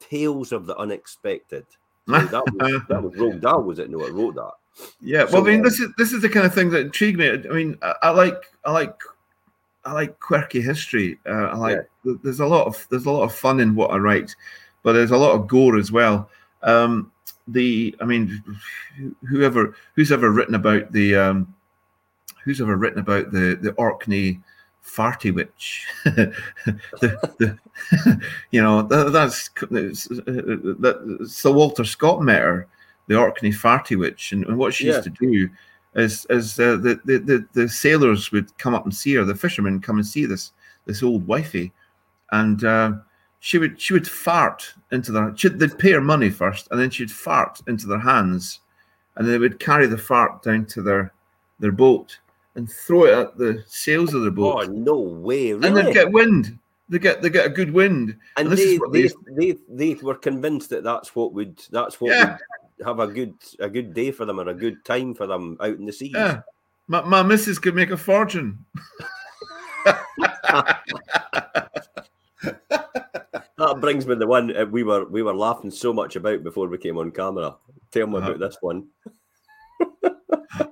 Tales 0.00 0.50
of 0.50 0.66
the 0.66 0.76
unexpected. 0.76 1.66
So 2.08 2.18
that 2.18 2.44
was 2.52 2.82
that 2.88 3.02
was 3.02 3.12
Roald 3.14 3.40
Dahl, 3.40 3.62
was 3.62 3.78
it? 3.78 3.88
No, 3.88 4.00
it 4.00 4.12
wrote 4.12 4.34
that. 4.34 4.54
Yeah, 5.00 5.24
well, 5.24 5.42
I 5.42 5.50
mean, 5.50 5.62
this 5.62 5.80
is 5.80 5.88
this 5.96 6.12
is 6.12 6.22
the 6.22 6.28
kind 6.28 6.46
of 6.46 6.54
thing 6.54 6.70
that 6.70 6.80
intrigued 6.80 7.18
me. 7.18 7.30
I 7.30 7.36
mean, 7.52 7.78
I, 7.82 7.94
I 8.02 8.10
like 8.10 8.42
I 8.64 8.72
like 8.72 8.94
I 9.84 9.92
like 9.92 10.20
quirky 10.20 10.60
history. 10.60 11.18
Uh, 11.26 11.48
I 11.48 11.56
like 11.56 11.78
yeah. 12.04 12.14
there's 12.22 12.40
a 12.40 12.46
lot 12.46 12.66
of 12.66 12.86
there's 12.90 13.06
a 13.06 13.10
lot 13.10 13.24
of 13.24 13.34
fun 13.34 13.60
in 13.60 13.74
what 13.74 13.90
I 13.90 13.96
write, 13.96 14.34
but 14.82 14.92
there's 14.92 15.10
a 15.10 15.16
lot 15.16 15.34
of 15.34 15.48
gore 15.48 15.78
as 15.78 15.90
well. 15.90 16.28
Um, 16.62 17.10
the 17.48 17.94
I 18.00 18.04
mean, 18.04 18.42
whoever 19.28 19.74
who's 19.94 20.12
ever 20.12 20.30
written 20.30 20.54
about 20.54 20.92
the 20.92 21.16
um, 21.16 21.54
who's 22.44 22.60
ever 22.60 22.76
written 22.76 23.00
about 23.00 23.32
the 23.32 23.58
the 23.60 23.72
Orkney 23.72 24.40
farty 24.84 25.34
witch, 25.34 25.86
the, 26.04 26.34
the 27.38 27.58
you 28.50 28.62
know 28.62 28.82
that, 28.82 29.12
that's 29.12 29.48
that 29.48 31.26
Sir 31.26 31.52
Walter 31.52 31.84
Scott 31.84 32.22
met 32.22 32.42
her, 32.42 32.66
the 33.06 33.18
Orkney 33.18 33.50
farty 33.50 33.98
witch, 33.98 34.32
and, 34.32 34.44
and 34.46 34.56
what 34.56 34.74
she 34.74 34.86
yeah. 34.86 34.94
used 34.94 35.04
to 35.04 35.10
do 35.10 35.48
is 35.94 36.24
as 36.26 36.58
uh, 36.60 36.76
the, 36.76 37.00
the, 37.04 37.18
the 37.18 37.46
the 37.52 37.68
sailors 37.68 38.30
would 38.30 38.56
come 38.58 38.74
up 38.74 38.84
and 38.84 38.94
see 38.94 39.14
her, 39.14 39.24
the 39.24 39.34
fishermen 39.34 39.80
come 39.80 39.96
and 39.96 40.06
see 40.06 40.26
this 40.26 40.52
this 40.86 41.02
old 41.02 41.26
wifey, 41.26 41.72
and 42.32 42.64
uh, 42.64 42.92
she 43.40 43.58
would 43.58 43.80
she 43.80 43.92
would 43.92 44.06
fart 44.06 44.72
into 44.92 45.12
their 45.12 45.36
she'd, 45.36 45.58
they'd 45.58 45.78
pay 45.78 45.92
her 45.92 46.00
money 46.00 46.30
first, 46.30 46.68
and 46.70 46.80
then 46.80 46.90
she'd 46.90 47.10
fart 47.10 47.60
into 47.66 47.86
their 47.86 47.98
hands, 47.98 48.60
and 49.16 49.28
they 49.28 49.38
would 49.38 49.58
carry 49.58 49.86
the 49.86 49.98
fart 49.98 50.42
down 50.42 50.64
to 50.66 50.82
their 50.82 51.12
their 51.58 51.72
boat 51.72 52.18
and 52.54 52.70
throw 52.70 53.04
it 53.04 53.14
at 53.14 53.36
the 53.36 53.62
sails 53.66 54.14
of 54.14 54.22
their 54.22 54.30
boat. 54.30 54.68
Oh 54.68 54.72
no 54.72 54.98
way! 54.98 55.52
Really? 55.52 55.66
And 55.66 55.76
they'd 55.76 55.94
get 55.94 56.12
wind. 56.12 56.58
they 56.90 56.98
get 56.98 57.22
they 57.22 57.30
get 57.30 57.46
a 57.46 57.50
good 57.50 57.72
wind, 57.72 58.16
and, 58.36 58.48
and 58.48 58.58
they, 58.58 58.78
they, 58.90 59.02
they, 59.02 59.12
they 59.28 59.56
they 59.68 59.94
were 60.02 60.16
convinced 60.16 60.70
that 60.70 60.82
that's 60.82 61.14
what 61.14 61.32
would 61.32 61.60
that's 61.70 62.00
what 62.00 62.10
yeah. 62.10 62.36
Have 62.84 63.00
a 63.00 63.06
good 63.06 63.34
a 63.58 63.68
good 63.68 63.94
day 63.94 64.10
for 64.10 64.24
them 64.24 64.40
or 64.40 64.48
a 64.48 64.54
good 64.54 64.84
time 64.84 65.14
for 65.14 65.26
them 65.26 65.56
out 65.60 65.76
in 65.76 65.86
the 65.86 65.92
sea. 65.92 66.12
Yeah, 66.14 66.42
my 66.88 67.02
my 67.02 67.22
missus 67.22 67.58
could 67.58 67.74
make 67.74 67.90
a 67.90 67.96
fortune. 67.96 68.64
that 73.60 73.80
brings 73.80 74.06
me 74.06 74.14
the 74.14 74.26
one 74.26 74.56
uh, 74.56 74.64
we 74.66 74.82
were 74.82 75.04
we 75.06 75.22
were 75.22 75.34
laughing 75.34 75.70
so 75.70 75.92
much 75.92 76.16
about 76.16 76.42
before 76.42 76.68
we 76.68 76.78
came 76.78 76.98
on 76.98 77.10
camera. 77.10 77.56
Tell 77.90 78.06
me 78.06 78.18
uh-huh. 78.18 78.32
about 78.32 78.40
this 78.40 78.56
one. 78.60 78.86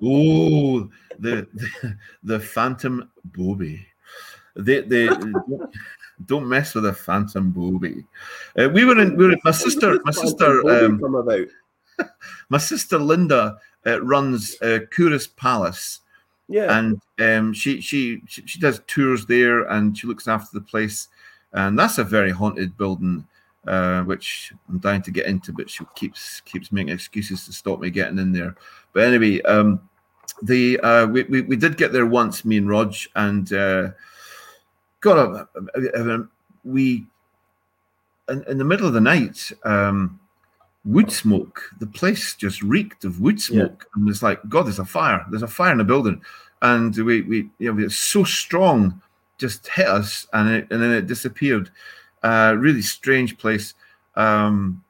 oh, 0.03 0.89
the, 1.19 1.47
the 1.55 1.97
the 2.23 2.41
Phantom 2.41 3.11
Bobby. 3.25 3.87
They 4.57 4.81
they 4.81 5.07
don't, 5.07 5.71
don't 6.25 6.49
mess 6.49 6.75
with 6.75 6.87
a 6.87 6.93
Phantom 6.93 7.51
Bobby. 7.51 8.05
Uh, 8.59 8.69
we 8.71 8.85
were 8.85 8.99
in. 9.01 9.17
We 9.17 9.27
were 9.27 9.33
in, 9.33 9.41
my 9.45 9.53
sister. 9.53 10.01
My 10.05 10.13
sister. 10.13 10.69
Um, 10.69 10.99
come 10.99 11.15
about. 11.15 11.47
my 12.49 12.59
sister 12.59 12.99
Linda 12.99 13.59
uh, 13.87 14.01
runs 14.03 14.61
uh, 14.63 14.81
Palace. 15.37 16.01
Yeah, 16.51 16.79
and 16.79 17.03
um, 17.19 17.53
she, 17.53 17.83
she 17.83 18.23
she 18.27 18.47
she 18.47 18.59
does 18.59 18.81
tours 18.87 19.27
there, 19.27 19.65
and 19.65 19.97
she 19.97 20.07
looks 20.07 20.27
after 20.27 20.49
the 20.55 20.65
place 20.65 21.09
and 21.53 21.79
that's 21.79 21.99
a 21.99 22.05
very 22.05 22.31
haunted 22.31 22.77
building, 22.77 23.27
uh, 23.67 24.03
which 24.03 24.53
I'm 24.69 24.79
dying 24.79 25.03
to 25.03 25.11
get 25.11 25.27
into, 25.27 25.53
but 25.53 25.71
she 25.71 25.85
keeps 25.95 26.41
keeps 26.41 26.73
making 26.73 26.93
excuses 26.93 27.45
to 27.47 27.53
stop 27.53 27.81
me 27.81 27.91
getting 27.91 28.19
in 28.19 28.33
there. 28.33 28.55
But 28.93 29.05
anyway, 29.05 29.41
um, 29.43 29.81
the 30.43 30.79
uh, 30.81 31.07
we, 31.07 31.25
we, 31.25 31.43
we 31.43 31.57
did 31.57 31.77
get 31.77 31.93
there 31.93 32.07
once, 32.07 32.45
me 32.45 32.59
and 32.59 32.69
Rog, 32.69 32.95
and 33.17 33.53
uh, 33.53 33.91
got 35.01 35.19
a, 35.19 35.49
a, 35.75 36.17
a, 36.17 36.29
we 36.65 37.07
in, 38.29 38.45
in, 38.45 38.59
the 38.59 38.65
middle 38.65 38.87
of 38.87 38.93
the 38.93 39.01
night. 39.01 39.51
Um, 39.65 40.21
wood 40.89 41.13
smoke. 41.13 41.63
The 41.79 41.87
place 41.87 42.35
just 42.35 42.63
reeked 42.63 43.05
of 43.05 43.21
wood 43.21 43.41
smoke, 43.41 43.87
yeah. 43.87 44.01
and 44.01 44.09
it's 44.09 44.23
like, 44.23 44.41
God, 44.49 44.65
there's 44.65 44.79
a 44.79 44.85
fire. 44.85 45.25
There's 45.31 45.43
a 45.43 45.49
fire 45.49 45.73
in 45.73 45.79
the 45.79 45.85
building, 45.85 46.21
and 46.63 46.97
we 46.97 47.21
we 47.23 47.51
you 47.59 47.73
know 47.73 47.85
it's 47.85 47.97
so 47.97 48.25
strong 48.25 49.01
just 49.37 49.69
hit 49.69 49.87
us 49.87 50.27
and 50.33 50.49
it, 50.51 50.67
and 50.71 50.83
then 50.83 50.91
it 50.91 51.07
disappeared. 51.07 51.71
Uh, 52.23 52.57
really 52.59 52.83
strange 52.83 53.39
place. 53.39 53.75
Um, 54.17 54.83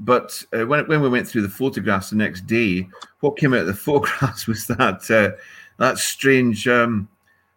but 0.00 0.42
uh, 0.52 0.66
when 0.66 0.86
when 0.88 1.02
we 1.02 1.08
went 1.08 1.28
through 1.28 1.42
the 1.42 1.48
photographs 1.48 2.10
the 2.10 2.16
next 2.16 2.46
day, 2.46 2.88
what 3.20 3.36
came 3.36 3.52
out 3.52 3.60
of 3.60 3.66
the 3.66 3.74
photographs 3.88 4.46
was 4.46 4.66
that 4.66 5.10
uh, 5.10 5.36
that 5.78 5.98
strange 5.98 6.66
um, 6.66 7.08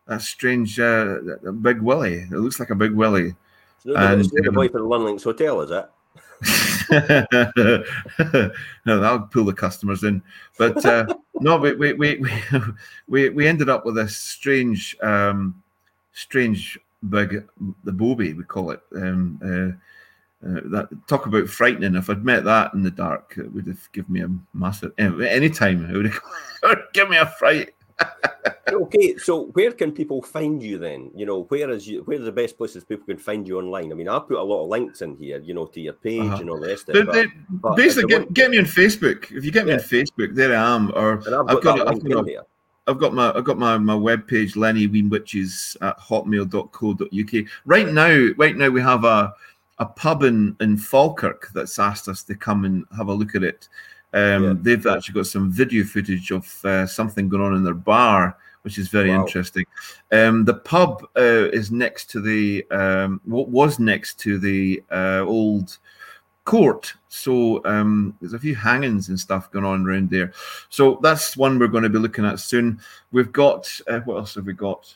that 0.08 0.22
strange 0.22 0.80
uh, 0.80 1.18
big 1.62 1.82
willy. 1.82 2.16
It 2.16 2.32
looks 2.32 2.60
like 2.60 2.70
a 2.70 2.76
big 2.76 2.94
willy. 2.94 3.36
So 3.80 3.96
and, 3.96 4.24
the, 4.24 4.50
um, 4.50 4.54
boy 4.54 4.68
for 4.68 4.78
the 4.78 4.84
Links 4.84 5.24
Hotel, 5.24 5.62
is 5.62 5.72
it? 5.72 5.90
no, 6.92 7.84
that'll 8.86 9.22
pull 9.22 9.46
the 9.46 9.54
customers 9.56 10.04
in. 10.04 10.22
But 10.58 10.86
uh, 10.86 11.14
no, 11.40 11.58
we, 11.58 11.74
we, 11.74 11.94
we, 11.94 12.24
we, 13.08 13.30
we 13.30 13.48
ended 13.48 13.70
up 13.70 13.86
with 13.86 13.96
this 13.96 14.18
strange 14.18 14.96
um, 15.02 15.64
strange 16.14 16.80
big 17.10 17.48
the 17.84 17.92
bobby 17.92 18.34
we 18.34 18.44
call 18.44 18.72
it. 18.72 18.82
Um, 18.96 19.40
uh, 19.44 19.78
uh, 20.44 20.60
that 20.66 20.90
talk 21.08 21.28
about 21.28 21.48
frightening. 21.48 21.94
If 21.94 22.10
I'd 22.10 22.26
met 22.26 22.44
that 22.46 22.74
in 22.74 22.82
the 22.82 22.90
dark, 22.90 23.36
it 23.38 23.54
would 23.54 23.68
have 23.68 23.92
given 23.92 24.14
me 24.14 24.22
a 24.22 24.30
massive. 24.56 24.92
Any 24.98 25.52
time, 25.52 25.88
it 25.88 25.96
would 25.96 26.08
have 26.08 26.88
given 26.94 27.12
me 27.12 27.18
a 27.18 27.28
fright. 27.28 27.76
okay, 28.72 29.18
so 29.18 29.46
where 29.48 29.72
can 29.72 29.92
people 29.92 30.22
find 30.22 30.62
you 30.62 30.78
then? 30.78 31.12
You 31.16 31.26
know, 31.26 31.44
where 31.44 31.70
is 31.70 31.88
you? 31.88 32.04
Where 32.04 32.20
are 32.20 32.24
the 32.24 32.32
best 32.32 32.58
places 32.58 32.84
people 32.84 33.06
can 33.06 33.18
find 33.18 33.48
you 33.48 33.58
online? 33.58 33.92
I 33.92 33.96
mean, 33.96 34.10
I 34.10 34.20
put 34.20 34.38
a 34.38 34.44
lot 34.44 34.64
of 34.64 34.70
links 34.70 35.02
in 35.02 35.16
here, 35.16 35.40
you 35.40 35.54
know, 35.54 35.66
to 35.66 35.82
your 35.82 35.94
page 35.94 36.22
uh-huh. 36.22 36.38
and 36.42 36.50
all 36.50 36.60
the 36.60 36.68
rest 36.68 36.90
of 36.90 36.96
it. 36.96 37.06
But, 37.06 37.28
but 37.50 37.76
basically, 37.76 38.10
get, 38.10 38.34
get, 38.34 38.52
me 38.52 38.58
on 38.58 38.66
Facebook. 38.66 39.32
If 39.32 39.44
you 39.46 39.52
get 39.52 39.66
me 39.66 39.72
yeah. 39.72 39.78
on 39.78 39.84
Facebook, 39.84 40.36
there 40.36 40.56
I 40.56 40.76
am. 40.76 40.92
Or 40.96 41.20
I've, 41.20 41.58
I've 41.58 41.64
got, 41.64 41.88
I've 41.88 42.04
got, 42.04 42.26
I've 42.88 42.98
got 42.98 43.14
my 43.14 43.32
I've 43.34 43.44
got 43.44 43.58
my 43.58 43.78
my 43.78 43.94
webpage 43.94 44.56
Lenny 44.56 44.88
Weemwitches 44.88 45.78
at 45.82 46.00
hotmail.co.uk. 46.00 47.48
Right 47.66 47.88
now, 47.88 48.30
right 48.38 48.56
now 48.56 48.70
we 48.70 48.82
have 48.82 49.04
a 49.04 49.34
a 49.78 49.86
pub 49.86 50.24
in 50.24 50.56
in 50.60 50.78
Falkirk 50.78 51.50
that's 51.54 51.80
asked 51.80 52.08
us 52.08 52.24
to 52.24 52.36
come 52.36 52.66
and 52.66 52.86
have 52.96 53.08
a 53.08 53.14
look 53.14 53.36
at 53.36 53.44
it. 53.44 53.70
Um, 54.14 54.44
yeah. 54.44 54.54
They've 54.58 54.88
actually 54.88 55.16
got 55.16 55.28
some 55.28 55.52
video 55.52 55.84
footage 55.84 56.32
of 56.32 56.66
uh, 56.66 56.86
something 56.86 57.30
going 57.30 57.44
on 57.44 57.56
in 57.56 57.64
their 57.64 57.74
bar, 57.74 58.38
which 58.64 58.78
is 58.78 58.90
very 58.90 59.10
wow. 59.10 59.22
interesting. 59.22 59.66
Um, 60.12 60.46
the 60.46 60.56
pub 60.56 61.08
uh, 61.16 61.50
is 61.52 61.72
next 61.72 62.10
to 62.12 62.22
the 62.22 62.66
um, 62.72 63.22
what 63.26 63.50
was 63.50 63.80
next 63.80 64.20
to 64.22 64.38
the 64.38 64.84
uh, 64.92 65.24
old 65.26 65.78
court. 66.46 66.94
So 67.08 67.64
um, 67.66 68.16
there's 68.20 68.34
a 68.34 68.40
few 68.40 68.56
hangings 68.56 69.10
and 69.10 69.20
stuff 69.20 69.52
going 69.52 69.66
on 69.66 69.86
around 69.86 70.10
there. 70.10 70.34
So 70.70 71.00
that's 71.02 71.38
one 71.38 71.60
we're 71.60 71.68
going 71.68 71.84
to 71.84 71.90
be 71.90 72.00
looking 72.00 72.26
at 72.26 72.40
soon. 72.40 72.82
We've 73.12 73.32
got 73.32 73.70
uh, 73.88 74.00
what 74.02 74.18
else 74.18 74.36
have 74.36 74.46
we 74.46 74.54
got? 74.54 74.96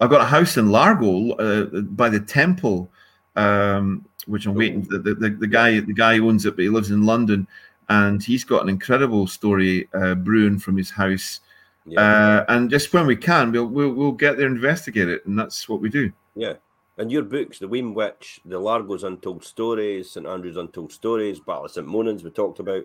I've 0.00 0.10
got 0.10 0.20
a 0.20 0.26
house 0.26 0.56
in 0.56 0.70
Largo 0.70 1.32
uh, 1.32 1.80
by 1.82 2.08
the 2.08 2.20
temple, 2.20 2.90
um, 3.34 4.04
which 4.26 4.46
I'm 4.46 4.54
waiting. 4.54 4.82
The, 4.82 4.98
the, 4.98 5.30
the, 5.30 5.46
guy 5.46 5.80
the 5.80 5.94
guy 5.94 6.18
owns 6.18 6.44
it, 6.44 6.56
but 6.56 6.62
he 6.62 6.68
lives 6.68 6.90
in 6.90 7.06
London, 7.06 7.46
and 7.88 8.22
he's 8.22 8.44
got 8.44 8.62
an 8.62 8.68
incredible 8.68 9.26
story 9.26 9.88
uh, 9.94 10.14
brewing 10.14 10.58
from 10.58 10.76
his 10.76 10.90
house. 10.90 11.40
Yeah. 11.84 12.00
Uh, 12.00 12.44
and 12.48 12.68
just 12.68 12.92
when 12.92 13.06
we 13.06 13.16
can, 13.16 13.52
we'll, 13.52 13.66
we'll 13.66 13.92
we'll 13.92 14.12
get 14.12 14.36
there 14.36 14.46
and 14.46 14.56
investigate 14.56 15.08
it, 15.08 15.24
and 15.26 15.38
that's 15.38 15.68
what 15.68 15.80
we 15.80 15.88
do. 15.88 16.12
Yeah, 16.34 16.54
and 16.98 17.12
your 17.12 17.22
books, 17.22 17.58
The 17.58 17.68
Weem 17.68 17.94
Witch, 17.94 18.40
The 18.44 18.58
Largo's 18.58 19.04
Untold 19.04 19.44
Stories, 19.44 20.10
St 20.10 20.26
Andrew's 20.26 20.56
Untold 20.56 20.92
Stories, 20.92 21.38
Battle 21.40 21.66
of 21.66 21.70
St 21.70 21.86
Monans, 21.86 22.24
we 22.24 22.30
talked 22.30 22.58
about. 22.58 22.84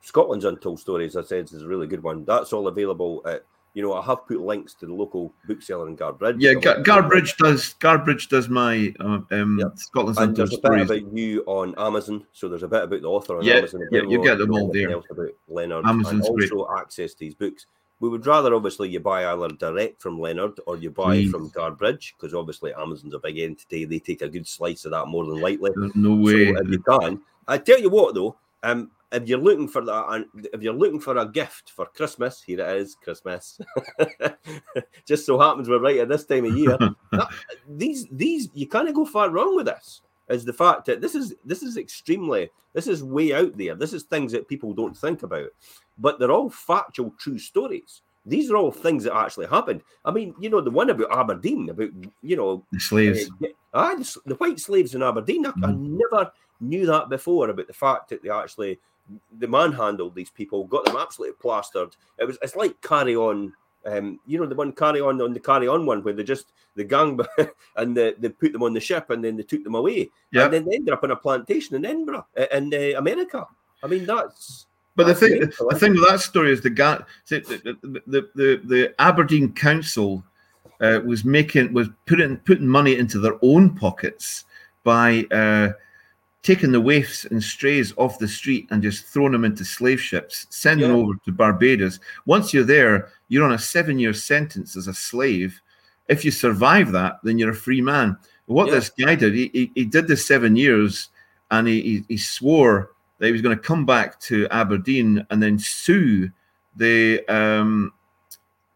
Scotland's 0.00 0.44
Untold 0.44 0.80
Stories, 0.80 1.16
I 1.16 1.22
said, 1.22 1.44
is 1.44 1.62
a 1.62 1.68
really 1.68 1.86
good 1.86 2.02
one. 2.02 2.24
That's 2.24 2.52
all 2.52 2.66
available 2.66 3.22
at, 3.24 3.44
you 3.74 3.82
know, 3.82 3.94
I 3.94 4.02
have 4.04 4.26
put 4.26 4.40
links 4.40 4.74
to 4.74 4.86
the 4.86 4.92
local 4.92 5.32
bookseller 5.46 5.88
in 5.88 5.96
Guardbridge. 5.96 6.36
Yeah, 6.38 6.54
Gar- 6.54 6.82
Guardbridge 6.82 7.36
does 7.38 7.74
Guardbridge 7.80 8.28
does 8.28 8.48
my 8.48 8.94
uh, 9.00 9.20
um, 9.30 9.58
yep. 9.58 9.72
Scotland's 9.76 10.18
and. 10.18 10.36
There's 10.36 10.54
a 10.54 10.58
bit 10.58 10.82
about 10.82 11.16
you 11.16 11.42
on 11.46 11.74
Amazon, 11.78 12.26
so 12.32 12.48
there's 12.48 12.62
a 12.62 12.68
bit 12.68 12.84
about 12.84 13.02
the 13.02 13.08
author 13.08 13.38
on 13.38 13.44
yeah, 13.44 13.54
Amazon. 13.54 13.88
Yeah, 13.90 14.02
you 14.02 14.22
get 14.22 14.38
them 14.38 14.52
all 14.52 14.70
there. 14.70 14.90
Else 14.90 15.06
about 15.10 15.30
Leonard, 15.48 15.86
Amazon's 15.86 16.26
and 16.26 16.40
also 16.40 16.64
great. 16.64 16.80
access 16.80 17.14
to 17.14 17.24
his 17.24 17.34
books 17.34 17.66
we 18.02 18.08
would 18.08 18.26
rather 18.26 18.52
obviously 18.52 18.88
you 18.88 18.98
buy 18.98 19.32
either 19.32 19.46
direct 19.46 20.02
from 20.02 20.18
Leonard 20.18 20.58
or 20.66 20.76
you 20.76 20.90
buy 20.90 21.18
mm. 21.18 21.30
from 21.30 21.50
Guardbridge 21.50 22.14
because 22.16 22.34
obviously 22.34 22.74
Amazon's 22.74 23.14
a 23.14 23.18
big 23.20 23.38
entity. 23.38 23.84
They 23.84 24.00
take 24.00 24.22
a 24.22 24.28
good 24.28 24.46
slice 24.46 24.84
of 24.84 24.90
that 24.90 25.06
more 25.06 25.24
than 25.24 25.40
likely. 25.40 25.70
There's 25.76 25.94
no 25.94 26.16
way. 26.16 26.52
So 26.52 26.60
if 26.62 26.68
you 26.68 26.80
can, 26.80 27.20
I 27.46 27.58
tell 27.58 27.80
you 27.80 27.90
what 27.90 28.16
though, 28.16 28.36
um, 28.64 28.90
if 29.12 29.28
you're 29.28 29.38
looking 29.38 29.68
for 29.68 29.84
that, 29.84 30.06
and 30.10 30.26
if 30.52 30.62
you're 30.62 30.72
looking 30.72 31.00
for 31.00 31.16
a 31.16 31.26
gift 31.26 31.70
for 31.70 31.86
Christmas, 31.86 32.42
here 32.42 32.60
it 32.60 32.76
is, 32.76 32.94
Christmas. 32.94 33.60
Just 35.06 35.26
so 35.26 35.38
happens 35.38 35.68
we're 35.68 35.80
right 35.80 35.98
at 35.98 36.08
this 36.08 36.24
time 36.24 36.46
of 36.46 36.56
year. 36.56 36.76
that, 37.12 37.28
these 37.68 38.06
these 38.10 38.48
you 38.54 38.66
can't 38.66 38.94
go 38.94 39.04
far 39.04 39.30
wrong 39.30 39.56
with 39.56 39.66
this. 39.66 40.02
Is 40.28 40.44
the 40.44 40.52
fact 40.52 40.86
that 40.86 41.00
this 41.00 41.14
is 41.14 41.34
this 41.44 41.62
is 41.62 41.76
extremely 41.76 42.50
this 42.72 42.86
is 42.86 43.04
way 43.04 43.34
out 43.34 43.56
there. 43.58 43.74
This 43.74 43.92
is 43.92 44.04
things 44.04 44.32
that 44.32 44.48
people 44.48 44.72
don't 44.72 44.96
think 44.96 45.22
about 45.22 45.50
but 45.98 46.18
they're 46.18 46.30
all 46.30 46.50
factual, 46.50 47.14
true 47.18 47.38
stories. 47.38 48.02
These 48.24 48.50
are 48.50 48.56
all 48.56 48.70
things 48.70 49.04
that 49.04 49.16
actually 49.16 49.46
happened. 49.46 49.82
I 50.04 50.12
mean, 50.12 50.34
you 50.38 50.48
know, 50.48 50.60
the 50.60 50.70
one 50.70 50.90
about 50.90 51.16
Aberdeen, 51.16 51.68
about 51.70 51.90
you 52.22 52.36
know, 52.36 52.64
the 52.70 52.80
slaves, 52.80 53.28
uh, 53.42 53.48
ah, 53.74 53.94
the, 53.94 54.20
the, 54.26 54.34
white 54.36 54.60
slaves 54.60 54.94
in 54.94 55.02
Aberdeen. 55.02 55.44
Mm. 55.44 55.64
I, 55.64 55.66
I 55.66 55.72
mm-hmm. 55.72 55.98
never 55.98 56.32
knew 56.60 56.86
that 56.86 57.08
before 57.08 57.50
about 57.50 57.66
the 57.66 57.72
fact 57.72 58.10
that 58.10 58.22
they 58.22 58.30
actually 58.30 58.78
they 59.38 59.46
manhandled 59.46 60.14
these 60.14 60.30
people, 60.30 60.64
got 60.64 60.84
them 60.84 60.96
absolutely 60.96 61.36
plastered. 61.40 61.96
It 62.18 62.24
was 62.26 62.38
it's 62.42 62.56
like 62.56 62.80
carry 62.80 63.16
on. 63.16 63.52
Um, 63.84 64.20
you 64.26 64.38
know 64.38 64.46
the 64.46 64.54
one 64.54 64.70
carry 64.70 65.00
on 65.00 65.20
on 65.20 65.32
the 65.32 65.40
carry 65.40 65.66
on 65.66 65.84
one 65.86 66.04
where 66.04 66.14
they 66.14 66.22
just 66.22 66.52
the 66.76 66.84
gang 66.84 67.18
and 67.76 67.96
the, 67.96 68.14
they 68.16 68.28
put 68.28 68.52
them 68.52 68.62
on 68.62 68.74
the 68.74 68.80
ship 68.80 69.10
and 69.10 69.24
then 69.24 69.36
they 69.36 69.42
took 69.42 69.64
them 69.64 69.74
away. 69.74 70.08
Yeah. 70.30 70.44
And 70.44 70.52
then 70.54 70.64
they 70.64 70.76
ended 70.76 70.94
up 70.94 71.02
on 71.02 71.10
a 71.10 71.16
plantation 71.16 71.74
in 71.74 71.84
Edinburgh 71.84 72.26
in 72.52 72.72
uh, 72.72 72.98
America. 72.98 73.44
I 73.82 73.88
mean 73.88 74.06
that's 74.06 74.66
but 74.94 75.06
the 75.06 75.14
thing, 75.14 75.40
the 75.40 75.76
thing 75.78 75.92
with 75.92 76.06
that 76.08 76.20
story 76.20 76.52
is 76.52 76.60
the 76.60 76.70
guy, 76.70 77.00
the, 77.28 77.40
the, 78.06 78.28
the, 78.34 78.60
the 78.62 78.94
Aberdeen 78.98 79.52
Council 79.54 80.22
uh, 80.82 81.00
was 81.04 81.24
making 81.24 81.72
was 81.72 81.88
putting 82.06 82.36
putting 82.38 82.66
money 82.66 82.96
into 82.96 83.18
their 83.18 83.38
own 83.42 83.74
pockets 83.74 84.44
by 84.84 85.24
uh, 85.30 85.70
taking 86.42 86.72
the 86.72 86.80
waifs 86.80 87.24
and 87.24 87.42
strays 87.42 87.94
off 87.96 88.18
the 88.18 88.26
street 88.26 88.66
and 88.70 88.82
just 88.82 89.06
throwing 89.06 89.32
them 89.32 89.44
into 89.44 89.64
slave 89.64 90.00
ships, 90.00 90.46
sending 90.50 90.90
yeah. 90.90 90.96
over 90.96 91.12
to 91.24 91.30
Barbados. 91.30 92.00
Once 92.26 92.52
you're 92.52 92.64
there, 92.64 93.10
you're 93.28 93.44
on 93.44 93.52
a 93.52 93.58
seven-year 93.58 94.12
sentence 94.12 94.76
as 94.76 94.88
a 94.88 94.94
slave. 94.94 95.60
If 96.08 96.24
you 96.24 96.32
survive 96.32 96.90
that, 96.92 97.20
then 97.22 97.38
you're 97.38 97.50
a 97.50 97.54
free 97.54 97.80
man. 97.80 98.16
What 98.46 98.68
yeah. 98.68 98.74
this 98.74 98.90
guy 98.90 99.14
did, 99.14 99.34
he, 99.34 99.50
he, 99.52 99.70
he 99.74 99.84
did 99.84 100.08
the 100.08 100.16
seven 100.16 100.56
years, 100.56 101.10
and 101.52 101.68
he, 101.68 101.80
he, 101.80 102.04
he 102.08 102.16
swore 102.16 102.90
that 103.18 103.26
he 103.26 103.32
was 103.32 103.42
going 103.42 103.56
to 103.56 103.62
come 103.62 103.86
back 103.86 104.18
to 104.20 104.48
Aberdeen 104.50 105.24
and 105.30 105.40
then 105.40 105.58
sue 105.58 106.28
the 106.74 107.24
um, 107.28 107.92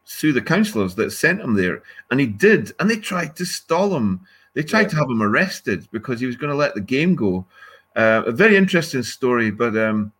sue 0.05 0.33
the 0.33 0.41
councillors 0.41 0.95
that 0.95 1.11
sent 1.11 1.41
him 1.41 1.55
there, 1.55 1.83
and 2.13 2.21
he 2.21 2.27
did. 2.27 2.73
And 2.79 2.89
they 2.89 2.97
tried 2.97 3.35
to 3.37 3.45
stall 3.45 3.95
him. 3.97 4.21
They 4.57 4.63
tried 4.63 4.85
yeah. 4.85 4.89
to 4.89 4.97
have 4.97 5.11
him 5.11 5.23
arrested 5.23 5.87
because 5.93 6.19
he 6.19 6.25
was 6.25 6.35
going 6.35 6.51
to 6.51 6.57
let 6.57 6.75
the 6.75 6.81
game 6.81 7.15
go. 7.15 7.45
Uh, 7.95 8.23
a 8.25 8.33
very 8.33 8.57
interesting 8.57 9.03
story, 9.03 9.51
but 9.51 9.77
um, 9.77 10.11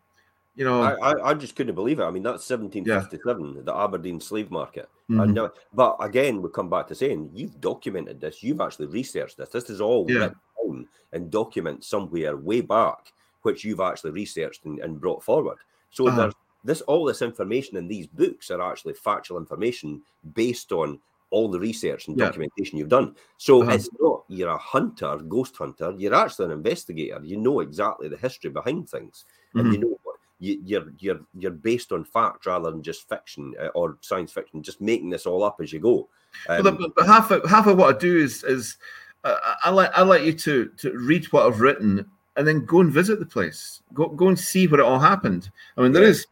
you 0.55 0.65
know, 0.65 0.83
I, 0.83 0.93
I, 0.93 1.31
I, 1.31 1.35
just 1.35 1.57
couldn't 1.57 1.75
believe 1.75 2.01
it. 2.01 2.05
I 2.05 2.11
mean, 2.11 2.23
that's 2.23 2.49
1757, 2.51 3.55
yeah. 3.57 3.63
the 3.63 3.75
Aberdeen 3.75 4.21
slave 4.21 4.51
market. 4.51 4.91
Mm-hmm. 5.11 5.21
And 5.21 5.35
now, 5.35 5.53
but 5.73 5.97
again, 6.01 6.43
we 6.43 6.51
come 6.51 6.69
back 6.69 6.87
to 6.89 6.95
saying 6.95 7.31
you've 7.33 7.59
documented 7.63 8.21
this, 8.21 8.43
you've 8.43 8.61
actually 8.61 8.89
researched 8.89 9.39
this. 9.39 9.49
This 9.49 9.71
is 9.71 9.81
all 9.81 10.05
yeah. 10.07 10.19
written 10.19 10.37
down 10.63 10.89
and 11.13 11.31
document 11.31 11.83
somewhere 11.83 12.37
way 12.37 12.61
back, 12.61 13.15
which 13.41 13.65
you've 13.65 13.81
actually 13.81 14.11
researched 14.11 14.67
and, 14.67 14.81
and 14.81 15.01
brought 15.01 15.25
forward. 15.25 15.57
So 15.91 16.09
uh-huh. 16.09 16.17
there's 16.17 16.35
this 16.63 16.81
all 16.83 17.07
this 17.07 17.23
information 17.23 17.79
in 17.79 17.89
these 17.89 18.07
books 18.07 18.51
are 18.51 18.61
actually 18.61 18.95
factual 18.95 19.39
information 19.39 20.03
based 20.35 20.73
on 20.73 21.01
all 21.31 21.49
the 21.49 21.59
research 21.59 22.09
and 22.09 22.17
documentation 22.17 22.77
yeah. 22.77 22.81
you've 22.81 22.89
done. 22.89 23.15
So 23.37 23.63
uh-huh. 23.63 23.73
it's 23.73 23.89
not 24.01 24.25
you're 24.29 24.51
a 24.51 24.59
hunter, 24.59 25.17
ghost 25.29 25.57
hunter. 25.57 25.93
You're 25.97 26.15
actually 26.15 26.47
an 26.47 26.53
investigator. 26.53 27.21
You 27.23 27.37
know 27.37 27.61
exactly 27.61 28.09
the 28.09 28.17
history 28.17 28.51
behind 28.51 28.89
things, 28.89 29.25
mm-hmm. 29.55 29.61
and 29.61 29.75
you 29.75 29.81
know 29.81 30.01
you, 30.39 30.61
you're 30.65 30.93
you're 30.99 31.21
you're 31.35 31.51
based 31.51 31.93
on 31.93 32.05
fact 32.05 32.47
rather 32.47 32.71
than 32.71 32.83
just 32.83 33.09
fiction 33.09 33.55
uh, 33.61 33.69
or 33.69 33.99
science 34.01 34.33
fiction. 34.33 34.63
Just 34.63 34.81
making 34.81 35.11
this 35.11 35.27
all 35.27 35.43
up 35.43 35.61
as 35.61 35.73
you 35.73 35.81
go. 35.81 36.09
Um, 36.49 36.63
but, 36.63 36.95
but, 36.95 37.07
half 37.07 37.31
of, 37.31 37.49
half 37.49 37.67
of 37.67 37.79
what 37.79 37.95
I 37.95 37.99
do 37.99 38.19
is 38.19 38.45
is 38.45 38.77
uh, 39.25 39.37
I 39.65 39.71
like 39.71 39.91
I 39.95 40.03
like 40.03 40.23
you 40.23 40.33
to 40.33 40.71
to 40.79 40.97
read 40.97 41.27
what 41.27 41.47
I've 41.47 41.61
written 41.61 42.09
and 42.37 42.47
then 42.47 42.65
go 42.65 42.81
and 42.81 42.93
visit 42.93 43.19
the 43.19 43.27
place. 43.27 43.83
Go 43.95 44.09
go 44.09 44.29
and 44.29 44.39
see 44.39 44.67
where 44.67 44.81
it 44.81 44.87
all 44.87 44.99
happened. 44.99 45.51
I 45.77 45.83
mean, 45.83 45.93
there 45.93 46.03
yeah. 46.03 46.11
is 46.11 46.27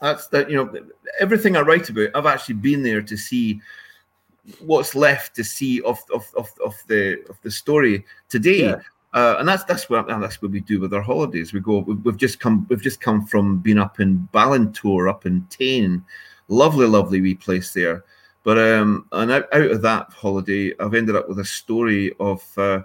that's 0.00 0.26
that 0.28 0.50
you 0.50 0.56
know 0.56 0.72
everything 1.20 1.56
I 1.56 1.60
write 1.60 1.88
about. 1.88 2.10
I've 2.14 2.26
actually 2.26 2.56
been 2.56 2.82
there 2.82 3.02
to 3.02 3.16
see 3.16 3.60
what's 4.60 4.94
left 4.94 5.36
to 5.36 5.44
see 5.44 5.80
of 5.82 5.98
of, 6.12 6.26
of, 6.36 6.50
of 6.64 6.74
the 6.86 7.24
of 7.28 7.40
the 7.42 7.50
story 7.50 8.04
today. 8.28 8.64
Yeah. 8.64 8.80
Uh, 9.14 9.36
and 9.38 9.48
that's 9.48 9.64
that's 9.64 9.88
what 9.88 10.06
that's 10.06 10.42
what 10.42 10.50
we 10.50 10.60
do 10.60 10.80
with 10.80 10.92
our 10.92 11.00
holidays. 11.00 11.52
We 11.52 11.60
go. 11.60 11.78
We've, 11.78 12.16
just 12.16 12.40
come. 12.40 12.66
We've 12.68 12.82
just 12.82 13.00
come 13.00 13.26
from 13.26 13.58
being 13.58 13.78
up 13.78 14.00
in 14.00 14.28
Balintore, 14.34 15.08
up 15.08 15.24
in 15.24 15.46
Tain, 15.48 16.04
lovely, 16.48 16.86
lovely 16.86 17.22
wee 17.22 17.34
place 17.34 17.72
there. 17.72 18.04
But 18.44 18.58
um, 18.58 19.06
and 19.12 19.32
out, 19.32 19.46
out 19.52 19.70
of 19.70 19.82
that 19.82 20.12
holiday, 20.12 20.72
I've 20.78 20.94
ended 20.94 21.16
up 21.16 21.26
with 21.26 21.38
a 21.38 21.44
story 21.44 22.12
of 22.20 22.42
uh, 22.58 22.82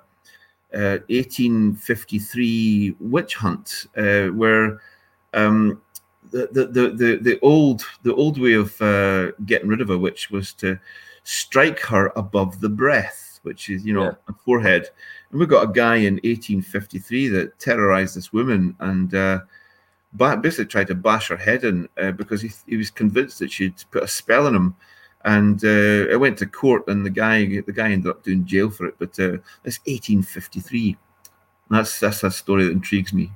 uh, 0.73 0.99
1853 1.07 2.95
witch 2.99 3.35
hunt, 3.35 3.87
uh, 3.97 4.27
where 4.27 4.79
um, 5.33 5.81
the, 6.31 6.47
the 6.51 6.89
the 6.95 7.17
the 7.21 7.39
old 7.41 7.85
the 8.03 8.15
old 8.15 8.39
way 8.39 8.53
of 8.53 8.81
uh, 8.81 9.31
getting 9.45 9.67
rid 9.67 9.81
of 9.81 9.89
a 9.89 9.97
witch 9.97 10.31
was 10.31 10.53
to 10.53 10.79
strike 11.23 11.79
her 11.79 12.11
above 12.15 12.59
the 12.61 12.69
breath, 12.69 13.39
which 13.43 13.69
is, 13.69 13.85
you 13.85 13.93
know, 13.93 14.05
yeah. 14.05 14.15
a 14.27 14.33
forehead. 14.33 14.89
And 15.31 15.39
we 15.39 15.45
got 15.45 15.69
a 15.69 15.73
guy 15.73 15.97
in 15.97 16.15
1853 16.15 17.27
that 17.29 17.59
terrorized 17.59 18.15
this 18.15 18.33
woman 18.33 18.75
and 18.79 19.13
uh, 19.13 19.39
basically 20.15 20.65
tried 20.65 20.87
to 20.87 20.95
bash 20.95 21.29
her 21.29 21.37
head 21.37 21.63
in 21.63 21.89
uh, 21.97 22.11
because 22.11 22.41
he, 22.41 22.51
he 22.67 22.77
was 22.77 22.91
convinced 22.91 23.39
that 23.39 23.51
she'd 23.51 23.83
put 23.91 24.03
a 24.03 24.07
spell 24.07 24.47
on 24.47 24.55
him. 24.55 24.75
And 25.25 25.63
uh, 25.63 26.11
I 26.11 26.17
went 26.17 26.37
to 26.39 26.45
court, 26.45 26.85
and 26.89 27.05
the 27.05 27.09
guy 27.09 27.45
the 27.45 27.71
guy 27.71 27.91
ended 27.91 28.11
up 28.11 28.23
doing 28.23 28.45
jail 28.45 28.69
for 28.69 28.87
it. 28.87 28.95
But 28.99 29.17
uh, 29.17 29.39
it's 29.63 29.79
1853. 29.85 30.97
That's 31.69 31.97
that's 32.01 32.23
a 32.23 32.31
story 32.31 32.65
that 32.65 32.71
intrigues 32.71 33.13
me. 33.13 33.31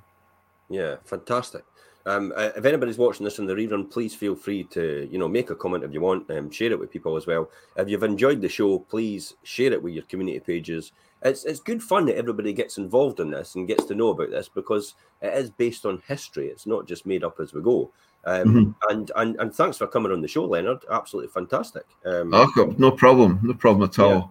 Yeah, 0.69 0.97
fantastic. 1.05 1.63
Um, 2.07 2.31
if 2.37 2.63
anybody's 2.63 2.97
watching 2.97 3.25
this 3.25 3.37
in 3.37 3.45
the 3.45 3.53
rerun, 3.53 3.91
please 3.91 4.15
feel 4.15 4.33
free 4.33 4.63
to 4.71 5.07
you 5.11 5.19
know 5.19 5.27
make 5.27 5.49
a 5.49 5.55
comment 5.55 5.83
if 5.83 5.91
you 5.91 5.99
want, 5.99 6.29
um, 6.31 6.49
share 6.49 6.71
it 6.71 6.79
with 6.79 6.89
people 6.89 7.17
as 7.17 7.27
well. 7.27 7.49
If 7.75 7.89
you've 7.89 8.03
enjoyed 8.03 8.41
the 8.41 8.47
show, 8.47 8.79
please 8.79 9.35
share 9.43 9.73
it 9.73 9.83
with 9.83 9.93
your 9.93 10.03
community 10.03 10.39
pages. 10.39 10.93
It's 11.21 11.43
it's 11.43 11.59
good 11.59 11.83
fun 11.83 12.05
that 12.05 12.17
everybody 12.17 12.53
gets 12.53 12.77
involved 12.77 13.19
in 13.19 13.29
this 13.29 13.55
and 13.55 13.67
gets 13.67 13.83
to 13.85 13.95
know 13.95 14.09
about 14.09 14.29
this 14.29 14.47
because 14.47 14.95
it 15.21 15.33
is 15.33 15.49
based 15.49 15.85
on 15.85 16.01
history. 16.07 16.47
It's 16.47 16.65
not 16.65 16.87
just 16.87 17.05
made 17.05 17.25
up 17.25 17.41
as 17.41 17.53
we 17.53 17.61
go. 17.61 17.91
Um, 18.23 18.47
mm-hmm. 18.47 18.71
and, 18.89 19.11
and 19.17 19.35
and 19.41 19.53
thanks 19.53 19.77
for 19.77 19.87
coming 19.87 20.13
on 20.13 20.21
the 20.21 20.29
show, 20.29 20.45
Leonard. 20.45 20.85
Absolutely 20.89 21.31
fantastic. 21.31 21.83
Um, 22.05 22.33
oh, 22.33 22.73
no 22.77 22.91
problem, 22.91 23.39
no 23.43 23.53
problem 23.53 23.89
at 23.89 23.99
all. 23.99 24.13
Yeah. 24.13 24.27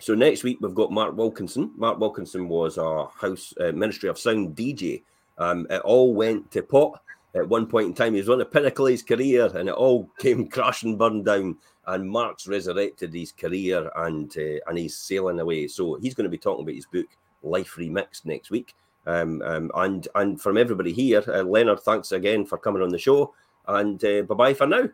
So 0.00 0.14
next 0.14 0.44
week 0.44 0.58
we've 0.60 0.74
got 0.74 0.92
Mark 0.92 1.16
Wilkinson. 1.16 1.72
Mark 1.76 1.98
Wilkinson 1.98 2.48
was 2.48 2.76
our 2.76 3.10
House 3.16 3.54
uh, 3.58 3.72
Ministry 3.72 4.08
of 4.08 4.18
Sound 4.18 4.54
DJ 4.54 5.02
um, 5.38 5.66
it 5.70 5.80
all 5.82 6.14
went 6.14 6.50
to 6.52 6.62
pot 6.62 7.00
at 7.34 7.48
one 7.48 7.66
point 7.66 7.86
in 7.86 7.94
time. 7.94 8.14
He 8.14 8.20
was 8.20 8.28
on 8.28 8.38
the 8.38 8.44
pinnacle 8.44 8.86
of 8.86 8.92
his 8.92 9.02
career, 9.02 9.46
and 9.54 9.68
it 9.68 9.74
all 9.74 10.10
came 10.18 10.48
crashing, 10.48 10.96
burned 10.96 11.24
down. 11.24 11.56
And 11.86 12.08
Mark's 12.08 12.46
resurrected 12.46 13.14
his 13.14 13.32
career, 13.32 13.90
and 13.96 14.30
uh, 14.36 14.60
and 14.66 14.76
he's 14.76 14.96
sailing 14.96 15.40
away. 15.40 15.68
So 15.68 15.94
he's 15.94 16.14
going 16.14 16.24
to 16.24 16.30
be 16.30 16.38
talking 16.38 16.62
about 16.62 16.74
his 16.74 16.86
book 16.86 17.06
Life 17.42 17.76
Remixed 17.78 18.26
next 18.26 18.50
week. 18.50 18.74
Um, 19.06 19.40
um, 19.42 19.70
and 19.74 20.06
and 20.14 20.40
from 20.40 20.58
everybody 20.58 20.92
here, 20.92 21.24
uh, 21.26 21.42
Leonard, 21.42 21.80
thanks 21.80 22.12
again 22.12 22.44
for 22.44 22.58
coming 22.58 22.82
on 22.82 22.90
the 22.90 22.98
show, 22.98 23.34
and 23.66 24.04
uh, 24.04 24.22
bye 24.22 24.34
bye 24.34 24.54
for 24.54 24.66
now. 24.66 24.84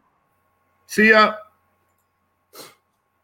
See 0.86 1.10
ya. 1.10 1.34